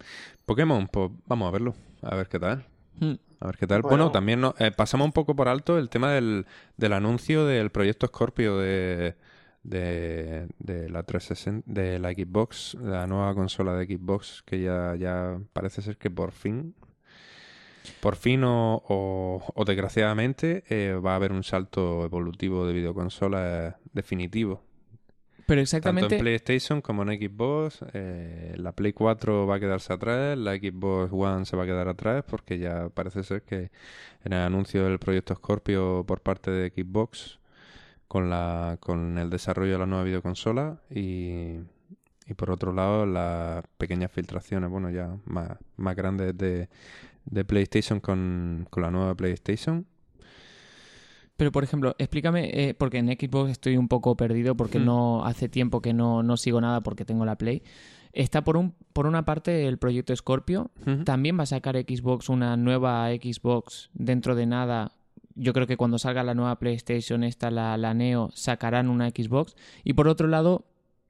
Pokémon, 0.47 0.87
pues 0.87 1.11
vamos 1.27 1.49
a 1.49 1.51
verlo. 1.51 1.75
A 2.01 2.15
ver 2.15 2.29
qué 2.29 2.39
tal. 2.39 2.65
Mm. 3.01 3.13
A 3.41 3.47
ver 3.47 3.57
qué 3.57 3.67
tal. 3.67 3.83
Bueno, 3.83 3.97
Bueno. 3.97 4.13
también 4.13 4.41
no- 4.41 4.55
eh, 4.59 4.71
pasamos 4.71 5.05
un 5.07 5.13
poco 5.13 5.35
por 5.35 5.49
alto 5.49 5.79
el 5.79 5.89
tema 5.89 6.13
del, 6.13 6.47
del 6.77 6.93
anuncio 6.93 7.45
del 7.47 7.71
proyecto 7.71 8.07
Scorpio 8.07 8.57
de, 8.59 9.17
de, 9.65 10.47
de 10.61 10.89
la 10.91 11.03
360, 11.03 11.65
de 11.67 11.99
la 11.99 12.13
Xbox, 12.13 12.75
la 12.81 13.07
nueva 13.07 13.35
consola 13.35 13.75
de 13.75 13.87
Xbox, 13.87 14.43
que 14.47 14.61
ya, 14.63 14.95
ya 14.97 15.39
parece 15.53 15.83
ser 15.83 15.97
que 15.97 16.09
por 16.11 16.31
fin, 16.31 16.75
por 18.01 18.15
fin 18.15 18.45
o, 18.45 18.77
o- 18.89 19.43
o 19.55 19.65
desgraciadamente, 19.65 20.63
eh, 20.69 20.95
va 20.95 21.13
a 21.13 21.17
haber 21.17 21.33
un 21.33 21.43
salto 21.43 22.05
evolutivo 22.05 22.65
de 22.67 22.75
videoconsolas 22.75 23.75
definitivo. 23.93 24.63
Pero 25.47 25.61
Tanto 25.61 25.63
exactamente... 25.63 26.17
en 26.17 26.21
PlayStation 26.21 26.81
como 26.81 27.03
en 27.03 27.19
Xbox, 27.19 27.81
eh, 27.95 28.55
la 28.57 28.73
Play 28.73 28.93
4 28.93 29.47
va 29.47 29.57
a 29.57 29.61
quedarse 29.61 29.93
atrás, 29.93 30.39
la 30.39 30.55
Xbox 30.55 31.13
One 31.13 31.45
se 31.45 31.57
va 31.57 31.65
a 31.65 31.67
quedar 31.67 31.89
atrás 31.89 32.25
porque 32.29 32.59
ya 32.59 32.89
parece 32.91 33.23
ser 33.25 33.43
que 33.43 33.71
en 34.25 34.33
el 34.33 34.41
anuncio 34.41 34.85
del 34.85 34.99
proyecto 34.99 35.35
Scorpio 35.35 36.05
por 36.07 36.21
parte 36.21 36.51
de 36.51 36.71
Xbox 36.71 37.41
con 38.09 38.31
la 38.31 38.77
con 38.81 39.19
el 39.19 39.31
desarrollo 39.31 39.73
de 39.73 39.79
la 39.79 39.87
nueva 39.87 40.05
videoconsola 40.05 40.81
y, 40.91 41.57
y 42.27 42.35
por 42.37 42.51
otro 42.51 42.73
lado 42.73 43.07
las 43.07 43.65
pequeñas 43.79 44.13
filtraciones, 44.13 44.71
bueno 44.71 44.91
ya 44.91 45.17
más, 45.25 45.59
más 45.77 45.97
grandes 45.97 46.37
de, 46.37 46.69
de 47.25 47.45
PlayStation 47.45 48.01
con, 48.01 48.67
con 48.71 48.83
la 48.83 48.91
nueva 48.91 49.15
PlayStation. 49.15 49.87
Pero, 51.43 51.51
por 51.51 51.65
ejemplo, 51.65 51.97
explícame, 51.99 52.51
eh, 52.53 52.73
porque 52.75 52.99
en 52.99 53.09
Xbox 53.09 53.51
estoy 53.51 53.77
un 53.77 53.89
poco 53.89 54.17
perdido 54.17 54.55
porque 54.57 54.79
Hmm. 54.79 54.85
no 54.85 55.25
hace 55.25 55.49
tiempo 55.49 55.83
que 55.83 55.93
no, 55.93 56.23
no 56.23 56.37
sigo 56.37 56.61
nada 56.61 56.83
porque 56.83 57.05
tengo 57.05 57.25
la 57.25 57.35
Play. 57.37 57.65
Está 58.13 58.45
por, 58.45 58.57
un, 58.57 58.75
por 58.93 59.07
una 59.09 59.25
parte 59.25 59.67
el 59.67 59.77
proyecto 59.77 60.15
Scorpio. 60.15 60.71
También 61.05 61.37
va 61.37 61.43
a 61.43 61.47
sacar 61.47 61.75
Xbox 61.77 62.29
una 62.29 62.57
nueva 62.57 63.09
Xbox 63.11 63.91
dentro 63.93 64.37
de 64.37 64.47
nada. 64.47 64.93
Yo 65.35 65.53
creo 65.53 65.67
que 65.67 65.77
cuando 65.77 65.99
salga 65.99 66.23
la 66.23 66.35
nueva 66.35 66.61
PlayStation, 66.61 67.25
esta, 67.25 67.51
la, 67.51 67.77
la 67.77 67.93
Neo, 67.93 68.31
sacarán 68.35 68.89
una 68.89 69.09
Xbox. 69.11 69.57
Y 69.83 69.95
por 69.95 70.07
otro 70.07 70.29
lado, 70.29 70.65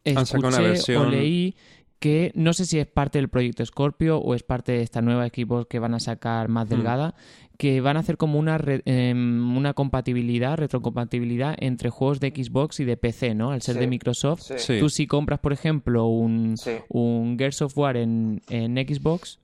una 0.06 0.22
escuché 0.22 0.46
o 0.46 0.62
versión- 0.62 1.10
leí 1.10 1.56
que 1.98 2.32
no 2.34 2.52
sé 2.54 2.64
si 2.64 2.78
es 2.78 2.86
parte 2.86 3.18
del 3.18 3.28
proyecto 3.28 3.64
Scorpio 3.66 4.16
o 4.18 4.34
es 4.34 4.42
parte 4.42 4.72
de 4.72 4.82
esta 4.82 5.02
nueva 5.02 5.26
Xbox 5.28 5.66
que 5.68 5.78
van 5.78 5.94
a 5.94 6.00
sacar 6.00 6.48
más 6.48 6.66
Hmm. 6.66 6.70
delgada, 6.70 7.14
que 7.62 7.80
van 7.80 7.96
a 7.96 8.00
hacer 8.00 8.16
como 8.16 8.40
una, 8.40 8.58
re- 8.58 8.82
em, 8.86 9.56
una 9.56 9.72
compatibilidad, 9.72 10.56
retrocompatibilidad 10.58 11.54
entre 11.60 11.90
juegos 11.90 12.18
de 12.18 12.30
Xbox 12.30 12.80
y 12.80 12.84
de 12.84 12.96
PC, 12.96 13.36
¿no? 13.36 13.52
Al 13.52 13.62
ser 13.62 13.74
Sí. 13.76 13.80
de 13.82 13.86
Microsoft. 13.86 14.42
Sí. 14.56 14.80
Tú 14.80 14.88
si 14.88 15.06
compras, 15.06 15.38
por 15.38 15.52
ejemplo, 15.52 16.06
un, 16.06 16.56
Sí. 16.56 16.72
un 16.88 17.36
Gears 17.38 17.62
of 17.62 17.78
War 17.78 17.96
en, 17.96 18.42
en 18.48 18.74
Xbox, 18.74 19.38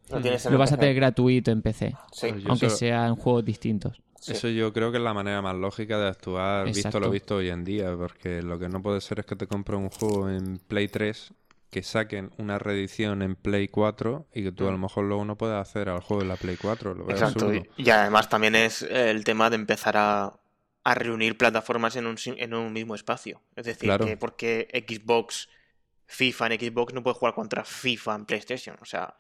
Lo 0.51 0.59
vas 0.59 0.73
a 0.73 0.77
tener 0.77 0.97
gratuito 0.97 1.53
en 1.53 1.63
PC, 1.63 1.95
Sí. 2.13 2.27
Yo 2.43 2.49
aunque 2.51 2.71
sean 2.71 3.15
juegos 3.15 3.45
distintos. 3.45 4.03
Sí. 4.21 4.33
Eso 4.33 4.49
yo 4.49 4.73
creo 4.73 4.91
que 4.91 4.97
es 4.99 5.05
la 5.05 5.15
manera 5.15 5.41
más 5.41 5.55
lógica 5.55 5.97
de 6.01 6.09
actuar, 6.09 6.67
visto 6.67 6.99
lo 6.99 7.11
visto 7.11 7.37
hoy 7.37 7.51
en 7.51 7.63
día, 7.63 7.95
porque 7.97 8.43
lo 8.43 8.59
que 8.59 8.69
no 8.69 8.83
puede 8.83 9.01
ser 9.01 9.21
es 9.21 9.27
que 9.27 9.37
te 9.37 9.47
compres 9.47 9.79
un 9.79 9.91
juego 9.91 10.29
en 10.29 10.59
Play 10.67 10.89
3, 10.89 11.33
que 11.71 11.83
saquen 11.83 12.31
una 12.39 12.59
reedición 12.59 13.21
en 13.23 13.37
Play 13.37 13.69
4 13.69 14.29
y 14.35 14.43
que 14.43 14.53
tú 14.53 14.67
a 14.69 14.71
lo 14.71 14.79
mejor 14.79 15.05
luego 15.05 15.25
no 15.25 15.37
puedas 15.37 15.69
hacer 15.69 15.89
al 15.91 16.01
juego 16.01 16.23
en 16.23 16.29
la 16.29 16.37
Play 16.37 16.57
4. 16.57 16.95
Lo 16.95 17.11
Exacto. 17.11 17.47
absurdo. 17.47 17.63
Y, 17.77 17.83
y 17.85 17.91
además 17.91 18.29
también 18.29 18.55
es 18.55 18.83
el 18.83 19.23
tema 19.25 19.51
de 19.51 19.57
empezar 19.57 19.97
a, 19.97 20.33
a 20.85 20.95
reunir 20.95 21.37
plataformas 21.37 21.97
en 21.97 22.07
un, 22.07 22.17
en 22.25 22.55
un 22.55 22.73
mismo 22.73 22.95
espacio. 22.95 23.43
Es 23.55 23.67
decir, 23.67 23.85
Claro. 23.89 24.07
que 24.07 24.17
porque 24.17 24.69
Xbox, 24.89 25.49
FIFA 26.07 26.47
en 26.55 26.61
Xbox 26.61 26.95
no 26.95 27.03
puede 27.03 27.15
jugar 27.17 27.35
contra 27.35 27.65
FIFA 27.65 28.15
en 28.15 28.25
PlayStation. 28.25 28.77
O 28.81 28.87
sea, 28.87 29.15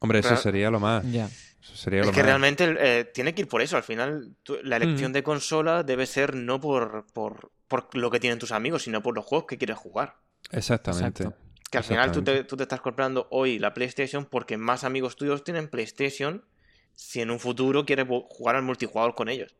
Hombre, 0.00 0.18
eso 0.18 0.30
Real- 0.30 0.40
sería 0.42 0.70
lo 0.70 0.80
más. 0.80 1.10
Ya. 1.10 1.26
Eso 1.62 1.76
sería 1.76 2.00
es 2.00 2.06
lo 2.06 2.12
que 2.12 2.20
más. 2.20 2.26
realmente 2.26 2.74
eh, 2.78 3.04
tiene 3.04 3.34
que 3.34 3.42
ir 3.42 3.48
por 3.48 3.62
eso. 3.62 3.76
Al 3.78 3.82
final, 3.82 4.34
tú- 4.42 4.58
la 4.62 4.76
elección 4.76 5.12
Mm. 5.12 5.14
de 5.14 5.22
consola 5.22 5.82
debe 5.82 6.06
ser 6.06 6.34
no 6.34 6.60
por, 6.60 7.06
por, 7.14 7.52
por 7.68 7.94
lo 7.96 8.10
que 8.10 8.20
tienen 8.20 8.38
tus 8.38 8.52
amigos, 8.52 8.82
sino 8.82 9.02
por 9.02 9.14
los 9.14 9.24
juegos 9.24 9.46
que 9.46 9.56
quieres 9.58 9.78
jugar. 9.78 10.16
Exactamente. 10.52 11.24
Exacto. 11.24 11.49
Que 11.70 11.78
al 11.78 11.84
final 11.84 12.06
tú 12.10 12.22
te, 12.22 12.32
Exactamente. 12.32 12.48
tú 12.48 12.56
te 12.56 12.62
estás 12.64 12.80
comprando 12.80 13.28
hoy 13.30 13.58
la 13.58 13.72
PlayStation 13.74 14.24
porque 14.24 14.56
más 14.56 14.82
amigos 14.84 15.16
tuyos 15.16 15.44
tienen 15.44 15.68
PlayStation 15.68 16.44
si 16.94 17.20
en 17.20 17.30
un 17.30 17.38
futuro 17.38 17.84
quieres 17.86 18.06
jugar 18.28 18.56
al 18.56 18.62
multijugador 18.62 19.14
con 19.14 19.28
ellos. 19.28 19.54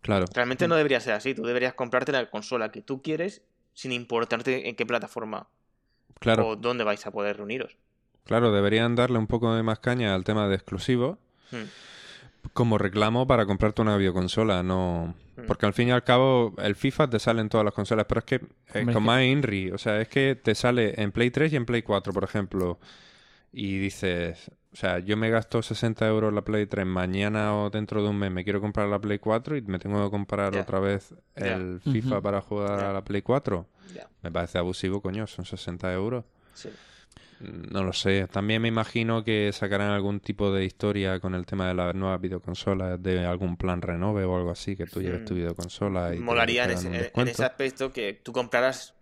Claro. 0.00 0.26
Realmente 0.32 0.68
no 0.68 0.76
debería 0.76 1.00
ser 1.00 1.14
así. 1.14 1.34
Tú 1.34 1.42
deberías 1.42 1.74
comprarte 1.74 2.12
la 2.12 2.30
consola 2.30 2.70
que 2.70 2.80
tú 2.82 3.02
quieres 3.02 3.42
sin 3.74 3.92
importarte 3.92 4.68
en 4.68 4.76
qué 4.76 4.86
plataforma 4.86 5.48
Claro. 6.20 6.46
o 6.48 6.56
dónde 6.56 6.84
vais 6.84 7.04
a 7.06 7.10
poder 7.10 7.36
reuniros. 7.38 7.76
Claro, 8.24 8.52
deberían 8.52 8.94
darle 8.94 9.18
un 9.18 9.26
poco 9.26 9.54
de 9.54 9.62
más 9.62 9.78
caña 9.80 10.14
al 10.14 10.24
tema 10.24 10.48
de 10.48 10.54
exclusivos 10.54 11.18
Hmm. 11.50 11.64
como 12.52 12.78
reclamo 12.78 13.26
para 13.26 13.44
comprarte 13.44 13.82
una 13.82 13.96
videoconsola, 13.96 14.62
no... 14.62 15.14
Mm. 15.42 15.46
Porque 15.46 15.66
al 15.66 15.72
fin 15.72 15.88
y 15.88 15.90
al 15.92 16.04
cabo 16.04 16.54
el 16.58 16.74
FIFA 16.74 17.10
te 17.10 17.18
sale 17.18 17.40
en 17.40 17.48
todas 17.48 17.64
las 17.64 17.74
consolas, 17.74 18.06
pero 18.08 18.20
es 18.20 18.24
que 18.24 18.40
eh, 18.74 18.86
con 18.92 19.02
más 19.02 19.22
INRI, 19.22 19.70
o 19.70 19.78
sea, 19.78 20.00
es 20.00 20.08
que 20.08 20.34
te 20.36 20.54
sale 20.54 21.00
en 21.00 21.12
Play 21.12 21.30
3 21.30 21.52
y 21.52 21.56
en 21.56 21.66
Play 21.66 21.82
4, 21.82 22.12
por 22.12 22.24
ejemplo, 22.24 22.78
y 23.52 23.78
dices, 23.78 24.50
o 24.72 24.76
sea, 24.76 25.00
yo 25.00 25.16
me 25.16 25.30
gasto 25.30 25.62
60 25.62 26.06
euros 26.06 26.32
la 26.32 26.42
Play 26.42 26.66
3, 26.66 26.86
mañana 26.86 27.56
o 27.56 27.70
dentro 27.70 28.02
de 28.02 28.08
un 28.08 28.18
mes 28.18 28.30
me 28.30 28.44
quiero 28.44 28.60
comprar 28.60 28.88
la 28.88 28.98
Play 29.00 29.18
4 29.18 29.56
y 29.56 29.62
me 29.62 29.78
tengo 29.78 30.04
que 30.04 30.10
comprar 30.10 30.56
otra 30.56 30.78
vez 30.78 31.14
el 31.34 31.80
FIFA 31.80 32.20
para 32.20 32.40
jugar 32.40 32.84
a 32.84 32.92
la 32.92 33.02
Play 33.02 33.22
4. 33.22 33.66
Ya, 33.94 34.08
Me 34.22 34.30
parece 34.30 34.58
abusivo, 34.58 35.00
coño, 35.00 35.26
son 35.26 35.44
60 35.44 35.92
euros. 35.92 36.24
sí. 36.54 36.70
No 37.40 37.82
lo 37.84 37.92
sé. 37.94 38.26
También 38.28 38.60
me 38.60 38.68
imagino 38.68 39.24
que 39.24 39.50
sacarán 39.52 39.90
algún 39.90 40.20
tipo 40.20 40.52
de 40.52 40.64
historia 40.64 41.20
con 41.20 41.34
el 41.34 41.46
tema 41.46 41.66
de 41.68 41.74
las 41.74 41.94
nuevas 41.94 42.20
videoconsolas, 42.20 43.02
de 43.02 43.24
algún 43.24 43.56
plan 43.56 43.80
renove 43.80 44.24
o 44.24 44.36
algo 44.36 44.50
así, 44.50 44.76
que 44.76 44.86
tú 44.86 45.00
lleves 45.00 45.24
tu 45.24 45.32
Mm. 45.32 45.36
videoconsola 45.38 46.14
y 46.14 46.18
Molaría 46.18 46.64
en 46.64 46.70
ese, 46.72 47.10
en- 47.14 47.28
ese 47.28 47.44
aspecto 47.44 47.92
que 47.92 48.12
tú 48.22 48.32
compraras 48.32 48.94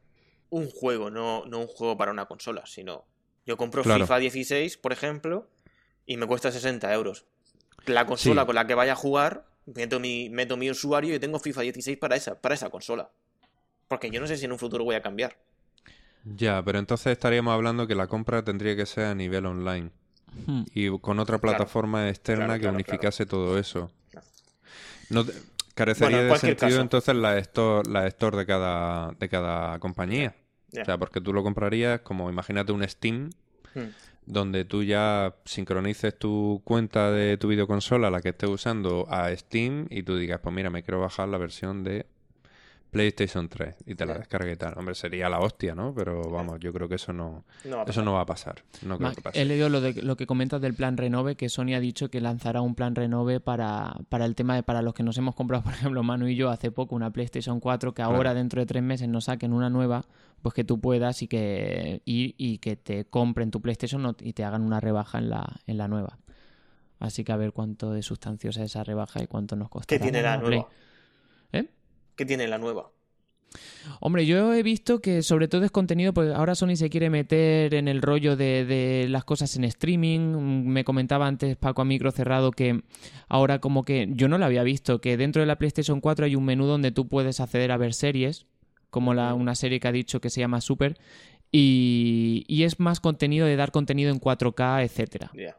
un 0.50 0.70
juego, 0.70 1.10
no, 1.10 1.44
no 1.46 1.58
un 1.58 1.66
juego 1.66 1.96
para 1.98 2.12
una 2.12 2.26
consola, 2.26 2.64
sino 2.64 3.04
yo 3.44 3.56
compro 3.56 3.82
Claro. 3.82 4.04
FIFA 4.04 4.18
16, 4.18 4.76
por 4.76 4.92
ejemplo, 4.92 5.48
y 6.06 6.16
me 6.16 6.26
cuesta 6.26 6.52
60 6.52 6.92
euros. 6.94 7.26
La 7.86 8.06
consola 8.06 8.42
Sí. 8.42 8.46
con 8.46 8.54
la 8.54 8.66
que 8.66 8.74
vaya 8.74 8.92
a 8.92 8.96
jugar, 8.96 9.46
meto 9.66 9.98
mi, 9.98 10.30
meto 10.30 10.56
mi 10.56 10.70
usuario 10.70 11.14
y 11.14 11.18
tengo 11.18 11.38
FIFA 11.40 11.62
16 11.62 11.98
para 11.98 12.14
esa, 12.16 12.40
para 12.40 12.54
esa 12.54 12.70
consola. 12.70 13.10
Porque 13.88 14.10
yo 14.10 14.20
no 14.20 14.26
sé 14.26 14.36
si 14.36 14.44
en 14.44 14.52
un 14.52 14.58
futuro 14.58 14.84
voy 14.84 14.94
a 14.94 15.02
cambiar. 15.02 15.36
Ya, 16.36 16.62
pero 16.64 16.78
entonces 16.78 17.12
estaríamos 17.12 17.52
hablando 17.54 17.86
que 17.86 17.94
la 17.94 18.06
compra 18.06 18.42
tendría 18.44 18.76
que 18.76 18.86
ser 18.86 19.06
a 19.06 19.14
nivel 19.14 19.46
online 19.46 19.90
Hmm. 20.46 20.64
y 20.74 20.90
con 20.98 21.18
otra 21.20 21.38
Claro. 21.38 21.56
plataforma 21.56 22.08
externa 22.08 22.44
Claro, 22.44 22.54
que 22.54 22.60
claro, 22.60 22.74
unificase 22.74 23.26
todo 23.26 23.58
eso. 23.58 23.90
Claro. 24.10 24.26
No 25.10 25.24
te- 25.24 25.32
carecería 25.74 26.18
Bueno, 26.18 26.26
en 26.28 26.32
de 26.34 26.38
sentido 26.38 26.68
caso. 26.70 26.80
entonces 26.82 27.16
la 27.16 27.38
store, 27.38 27.90
la 27.90 28.06
store 28.08 28.36
de 28.36 28.46
cada, 28.46 29.12
de 29.12 29.28
cada 29.28 29.78
compañía. 29.78 30.34
O 30.80 30.84
sea, 30.84 30.98
porque 30.98 31.20
tú 31.22 31.32
lo 31.32 31.42
comprarías 31.42 32.00
como, 32.02 32.28
imagínate 32.30 32.72
un 32.72 32.86
Steam 32.86 33.30
Hmm. 33.74 33.88
donde 34.26 34.64
tú 34.66 34.82
ya 34.82 35.34
sincronices 35.46 36.18
tu 36.18 36.60
cuenta 36.64 37.10
de 37.10 37.38
tu 37.38 37.48
videoconsola, 37.48 38.10
la 38.10 38.20
que 38.20 38.28
estés 38.30 38.50
usando, 38.50 39.06
a 39.08 39.34
Steam 39.34 39.86
y 39.88 40.02
tú 40.02 40.16
digas, 40.18 40.40
pues 40.42 40.54
mira, 40.54 40.68
me 40.68 40.82
quiero 40.82 41.00
bajar 41.00 41.28
la 41.28 41.38
versión 41.38 41.84
de 41.84 42.04
PlayStation 42.90 43.48
3 43.48 43.76
y 43.86 43.94
te 43.94 44.06
la 44.06 44.14
Ya. 44.14 44.18
descargues 44.20 44.54
y 44.54 44.56
tal. 44.56 44.74
Hombre, 44.78 44.94
sería 44.94 45.28
la 45.28 45.40
hostia, 45.40 45.74
¿no? 45.74 45.92
Pero 45.94 46.22
vamos, 46.30 46.58
yo 46.60 46.72
creo 46.72 46.88
que 46.88 46.94
eso 46.94 47.12
no, 47.12 47.44
No 47.64 47.76
va 47.76 47.82
a 47.82 47.84
eso 47.84 47.86
pasar. 47.86 48.04
no 48.04 48.12
va 48.14 48.20
a 48.20 48.26
pasar. 48.26 48.62
No 48.82 48.96
creo 48.98 49.12
que 49.12 49.20
pase. 49.22 49.40
He 49.42 49.44
leído 49.44 49.68
lo, 49.68 49.80
de, 49.80 50.02
lo 50.02 50.16
que 50.16 50.26
comentas 50.26 50.60
del 50.60 50.74
plan 50.74 50.96
Renove, 50.96 51.36
que 51.36 51.48
Sony 51.48 51.74
ha 51.76 51.80
dicho 51.80 52.08
que 52.10 52.20
lanzará 52.20 52.60
un 52.62 52.74
plan 52.74 52.94
Renove 52.94 53.40
para, 53.40 53.94
para 54.08 54.24
el 54.24 54.34
tema 54.34 54.54
de 54.54 54.62
para 54.62 54.80
los 54.82 54.94
que 54.94 55.02
nos 55.02 55.18
hemos 55.18 55.34
comprado, 55.34 55.62
por 55.64 55.74
ejemplo, 55.74 56.02
Manu 56.02 56.28
y 56.28 56.36
yo 56.36 56.50
hace 56.50 56.70
poco 56.70 56.94
una 56.96 57.10
PlayStation 57.12 57.60
4, 57.60 57.92
que 57.94 58.02
ahora 58.02 58.18
Claro. 58.30 58.34
dentro 58.38 58.60
de 58.60 58.66
tres 58.66 58.82
meses 58.82 59.08
nos 59.08 59.24
saquen 59.24 59.52
una 59.52 59.68
nueva, 59.70 60.04
pues 60.42 60.54
que 60.54 60.64
tú 60.64 60.80
puedas 60.80 61.20
y 61.22 61.28
que 61.28 62.00
ir 62.06 62.34
y 62.38 62.58
que 62.58 62.76
te 62.76 63.04
compren 63.04 63.50
tu 63.50 63.60
PlayStation 63.60 64.16
y 64.20 64.32
te 64.32 64.44
hagan 64.44 64.62
una 64.62 64.80
rebaja 64.80 65.18
en 65.18 65.28
la, 65.30 65.60
en 65.66 65.76
la 65.78 65.88
nueva. 65.88 66.18
Así 67.00 67.22
que 67.22 67.30
a 67.32 67.36
ver 67.36 67.52
cuánto 67.52 67.92
de 67.92 68.02
sustanciosa 68.02 68.60
es 68.64 68.70
esa 68.72 68.82
rebaja 68.82 69.22
y 69.22 69.26
cuánto 69.28 69.54
nos 69.56 69.68
costará. 69.68 69.98
¿Qué 69.98 70.02
tiene 70.02 70.20
la 70.22 70.36
nueva? 70.38 70.68
¿Qué 72.18 72.26
tiene 72.26 72.48
la 72.48 72.58
nueva? 72.58 72.90
Hombre, 74.00 74.26
yo 74.26 74.52
he 74.52 74.64
visto 74.64 75.00
que 75.00 75.22
sobre 75.22 75.46
todo 75.46 75.64
es 75.64 75.70
contenido, 75.70 76.12
pues 76.12 76.34
ahora 76.34 76.56
Sony 76.56 76.74
se 76.74 76.90
quiere 76.90 77.10
meter 77.10 77.74
en 77.74 77.86
el 77.86 78.02
rollo 78.02 78.34
de, 78.36 78.64
de 78.64 79.06
las 79.08 79.24
cosas 79.24 79.54
en 79.54 79.62
streaming. 79.62 80.18
Mm, 80.18 80.66
Me 80.66 80.82
comentaba 80.84 81.28
antes 81.28 81.56
Paco 81.56 81.82
a 81.82 81.84
micro 81.84 82.10
cerrado 82.10 82.50
que 82.50 82.82
ahora 83.28 83.60
como 83.60 83.84
que 83.84 84.08
yo 84.10 84.26
no 84.26 84.36
lo 84.36 84.44
había 84.46 84.64
visto, 84.64 85.00
que 85.00 85.16
dentro 85.16 85.40
de 85.40 85.46
la 85.46 85.58
PlayStation 85.58 86.00
4 86.00 86.26
hay 86.26 86.34
un 86.34 86.44
menú 86.44 86.66
donde 86.66 86.90
tú 86.90 87.06
puedes 87.06 87.38
acceder 87.38 87.70
a 87.70 87.76
ver 87.76 87.94
series, 87.94 88.46
como 88.90 89.14
la, 89.14 89.32
una 89.34 89.54
serie 89.54 89.78
que 89.78 89.86
ha 89.86 89.92
dicho 89.92 90.20
que 90.20 90.28
se 90.28 90.40
llama 90.40 90.60
Super, 90.60 90.98
y, 91.52 92.44
y 92.48 92.64
es 92.64 92.80
más 92.80 92.98
contenido 92.98 93.46
de 93.46 93.54
dar 93.54 93.70
contenido 93.70 94.10
en 94.10 94.20
4K, 94.20 94.82
etcétera. 94.82 95.30
Vale. 95.32 95.54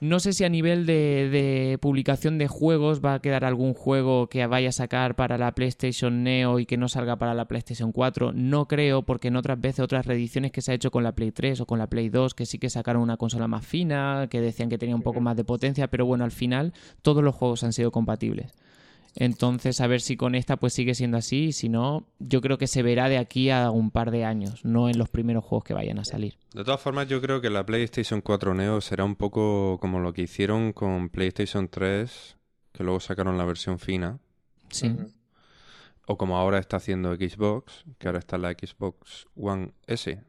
No 0.00 0.18
sé 0.18 0.32
si 0.32 0.44
a 0.44 0.48
nivel 0.48 0.86
de, 0.86 1.28
de 1.30 1.78
publicación 1.80 2.38
de 2.38 2.48
juegos 2.48 3.04
va 3.04 3.14
a 3.14 3.18
quedar 3.20 3.44
algún 3.44 3.74
juego 3.74 4.28
que 4.28 4.44
vaya 4.46 4.70
a 4.70 4.72
sacar 4.72 5.14
para 5.14 5.38
la 5.38 5.52
PlayStation 5.52 6.24
Neo 6.24 6.58
y 6.58 6.66
que 6.66 6.76
no 6.76 6.88
salga 6.88 7.16
para 7.16 7.34
la 7.34 7.46
PlayStation 7.46 7.92
4. 7.92 8.32
No 8.32 8.66
creo, 8.66 9.02
porque 9.02 9.28
en 9.28 9.36
otras 9.36 9.60
veces, 9.60 9.80
otras 9.80 10.06
reediciones 10.06 10.52
que 10.52 10.60
se 10.60 10.72
ha 10.72 10.74
hecho 10.74 10.90
con 10.90 11.04
la 11.04 11.12
Play 11.12 11.30
3 11.30 11.60
o 11.60 11.66
con 11.66 11.78
la 11.78 11.86
Play 11.86 12.08
2, 12.08 12.34
que 12.34 12.46
sí 12.46 12.58
que 12.58 12.70
sacaron 12.70 13.02
una 13.02 13.16
consola 13.16 13.48
más 13.48 13.64
fina, 13.64 14.26
que 14.30 14.40
decían 14.40 14.68
que 14.68 14.78
tenía 14.78 14.96
un 14.96 15.02
poco 15.02 15.20
más 15.20 15.36
de 15.36 15.44
potencia, 15.44 15.88
pero 15.88 16.06
bueno, 16.06 16.24
al 16.24 16.32
final 16.32 16.72
todos 17.02 17.22
los 17.22 17.34
juegos 17.34 17.62
han 17.62 17.72
sido 17.72 17.90
compatibles. 17.90 18.52
Entonces, 19.14 19.80
a 19.80 19.86
ver 19.86 20.00
si 20.00 20.16
con 20.16 20.34
esta 20.34 20.56
pues 20.56 20.72
sigue 20.72 20.94
siendo 20.94 21.18
así, 21.18 21.46
y 21.46 21.52
si 21.52 21.68
no, 21.68 22.06
yo 22.18 22.40
creo 22.40 22.56
que 22.58 22.66
se 22.66 22.82
verá 22.82 23.08
de 23.08 23.18
aquí 23.18 23.50
a 23.50 23.70
un 23.70 23.90
par 23.90 24.10
de 24.10 24.24
años, 24.24 24.64
no 24.64 24.88
en 24.88 24.96
los 24.98 25.08
primeros 25.10 25.44
juegos 25.44 25.64
que 25.64 25.74
vayan 25.74 25.98
a 25.98 26.04
salir. 26.04 26.38
De 26.54 26.64
todas 26.64 26.80
formas, 26.80 27.08
yo 27.08 27.20
creo 27.20 27.40
que 27.40 27.50
la 27.50 27.66
PlayStation 27.66 28.20
4 28.22 28.54
Neo 28.54 28.80
será 28.80 29.04
un 29.04 29.16
poco 29.16 29.78
como 29.80 30.00
lo 30.00 30.12
que 30.14 30.22
hicieron 30.22 30.72
con 30.72 31.10
PlayStation 31.10 31.68
3, 31.68 32.36
que 32.72 32.84
luego 32.84 33.00
sacaron 33.00 33.36
la 33.36 33.44
versión 33.44 33.78
fina, 33.78 34.18
Sí. 34.70 34.90
O 36.06 36.16
como 36.16 36.36
ahora 36.38 36.58
está 36.58 36.78
haciendo 36.78 37.14
Xbox, 37.14 37.84
que 37.98 38.08
ahora 38.08 38.18
está 38.18 38.38
la 38.38 38.50
Xbox 38.52 39.26
One 39.36 39.72
S, 39.86 40.20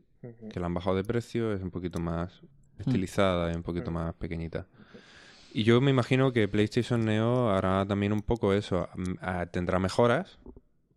que 0.52 0.60
la 0.60 0.68
han 0.68 0.74
bajado 0.74 0.96
de 0.98 1.04
precio, 1.04 1.52
es 1.54 1.62
un 1.62 1.72
poquito 1.72 2.00
más 2.00 2.42
estilizada 2.78 3.52
y 3.52 3.56
un 3.56 3.64
poquito 3.64 3.90
Mm. 3.90 3.94
más 3.94 4.14
pequeñita. 4.16 4.68
Y 5.56 5.66
yo 5.66 5.80
me 5.82 5.92
imagino 5.92 6.34
que 6.34 6.48
PlayStation 6.48 7.06
Neo 7.06 7.52
hará 7.52 7.86
también 7.86 8.12
un 8.12 8.24
poco 8.24 8.54
eso. 8.54 8.90
Mm, 8.96 9.14
ah, 9.22 9.46
Tendrá 9.46 9.78
mejoras, 9.78 10.40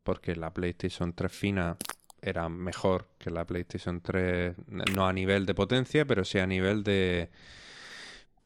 porque 0.03 0.35
la 0.35 0.55
PlayStation 0.55 1.13
3 1.13 1.31
fina 1.31 1.77
era 2.23 2.49
mejor 2.49 3.09
que 3.19 3.31
la 3.31 3.45
PlayStation 3.45 4.01
3, 4.01 4.57
no 4.95 5.07
a 5.07 5.13
nivel 5.13 5.45
de 5.45 5.55
potencia, 5.55 6.07
pero 6.07 6.25
sí 6.25 6.39
a 6.39 6.47
nivel 6.47 6.85
de 6.85 7.29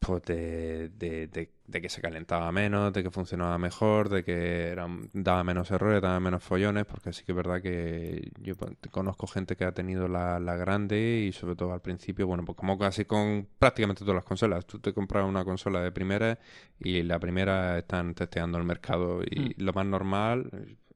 pues 0.00 0.22
de, 0.24 0.88
de- 0.90 1.28
de- 1.28 1.50
de 1.66 1.80
que 1.82 1.88
se 1.88 2.00
calentaba 2.00 2.50
menos, 2.52 2.92
de 2.92 3.02
que 3.04 3.10
funcionaba 3.12 3.58
mejor, 3.58 4.08
de 4.08 4.24
que 4.24 4.68
era, 4.68 4.88
daba 5.12 5.44
menos 5.44 5.70
errores, 5.70 6.02
daba 6.02 6.18
menos 6.20 6.42
follones, 6.42 6.84
porque 6.86 7.12
sí 7.12 7.22
que 7.24 7.32
es 7.32 7.36
verdad 7.36 7.62
que 7.62 8.32
yo 8.40 8.56
pues, 8.56 8.72
conozco 8.90 9.26
gente 9.28 9.56
que 9.56 9.64
ha 9.64 9.72
tenido 9.72 10.08
la, 10.08 10.40
la 10.40 10.56
grande 10.56 11.24
y 11.28 11.32
sobre 11.32 11.54
todo 11.56 11.72
al 11.72 11.82
principio, 11.82 12.26
bueno, 12.26 12.44
pues 12.44 12.56
como 12.56 12.78
casi 12.78 13.04
con 13.04 13.46
prácticamente 13.58 14.00
todas 14.00 14.16
las 14.16 14.24
consolas, 14.24 14.66
tú 14.66 14.80
te 14.80 14.92
compras 14.92 15.24
una 15.26 15.44
consola 15.44 15.80
de 15.82 15.92
primera 15.92 16.38
y 16.80 17.02
la 17.04 17.18
primera 17.20 17.78
están 17.78 18.14
testeando 18.14 18.58
el 18.58 18.64
mercado 18.64 19.22
y 19.22 19.54
lo 19.62 19.72
más 19.74 19.86
normal, 19.86 20.50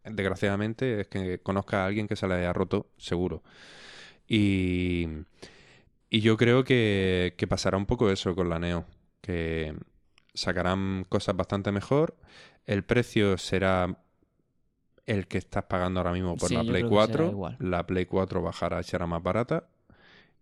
desgraciadamente, 0.04 1.00
es 1.02 1.08
que 1.08 1.38
conozca 1.40 1.82
a 1.84 1.86
alguien 1.86 2.08
que 2.08 2.16
se 2.16 2.26
le 2.26 2.34
haya 2.34 2.52
roto, 2.52 2.88
seguro. 2.96 3.42
Y, 4.28 5.08
y 6.10 6.20
yo 6.20 6.36
creo 6.36 6.64
que, 6.64 7.34
que 7.36 7.46
pasará 7.46 7.76
un 7.76 7.86
poco 7.86 8.10
eso 8.10 8.34
con 8.34 8.48
la 8.48 8.58
Neo, 8.58 8.84
que 9.20 9.74
sacarán 10.34 11.04
cosas 11.08 11.36
bastante 11.36 11.72
mejor, 11.72 12.16
el 12.66 12.84
precio 12.84 13.36
será 13.38 13.98
el 15.06 15.26
que 15.26 15.38
estás 15.38 15.64
pagando 15.64 16.00
ahora 16.00 16.12
mismo 16.12 16.36
por 16.36 16.48
Sí, 16.48 16.54
la 16.54 16.62
Play 16.64 16.84
creo 16.84 16.90
que 16.90 17.06
será 17.06 17.24
4, 17.24 17.30
igual. 17.30 17.56
la 17.58 17.86
Play 17.86 18.06
4 18.06 18.42
bajará 18.42 18.80
y 18.80 18.84
será 18.84 19.06
más 19.06 19.22
barata, 19.22 19.68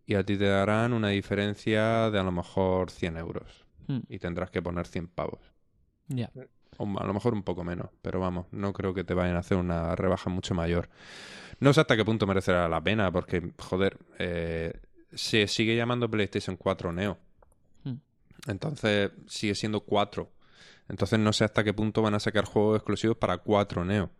y 0.06 0.14
a 0.14 0.24
ti 0.24 0.36
te 0.36 0.46
darán 0.46 0.92
una 0.92 1.08
diferencia 1.08 2.10
de 2.10 2.18
a 2.18 2.22
lo 2.22 2.32
mejor 2.32 2.90
100 2.90 3.16
euros, 3.16 3.64
Mm, 3.88 3.98
y 4.08 4.18
tendrás 4.20 4.50
que 4.50 4.62
poner 4.62 4.86
100 4.86 5.08
pavos. 5.08 5.40
ya. 6.08 6.30
O 6.78 6.84
a 6.98 7.04
lo 7.06 7.12
mejor 7.12 7.34
un 7.34 7.42
poco 7.42 7.64
menos, 7.64 7.90
pero 8.00 8.18
vamos, 8.18 8.46
no 8.50 8.72
creo 8.72 8.94
que 8.94 9.04
te 9.04 9.12
vayan 9.12 9.36
a 9.36 9.40
hacer 9.40 9.58
una 9.58 9.94
rebaja 9.94 10.30
mucho 10.30 10.54
mayor. 10.54 10.88
No 11.60 11.72
sé 11.74 11.80
hasta 11.82 11.96
qué 11.96 12.04
punto 12.04 12.26
merecerá 12.26 12.66
la 12.68 12.80
pena, 12.80 13.12
porque, 13.12 13.52
joder, 13.58 13.98
eh, 14.18 14.72
se 15.14 15.46
sigue 15.46 15.76
llamando 15.76 16.10
PlayStation 16.10 16.56
4 16.56 16.92
Neo. 16.92 17.18
Hmm. 17.84 17.96
Entonces 18.48 19.10
sigue 19.26 19.54
siendo 19.54 19.80
4. 19.80 20.30
Entonces 20.88 21.18
no 21.18 21.32
sé 21.32 21.44
hasta 21.44 21.62
qué 21.64 21.72
punto 21.72 22.02
van 22.02 22.14
a 22.14 22.20
sacar 22.20 22.44
juegos 22.44 22.76
exclusivos 22.78 23.16
para 23.16 23.38
4 23.38 23.84
Neo. 23.84 24.10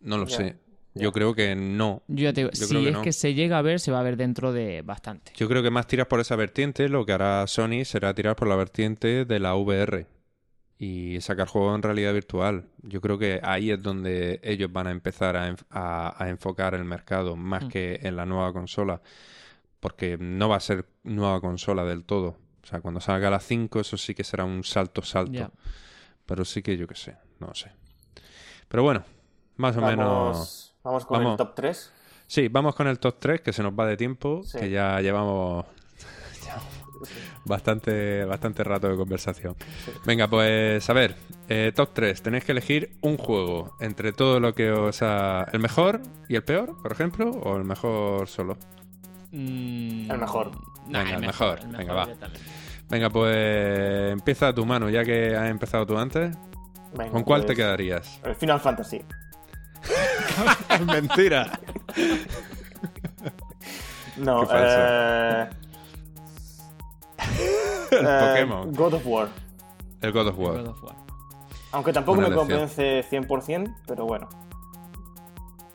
No 0.00 0.18
lo 0.18 0.26
sé. 0.28 0.56
Yo 0.94 1.10
creo 1.12 1.34
que 1.34 1.54
no. 1.54 2.02
Yo 2.06 2.24
ya 2.24 2.32
te 2.34 2.42
digo, 2.42 2.50
Yo 2.52 2.66
si 2.66 2.68
creo 2.68 2.82
que 2.82 2.88
es 2.88 2.94
no. 2.94 3.02
que 3.02 3.12
se 3.12 3.32
llega 3.34 3.56
a 3.58 3.62
ver, 3.62 3.80
se 3.80 3.90
va 3.90 4.00
a 4.00 4.02
ver 4.02 4.16
dentro 4.18 4.52
de 4.52 4.82
bastante. 4.82 5.32
Yo 5.36 5.48
creo 5.48 5.62
que 5.62 5.70
más 5.70 5.86
tiras 5.86 6.06
por 6.06 6.20
esa 6.20 6.36
vertiente. 6.36 6.88
Lo 6.90 7.06
que 7.06 7.12
hará 7.12 7.46
Sony 7.46 7.84
será 7.84 8.14
tirar 8.14 8.36
por 8.36 8.46
la 8.48 8.56
vertiente 8.56 9.24
de 9.24 9.40
la 9.40 9.54
VR 9.54 10.06
y 10.78 11.18
sacar 11.22 11.48
juegos 11.48 11.76
en 11.76 11.82
realidad 11.82 12.12
virtual. 12.12 12.66
Yo 12.82 13.00
creo 13.00 13.16
que 13.18 13.40
ahí 13.42 13.70
es 13.70 13.80
donde 13.80 14.40
ellos 14.42 14.70
van 14.70 14.88
a 14.88 14.90
empezar 14.90 15.34
a, 15.36 15.48
enf- 15.50 15.64
a- 15.70 16.22
a 16.22 16.28
enfocar 16.28 16.74
el 16.74 16.84
mercado 16.84 17.36
más 17.36 17.64
Mm. 17.64 17.68
que 17.68 18.00
en 18.02 18.16
la 18.16 18.26
nueva 18.26 18.52
consola, 18.52 19.00
porque 19.82 20.16
no 20.16 20.48
va 20.48 20.56
a 20.56 20.60
ser 20.60 20.86
nueva 21.02 21.40
consola 21.40 21.84
del 21.84 22.04
todo. 22.04 22.36
O 22.62 22.66
sea, 22.66 22.80
cuando 22.80 23.00
salga 23.00 23.28
la 23.30 23.40
5, 23.40 23.80
eso 23.80 23.96
sí 23.96 24.14
que 24.14 24.22
será 24.22 24.44
un 24.44 24.62
salto, 24.62 25.02
salto. 25.02 25.50
Pero 26.24 26.44
sí 26.44 26.62
que 26.62 26.76
yo 26.76 26.86
qué 26.86 26.94
sé, 26.94 27.16
no 27.40 27.52
sé. 27.52 27.72
Pero 28.68 28.84
bueno, 28.84 29.02
más 29.56 29.76
o 29.76 29.80
menos. 29.80 30.06
Vamos, 30.06 30.74
vamos 30.84 31.04
con 31.06 31.18
Vamos. 31.18 31.32
el 31.32 31.36
top 31.46 31.54
3. 31.56 31.92
Sí, 32.28 32.46
vamos 32.46 32.76
con 32.76 32.86
el 32.86 33.00
top 33.00 33.16
3, 33.18 33.40
que 33.40 33.52
se 33.52 33.64
nos 33.64 33.72
va 33.72 33.84
de 33.86 33.96
tiempo, 33.96 34.42
Sí. 34.44 34.56
que 34.60 34.70
ya 34.70 35.00
llevamos 35.00 35.66
bastante, 37.44 38.24
bastante 38.24 38.62
rato 38.62 38.88
de 38.88 38.96
conversación. 38.96 39.56
Venga, 40.06 40.28
pues 40.28 40.88
a 40.88 40.92
ver, 40.92 41.16
eh, 41.48 41.72
top 41.74 41.90
3. 41.92 42.22
Tenéis 42.22 42.44
que 42.44 42.52
elegir 42.52 42.96
un 43.00 43.16
juego 43.16 43.76
entre 43.80 44.12
todo 44.12 44.38
lo 44.38 44.54
que 44.54 44.70
os 44.70 45.02
ha... 45.02 45.44
¿El 45.52 45.58
mejor 45.58 46.00
y 46.28 46.36
el 46.36 46.44
peor, 46.44 46.80
por 46.80 46.92
ejemplo? 46.92 47.30
¿O 47.30 47.56
el 47.56 47.64
mejor 47.64 48.28
solo? 48.28 48.56
Mm, 49.32 50.10
El 50.10 50.18
mejor. 50.18 50.50
nah, 50.86 51.02
Venga, 51.02 51.16
el 51.16 51.20
mejor. 51.26 51.66
Venga, 51.66 51.92
va. 51.94 52.08
Venga, 52.88 53.10
pues 53.10 54.12
empieza 54.12 54.52
tu 54.54 54.66
mano, 54.66 54.90
ya 54.90 55.02
que 55.04 55.34
has 55.34 55.50
empezado 55.50 55.86
tú 55.86 55.98
antes. 55.98 56.36
Venga, 56.92 57.10
¿Con 57.10 57.22
cuál 57.22 57.40
te 57.40 57.46
pues, 57.48 57.58
quedarías? 57.58 58.20
El 58.22 58.34
Final 58.34 58.60
Fantasy. 58.60 59.02
Mentira. 60.86 61.58
No, 64.18 64.46
eh, 64.52 65.48
El 67.90 68.06
eh, 68.06 68.20
Pokémon. 68.20 68.72
God 68.74 68.94
of 68.94 69.06
War. 69.06 69.28
El 70.02 70.12
God 70.12 70.28
of 70.28 70.38
War. 70.38 70.58
God 70.58 70.68
of 70.68 70.82
War. 70.84 70.96
Aunque 71.72 71.92
tampoco 71.92 72.20
me 72.20 72.30
convence 72.30 73.04
100%, 73.10 73.74
pero 73.86 74.04
bueno. 74.04 74.28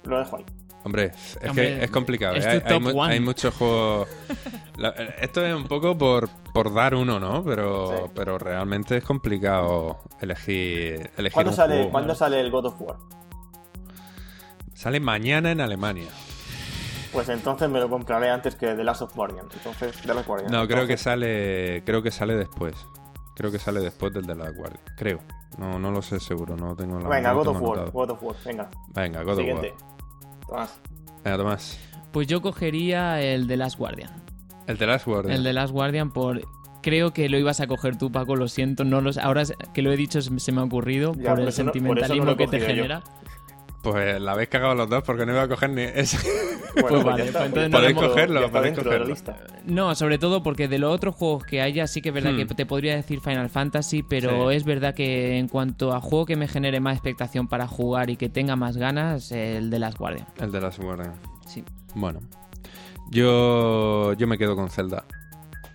Lo 0.03 0.19
dejo 0.19 0.37
ahí. 0.37 0.45
Hombre, 0.88 1.11
es 1.41 1.49
Hombre, 1.49 1.77
que 1.77 1.83
es 1.85 1.91
complicado. 1.91 2.35
es 2.35 2.45
¿eh? 2.45 2.47
tu 2.47 2.67
Hay, 2.67 2.73
hay 2.73 2.79
top 2.79 2.81
mu- 2.93 2.99
one. 3.01 3.13
hay 3.13 3.19
muchos 3.19 3.53
juegos. 3.53 4.07
La- 4.77 4.89
esto 4.89 5.45
es 5.45 5.53
un 5.55 5.67
poco 5.67 5.97
por, 5.97 6.29
por 6.53 6.73
dar 6.73 6.95
uno, 6.95 7.19
¿no? 7.19 7.43
Pero, 7.43 7.89
Sí. 8.05 8.11
pero 8.15 8.38
realmente 8.39 8.97
es 8.97 9.03
complicado 9.03 9.99
elegir, 10.21 11.11
elegir 11.17 11.33
¿Cuándo 11.33 11.51
un 11.51 11.55
sale, 11.55 11.75
juego. 11.75 11.91
¿cuándo 11.91 12.15
sale 12.15 12.39
el 12.39 12.49
God 12.51 12.65
of 12.67 12.81
War? 12.81 12.95
Sale 14.73 14.99
mañana 14.99 15.51
en 15.51 15.61
Alemania. 15.61 16.07
Pues 17.11 17.29
entonces 17.29 17.69
me 17.69 17.79
lo 17.79 17.89
compraré 17.89 18.29
antes 18.29 18.55
que 18.55 18.67
The 18.75 18.83
Last 18.83 19.01
of 19.01 19.15
Guardian. 19.15 19.47
Entonces, 19.51 19.95
The 20.05 20.13
Last 20.13 20.27
Guardian. 20.27 20.51
No, 20.51 20.67
creo 20.67 20.85
que 20.85 20.97
sale. 20.97 21.83
Creo 21.85 22.03
que 22.03 22.11
sale 22.11 22.35
después. 22.35 22.75
Creo 23.35 23.51
que 23.51 23.59
sale 23.59 23.79
después 23.79 24.13
del 24.13 24.25
de 24.25 24.35
la 24.35 24.49
Guardia. 24.51 24.79
Creo. 24.95 25.19
No, 25.57 25.79
no 25.79 25.89
lo 25.89 26.01
sé 26.03 26.19
seguro, 26.19 26.55
no 26.55 26.75
tengo 26.75 26.99
la 26.99 27.07
Venga, 27.09 27.33
God 27.33 27.47
of 27.47 27.61
War. 27.61 27.91
God 27.91 28.09
of 28.11 28.21
War. 28.23 28.35
Venga. 28.45 28.69
Venga, 28.89 29.23
God 29.23 29.38
Siguiente. 29.38 29.73
of 29.75 29.81
War. 29.81 29.96
Tomás. 30.47 30.79
Venga, 31.23 31.37
Tomás. 31.37 31.79
Pues 32.11 32.27
yo 32.27 32.41
cogería 32.41 33.21
el 33.21 33.47
de 33.47 33.57
Last 33.57 33.77
Guardian. 33.77 34.09
El 34.67 34.77
de 34.77 34.87
Last 34.87 35.05
Guardian. 35.05 35.35
El 35.35 35.43
de 35.43 35.53
Last 35.53 35.71
Guardian 35.73 36.11
por... 36.11 36.41
Creo 36.81 37.11
que 37.11 37.27
lo 37.27 37.37
ibas 37.37 37.59
a 37.59 37.67
coger 37.67 37.97
tú, 37.97 38.11
Paco, 38.11 38.35
lo 38.35 38.47
siento. 38.47 38.83
No 38.85 39.01
los... 39.01 39.17
Ahora 39.17 39.43
que 39.73 39.81
lo 39.81 39.91
he 39.91 39.97
dicho 39.97 40.21
se 40.21 40.51
me 40.51 40.61
ha 40.61 40.63
ocurrido 40.63 41.13
Ya, 41.15 41.29
por 41.29 41.29
por 41.31 41.39
el 41.41 41.47
eso 41.49 41.63
no- 41.63 41.71
por 41.71 41.77
eso 41.77 41.83
no 41.83 41.93
sentimentalismo 41.93 42.37
que 42.37 42.47
te 42.47 42.59
yo. 42.59 42.65
genera. 42.65 43.03
Pues 43.83 44.21
la 44.21 44.31
habéis 44.33 44.49
cagado 44.49 44.75
los 44.75 44.89
dos 44.89 45.03
porque 45.03 45.25
no 45.25 45.33
iba 45.33 45.43
a 45.43 45.47
coger 45.47 45.69
ni 45.69 45.81
ese. 45.83 46.17
Bueno, 46.82 46.88
Pues 46.89 47.03
vale, 47.03 47.23
pues 47.32 47.36
entonces 47.45 47.53
ya 47.63 47.69
no 47.69 47.78
Podéis 47.78 47.95
cogerlo, 47.97 48.41
ya 48.41 48.47
podéis 48.51 48.75
dentro 48.75 48.91
de 48.91 48.99
la 48.99 49.05
cogerlo. 49.05 49.13
lista. 49.13 49.38
No, 49.65 49.95
sobre 49.95 50.17
todo 50.17 50.43
porque 50.43 50.67
de 50.67 50.80
los 50.80 50.93
otros 50.93 51.15
juegos 51.15 51.43
que 51.43 51.61
haya 51.61 51.88
sí 51.88 52.01
que 52.01 52.09
es 52.09 52.15
verdad 52.15 52.34
Hmm. 52.34 52.38
que 52.38 52.45
te 52.55 52.65
podría 52.65 52.95
decir 52.95 53.19
Final 53.21 53.49
Fantasy, 53.49 54.03
pero 54.03 54.49
Sí. 54.51 54.55
es 54.57 54.63
verdad 54.65 54.93
que 54.93 55.38
en 55.38 55.47
cuanto 55.47 55.93
a 55.93 55.99
juego 56.01 56.25
que 56.25 56.36
me 56.36 56.47
genere 56.47 56.80
más 56.80 56.93
expectación 56.93 57.47
para 57.47 57.67
jugar 57.67 58.09
y 58.09 58.17
que 58.17 58.30
tenga 58.30 58.55
más 58.55 58.78
ganas, 58.78 59.32
el 59.32 59.69
de 59.69 59.80
Last 59.80 59.97
Guardian. 59.97 60.28
El 60.39 60.51
de 60.51 60.61
Last 60.61 60.80
Guardian. 60.80 61.13
Sí. 61.47 61.63
Bueno, 61.95 62.19
yo, 63.10 64.14
yo 64.14 64.27
me 64.27 64.38
quedo 64.38 64.56
con 64.56 64.69
Zelda. 64.69 65.06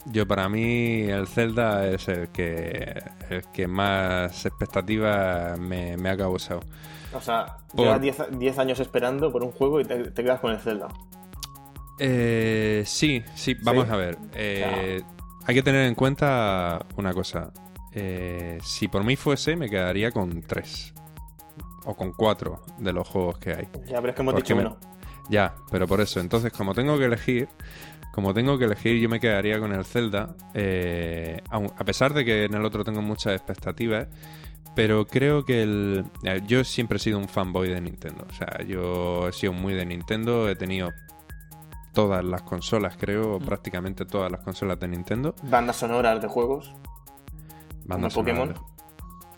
Yo 0.07 0.27
para 0.27 0.49
mí 0.49 1.03
el 1.03 1.29
Zelda 1.29 1.87
es 1.89 2.09
el 2.09 2.29
que, 2.29 3.01
el 3.31 3.43
que 3.53 3.69
más 3.69 4.45
expectativas 4.47 5.59
me, 5.59 5.97
me 5.97 6.11
ha 6.11 6.17
causado. 6.17 6.61
O 7.15 7.21
sea, 7.21 7.59
Por- 7.75 7.85
llevas 7.87 8.01
10 8.01 8.17
10 8.39 8.59
años 8.59 8.81
esperando 8.81 9.31
por 9.33 9.43
un 9.45 9.53
juego 9.53 9.81
y 9.81 9.85
te, 9.85 10.11
te 10.11 10.23
quedas 10.23 10.41
con 10.41 10.53
el 10.53 10.59
Zelda. 10.59 10.89
Eh, 11.99 12.83
sí, 12.87 13.23
sí, 13.35 13.55
vamos 13.63 13.89
a 13.91 13.97
ver. 13.97 14.19
Eh, 14.35 15.03
Hay 15.47 15.55
que 15.55 15.63
tener 15.63 15.87
en 15.87 15.95
cuenta 15.95 16.85
una 16.97 17.13
cosa. 17.13 17.53
Eh, 17.93 18.59
si 18.63 18.89
por 18.89 19.05
mí 19.05 19.17
fuese, 19.17 19.57
me 19.57 19.69
quedaría 19.69 20.11
con 20.11 20.41
tres. 20.43 20.95
O 21.85 21.95
con 21.97 22.13
cuatro 22.13 22.63
de 22.79 22.93
los 22.93 23.07
juegos 23.09 23.39
que 23.39 23.51
hay. 23.53 23.69
Ya, 23.87 23.97
pero 24.01 24.11
es 24.11 24.15
que 24.15 24.23
hemos 24.23 24.35
Porque 24.35 24.55
dicho 24.55 24.57
me- 24.57 24.63
uno. 24.67 24.77
Ya, 25.29 25.55
pero 25.71 25.87
por 25.87 26.01
eso. 26.01 26.21
Entonces, 26.21 26.53
como 26.53 26.75
tengo 26.75 26.97
que 26.99 27.05
elegir, 27.07 27.49
como 28.13 28.33
tengo 28.35 28.57
que 28.59 28.65
elegir, 28.67 29.01
yo 29.01 29.09
me 29.09 29.19
quedaría 29.21 29.59
con 29.59 29.73
el 29.73 29.85
Zelda. 29.85 30.35
eh, 30.55 31.41
a 31.51 31.85
pesar 31.85 32.15
de 32.15 32.25
que 32.25 32.45
en 32.45 32.55
el 32.55 32.65
otro 32.65 32.85
tengo 32.85 33.03
muchas 33.03 33.35
expectativas. 33.35 34.07
Pero 34.75 35.07
creo 35.07 35.45
que 35.45 35.63
el. 35.63 36.05
eh, 36.25 36.41
Yo 36.47 36.65
siempre 36.65 36.97
he 36.97 36.99
sido 36.99 37.19
un 37.19 37.29
fanboy 37.29 37.69
de 37.69 37.81
Nintendo. 37.81 38.27
O 38.29 38.33
sea, 38.33 38.63
yo 38.67 39.29
he 39.29 39.33
sido 39.33 39.53
muy 39.53 39.75
de 39.75 39.85
Nintendo. 39.85 40.49
He 40.49 40.57
tenido 40.57 40.93
todas 41.93 42.25
las 42.25 42.43
consolas, 42.43 42.97
creo. 42.99 43.39
Mm. 43.39 43.45
Prácticamente 43.45 44.05
todas 44.07 44.31
las 44.33 44.41
consolas 44.41 44.81
de 44.81 44.89
Nintendo. 44.89 45.35
Bandas 45.43 45.77
sonoras 45.77 46.23
de 46.23 46.29
juegos. 46.29 46.75
Bandas 47.85 48.15
Como 48.15 48.25
Pokémon. 48.25 48.49
sonoras. 48.49 48.73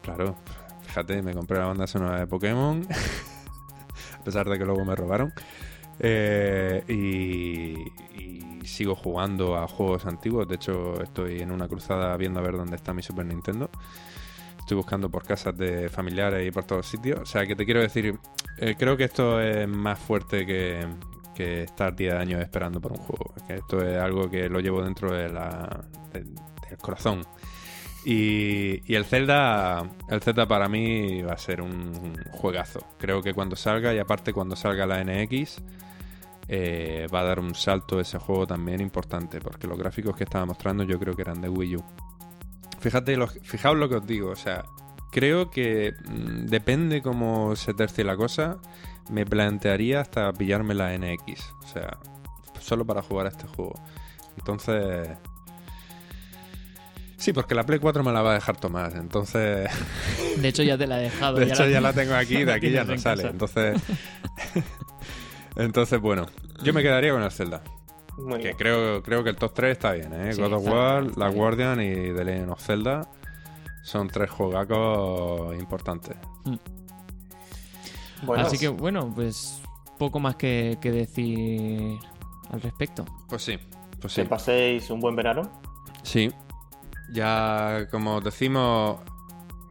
Claro, 0.03 0.37
fíjate, 0.83 1.23
me 1.23 1.33
compré 1.35 1.59
la 1.59 1.67
banda 1.67 1.87
sonora 1.87 2.19
de 2.21 2.27
Pokémon. 2.27 2.87
a 4.21 4.25
pesar 4.25 4.49
de 4.49 4.59
que 4.59 4.65
luego 4.65 4.85
me 4.85 4.95
robaron. 4.95 5.33
Eh, 5.99 6.83
y, 6.89 8.21
y 8.23 8.67
sigo 8.67 8.95
jugando 8.95 9.57
a 9.57 9.67
juegos 9.67 10.07
antiguos. 10.07 10.47
De 10.47 10.57
hecho, 10.57 11.03
estoy 11.03 11.41
en 11.41 11.51
una 11.51 11.67
cruzada 11.69 12.17
viendo 12.17 12.41
a 12.41 12.43
ver 12.43 12.57
dónde 12.57 12.77
está 12.77 12.93
mi 12.93 13.03
Super 13.03 13.27
Nintendo. 13.27 13.71
Estoy 14.65 14.79
buscando 14.79 15.11
por 15.11 15.25
casas 15.25 15.55
de 15.59 15.91
familiares 15.91 16.49
y 16.49 16.51
por 16.51 16.65
todos 16.65 16.87
sitios. 16.87 17.21
O 17.21 17.27
sea, 17.27 17.45
que 17.45 17.55
te 17.55 17.67
quiero 17.67 17.83
decir, 17.83 18.19
eh, 18.57 18.75
creo 18.79 18.97
que 18.97 19.05
esto 19.05 19.39
es 19.39 19.69
más 19.69 19.99
fuerte 19.99 20.47
que, 20.47 20.89
estar 21.37 21.95
10 21.95 22.15
años 22.15 22.41
esperando 22.41 22.81
por 22.81 22.93
un 22.93 22.99
juego. 22.99 23.35
Esto 23.47 23.87
es 23.87 24.01
algo 24.01 24.31
que 24.31 24.49
lo 24.49 24.61
llevo 24.61 24.83
dentro 24.83 25.13
del 25.13 25.37
corazón. 26.81 27.27
Y, 28.07 28.91
el 28.91 29.05
Zelda, 29.05 29.87
el 30.09 30.47
para 30.49 30.67
mí 30.67 31.21
va 31.21 31.35
a 31.35 31.39
ser 31.39 31.61
un 31.61 32.17
juegazo. 32.33 32.87
Creo 32.99 33.21
que 33.21 33.35
cuando 33.35 33.57
salga, 33.57 33.93
y 33.93 33.99
aparte 33.99 34.33
cuando 34.33 34.57
salga 34.57 34.87
la 34.87 35.05
NX, 35.05 35.61
eh, 36.49 37.07
va 37.13 37.21
a 37.21 37.25
dar 37.25 37.39
un 37.39 37.55
salto 37.55 38.01
ese 38.01 38.19
juego 38.19 38.47
también 38.47 38.81
importante, 38.81 39.43
porque 39.43 39.67
los 39.67 39.79
gráficos 39.79 40.17
que 40.17 40.25
estaba 40.25 40.47
mostrando 40.47 40.85
yo 40.85 40.99
creo 40.99 41.15
que 41.15 41.21
eran 41.21 41.43
de 41.43 41.51
Wii 41.51 41.77
U. 41.77 41.85
Fíjate, 42.85 43.17
lo, 43.17 43.27
fijaos 43.27 43.79
lo 43.79 43.89
que 43.89 43.95
os 43.95 44.07
digo, 44.07 44.29
o 44.29 44.37
sea, 44.37 44.67
creo 45.11 45.51
que 45.51 45.95
mm, 46.07 46.45
depende 46.49 47.01
cómo 47.01 47.57
se 47.57 47.73
tercie 47.73 48.05
la 48.05 48.15
cosa, 48.15 48.59
me 49.09 49.25
plantearía 49.25 50.01
hasta 50.03 50.31
pillarme 50.35 50.75
la 50.75 50.93
NX, 50.99 51.41
o 51.65 51.67
sea, 51.73 51.97
solo 52.61 52.85
para 52.85 53.01
jugar 53.01 53.25
a 53.25 53.29
este 53.31 53.47
juego. 53.47 53.73
Entonces... 54.37 55.09
Sí, 57.17 57.33
porque 57.33 57.55
la 57.55 57.65
Play 57.65 57.79
4 57.79 58.05
me 58.05 58.13
la 58.13 58.21
va 58.21 58.33
a 58.33 58.35
dejar 58.35 58.59
Tomás, 58.59 58.95
entonces... 58.97 59.71
De 60.37 60.49
hecho 60.49 60.63
ya 60.63 60.77
te 60.77 60.87
la 60.87 61.01
he 61.01 61.05
dejado. 61.05 61.37
De 61.39 61.47
ya 61.47 61.55
hecho 61.55 61.65
la- 61.65 61.71
ya 61.71 61.81
la 61.81 61.93
tengo 61.95 62.15
aquí, 62.15 62.45
de 62.45 62.53
aquí 62.53 62.71
ya 62.71 62.85
no 62.85 62.99
sale, 62.99 63.23
casa. 63.23 63.33
entonces... 63.33 63.81
entonces, 65.57 65.99
bueno, 66.03 66.27
yo 66.63 66.75
me 66.75 66.83
quedaría 66.83 67.13
con 67.13 67.23
el 67.23 67.31
Zelda. 67.31 67.63
Muy 68.17 68.39
Que 68.39 68.45
bien. 68.45 68.57
creo, 68.57 69.03
creo 69.03 69.25
que 69.25 69.31
el 69.31 69.37
top 69.37 69.53
3 69.55 69.73
está 69.73 69.93
bien, 69.93 70.13
¿eh? 70.13 70.33
Sí, 70.33 70.41
God 70.41 70.53
of 70.55 70.67
War, 70.67 71.03
bien, 71.03 71.13
La. 71.17 71.29
Guardian 71.29 71.81
y 71.81 71.93
The 72.15 72.25
Legend 72.25 72.51
of 72.51 72.61
Zelda 72.65 73.09
son 73.83 74.09
tres 74.09 74.31
juegacos 74.31 75.55
importantes. 75.57 76.17
Bueno, 78.23 78.47
Así 78.47 78.57
que 78.59 78.69
bueno, 78.69 79.13
pues 79.15 79.61
poco 79.99 80.19
más 80.21 80.37
que, 80.37 80.79
que 80.81 80.91
decir 80.91 81.99
al 82.51 82.63
respecto. 82.63 83.05
Pues 83.29 83.43
sí, 83.43 83.59
pues 84.01 84.15
que 84.15 84.23
sí. 84.23 84.29
paséis 84.29 84.89
un 84.91 85.01
buen 85.01 85.15
verano. 85.17 85.43
Sí. 86.03 86.33
Ya, 87.13 87.87
como 87.91 88.21
decimos, 88.21 89.01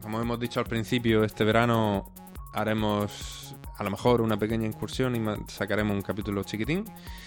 como 0.02 0.20
hemos 0.20 0.38
dicho 0.38 0.60
al 0.60 0.66
principio, 0.66 1.24
este 1.24 1.42
verano 1.44 2.12
haremos 2.52 3.53
a 3.76 3.84
lo 3.84 3.90
mejor 3.90 4.20
una 4.20 4.36
pequeña 4.36 4.66
incursión 4.66 5.16
y 5.16 5.50
sacaremos 5.50 5.94
un 5.94 6.02
capítulo 6.02 6.42
chiquitín, 6.44 6.84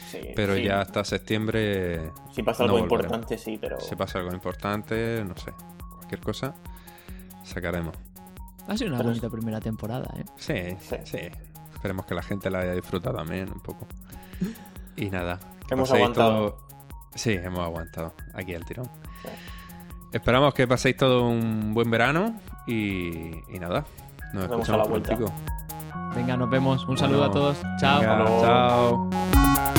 Sí, 0.09 0.19
pero 0.35 0.55
sí. 0.55 0.63
ya 0.63 0.81
hasta 0.81 1.03
septiembre 1.03 2.11
Si 2.31 2.41
pasa 2.43 2.63
algo 2.63 2.79
importante, 2.79 3.37
sí, 3.37 3.57
pero. 3.59 3.79
se 3.79 3.95
pasa 3.97 4.19
algo 4.19 4.31
importante, 4.33 5.23
no 5.27 5.35
sé, 5.37 5.51
cualquier 5.97 6.21
cosa, 6.21 6.55
sacaremos. 7.43 7.95
Ha 8.67 8.77
sido 8.77 8.89
una 8.89 8.97
Pero- 8.97 9.09
bonita 9.09 9.29
primera 9.29 9.59
temporada, 9.59 10.07
¿eh? 10.17 10.25
Sí, 10.37 10.77
Sí. 10.79 10.95
sí, 11.03 11.19
Esperemos 11.73 12.05
que 12.07 12.15
la 12.15 12.23
gente 12.23 12.49
la 12.49 12.59
haya 12.59 12.73
disfrutado 12.73 13.17
también 13.17 13.51
un 13.53 13.59
poco. 13.59 13.85
Y 14.95 15.09
nada. 15.11 15.39
Hemos 15.69 15.91
aguantado. 15.91 16.51
todo- 16.51 16.67
Sí, 17.13 17.33
hemos 17.33 17.59
aguantado 17.59 18.13
aquí 18.33 18.53
el 18.53 18.65
tirón. 18.65 18.85
Sí. 19.21 19.29
Esperamos 20.11 20.53
que 20.55 20.67
paséis 20.67 20.97
todo 20.97 21.27
un 21.29 21.73
buen 21.75 21.89
verano 21.91 22.39
y, 22.65 23.27
y 23.53 23.59
nada. 23.59 23.85
Nos 24.33 24.47
Nos 24.47 24.49
vemos 24.49 24.69
a 24.69 24.77
la 24.77 24.83
escuchamos 24.83 24.89
vuelta. 24.89 25.15
prontico. 25.17 25.33
Venga, 26.15 26.37
nos 26.37 26.49
vemos. 26.49 26.85
Un 26.87 26.97
saludo 26.97 27.25
a 27.25 27.31
todos. 27.31 27.57
Chao. 27.79 28.01
Chao. 28.01 29.76